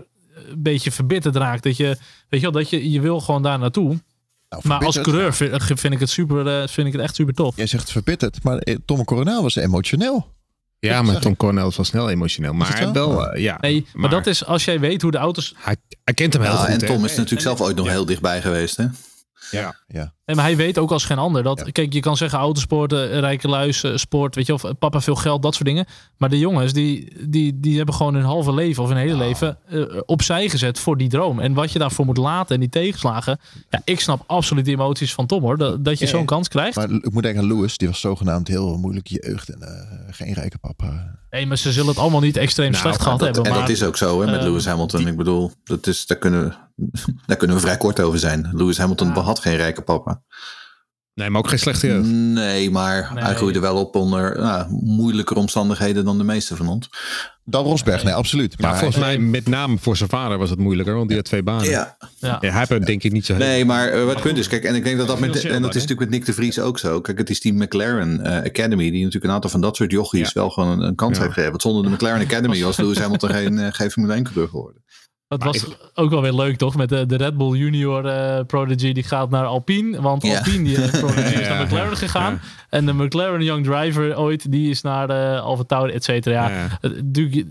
een 0.47 0.63
beetje 0.63 0.91
verbitterd 0.91 1.35
raakt. 1.35 1.63
Dat 1.63 1.77
je, 1.77 1.97
weet 2.29 2.41
je 2.41 2.51
wel, 2.51 2.51
dat 2.51 2.69
je, 2.69 2.91
je 2.91 3.01
wil 3.01 3.19
gewoon 3.19 3.43
daar 3.43 3.59
naartoe. 3.59 4.01
Nou, 4.49 4.67
maar 4.67 4.85
als 4.85 5.01
coureur 5.01 5.33
vind, 5.33 5.79
vind, 5.79 5.93
ik 5.93 5.99
het 5.99 6.09
super, 6.09 6.69
vind 6.69 6.87
ik 6.87 6.93
het 6.93 7.01
echt 7.01 7.15
super 7.15 7.33
tof. 7.33 7.55
Jij 7.55 7.67
zegt 7.67 7.91
verbitterd, 7.91 8.43
maar 8.43 8.63
Tom 8.85 9.05
Coronel 9.05 9.41
was 9.41 9.55
emotioneel. 9.55 10.31
Ja, 10.89 11.01
maar 11.01 11.19
Tom 11.19 11.35
Cornell 11.35 11.63
was 11.63 11.87
snel 11.87 12.09
emotioneel. 12.09 12.53
Maar 12.53 12.89
wel, 12.93 13.15
wel 13.15 13.35
uh, 13.35 13.41
ja. 13.41 13.57
Nee, 13.61 13.81
maar, 13.81 14.01
maar, 14.01 14.09
dat 14.09 14.27
is 14.27 14.45
als 14.45 14.65
jij 14.65 14.79
weet 14.79 15.01
hoe 15.01 15.11
de 15.11 15.17
auto's... 15.17 15.53
Hij, 15.57 15.75
hij 16.03 16.13
kent 16.13 16.33
hem 16.33 16.41
heel 16.41 16.51
ja, 16.51 16.57
goed. 16.57 16.69
En 16.69 16.77
Tom 16.87 16.99
hè? 16.99 17.05
is 17.05 17.15
natuurlijk 17.15 17.41
zelf 17.41 17.61
ooit 17.61 17.75
nog 17.75 17.87
heel 17.87 18.05
dichtbij 18.05 18.41
geweest, 18.41 18.77
hè? 18.77 18.85
Ja. 19.59 19.75
ja. 19.87 20.13
En 20.25 20.35
maar 20.35 20.45
hij 20.45 20.55
weet 20.55 20.77
ook 20.77 20.91
als 20.91 21.05
geen 21.05 21.17
ander 21.17 21.43
dat, 21.43 21.71
kijk, 21.71 21.93
je 21.93 21.99
kan 21.99 22.17
zeggen 22.17 22.39
autosport, 22.39 22.91
rijke 22.91 23.47
luis, 23.47 23.85
sport, 23.95 24.35
weet 24.35 24.45
je, 24.45 24.53
of 24.53 24.63
papa 24.79 25.01
veel 25.01 25.15
geld, 25.15 25.41
dat 25.41 25.53
soort 25.53 25.65
dingen. 25.65 25.85
Maar 26.17 26.29
de 26.29 26.39
jongens, 26.39 26.73
die, 26.73 27.13
die, 27.29 27.59
die 27.59 27.77
hebben 27.77 27.95
gewoon 27.95 28.13
hun 28.13 28.23
halve 28.23 28.53
leven 28.53 28.83
of 28.83 28.89
hun 28.89 28.97
hele 28.97 29.11
ja. 29.11 29.17
leven 29.17 29.57
uh, 29.69 30.01
opzij 30.05 30.49
gezet 30.49 30.79
voor 30.79 30.97
die 30.97 31.09
droom. 31.09 31.39
En 31.39 31.53
wat 31.53 31.71
je 31.71 31.79
daarvoor 31.79 32.05
moet 32.05 32.17
laten 32.17 32.55
en 32.55 32.59
die 32.59 32.69
tegenslagen. 32.69 33.39
Ja, 33.69 33.81
ik 33.83 33.99
snap 33.99 34.23
absoluut 34.27 34.65
de 34.65 34.71
emoties 34.71 35.13
van 35.13 35.25
Tom 35.25 35.41
hoor, 35.41 35.57
dat, 35.57 35.85
dat 35.85 35.99
je 35.99 36.05
ja, 36.05 36.11
zo'n 36.11 36.25
kans 36.25 36.47
krijgt. 36.47 36.75
Maar 36.75 36.89
ik 36.89 37.11
moet 37.11 37.23
denken 37.23 37.41
aan 37.41 37.47
Lewis, 37.47 37.77
die 37.77 37.87
was 37.87 37.99
zogenaamd 37.99 38.47
heel 38.47 38.77
moeilijk 38.77 39.07
jeugd 39.07 39.49
en 39.49 39.59
uh, 39.61 40.13
geen 40.13 40.33
rijke 40.33 40.57
papa. 40.57 41.21
Nee, 41.33 41.47
maar 41.47 41.57
ze 41.57 41.71
zullen 41.71 41.89
het 41.89 41.97
allemaal 41.97 42.19
niet 42.19 42.37
extreem 42.37 42.71
nou, 42.71 42.81
slecht 42.81 43.01
gehad 43.01 43.19
dat, 43.19 43.27
hebben. 43.27 43.45
En 43.45 43.57
maar, 43.57 43.67
dat 43.67 43.75
is 43.75 43.83
ook 43.83 43.97
zo 43.97 44.21
hè, 44.21 44.25
met 44.25 44.39
uh, 44.39 44.41
Lewis 44.41 44.65
Hamilton. 44.65 44.99
Die, 44.99 45.09
ik 45.09 45.17
bedoel, 45.17 45.51
dat 45.63 45.87
is, 45.87 46.05
daar, 46.05 46.17
kunnen, 46.17 46.55
daar 47.25 47.37
kunnen 47.37 47.55
we 47.55 47.61
vrij 47.61 47.77
kort 47.77 47.99
over 47.99 48.19
zijn. 48.19 48.49
Lewis 48.51 48.77
Hamilton 48.77 49.07
ja. 49.07 49.19
had 49.19 49.39
geen 49.39 49.55
rijke 49.55 49.81
papa. 49.81 50.21
Nee, 51.13 51.29
maar 51.29 51.39
ook 51.39 51.47
geen 51.47 51.59
slechte 51.59 51.87
jeugd. 51.87 52.07
Nee, 52.07 52.71
maar 52.71 53.11
nee. 53.13 53.23
hij 53.23 53.35
groeide 53.35 53.59
wel 53.59 53.77
op 53.77 53.95
onder 53.95 54.39
nou, 54.39 54.67
moeilijkere 54.69 55.39
omstandigheden 55.39 56.05
dan 56.05 56.17
de 56.17 56.23
meeste 56.23 56.55
van 56.55 56.67
ons. 56.67 56.89
Dan 57.45 57.63
Rosberg, 57.63 58.03
nee, 58.03 58.13
absoluut. 58.13 58.59
Maar, 58.59 58.69
maar 58.69 58.79
volgens 58.79 58.99
mij, 58.99 59.17
met 59.17 59.47
name 59.47 59.77
voor 59.77 59.97
zijn 59.97 60.09
vader 60.09 60.37
was 60.37 60.49
het 60.49 60.59
moeilijker, 60.59 60.95
want 60.95 61.07
die 61.07 61.17
had 61.17 61.25
twee 61.25 61.43
banen. 61.43 61.69
Ja. 61.69 61.97
ja. 62.17 62.37
ja 62.41 62.51
hij 62.51 62.65
heeft 62.67 62.85
denk 62.85 63.03
ik 63.03 63.11
niet 63.11 63.25
zo. 63.25 63.37
Nee, 63.37 63.65
maar 63.65 63.93
uh, 63.93 64.03
wat 64.03 64.13
het 64.13 64.23
punt 64.23 64.37
is, 64.37 64.47
kijk, 64.47 64.63
en 64.63 64.75
ik 64.75 64.83
denk 64.83 64.97
dat 64.97 65.07
dat 65.07 65.19
met, 65.19 65.45
en 65.45 65.61
dat 65.61 65.75
is 65.75 65.81
natuurlijk 65.81 65.99
met 65.99 66.09
Nick 66.09 66.25
de 66.25 66.33
Vries 66.33 66.59
ook 66.59 66.79
zo. 66.79 67.01
Kijk, 67.01 67.17
het 67.17 67.29
is 67.29 67.39
die 67.39 67.53
McLaren 67.53 68.19
uh, 68.19 68.37
Academy, 68.37 68.91
die 68.91 68.99
natuurlijk 68.99 69.23
een 69.23 69.31
aantal 69.31 69.49
van 69.49 69.61
dat 69.61 69.75
soort 69.75 69.91
jochies 69.91 70.31
ja. 70.31 70.31
wel 70.33 70.49
gewoon 70.49 70.69
een, 70.69 70.87
een 70.87 70.95
kans 70.95 71.17
heeft 71.17 71.29
gegeven. 71.29 71.49
Want 71.49 71.61
zonder 71.61 71.83
de 71.83 71.89
McLaren 71.89 72.25
Academy 72.25 72.63
was 72.63 72.77
Lewis 72.77 72.99
Hamilton 72.99 73.29
geen, 73.29 73.53
uh, 73.53 73.67
geen 73.69 73.91
Formule 73.91 74.13
1 74.13 74.23
coureur 74.23 74.47
geworden. 74.47 74.83
Dat 75.39 75.53
was 75.53 75.65
ik... 75.65 75.77
ook 75.93 76.09
wel 76.09 76.21
weer 76.21 76.33
leuk, 76.33 76.57
toch? 76.57 76.75
Met 76.75 76.89
de, 76.89 77.05
de 77.05 77.15
Red 77.15 77.37
Bull 77.37 77.57
Junior 77.57 78.05
uh, 78.05 78.39
Prodigy 78.47 78.91
die 78.91 79.03
gaat 79.03 79.29
naar 79.29 79.45
Alpine. 79.45 80.01
Want. 80.01 80.23
Alpine 80.23 80.63
die, 80.63 80.77
uh, 80.83 80.89
Prodigy 80.89 81.39
is 81.39 81.47
naar 81.47 81.65
McLaren 81.65 81.97
gegaan. 81.97 82.41
En 82.69 82.85
de 82.85 82.93
McLaren 82.93 83.43
Young 83.43 83.65
Driver 83.65 84.17
ooit, 84.17 84.51
die 84.51 84.69
is 84.69 84.81
naar 84.81 85.07
de 85.07 85.39
Alfa 85.43 85.63
Tauri, 85.63 85.93
et 85.93 86.03
cetera. 86.03 86.49
Ja, 86.49 86.79
ja. 87.13 87.43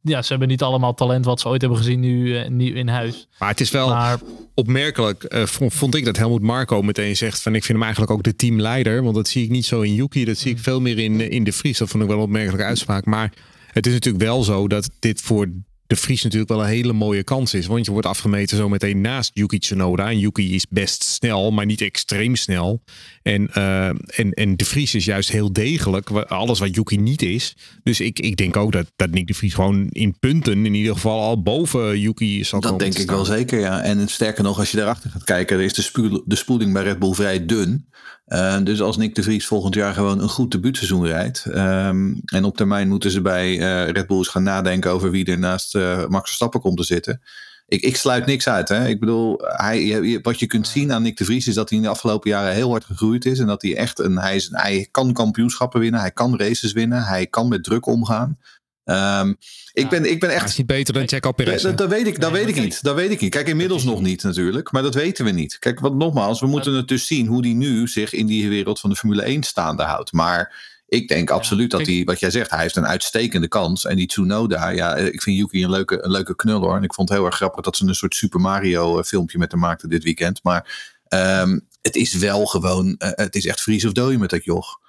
ja, 0.00 0.22
ze 0.22 0.28
hebben 0.28 0.48
niet 0.48 0.62
allemaal 0.62 0.94
talent 0.94 1.24
wat 1.24 1.40
ze 1.40 1.48
ooit 1.48 1.60
hebben 1.60 1.78
gezien 1.78 2.00
nu, 2.00 2.40
uh, 2.40 2.48
nu 2.48 2.74
in 2.74 2.88
huis. 2.88 3.28
Maar 3.38 3.48
het 3.48 3.60
is 3.60 3.70
wel 3.70 3.88
maar, 3.88 4.18
opmerkelijk, 4.54 5.26
vond, 5.44 5.74
vond, 5.74 5.94
ik 5.94 6.04
dat 6.04 6.16
Helmut 6.16 6.42
Marco 6.42 6.82
meteen 6.82 7.16
zegt 7.16 7.42
van 7.42 7.54
ik 7.54 7.64
vind 7.64 7.72
hem 7.72 7.82
eigenlijk 7.82 8.12
ook 8.12 8.22
de 8.22 8.36
teamleider. 8.36 9.02
Want 9.02 9.14
dat 9.14 9.28
zie 9.28 9.44
ik 9.44 9.50
niet 9.50 9.66
zo 9.66 9.80
in 9.80 9.94
Yuki, 9.94 10.24
dat 10.24 10.38
zie 10.38 10.50
ik 10.50 10.58
veel 10.58 10.80
meer 10.80 10.98
in, 10.98 11.30
in 11.30 11.44
de 11.44 11.52
Vries. 11.52 11.78
Dat 11.78 11.88
vond 11.88 12.02
ik 12.02 12.08
wel 12.08 12.18
een 12.18 12.24
opmerkelijke 12.24 12.64
uitspraak. 12.64 13.04
Maar 13.04 13.32
het 13.74 13.86
is 13.86 13.92
natuurlijk 13.92 14.24
wel 14.24 14.42
zo 14.42 14.68
dat 14.68 14.90
dit 14.98 15.20
voor 15.20 15.48
de 15.86 15.96
Vries 15.96 16.22
natuurlijk 16.22 16.50
wel 16.50 16.60
een 16.60 16.68
hele 16.68 16.92
mooie 16.92 17.24
kans 17.24 17.54
is. 17.54 17.66
Want 17.66 17.84
je 17.84 17.92
wordt 17.92 18.06
afgemeten 18.06 18.56
zo 18.56 18.68
meteen 18.68 19.00
naast 19.00 19.30
Yuki 19.34 19.58
Tsunoda. 19.58 20.10
En 20.10 20.18
Yuki 20.18 20.54
is 20.54 20.66
best 20.68 21.02
snel, 21.02 21.50
maar 21.50 21.66
niet 21.66 21.80
extreem 21.80 22.36
snel. 22.36 22.82
En, 23.24 23.50
uh, 23.56 23.86
en, 23.86 24.32
en 24.32 24.56
de 24.56 24.64
Vries 24.64 24.94
is 24.94 25.04
juist 25.04 25.30
heel 25.30 25.52
degelijk. 25.52 26.10
Alles 26.10 26.58
wat 26.58 26.74
Yuki 26.74 26.96
niet 26.96 27.22
is. 27.22 27.56
Dus 27.82 28.00
ik, 28.00 28.18
ik 28.18 28.36
denk 28.36 28.56
ook 28.56 28.72
dat, 28.72 28.86
dat 28.96 29.10
Nick 29.10 29.26
de 29.26 29.34
Vries 29.34 29.54
gewoon 29.54 29.88
in 29.88 30.18
punten 30.18 30.66
in 30.66 30.74
ieder 30.74 30.94
geval 30.94 31.20
al 31.20 31.42
boven 31.42 32.00
Yuki 32.00 32.44
zal 32.44 32.60
dat 32.60 32.70
komen 32.70 32.84
Dat 32.84 32.94
denk 32.94 33.08
ik 33.08 33.14
wel 33.14 33.24
zeker, 33.24 33.60
ja. 33.60 33.82
En 33.82 34.08
sterker 34.08 34.44
nog, 34.44 34.58
als 34.58 34.70
je 34.70 34.76
daarachter 34.76 35.10
gaat 35.10 35.24
kijken, 35.24 35.60
is 35.60 35.74
de, 35.74 35.82
spoel, 35.82 36.22
de 36.26 36.36
spoeling 36.36 36.72
bij 36.72 36.82
Red 36.82 36.98
Bull 36.98 37.12
vrij 37.12 37.46
dun. 37.46 37.88
Uh, 38.28 38.58
dus 38.62 38.80
als 38.80 38.96
Nick 38.96 39.14
de 39.14 39.22
Vries 39.22 39.46
volgend 39.46 39.74
jaar 39.74 39.94
gewoon 39.94 40.20
een 40.20 40.28
goed 40.28 40.50
debuutseizoen 40.50 41.06
rijdt. 41.06 41.44
Um, 41.46 42.20
en 42.24 42.44
op 42.44 42.56
termijn 42.56 42.88
moeten 42.88 43.10
ze 43.10 43.20
bij 43.20 43.52
uh, 43.52 43.90
Red 43.90 44.06
Bull 44.06 44.16
eens 44.16 44.28
gaan 44.28 44.42
nadenken 44.42 44.90
over 44.90 45.10
wie 45.10 45.24
er 45.24 45.38
naast 45.38 45.74
Max 46.08 46.26
Verstappen 46.26 46.60
komt 46.60 46.76
te 46.76 46.84
zitten. 46.84 47.20
Ik, 47.66 47.80
ik 47.80 47.96
sluit 47.96 48.26
niks 48.26 48.48
uit. 48.48 48.68
Hè. 48.68 48.88
Ik 48.88 49.00
bedoel, 49.00 49.38
hij, 49.38 50.18
wat 50.22 50.38
je 50.38 50.46
kunt 50.46 50.68
zien 50.68 50.92
aan 50.92 51.02
Nick 51.02 51.16
de 51.16 51.24
Vries 51.24 51.46
is 51.46 51.54
dat 51.54 51.68
hij 51.68 51.78
in 51.78 51.84
de 51.84 51.90
afgelopen 51.90 52.30
jaren 52.30 52.54
heel 52.54 52.70
hard 52.70 52.84
gegroeid 52.84 53.24
is. 53.24 53.38
En 53.38 53.46
dat 53.46 53.62
hij 53.62 53.76
echt 53.76 53.98
een. 53.98 54.18
Hij, 54.18 54.36
is, 54.36 54.48
hij 54.52 54.88
kan 54.90 55.12
kampioenschappen 55.12 55.80
winnen, 55.80 56.00
hij 56.00 56.12
kan 56.12 56.38
races 56.38 56.72
winnen, 56.72 57.02
hij 57.02 57.26
kan 57.26 57.48
met 57.48 57.64
druk 57.64 57.86
omgaan. 57.86 58.38
Um, 58.84 59.36
ik, 59.72 59.88
ben, 59.88 60.10
ik 60.10 60.20
ben 60.20 60.30
echt. 60.30 60.40
Hij 60.40 60.48
is 60.48 60.56
niet 60.56 60.66
beter 60.66 60.94
dan 60.94 61.08
Checo 61.08 61.32
Perez. 61.32 61.62
Dat, 61.62 61.78
dat, 61.78 61.88
weet 61.88 62.06
ik, 62.06 62.20
dat 62.20 62.32
weet 62.32 62.48
ik 62.48 62.54
niet. 62.54 62.82
Dat 62.82 62.94
weet 62.94 63.10
ik 63.10 63.20
niet. 63.20 63.30
Kijk, 63.30 63.48
inmiddels 63.48 63.84
nog 63.84 64.00
niet 64.00 64.22
natuurlijk. 64.22 64.72
Maar 64.72 64.82
dat 64.82 64.94
weten 64.94 65.24
we 65.24 65.30
niet. 65.30 65.58
Kijk, 65.58 65.80
wat 65.80 65.94
nogmaals, 65.94 66.40
we 66.40 66.46
moeten 66.46 66.74
het 66.74 66.88
dus 66.88 67.06
zien 67.06 67.26
hoe 67.26 67.42
die 67.42 67.54
nu 67.54 67.88
zich 67.88 68.12
in 68.12 68.26
die 68.26 68.48
wereld 68.48 68.80
van 68.80 68.90
de 68.90 68.96
Formule 68.96 69.22
1 69.22 69.42
staande 69.42 69.82
houdt. 69.82 70.12
Maar 70.12 70.73
ik 70.86 71.08
denk 71.08 71.30
absoluut 71.30 71.70
dat 71.70 71.86
hij, 71.86 72.02
wat 72.04 72.20
jij 72.20 72.30
zegt, 72.30 72.50
hij 72.50 72.60
heeft 72.60 72.76
een 72.76 72.86
uitstekende 72.86 73.48
kans. 73.48 73.84
En 73.84 73.96
die 73.96 74.06
Tsunoda, 74.06 74.68
ja, 74.68 74.96
ik 74.96 75.22
vind 75.22 75.36
Yuki 75.36 75.64
een 75.64 75.70
leuke, 75.70 76.04
een 76.04 76.10
leuke 76.10 76.36
knul 76.36 76.60
hoor. 76.60 76.76
En 76.76 76.82
ik 76.82 76.94
vond 76.94 77.08
het 77.08 77.18
heel 77.18 77.26
erg 77.26 77.36
grappig 77.36 77.64
dat 77.64 77.76
ze 77.76 77.86
een 77.86 77.94
soort 77.94 78.14
Super 78.14 78.40
Mario 78.40 79.02
filmpje 79.02 79.38
met 79.38 79.50
hem 79.50 79.60
maakten 79.60 79.88
dit 79.88 80.04
weekend. 80.04 80.42
Maar 80.42 80.92
um, 81.08 81.66
het 81.82 81.96
is 81.96 82.14
wel 82.14 82.46
gewoon, 82.46 82.86
uh, 82.86 82.94
het 82.98 83.34
is 83.34 83.46
echt 83.46 83.62
vries 83.62 83.84
of 83.84 83.92
dooien 83.92 84.20
met 84.20 84.30
dat 84.30 84.44
joch. 84.44 84.82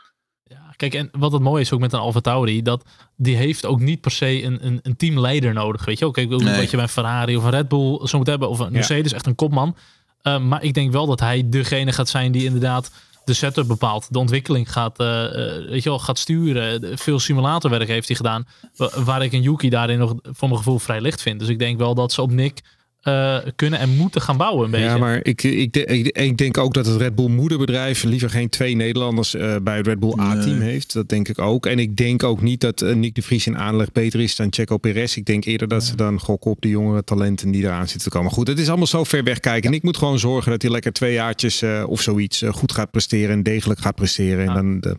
Kijk, 0.75 0.93
en 0.93 1.09
wat 1.11 1.31
het 1.31 1.41
mooie 1.41 1.61
is 1.61 1.71
ook 1.71 1.79
met 1.79 1.93
een 1.93 1.99
Alfa 1.99 2.19
Tauri, 2.19 2.61
dat 2.61 2.83
die 3.15 3.35
heeft 3.35 3.65
ook 3.65 3.79
niet 3.79 4.01
per 4.01 4.11
se 4.11 4.43
een, 4.43 4.65
een, 4.65 4.79
een 4.81 4.95
teamleider 4.95 5.53
nodig. 5.53 5.85
Weet 5.85 5.99
je 5.99 6.05
ook, 6.05 6.13
kijk, 6.13 6.29
nee. 6.29 6.57
wat 6.57 6.71
je 6.71 6.77
bij 6.77 6.87
Ferrari 6.87 7.37
of 7.37 7.43
een 7.43 7.49
Red 7.49 7.67
Bull 7.67 8.07
zo 8.07 8.17
moet 8.17 8.27
hebben, 8.27 8.49
of 8.49 8.59
een 8.59 8.71
Mercedes, 8.71 9.11
ja. 9.11 9.15
echt 9.17 9.25
een 9.25 9.35
kopman. 9.35 9.75
Uh, 10.23 10.39
maar 10.39 10.63
ik 10.63 10.73
denk 10.73 10.91
wel 10.91 11.05
dat 11.05 11.19
hij 11.19 11.49
degene 11.49 11.91
gaat 11.91 12.09
zijn 12.09 12.31
die 12.31 12.43
inderdaad 12.43 12.91
de 13.25 13.33
setup 13.33 13.67
bepaalt, 13.67 14.13
de 14.13 14.19
ontwikkeling 14.19 14.71
gaat, 14.71 14.99
uh, 14.99 15.07
weet 15.69 15.83
je 15.83 15.89
wel, 15.89 15.99
gaat 15.99 16.17
sturen. 16.17 16.97
Veel 16.97 17.19
simulatorwerk 17.19 17.87
heeft 17.87 18.07
hij 18.07 18.17
gedaan, 18.17 18.47
waar 18.95 19.23
ik 19.23 19.33
een 19.33 19.41
Yuki 19.41 19.69
daarin 19.69 19.99
nog 19.99 20.13
voor 20.21 20.47
mijn 20.47 20.59
gevoel 20.59 20.79
vrij 20.79 21.01
licht 21.01 21.21
vind. 21.21 21.39
Dus 21.39 21.49
ik 21.49 21.59
denk 21.59 21.77
wel 21.77 21.95
dat 21.95 22.11
ze 22.11 22.21
op 22.21 22.31
Nick 22.31 22.61
uh, 23.07 23.37
kunnen 23.55 23.79
en 23.79 23.95
moeten 23.95 24.21
gaan 24.21 24.37
bouwen. 24.37 24.65
Een 24.65 24.71
beetje. 24.71 24.85
Ja, 24.85 24.97
maar 24.97 25.19
ik, 25.23 25.43
ik, 25.43 25.77
ik, 25.77 26.07
ik, 26.07 26.37
denk 26.37 26.57
ook 26.57 26.73
dat 26.73 26.85
het 26.85 26.97
Red 26.97 27.15
Bull 27.15 27.29
moederbedrijf 27.29 28.03
liever 28.03 28.29
geen 28.29 28.49
twee 28.49 28.75
Nederlanders 28.75 29.35
uh, 29.35 29.55
bij 29.61 29.77
het 29.77 29.87
Red 29.87 29.99
Bull 29.99 30.19
A-team 30.19 30.61
heeft. 30.61 30.93
Dat 30.93 31.09
denk 31.09 31.27
ik 31.27 31.39
ook. 31.39 31.65
En 31.65 31.79
ik 31.79 31.95
denk 31.95 32.23
ook 32.23 32.41
niet 32.41 32.61
dat 32.61 32.81
uh, 32.81 32.95
Nick 32.95 33.15
de 33.15 33.21
Vries 33.21 33.47
in 33.47 33.57
aanleg 33.57 33.91
beter 33.91 34.19
is 34.19 34.35
dan 34.35 34.47
Checo 34.49 34.77
Perez. 34.77 35.15
Ik 35.15 35.25
denk 35.25 35.45
eerder 35.45 35.67
dat 35.67 35.83
ze 35.83 35.95
dan 35.95 36.19
gokken 36.19 36.51
op 36.51 36.61
de 36.61 36.69
jongere 36.69 37.03
talenten 37.03 37.51
die 37.51 37.63
eraan 37.63 37.87
zitten 37.87 38.11
te 38.11 38.17
komen. 38.17 38.31
Goed, 38.31 38.47
het 38.47 38.59
is 38.59 38.67
allemaal 38.67 38.87
zo 38.87 39.03
ver 39.03 39.23
weg 39.23 39.39
kijken. 39.39 39.69
En 39.69 39.75
ik 39.75 39.83
moet 39.83 39.97
gewoon 39.97 40.19
zorgen 40.19 40.51
dat 40.51 40.61
hij 40.61 40.71
lekker 40.71 40.93
twee 40.93 41.13
jaartjes 41.13 41.63
of 41.85 42.01
zoiets 42.01 42.43
goed 42.47 42.71
gaat 42.71 42.91
presteren 42.91 43.35
en 43.35 43.43
degelijk 43.43 43.79
gaat 43.79 43.95
presteren. 43.95 44.45
Ja. 44.45 44.55
En 44.55 44.79
dan, 44.79 44.97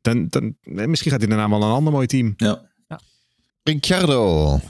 dan, 0.00 0.26
dan, 0.28 0.54
dan, 0.62 0.90
misschien 0.90 1.10
gaat 1.10 1.20
hij 1.20 1.28
daarna 1.28 1.48
wel 1.48 1.62
een 1.62 1.74
ander 1.74 1.92
mooi 1.92 2.06
team. 2.06 2.34
Ja. 2.36 2.60
ja. 2.88 3.00
Ricciardo. 3.62 4.60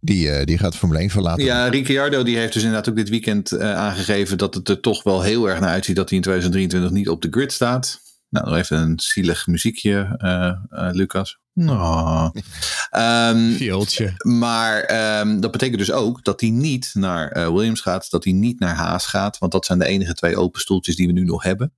Die, 0.00 0.26
uh, 0.26 0.44
die 0.44 0.58
gaat 0.58 0.76
Formule 0.76 1.00
1 1.00 1.10
verlaten. 1.10 1.44
Ja, 1.44 1.68
Ricciardo 1.68 2.22
die 2.22 2.36
heeft 2.36 2.52
dus 2.52 2.62
inderdaad 2.62 2.88
ook 2.88 2.96
dit 2.96 3.08
weekend 3.08 3.52
uh, 3.52 3.74
aangegeven 3.74 4.38
dat 4.38 4.54
het 4.54 4.68
er 4.68 4.80
toch 4.80 5.02
wel 5.02 5.22
heel 5.22 5.48
erg 5.48 5.60
naar 5.60 5.70
uitziet 5.70 5.96
dat 5.96 6.08
hij 6.08 6.18
in 6.18 6.24
2023 6.24 6.98
niet 6.98 7.08
op 7.08 7.22
de 7.22 7.28
grid 7.30 7.52
staat. 7.52 8.00
Nou, 8.28 8.46
nog 8.46 8.56
even 8.56 8.78
een 8.78 9.00
zielig 9.00 9.46
muziekje, 9.46 10.18
uh, 10.18 10.88
Lucas. 10.92 11.38
Oh. 11.54 12.28
um, 13.30 13.56
maar 14.38 14.90
um, 15.20 15.40
dat 15.40 15.50
betekent 15.50 15.78
dus 15.78 15.92
ook 15.92 16.24
dat 16.24 16.40
hij 16.40 16.50
niet 16.50 16.90
naar 16.94 17.52
Williams 17.52 17.80
gaat, 17.80 18.10
dat 18.10 18.24
hij 18.24 18.32
niet 18.32 18.60
naar 18.60 18.74
Haas 18.74 19.06
gaat, 19.06 19.38
want 19.38 19.52
dat 19.52 19.66
zijn 19.66 19.78
de 19.78 19.86
enige 19.86 20.14
twee 20.14 20.36
open 20.36 20.60
stoeltjes 20.60 20.96
die 20.96 21.06
we 21.06 21.12
nu 21.12 21.24
nog 21.24 21.42
hebben. 21.42 21.72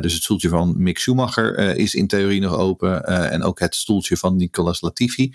dus 0.00 0.12
het 0.12 0.22
stoeltje 0.22 0.48
van 0.48 0.74
Mick 0.76 0.98
Schumacher 0.98 1.76
is 1.76 1.94
in 1.94 2.06
theorie 2.06 2.40
nog 2.40 2.56
open 2.56 3.04
en 3.30 3.42
ook 3.42 3.60
het 3.60 3.74
stoeltje 3.74 4.16
van 4.16 4.36
Nicolas 4.36 4.80
Latifi. 4.80 5.34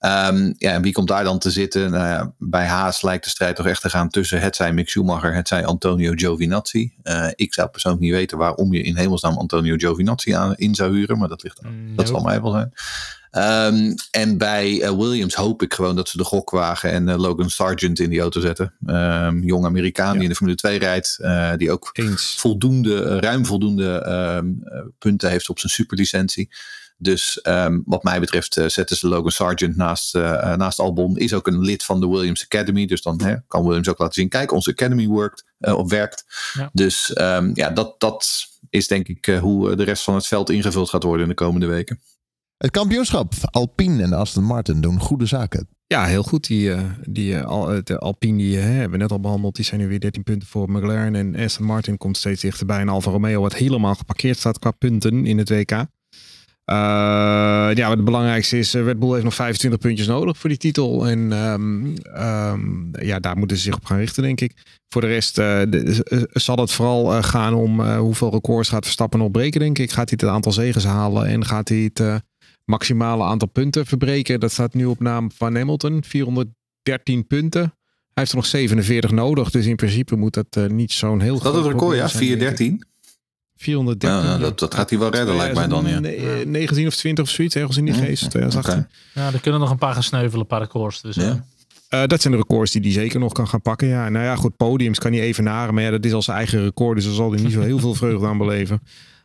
Um, 0.00 0.54
ja, 0.58 0.72
en 0.72 0.82
wie 0.82 0.92
komt 0.92 1.08
daar 1.08 1.24
dan 1.24 1.38
te 1.38 1.50
zitten? 1.50 1.90
Nou 1.90 2.06
ja, 2.06 2.34
bij 2.38 2.66
Haas 2.66 3.02
lijkt 3.02 3.24
de 3.24 3.30
strijd 3.30 3.56
toch 3.56 3.66
echt 3.66 3.80
te 3.80 3.90
gaan 3.90 4.08
tussen 4.08 4.40
het 4.40 4.56
zij 4.56 4.72
Mick 4.72 4.88
Schumacher, 4.88 5.34
het 5.34 5.48
zij 5.48 5.64
Antonio 5.64 6.12
Giovinazzi. 6.14 6.92
Uh, 7.02 7.28
ik 7.34 7.54
zou 7.54 7.68
persoonlijk 7.68 8.04
niet 8.04 8.12
weten 8.12 8.38
waarom 8.38 8.72
je 8.72 8.82
in 8.82 8.96
hemelsnaam 8.96 9.38
Antonio 9.38 9.74
Giovinazzi 9.76 10.32
aan, 10.32 10.54
in 10.56 10.74
zou 10.74 10.96
huren, 10.96 11.18
maar 11.18 11.28
dat, 11.28 11.42
ligt, 11.42 11.62
no. 11.62 11.70
dat 11.94 12.08
zal 12.08 12.20
mij 12.20 12.42
wel 12.42 12.50
zijn. 12.50 12.72
Um, 13.36 13.94
en 14.10 14.38
bij 14.38 14.70
uh, 14.70 14.90
Williams 14.90 15.34
hoop 15.34 15.62
ik 15.62 15.74
gewoon 15.74 15.96
dat 15.96 16.08
ze 16.08 16.16
de 16.16 16.24
gok 16.24 16.50
wagen 16.50 16.90
en 16.90 17.08
uh, 17.08 17.16
Logan 17.16 17.50
Sargent 17.50 17.98
in 17.98 18.10
die 18.10 18.20
auto 18.20 18.40
zetten. 18.40 18.74
Um, 18.86 19.42
jong 19.42 19.64
Amerikaan 19.64 20.06
ja. 20.06 20.12
die 20.12 20.22
in 20.22 20.28
de 20.28 20.34
Formule 20.34 20.56
2 20.56 20.78
rijdt, 20.78 21.18
die 21.58 21.70
ook 21.70 21.90
Eens. 21.92 22.34
voldoende, 22.38 23.20
ruim 23.20 23.46
voldoende 23.46 24.44
punten 24.98 25.30
heeft 25.30 25.48
op 25.48 25.58
zijn 25.58 25.72
superlicentie. 25.72 26.48
Dus 26.98 27.40
um, 27.42 27.82
wat 27.86 28.02
mij 28.02 28.20
betreft 28.20 28.56
uh, 28.56 28.66
zetten 28.66 28.96
ze 28.96 29.08
Logan 29.08 29.30
Sargent 29.30 29.76
naast, 29.76 30.14
uh, 30.14 30.56
naast 30.56 30.78
Albon. 30.78 31.16
Is 31.16 31.34
ook 31.34 31.46
een 31.46 31.60
lid 31.60 31.84
van 31.84 32.00
de 32.00 32.08
Williams 32.08 32.44
Academy. 32.44 32.86
Dus 32.86 33.02
dan 33.02 33.22
hè, 33.22 33.34
kan 33.48 33.64
Williams 33.64 33.88
ook 33.88 33.98
laten 33.98 34.14
zien. 34.14 34.28
Kijk, 34.28 34.52
onze 34.52 34.70
Academy 34.70 35.06
workt, 35.06 35.44
uh, 35.60 35.78
of 35.78 35.90
werkt. 35.90 36.24
Ja. 36.52 36.70
Dus 36.72 37.18
um, 37.18 37.50
ja, 37.54 37.70
dat, 37.70 37.94
dat 38.00 38.46
is 38.70 38.88
denk 38.88 39.08
ik 39.08 39.26
hoe 39.26 39.76
de 39.76 39.82
rest 39.82 40.02
van 40.02 40.14
het 40.14 40.26
veld 40.26 40.50
ingevuld 40.50 40.90
gaat 40.90 41.02
worden 41.02 41.22
in 41.22 41.28
de 41.28 41.34
komende 41.34 41.66
weken. 41.66 42.00
Het 42.56 42.70
kampioenschap. 42.70 43.32
Alpine 43.50 44.02
en 44.02 44.12
Aston 44.12 44.44
Martin 44.44 44.80
doen 44.80 45.00
goede 45.00 45.26
zaken. 45.26 45.68
Ja, 45.86 46.04
heel 46.04 46.22
goed. 46.22 46.46
Die, 46.46 46.74
die 47.08 47.32
de 47.82 47.98
Alpine 47.98 48.38
die 48.38 48.56
hè, 48.56 48.70
hebben 48.70 48.90
we 48.90 48.96
net 48.96 49.12
al 49.12 49.20
behandeld. 49.20 49.56
Die 49.56 49.64
zijn 49.64 49.80
nu 49.80 49.88
weer 49.88 50.00
13 50.00 50.22
punten 50.22 50.48
voor 50.48 50.70
McLaren. 50.70 51.14
En 51.14 51.36
Aston 51.36 51.66
Martin 51.66 51.96
komt 51.96 52.16
steeds 52.16 52.40
dichterbij. 52.40 52.80
En 52.80 52.88
Alfa 52.88 53.10
Romeo 53.10 53.40
wat 53.40 53.54
helemaal 53.54 53.94
geparkeerd 53.94 54.38
staat 54.38 54.58
qua 54.58 54.70
punten 54.70 55.26
in 55.26 55.38
het 55.38 55.48
WK. 55.48 55.86
Uh, 56.70 56.76
ja, 57.74 57.90
het 57.90 58.04
belangrijkste 58.04 58.58
is, 58.58 58.72
Red 58.72 58.98
Bull 58.98 59.10
heeft 59.10 59.24
nog 59.24 59.34
25 59.34 59.80
puntjes 59.80 60.06
nodig 60.06 60.38
voor 60.38 60.48
die 60.48 60.58
titel. 60.58 61.08
En 61.08 61.32
um, 61.32 61.94
um, 62.16 62.90
ja, 63.00 63.18
daar 63.18 63.36
moeten 63.36 63.56
ze 63.56 63.62
zich 63.62 63.76
op 63.76 63.84
gaan 63.84 63.98
richten, 63.98 64.22
denk 64.22 64.40
ik. 64.40 64.52
Voor 64.88 65.00
de 65.00 65.06
rest 65.06 65.34
de, 65.34 66.28
zal 66.32 66.56
het 66.56 66.72
vooral 66.72 67.22
gaan 67.22 67.54
om 67.54 67.90
hoeveel 67.90 68.30
records 68.30 68.68
gaat 68.68 68.84
Verstappen 68.84 69.18
nog 69.18 69.30
breken, 69.30 69.60
denk 69.60 69.78
ik. 69.78 69.90
Gaat 69.90 70.10
hij 70.10 70.18
het 70.20 70.34
aantal 70.34 70.52
zegens 70.52 70.84
halen 70.84 71.26
en 71.26 71.44
gaat 71.44 71.68
hij 71.68 71.90
het 71.92 72.22
maximale 72.64 73.24
aantal 73.24 73.48
punten 73.48 73.86
verbreken? 73.86 74.40
Dat 74.40 74.52
staat 74.52 74.74
nu 74.74 74.84
op 74.84 75.00
naam 75.00 75.30
van 75.30 75.56
Hamilton, 75.56 76.04
413 76.04 77.26
punten. 77.26 77.60
Hij 77.60 78.24
heeft 78.24 78.30
er 78.30 78.36
nog 78.36 78.46
47 78.46 79.10
nodig, 79.10 79.50
dus 79.50 79.66
in 79.66 79.76
principe 79.76 80.16
moet 80.16 80.34
dat 80.34 80.70
niet 80.70 80.92
zo'n 80.92 81.20
heel 81.20 81.38
groot... 81.38 81.52
Dat 81.52 81.64
is 81.64 81.68
het 81.68 81.80
record, 81.80 81.96
ja? 81.96 82.08
413? 82.08 82.84
430. 83.56 84.30
Ja, 84.30 84.38
dat, 84.38 84.58
dat 84.58 84.74
gaat 84.74 84.90
hij 84.90 84.98
wel 84.98 85.10
redden, 85.10 85.36
lijkt 85.36 85.54
mij 85.54 85.66
dan. 85.66 85.86
Ja. 85.86 86.00
19 86.44 86.86
of 86.86 86.94
20 86.94 87.24
of 87.24 87.30
zoiets, 87.30 87.54
ergens 87.54 87.76
in 87.76 87.84
die 87.84 87.94
geest. 87.94 88.30
2018. 88.30 88.72
Okay. 88.72 89.24
Ja, 89.24 89.32
er 89.32 89.40
kunnen 89.40 89.60
nog 89.60 89.70
een 89.70 89.78
paar 89.78 89.94
gaan 89.94 90.02
sneuvelen, 90.02 90.40
een 90.40 90.46
paar 90.46 90.60
records. 90.60 91.00
Dus, 91.00 91.14
ja. 91.14 91.44
Uh, 91.90 92.06
dat 92.06 92.20
zijn 92.20 92.32
de 92.32 92.38
records 92.38 92.72
die 92.72 92.82
hij 92.82 92.90
zeker 92.90 93.20
nog 93.20 93.32
kan 93.32 93.48
gaan 93.48 93.62
pakken. 93.62 93.88
Ja, 93.88 94.08
nou 94.08 94.24
ja, 94.24 94.36
goed, 94.36 94.56
podiums 94.56 94.98
kan 94.98 95.12
hij 95.12 95.20
even 95.20 95.44
naren. 95.44 95.74
Maar 95.74 95.82
ja, 95.82 95.90
dat 95.90 96.04
is 96.04 96.12
al 96.12 96.22
zijn 96.22 96.36
eigen 96.36 96.62
record. 96.62 96.96
Dus 96.96 97.04
daar 97.04 97.14
zal 97.14 97.32
hij 97.32 97.42
niet 97.42 97.52
zo 97.52 97.60
heel 97.60 97.78
veel 97.78 97.94
vreugde 98.04 98.26
aan 98.26 98.38
beleven. 98.38 98.82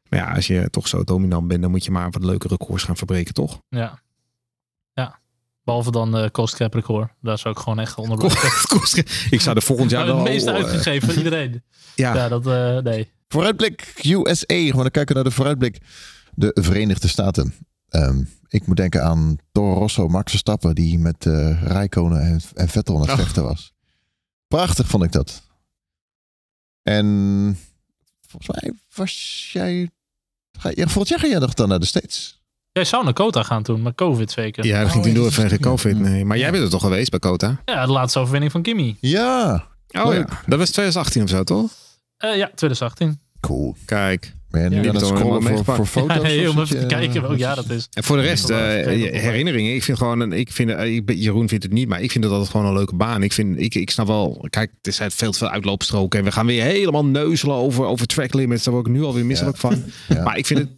Maar 0.09 0.19
ja, 0.19 0.33
als 0.33 0.47
je 0.47 0.69
toch 0.69 0.87
zo 0.87 1.03
dominant 1.03 1.47
bent, 1.47 1.61
dan 1.61 1.71
moet 1.71 1.85
je 1.85 1.91
maar 1.91 2.09
wat 2.09 2.23
leuke 2.23 2.47
records 2.47 2.83
gaan 2.83 2.97
verbreken, 2.97 3.33
toch? 3.33 3.61
Ja. 3.69 3.99
Ja. 4.93 5.19
Behalve 5.63 5.91
dan 5.91 6.11
de 6.11 6.23
uh, 6.23 6.29
cost 6.29 6.55
cap 6.55 6.73
record. 6.73 7.09
Daar 7.21 7.37
zou 7.37 7.55
ik 7.55 7.61
gewoon 7.61 7.79
echt 7.79 7.95
onder 7.95 8.25
Ik 9.29 9.41
zou 9.41 9.55
er 9.55 9.61
volgend 9.61 9.91
jaar 9.91 10.05
wel... 10.05 10.15
Het 10.15 10.23
meeste 10.23 10.51
uitgegeven 10.51 11.07
van 11.07 11.17
iedereen. 11.17 11.63
ja. 11.95 12.15
ja, 12.15 12.27
dat... 12.27 12.47
Uh, 12.47 12.77
nee. 12.77 13.11
Vooruitblik 13.31 13.93
USA. 14.03 14.45
Gewoon 14.55 14.81
dan 14.81 14.91
kijken 14.91 15.15
naar 15.15 15.23
de 15.23 15.31
vooruitblik. 15.31 15.77
De 16.33 16.57
Verenigde 16.61 17.07
Staten. 17.07 17.53
Um, 17.89 18.29
ik 18.47 18.67
moet 18.67 18.77
denken 18.77 19.03
aan 19.03 19.37
Toro 19.51 19.73
Rosso, 19.73 20.07
Max 20.07 20.31
Verstappen, 20.31 20.75
die 20.75 20.99
met 20.99 21.25
uh, 21.25 21.63
Rijkonen 21.63 22.21
en, 22.21 22.41
en 22.53 22.67
Vettel 22.67 22.95
aan 22.95 23.01
het 23.01 23.19
vechten 23.19 23.43
was. 23.43 23.73
Prachtig 24.47 24.87
vond 24.87 25.03
ik 25.03 25.11
dat. 25.11 25.43
En 26.83 27.57
volgens 28.27 28.61
mij 28.61 28.73
was 28.95 29.49
jij... 29.53 29.89
Ga, 30.59 30.69
ja, 30.69 30.83
volgend 30.83 31.07
jaar 31.07 31.19
ga 31.19 31.27
jij 31.27 31.39
nog 31.39 31.53
dan 31.53 31.69
naar 31.69 31.79
de 31.79 31.85
States? 31.85 32.41
Jij 32.71 32.85
zou 32.85 33.03
naar 33.03 33.13
Kota 33.13 33.43
gaan 33.43 33.63
toen, 33.63 33.81
maar 33.81 33.95
COVID 33.95 34.31
zeker. 34.31 34.65
Ja, 34.65 34.81
dat 34.81 34.91
ging 34.91 35.03
toen 35.03 35.13
door 35.13 35.31
vanwege 35.31 35.59
COVID. 35.59 35.99
Nee. 35.99 36.25
Maar 36.25 36.37
jij 36.37 36.51
bent 36.51 36.63
er 36.63 36.69
toch 36.69 36.81
geweest 36.81 37.09
bij 37.09 37.19
Kota? 37.19 37.61
Ja, 37.65 37.85
de 37.85 37.91
laatste 37.91 38.19
overwinning 38.19 38.51
van 38.51 38.61
Kimmy. 38.61 38.97
Ja. 38.99 39.67
Oh 39.87 40.13
ja. 40.13 40.25
Dat 40.45 40.59
was 40.59 40.69
2018 40.69 41.23
of 41.23 41.29
zo, 41.29 41.43
toch? 41.43 41.71
Uh, 42.25 42.37
ja, 42.37 42.51
2018. 42.55 43.19
Cool. 43.39 43.75
Kijk. 43.85 44.33
Ben 44.49 44.63
je 44.63 44.69
nu 44.69 44.87
aan 44.89 44.95
het 44.95 45.05
scrollen 45.05 45.43
voor, 45.43 45.75
voor 45.75 45.85
foto's? 45.85 46.15
Ja, 46.15 46.21
nee, 46.21 46.49
om 46.49 46.59
even 46.59 46.79
te 46.79 46.85
kijken 46.85 47.21
welk 47.21 47.37
jaar 47.37 47.55
dat 47.55 47.69
is. 47.69 47.87
En 47.93 48.03
voor 48.03 48.17
de 48.17 48.23
rest, 48.23 48.49
uh, 48.49 48.57
herinneringen. 48.57 49.75
Ik 49.75 49.83
vind 49.83 49.97
gewoon, 49.97 50.33
ik 50.33 50.51
vind, 50.51 50.69
uh, 50.69 50.99
Jeroen 51.05 51.47
vindt 51.49 51.63
het 51.63 51.73
niet, 51.73 51.87
maar 51.87 52.01
ik 52.01 52.11
vind 52.11 52.23
het 52.23 52.33
altijd 52.33 52.51
gewoon 52.51 52.65
een 52.65 52.73
leuke 52.73 52.95
baan. 52.95 53.23
Ik, 53.23 53.33
vind, 53.33 53.59
ik, 53.59 53.75
ik 53.75 53.89
snap 53.89 54.07
wel, 54.07 54.47
kijk, 54.49 54.71
het 54.81 54.87
is 54.87 55.01
veel 55.15 55.31
te 55.31 55.37
veel 55.37 55.49
uitloopstroken. 55.49 56.19
En 56.19 56.25
we 56.25 56.31
gaan 56.31 56.45
weer 56.45 56.63
helemaal 56.63 57.05
neuzelen 57.05 57.55
over, 57.55 57.85
over 57.85 58.07
track 58.07 58.33
limits. 58.33 58.63
Daar 58.63 58.73
word 58.73 58.87
ik 58.87 58.93
nu 58.93 59.03
alweer 59.03 59.25
misselijk 59.25 59.61
ja. 59.61 59.69
van. 59.69 59.83
Ja. 60.07 60.23
Maar 60.23 60.37
ik 60.37 60.45
vind 60.45 60.59
het 60.59 60.69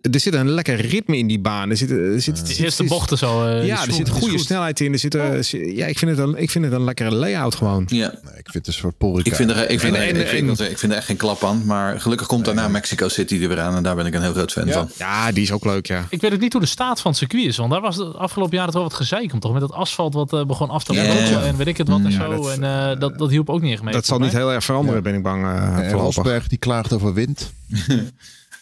er 0.00 0.20
zit 0.20 0.34
een 0.34 0.50
lekker 0.50 0.80
ritme 0.80 1.16
in 1.16 1.26
die 1.26 1.40
baan. 1.40 1.70
Er 1.70 1.76
zit, 1.76 1.90
er 1.90 2.20
zit, 2.20 2.46
de 2.46 2.62
eerste 2.62 2.84
bochten 2.84 3.18
zo. 3.18 3.46
Uh, 3.46 3.66
ja, 3.66 3.86
er 3.86 3.92
zit 3.92 4.08
goede 4.08 4.38
snelheid 4.38 4.80
in. 4.80 4.92
Er 4.92 4.98
zit, 4.98 5.14
uh, 5.14 5.42
ja, 5.76 5.86
ik 5.86 5.98
vind, 5.98 6.10
het 6.10 6.20
een, 6.20 6.36
ik 6.36 6.50
vind 6.50 6.64
het 6.64 6.74
een 6.74 6.84
lekkere 6.84 7.14
layout 7.14 7.54
gewoon. 7.54 7.84
Ja. 7.86 8.08
Nee, 8.22 8.38
ik 8.38 8.50
vind 8.50 8.54
het 8.54 8.66
een 8.66 8.72
soort 8.72 8.98
porica. 8.98 9.30
Ik 9.30 9.36
vind, 9.36 9.50
er, 9.50 9.70
ik, 9.70 9.80
vind, 9.80 9.96
en, 9.96 10.02
en, 10.02 10.20
ik, 10.20 10.26
vind, 10.26 10.60
ik 10.60 10.78
vind 10.78 10.92
er 10.92 10.98
echt 10.98 11.06
geen 11.06 11.16
klap 11.16 11.44
aan. 11.44 11.62
Maar 11.66 12.00
gelukkig 12.00 12.26
komt 12.26 12.44
daarna 12.44 12.68
Mexico 12.68 13.08
City 13.08 13.42
er 13.42 13.48
weer 13.48 13.60
aan. 13.60 13.76
En 13.76 13.82
daar 13.82 13.96
ben 13.96 14.06
ik 14.06 14.14
een 14.14 14.22
heel 14.22 14.32
groot 14.32 14.52
fan 14.52 14.66
ja. 14.66 14.72
van. 14.72 14.90
Ja, 14.96 15.32
die 15.32 15.42
is 15.42 15.52
ook 15.52 15.64
leuk, 15.64 15.86
ja. 15.86 16.06
Ik 16.08 16.20
weet 16.20 16.32
ook 16.32 16.40
niet 16.40 16.52
hoe 16.52 16.62
de 16.62 16.68
staat 16.68 17.00
van 17.00 17.10
het 17.10 17.20
circuit 17.20 17.46
is. 17.46 17.56
Want 17.56 17.70
daar 17.70 17.80
was 17.80 17.96
de 17.96 18.04
afgelopen 18.04 18.56
jaren 18.56 18.72
toch 18.72 18.82
wat 18.82 18.94
gezeik 18.94 19.32
om. 19.32 19.40
Toch? 19.40 19.52
Met 19.52 19.60
dat 19.60 19.72
asfalt 19.72 20.14
wat 20.14 20.32
uh, 20.32 20.44
begon 20.44 20.70
af 20.70 20.84
te 20.84 20.94
lopen. 20.94 21.10
Yeah. 21.12 21.46
En 21.46 21.56
weet 21.56 21.66
ik 21.66 21.76
het 21.76 21.88
wat 21.88 22.00
en 22.04 22.12
zo. 22.12 22.30
Dat, 22.42 22.58
en 22.58 22.62
uh, 22.62 23.00
dat, 23.00 23.18
dat 23.18 23.30
hielp 23.30 23.50
ook 23.50 23.60
niet 23.60 23.72
echt 23.72 23.82
mee. 23.82 23.92
Dat 23.92 24.06
zal 24.06 24.18
niet 24.18 24.32
heel 24.32 24.52
erg 24.52 24.64
veranderen, 24.64 25.02
ben 25.02 25.14
ik 25.14 25.22
bang. 25.22 25.44
Uh, 25.44 25.78
en 25.78 25.92
Rosberg 25.92 26.48
die 26.48 26.58
klaagt 26.58 26.92
over 26.92 27.14
wind. 27.14 27.52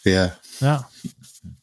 ja. 0.02 0.38
Ja. 0.58 0.88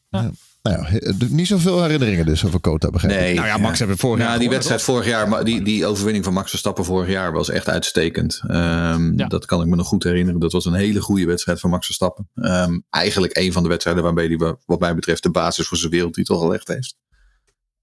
Ja. 0.08 0.30
Nou 0.62 0.82
ja, 0.82 1.00
niet 1.28 1.46
zoveel 1.46 1.82
herinneringen 1.82 2.26
dus 2.26 2.44
over 2.44 2.60
Kota 2.60 2.90
begrepen. 2.90 3.16
Nee, 3.16 3.34
nou 3.34 3.46
ja, 3.46 3.56
Max 3.56 3.78
hebben 3.78 3.96
we 3.96 4.02
vorig 4.02 4.18
nou, 4.18 4.30
jaar. 4.30 4.40
Die 4.40 4.48
wedstrijd 4.48 4.82
vorig 4.82 5.06
jaar, 5.06 5.44
die, 5.44 5.62
die 5.62 5.86
overwinning 5.86 6.24
van 6.24 6.32
Max 6.32 6.50
Verstappen 6.50 6.84
vorig 6.84 7.08
jaar 7.08 7.32
was 7.32 7.48
echt 7.48 7.68
uitstekend. 7.68 8.42
Um, 8.50 9.18
ja. 9.18 9.26
Dat 9.26 9.46
kan 9.46 9.60
ik 9.60 9.66
me 9.66 9.76
nog 9.76 9.86
goed 9.86 10.04
herinneren. 10.04 10.40
Dat 10.40 10.52
was 10.52 10.64
een 10.64 10.74
hele 10.74 11.00
goede 11.00 11.26
wedstrijd 11.26 11.60
van 11.60 11.70
Max 11.70 11.86
Verstappen. 11.86 12.30
Um, 12.34 12.84
eigenlijk 12.90 13.36
een 13.36 13.52
van 13.52 13.62
de 13.62 13.68
wedstrijden 13.68 14.02
waarbij 14.02 14.26
hij, 14.26 14.56
wat 14.66 14.80
mij 14.80 14.94
betreft, 14.94 15.22
de 15.22 15.30
basis 15.30 15.66
voor 15.66 15.78
zijn 15.78 15.90
wereldtitel 15.90 16.38
gelegd 16.38 16.68
heeft. 16.68 16.96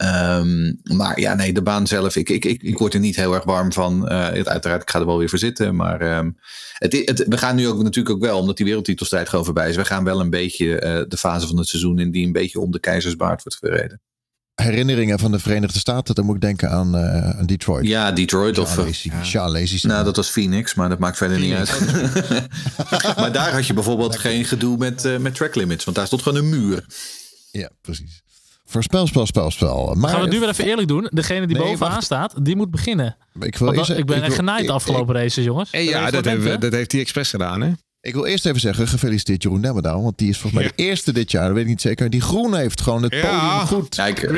Um, 0.03 0.79
maar 0.83 1.19
ja, 1.19 1.33
nee, 1.33 1.53
de 1.53 1.61
baan 1.61 1.87
zelf, 1.87 2.15
ik, 2.15 2.29
ik, 2.29 2.45
ik, 2.45 2.61
ik 2.63 2.77
word 2.77 2.93
er 2.93 2.99
niet 2.99 3.15
heel 3.15 3.33
erg 3.33 3.43
warm 3.43 3.73
van. 3.73 4.11
Uh, 4.11 4.29
het, 4.29 4.47
uiteraard, 4.47 4.81
ik 4.81 4.89
ga 4.89 4.99
er 4.99 5.05
wel 5.05 5.17
weer 5.17 5.29
voor 5.29 5.39
zitten. 5.39 5.75
Maar 5.75 6.17
um, 6.17 6.37
het, 6.73 6.93
het, 7.05 7.25
we 7.27 7.37
gaan 7.37 7.55
nu 7.55 7.67
ook 7.67 7.83
natuurlijk 7.83 8.15
ook 8.15 8.21
wel, 8.21 8.39
omdat 8.39 8.57
die 8.57 8.65
wereldtitelstrijd 8.65 9.29
gewoon 9.29 9.45
voorbij 9.45 9.69
is. 9.69 9.75
We 9.75 9.85
gaan 9.85 10.03
wel 10.03 10.19
een 10.19 10.29
beetje 10.29 10.65
uh, 10.65 11.01
de 11.07 11.17
fase 11.17 11.47
van 11.47 11.57
het 11.57 11.67
seizoen 11.67 11.99
in 11.99 12.11
die 12.11 12.25
een 12.25 12.31
beetje 12.31 12.59
om 12.59 12.71
de 12.71 12.79
keizersbaard 12.79 13.43
wordt 13.43 13.59
verreden. 13.59 14.01
herinneringen 14.55 15.19
van 15.19 15.31
de 15.31 15.39
Verenigde 15.39 15.79
Staten, 15.79 16.15
dan 16.15 16.25
moet 16.25 16.35
ik 16.35 16.41
denken 16.41 16.69
aan, 16.69 16.95
eh, 16.95 17.29
aan 17.29 17.45
Detroit. 17.45 17.87
Ja, 17.87 18.11
Detroit 18.11 18.57
of... 18.57 18.77
Eh. 18.77 18.85
Sean 19.21 19.51
Lazy. 19.51 19.87
Nou, 19.87 20.03
dat 20.03 20.15
was 20.15 20.29
Phoenix, 20.29 20.73
maar 20.73 20.89
dat 20.89 20.99
maakt 20.99 21.17
verder 21.17 21.39
niet 21.39 21.53
uit. 21.53 21.79
maar 23.17 23.31
daar 23.31 23.53
had 23.53 23.67
je 23.67 23.73
bijvoorbeeld 23.73 24.17
geen 24.17 24.45
gedoe 24.45 24.77
met, 24.77 25.05
eh, 25.05 25.17
met 25.17 25.35
track 25.35 25.55
limits, 25.55 25.83
want 25.83 25.97
daar 25.97 26.05
stond 26.05 26.21
gewoon 26.21 26.43
een 26.43 26.49
muur. 26.49 26.85
Ja, 27.51 27.69
precies. 27.81 28.23
Voorspel, 28.75 29.07
spel, 29.07 29.25
spel, 29.25 29.51
spel. 29.51 29.93
Maar 29.97 30.09
Gaan 30.09 30.19
we 30.19 30.25
het 30.25 30.33
nu 30.33 30.39
weer 30.39 30.49
even 30.49 30.65
eerlijk 30.65 30.87
doen? 30.87 31.07
Degene 31.13 31.47
die 31.47 31.57
Nee, 31.57 31.65
bovenaan 31.65 31.91
wacht. 31.91 32.03
staat, 32.03 32.45
die 32.45 32.55
moet 32.55 32.71
beginnen. 32.71 33.17
ik 33.39 33.57
wil 33.57 33.73
eerst, 33.73 33.89
ik 33.89 34.05
ben 34.05 34.15
echt 34.15 34.27
wil- 34.27 34.35
genaaid 34.35 34.61
ik- 34.61 34.67
de 34.67 34.73
afgelopen 34.73 35.15
races, 35.15 35.43
jongens. 35.45 35.69
En 35.69 35.83
ja, 35.83 36.11
dat, 36.11 36.25
hebben, 36.25 36.51
we- 36.51 36.57
dat 36.57 36.71
heeft 36.73 36.91
hij 36.91 37.01
expres 37.01 37.29
gedaan, 37.29 37.61
hè? 37.61 37.71
Ik 38.01 38.13
wil 38.13 38.25
eerst 38.25 38.45
even 38.45 38.59
zeggen, 38.59 38.87
gefeliciteerd 38.87 39.43
Jeroen 39.43 39.59
Nemmerdaal. 39.61 40.03
Want 40.03 40.17
die 40.17 40.29
is 40.29 40.37
volgens 40.37 40.61
mij 40.61 40.63
Ja. 40.63 40.75
de 40.75 40.83
eerste 40.89 41.11
dit 41.13 41.31
jaar, 41.31 41.43
dat 41.45 41.53
weet 41.53 41.63
ik 41.63 41.69
niet 41.69 41.81
zeker. 41.81 42.09
Die 42.09 42.21
groen 42.21 42.55
heeft 42.55 42.81
gewoon 42.81 43.03
het 43.03 43.13
Ja. 43.13 43.21
podium 43.21 43.67
goed. 43.67 43.95
Kijk, 43.95 44.21
ik 44.21 44.37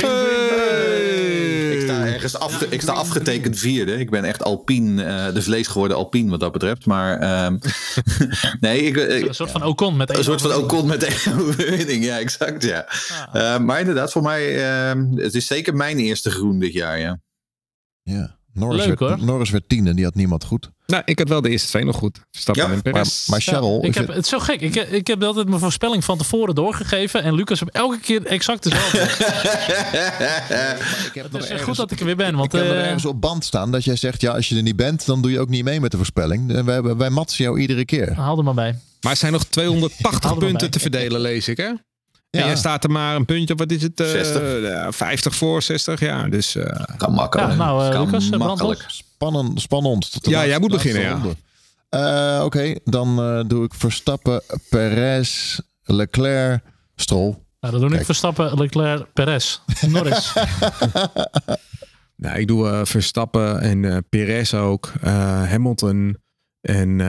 ergens 2.18 2.36
afge- 2.39 2.68
ik 2.70 2.82
sta 2.82 2.91
afgetekend 2.93 3.59
vierde. 3.59 3.99
Ik 3.99 4.09
ben 4.09 4.24
echt 4.24 4.43
Alpine, 4.43 5.03
eh, 5.03 5.34
de 5.34 5.41
vlees 5.41 5.68
geworden 5.68 5.97
Alpine 5.97 6.30
wat 6.30 6.39
dat 6.39 6.51
betreft. 6.51 6.86
Maar 6.86 7.20
ehm, 7.20 7.57
nee, 8.59 8.82
ik, 8.82 8.95
ik- 8.95 9.28
Een 9.28 9.36
soort 9.36 9.51
van 9.51 9.63
Ocon 9.63 9.97
met 9.97 10.09
één 10.09 10.18
een 10.18 10.24
soort 10.24 10.41
van. 10.41 10.53
Ocon 10.53 10.88
met 10.88 11.03
één 11.03 11.34
overwinning. 11.39 12.03
Ja, 12.03 12.20
exact, 12.20 12.63
ja. 12.63 12.88
Eh, 13.34 13.59
maar 13.59 13.80
inderdaad, 13.80 14.11
voor 14.11 14.22
mij, 14.22 14.70
ehm, 14.70 15.11
het 15.15 15.36
is 15.36 15.47
zeker 15.47 15.76
mijn 15.76 15.97
eerste 15.97 16.30
groen 16.30 16.59
dit 16.59 16.74
jaar, 16.74 16.99
ja. 16.99 17.20
Ja. 18.03 18.36
Norris, 18.53 18.86
Leuk, 18.86 18.99
werd, 18.99 19.18
hoor. 19.20 19.26
Norris 19.28 19.49
werd 19.49 19.70
tiende, 19.70 19.93
die 19.93 20.03
had 20.03 20.15
niemand 20.15 20.43
goed. 20.43 20.72
Nou, 20.92 21.02
ik 21.06 21.20
had 21.20 21.30
wel 21.30 21.42
de 21.42 21.50
eerste 21.50 21.68
twee 21.68 21.86
nog 21.86 21.96
goed. 21.96 22.20
Verstappen 22.32 22.64
Ja, 22.64 22.70
en 22.70 22.80
Maar, 22.84 22.92
Perez. 22.94 23.28
maar 23.28 23.42
Charles, 23.42 23.82
Ja, 23.82 23.88
ik 23.88 23.96
heb, 23.96 24.08
het 24.08 24.18
is 24.24 24.30
zo 24.30 24.40
gek. 24.40 24.62
Ik, 24.62 24.76
ik 24.76 25.08
heb 25.08 25.24
altijd 25.24 25.48
mijn 25.48 25.60
voorspelling 25.60 26.04
van 26.04 26.18
tevoren 26.18 26.56
doorgegeven. 26.56 27.24
En 27.24 27.34
Lucas 27.34 27.60
heeft 27.60 27.72
elke 27.72 28.00
keer 28.00 28.26
exact 28.26 28.64
dezelfde. 28.64 29.02
ik 31.08 31.12
heb 31.14 31.24
Het 31.24 31.32
nog 31.32 31.42
is 31.42 31.48
ergens- 31.48 31.68
goed 31.68 31.76
dat 31.76 31.92
ik 31.92 32.00
er 32.00 32.06
weer 32.06 32.16
ben. 32.16 32.36
Want 32.36 32.54
ik 32.54 32.60
heb 32.60 32.70
er 32.70 32.76
eh, 32.78 32.86
ergens 32.86 33.06
op 33.06 33.22
band 33.22 33.46
staan 33.46 33.72
dat 33.72 33.84
jij 33.84 33.96
zegt, 33.96 34.22
ja, 34.22 34.32
als 34.32 34.50
je 34.50 34.56
er 34.56 34.62
niet 34.62 34.76
bent, 34.76 35.06
dan 35.06 35.22
doe 35.22 35.32
je 35.32 35.40
ook 35.40 35.50
niet 35.50 35.64
mee 35.64 35.80
met 35.82 35.92
de 35.92 35.98
voorspelling. 35.98 36.54
En 36.54 36.66
wij, 36.66 36.82
wij 36.82 37.10
matsen 37.10 37.44
jou 37.44 37.60
iedere 37.60 37.86
keer. 37.86 38.14
haal 38.16 38.38
er 38.38 38.44
maar 38.44 38.54
bij. 38.54 38.76
Maar 39.02 39.12
er 39.12 39.18
zijn 39.18 39.32
nog 39.32 39.44
280 39.44 40.22
Hou 40.22 40.36
er 40.36 40.42
maar 40.42 40.50
punten 40.50 40.72
te 40.72 40.80
verdelen, 40.80 41.22
lees 41.22 41.48
ik, 41.48 41.58
hè? 41.58 41.64
En 42.30 42.40
Ja. 42.40 42.46
jij 42.46 42.56
staat 42.56 42.84
er 42.84 42.92
maar 42.92 43.16
een 43.16 43.26
puntje, 43.26 43.54
op, 43.54 43.60
wat 43.60 43.72
is 43.72 43.82
het? 43.82 44.00
eh, 44.00 44.08
60. 44.08 44.62
ja, 44.62 44.92
50 44.92 45.36
voor, 45.36 45.62
60, 45.62 46.00
ja. 46.00 46.28
Dus 46.30 46.56
eh, 46.56 46.84
Kan 46.98 47.14
makkelijk. 47.14 47.50
Ja, 47.50 47.56
nou, 47.56 47.86
eh, 47.86 47.92
kan 47.92 48.06
Lucas, 48.06 48.24
eh, 48.24 48.30
brand 48.30 48.44
makkelijk. 48.46 48.86
Spannend, 49.18 49.61
spannend. 49.61 50.11
Tot 50.11 50.24
de 50.24 50.30
Ja, 50.30 50.36
laatste- 50.36 50.51
jij 50.51 50.59
moet 50.59 50.72
beginnen, 50.72 51.01
ja. 51.01 52.38
Eh, 52.38 52.43
Oké, 52.45 52.76
dan 52.84 53.20
eh, 53.22 53.43
doe 53.47 53.63
ik 53.63 53.74
Verstappen, 53.74 54.41
Perez, 54.70 55.59
Leclerc, 55.84 56.63
Stroll. 56.95 57.36
Nou, 57.59 57.80
dan 57.80 57.89
doe 57.89 57.99
ik. 57.99 58.05
Verstappen, 58.05 58.57
Leclerc, 58.57 59.13
Perez. 59.13 59.59
Norris. 59.88 60.34
nou, 62.15 62.39
ik 62.39 62.47
doe 62.47 62.70
eh, 62.70 62.80
Verstappen 62.86 63.59
en 63.61 63.86
eh 63.86 63.97
Perez 64.09 64.53
ook. 64.53 64.91
eh, 65.01 65.11
Hamilton 65.49 66.18
en 66.61 66.99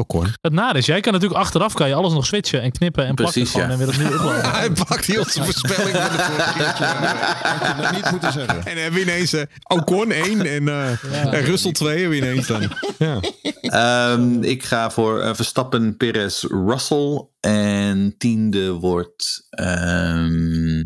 Ocon. 0.00 0.26
Het 0.40 0.52
nare 0.52 0.78
is, 0.78 0.86
jij 0.86 1.00
kan 1.00 1.12
natuurlijk 1.12 1.40
achteraf 1.40 1.74
kan 1.74 1.88
je 1.88 1.94
alles 1.94 2.12
nog 2.12 2.26
switchen 2.26 2.62
en 2.62 2.72
knippen 2.72 3.06
en 3.06 3.14
plakken 3.14 3.42
Precies, 3.42 3.60
gewoon 3.60 3.66
ja. 3.66 3.72
en 3.72 3.78
weer 3.78 3.88
opnieuw 3.88 4.12
uploaden. 4.12 4.50
Hij 4.60 4.70
pakt 4.70 5.04
hier 5.04 5.18
onze 5.18 5.44
voorspelling 5.44 5.96
van 5.96 6.16
de 6.16 6.22
vorige 6.22 7.94
niet 7.94 8.10
moeten 8.10 8.32
zeggen. 8.32 8.56
En 8.56 8.74
dan 8.74 8.82
hebben 8.82 9.00
we 9.00 9.00
ineens 9.00 9.32
eh, 9.32 9.42
Ocon 9.62 10.10
1 10.10 10.46
en, 10.46 10.68
eh 10.68 11.34
en 11.34 11.44
Russell 11.44 11.72
2 11.72 12.00
hebben 12.00 12.20
we 12.20 12.26
ineens 12.26 12.46
dan. 12.46 12.72
Ja. 12.98 13.20
Ehm, 13.60 14.42
ik 14.42 14.64
ga 14.64 14.90
voor 14.90 15.20
eh, 15.20 15.34
Verstappen, 15.34 15.96
Perez, 15.96 16.42
Russell. 16.42 17.28
En 17.40 18.14
tiende 18.18 18.72
wordt... 18.72 19.46
ehm, 19.50 20.82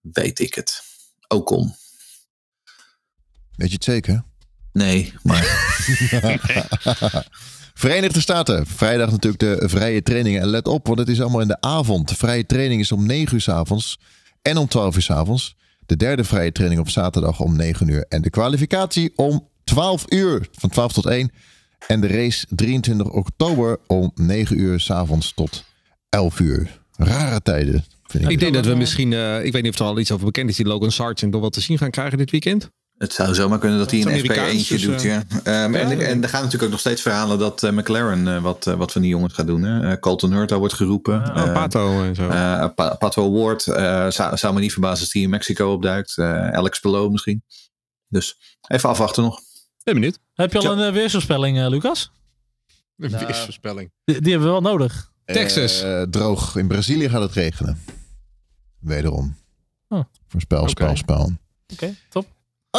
weet 0.00 0.38
ik 0.38 0.54
het. 0.54 0.82
Ocon. 1.28 1.74
Weet 3.56 3.68
je 3.68 3.74
het 3.74 3.84
zeker? 3.84 4.24
Nee, 4.72 5.14
maar 5.22 5.44
Verenigde 7.78 8.20
Staten. 8.20 8.66
Vrijdag 8.66 9.10
natuurlijk 9.10 9.42
de 9.42 9.68
vrije 9.68 10.02
trainingen. 10.02 10.40
En 10.40 10.48
let 10.48 10.68
op, 10.68 10.86
want 10.86 10.98
het 10.98 11.08
is 11.08 11.20
allemaal 11.20 11.40
in 11.40 11.48
de 11.48 11.60
avond. 11.60 12.08
De 12.08 12.14
vrije 12.14 12.46
training 12.46 12.80
is 12.80 12.92
om 12.92 13.06
9 13.06 13.34
uur 13.34 13.40
s 13.40 13.48
avonds 13.48 13.98
en 14.42 14.56
om 14.56 14.68
12 14.68 14.96
uur 14.96 15.02
s 15.02 15.10
avonds. 15.10 15.56
De 15.86 15.96
derde 15.96 16.24
vrije 16.24 16.52
training 16.52 16.80
op 16.80 16.88
zaterdag 16.88 17.40
om 17.40 17.56
9 17.56 17.88
uur. 17.88 18.04
En 18.08 18.22
de 18.22 18.30
kwalificatie 18.30 19.12
om 19.16 19.48
12 19.64 20.04
uur. 20.08 20.48
Van 20.52 20.70
12 20.70 20.92
tot 20.92 21.06
1. 21.06 21.30
En 21.86 22.00
de 22.00 22.06
race 22.06 22.46
23 22.50 23.10
oktober 23.10 23.78
om 23.86 24.10
9 24.14 24.60
uur 24.60 24.80
s 24.80 24.90
avonds 24.90 25.32
tot 25.34 25.64
11 26.08 26.40
uur. 26.40 26.80
Rare 26.96 27.42
tijden. 27.42 27.84
Vind 28.04 28.24
ik. 28.24 28.30
Ik 28.30 28.38
denk 28.38 28.54
dat 28.54 28.64
we 28.64 28.72
eh, 28.72 28.78
misschien, 28.78 29.12
eh, 29.12 29.44
ik 29.44 29.52
weet 29.52 29.62
niet 29.62 29.72
of 29.72 29.78
er 29.78 29.86
al 29.86 29.98
iets 29.98 30.12
over 30.12 30.26
bekend 30.26 30.50
is, 30.50 30.56
die 30.56 30.66
Logan 30.66 30.92
Sargent 30.92 31.32
nog 31.32 31.40
wat 31.40 31.52
te 31.52 31.60
zien 31.60 31.78
gaan 31.78 31.90
krijgen 31.90 32.18
dit 32.18 32.30
weekend. 32.30 32.70
Het 32.98 33.12
zou 33.12 33.34
zomaar 33.34 33.58
kunnen 33.58 33.78
dat 33.78 33.90
hij 33.90 34.00
een 34.00 34.06
FP1'tje 34.06 34.30
Amerikaans, 34.30 34.68
dus, 34.68 34.82
doet. 34.82 35.02
Ja. 35.02 35.22
Ehm, 35.42 35.74
en, 35.74 35.98
ja. 35.98 36.04
en 36.04 36.22
er 36.22 36.28
gaan 36.28 36.38
natuurlijk 36.40 36.62
ook 36.64 36.70
nog 36.70 36.80
steeds 36.80 37.02
verhalen 37.02 37.38
dat 37.38 37.62
eh, 37.62 37.70
McLaren 37.70 38.28
eh, 38.28 38.42
wat, 38.42 38.66
eh, 38.66 38.74
wat 38.74 38.92
van 38.92 39.00
die 39.02 39.10
jongens 39.10 39.34
gaat 39.34 39.46
doen. 39.46 39.62
Hè? 39.62 39.90
Eh, 39.92 39.98
Colton 40.00 40.32
Hurta 40.32 40.58
wordt 40.58 40.74
geroepen. 40.74 41.14
Oh, 41.30 41.36
Eh, 41.42 41.52
Pato 41.52 42.02
en 42.02 42.14
zo. 42.14 42.28
eh, 42.28 42.68
Pa- 42.74 42.94
Pato 42.94 43.32
Ward 43.32 43.66
eh, 43.66 44.10
zou, 44.10 44.36
zou 44.36 44.54
me 44.54 44.60
niet 44.60 44.72
verbazen 44.72 45.00
als 45.00 45.10
die 45.12 45.22
in 45.22 45.30
Mexico 45.30 45.72
opduikt. 45.72 46.18
Eh, 46.18 46.48
Alex 46.48 46.80
Pelot 46.80 47.10
misschien. 47.10 47.42
Dus 48.08 48.38
even 48.68 48.88
afwachten 48.88 49.22
nog. 49.22 49.40
ben 49.84 49.94
benieuwd. 49.94 50.18
Heb 50.34 50.52
je 50.52 50.58
al 50.58 50.78
een 50.78 50.86
uh, 50.88 50.92
weersvoorspelling, 50.92 51.58
eh, 51.58 51.68
Lucas? 51.68 52.10
Een 52.96 53.10
Nou, 53.10 53.26
weersvoorspelling. 53.26 53.90
Die, 54.04 54.20
die 54.20 54.30
hebben 54.30 54.48
we 54.54 54.60
wel 54.60 54.70
nodig. 54.72 55.10
Texas. 55.24 55.82
Eh, 55.82 56.02
droog. 56.02 56.56
In 56.56 56.68
Brazilië 56.68 57.08
gaat 57.08 57.22
het 57.22 57.32
regenen. 57.32 57.82
Wederom. 58.80 59.36
Oh. 59.88 60.04
Voorspel, 60.28 60.68
spel, 60.68 60.96
spel. 60.96 61.32
Oké, 61.72 61.94
top. 62.08 62.26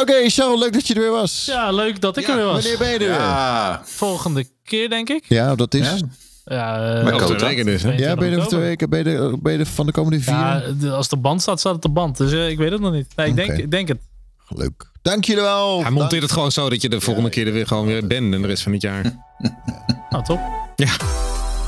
Oké, 0.00 0.28
Charles, 0.28 0.60
leuk 0.60 0.72
dat 0.72 0.86
je 0.86 0.94
er 0.94 1.00
weer 1.00 1.10
was. 1.10 1.44
Ja, 1.46 1.70
leuk 1.70 2.00
dat 2.00 2.16
ik 2.16 2.28
er 2.28 2.36
weer 2.36 2.44
was. 2.44 2.62
Wanneer 2.62 2.78
ben 2.78 2.88
je 2.88 2.92
er 2.94 2.98
weer? 2.98 3.08
Ja, 3.10 3.82
Volgende 3.84 4.44
keer, 4.64 4.88
denk 4.88 5.08
ik. 5.08 5.24
Ja, 5.28 5.54
dat 5.54 5.74
is. 5.74 5.86
Ja. 5.86 5.96
Ja, 6.44 6.92
Ja, 7.00 7.10
Over 7.12 7.38
de 7.38 7.44
regen 7.46 7.64
dus, 7.64 7.82
hè? 7.82 7.88
ben 7.88 7.98
je 7.98 8.06
er 8.06 8.16
22 8.16 8.36
over 8.38 8.48
twee 8.48 8.60
weken? 8.60 8.90
Ben 8.90 8.98
je 9.04 9.10
er, 9.10 9.38
ben 9.40 9.52
je 9.52 9.58
er 9.58 9.66
van 9.66 9.86
de 9.86 9.92
komende 9.92 10.20
vier? 10.20 10.34
Ja, 10.34 10.62
als 10.90 11.08
de 11.08 11.16
band 11.16 11.42
staat, 11.42 11.60
staat 11.60 11.72
het 11.72 11.82
de 11.82 11.88
band. 11.88 12.16
Dus 12.16 12.32
eh, 12.32 12.48
ik 12.48 12.58
weet 12.58 12.70
het 12.70 12.80
nog 12.80 12.92
niet. 12.92 13.06
Nee, 13.16 13.28
ik, 13.28 13.36
denk, 13.36 13.50
ik 13.50 13.70
denk 13.70 13.88
het. 13.88 13.98
Leuk. 14.48 14.90
Dank 15.02 15.24
jullie 15.24 15.42
wel. 15.42 15.82
Hij 15.82 15.90
monteert 15.90 16.22
het 16.22 16.32
gewoon 16.32 16.52
zo 16.52 16.68
dat 16.68 16.82
je 16.82 16.88
de 16.88 17.00
volgende 17.00 17.30
keer 17.30 17.46
er 17.46 17.52
weer 17.52 17.66
gewoon 17.66 17.86
weer 17.86 18.06
bent 18.06 18.34
en 18.34 18.40
de 18.42 18.46
rest 18.48 18.62
van 18.62 18.72
het 18.72 18.82
jaar. 18.82 19.02
Nou, 20.10 20.24
top. 20.24 20.40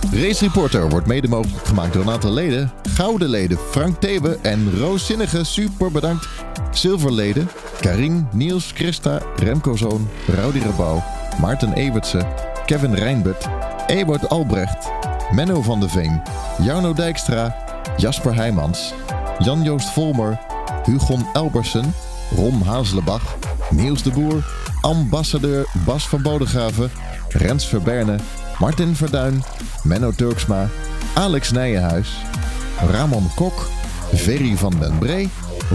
Race 0.01 0.45
Reporter 0.45 0.89
wordt 0.89 1.07
mede 1.07 1.29
mogelijk 1.29 1.67
gemaakt 1.67 1.93
door 1.93 2.03
een 2.03 2.11
aantal 2.11 2.33
leden. 2.33 2.73
Gouden 2.83 3.29
leden 3.29 3.59
Frank 3.71 4.01
Thebe 4.01 4.39
en 4.43 4.79
Roos 4.79 5.07
Zinnige. 5.07 5.45
Super 5.45 5.91
bedankt. 5.91 6.29
Zilverleden 6.71 7.49
Karin, 7.81 8.29
Niels, 8.33 8.73
Christa, 8.75 9.23
Remco 9.37 9.77
Zoon, 9.77 10.09
Rowdy 10.27 10.59
Rabouw, 10.59 11.03
Maarten 11.41 11.73
Ewertse, 11.73 12.27
Kevin 12.67 12.95
Rijnbert, 12.95 13.49
Ewart 13.87 14.29
Albrecht, 14.29 14.91
Menno 15.31 15.63
van 15.63 15.81
de 15.81 15.89
Veen, 15.89 16.23
Jarno 16.63 16.93
Dijkstra, 16.93 17.57
Jasper 17.97 18.35
Heijmans, 18.35 18.93
Jan-Joost 19.39 19.89
Volmer, 19.89 20.39
Hugon 20.85 21.27
Elbersen, 21.33 21.95
Ron 22.37 22.63
Hazelenbach, 22.63 23.37
Niels 23.71 24.03
de 24.03 24.11
Boer, 24.11 24.45
ambassadeur 24.81 25.67
Bas 25.85 26.09
van 26.09 26.23
Bodegraven, 26.23 26.91
Rens 27.29 27.67
Verberne, 27.67 28.17
Martin 28.61 28.97
Verduin, 28.97 29.43
Menno 29.83 30.11
Turksma, 30.11 30.69
Alex 31.15 31.51
Nijenhuis, 31.51 32.09
Ramon 32.91 33.31
Kok, 33.35 33.69
Ferry 34.15 34.57
van 34.57 34.75
den 34.81 34.99
Bree, 34.99 35.31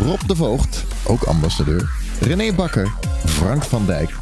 Rob 0.05 0.19
de 0.27 0.35
Voogd, 0.35 0.83
ook 1.03 1.23
ambassadeur, 1.23 1.89
René 2.19 2.53
Bakker, 2.53 2.91
Frank 3.25 3.63
van 3.63 3.85
Dijk, 3.85 4.13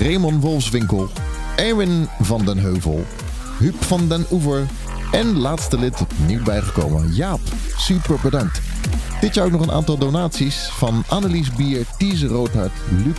Raymond 0.00 0.42
Wolfswinkel, 0.42 1.08
Erwin 1.56 2.08
van 2.20 2.44
den 2.44 2.58
Heuvel, 2.58 3.04
Huub 3.58 3.84
van 3.84 4.08
den 4.08 4.26
Oever 4.30 4.66
en 5.12 5.38
laatste 5.38 5.78
lid 5.78 6.04
nieuw 6.26 6.42
bijgekomen, 6.42 7.14
Jaap. 7.14 7.40
Super 7.76 8.18
bedankt. 8.22 8.60
Dit 9.20 9.34
jaar 9.34 9.44
ook 9.44 9.50
nog 9.52 9.60
een 9.60 9.72
aantal 9.72 9.98
donaties 9.98 10.68
van 10.72 11.04
Annelies 11.08 11.50
Bier, 11.50 11.84
Tiese 11.98 12.26
Roodhart, 12.26 12.72
Luc 13.04 13.16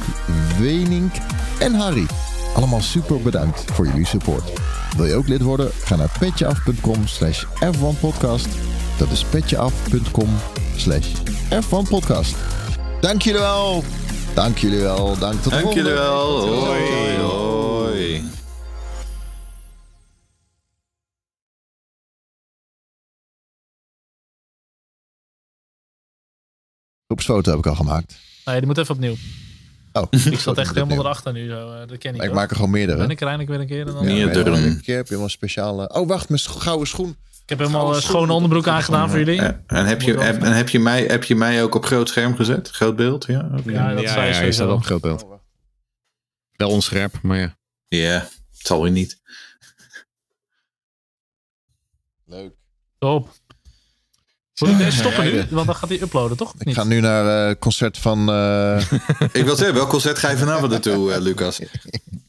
Wenink 0.59 1.13
en 1.59 1.73
Harry. 1.73 2.05
Allemaal 2.55 2.81
super 2.81 3.21
bedankt 3.21 3.71
voor 3.71 3.85
jullie 3.87 4.05
support. 4.05 4.51
Wil 4.97 5.05
je 5.05 5.15
ook 5.15 5.27
lid 5.27 5.41
worden? 5.41 5.71
Ga 5.73 5.95
naar 5.95 6.15
petjeaf.com 6.19 7.07
slash 7.07 7.45
f1podcast. 7.45 8.47
Dat 8.97 9.11
is 9.11 9.23
petjeaf.com 9.23 10.29
slash 10.75 11.07
f1podcast. 11.49 12.36
Dank 13.01 13.21
jullie 13.21 13.39
wel. 13.39 13.83
Dank 14.33 14.57
jullie 14.57 14.79
wel. 14.79 15.17
Dank 15.17 15.41
tot 15.41 15.53
de 15.53 15.61
Dank 15.61 15.74
jullie 15.74 15.91
wel. 15.91 16.47
Hoi. 16.47 17.17
Hoi. 17.17 18.24
Groepsfoto 27.07 27.49
heb 27.49 27.59
ik 27.59 27.65
al 27.67 27.75
gemaakt. 27.75 28.17
Nee, 28.45 28.57
die 28.57 28.65
moet 28.67 28.78
even 28.78 28.95
opnieuw. 28.95 29.15
Oh, 30.01 30.07
Ik 30.32 30.39
zat 30.39 30.57
echt 30.57 30.74
helemaal 30.74 30.97
erachter 30.97 31.33
nu. 31.33 31.49
Zo. 31.49 31.71
eh, 31.74 31.87
Dat 31.87 31.97
ken 31.97 32.15
ik 32.15 32.24
Ik 32.24 32.33
maak 32.33 32.49
er 32.49 32.55
gewoon 32.55 32.71
meerdere. 32.71 32.97
Ben 32.97 33.09
ik 33.09 33.21
er 33.21 33.28
eindelijk 33.28 33.51
weer 33.51 33.61
een 33.61 33.67
keer. 33.67 33.87
En 33.87 33.93
dan... 33.93 34.15
Ja. 34.15 34.25
Meerdere. 34.25 34.51
Een 34.57 34.82
keer 34.82 34.95
heb 34.95 35.07
je 35.07 35.15
wel 35.15 35.24
een 35.24 35.29
speciale... 35.29 35.89
Oh, 35.93 36.07
wacht, 36.07 36.29
mijn 36.29 36.41
gouden 36.41 36.87
schoen. 36.87 37.09
Ik 37.43 37.49
heb 37.57 37.67
helemaal 37.67 37.95
uh, 37.95 38.01
schone 38.01 38.33
onderbroek 38.33 38.67
aangedaan 38.67 39.09
voor 39.09 39.19
jullie. 39.19 39.41
En, 39.41 39.63
en 39.67 39.86
heb, 39.86 40.01
je, 40.01 40.17
heb, 40.19 40.41
en 40.43 40.51
heb, 40.55 40.69
je 40.69 40.79
mij, 40.79 41.03
heb 41.03 41.24
je 41.24 41.36
mij 41.36 41.63
ook 41.63 41.75
op 41.75 41.86
groot 41.86 42.09
scherm 42.09 42.36
gezet? 42.36 42.69
Groot 42.69 42.95
beeld? 42.95 43.25
Ja, 43.25 43.49
okay. 43.57 43.74
ja 43.74 43.93
dat 43.93 44.03
ja, 44.03 44.24
ja, 44.24 44.41
je 44.41 44.51
staat 44.51 44.71
op 44.71 44.83
groot 44.83 45.01
beeld. 45.01 45.25
Wel 46.55 46.69
onscherp, 46.69 47.19
maar 47.21 47.37
ja. 47.37 47.57
Ja, 47.87 48.19
het 48.57 48.67
zal 48.67 48.82
weer 48.82 48.91
niet. 48.91 49.21
Leuk. 52.25 52.53
Top. 52.99 53.29
Ik 54.66 54.92
stoppen 54.92 55.24
nu? 55.24 55.43
Want 55.50 55.66
dan 55.66 55.75
gaat 55.75 55.89
hij 55.89 56.01
uploaden, 56.01 56.38
toch? 56.38 56.54
Ik 56.59 56.74
ga 56.74 56.84
nu 56.84 57.00
naar 57.00 57.25
het 57.25 57.55
uh, 57.55 57.62
concert 57.62 57.97
van... 57.97 58.29
Uh... 58.29 58.82
ik 59.32 59.46
wil 59.46 59.55
zeggen, 59.55 59.75
welk 59.75 59.89
concert 59.89 60.17
ga 60.17 60.29
je 60.29 60.38
vanavond 60.38 60.71
naartoe, 60.71 61.12
uh, 61.12 61.17
Lucas? 61.17 61.59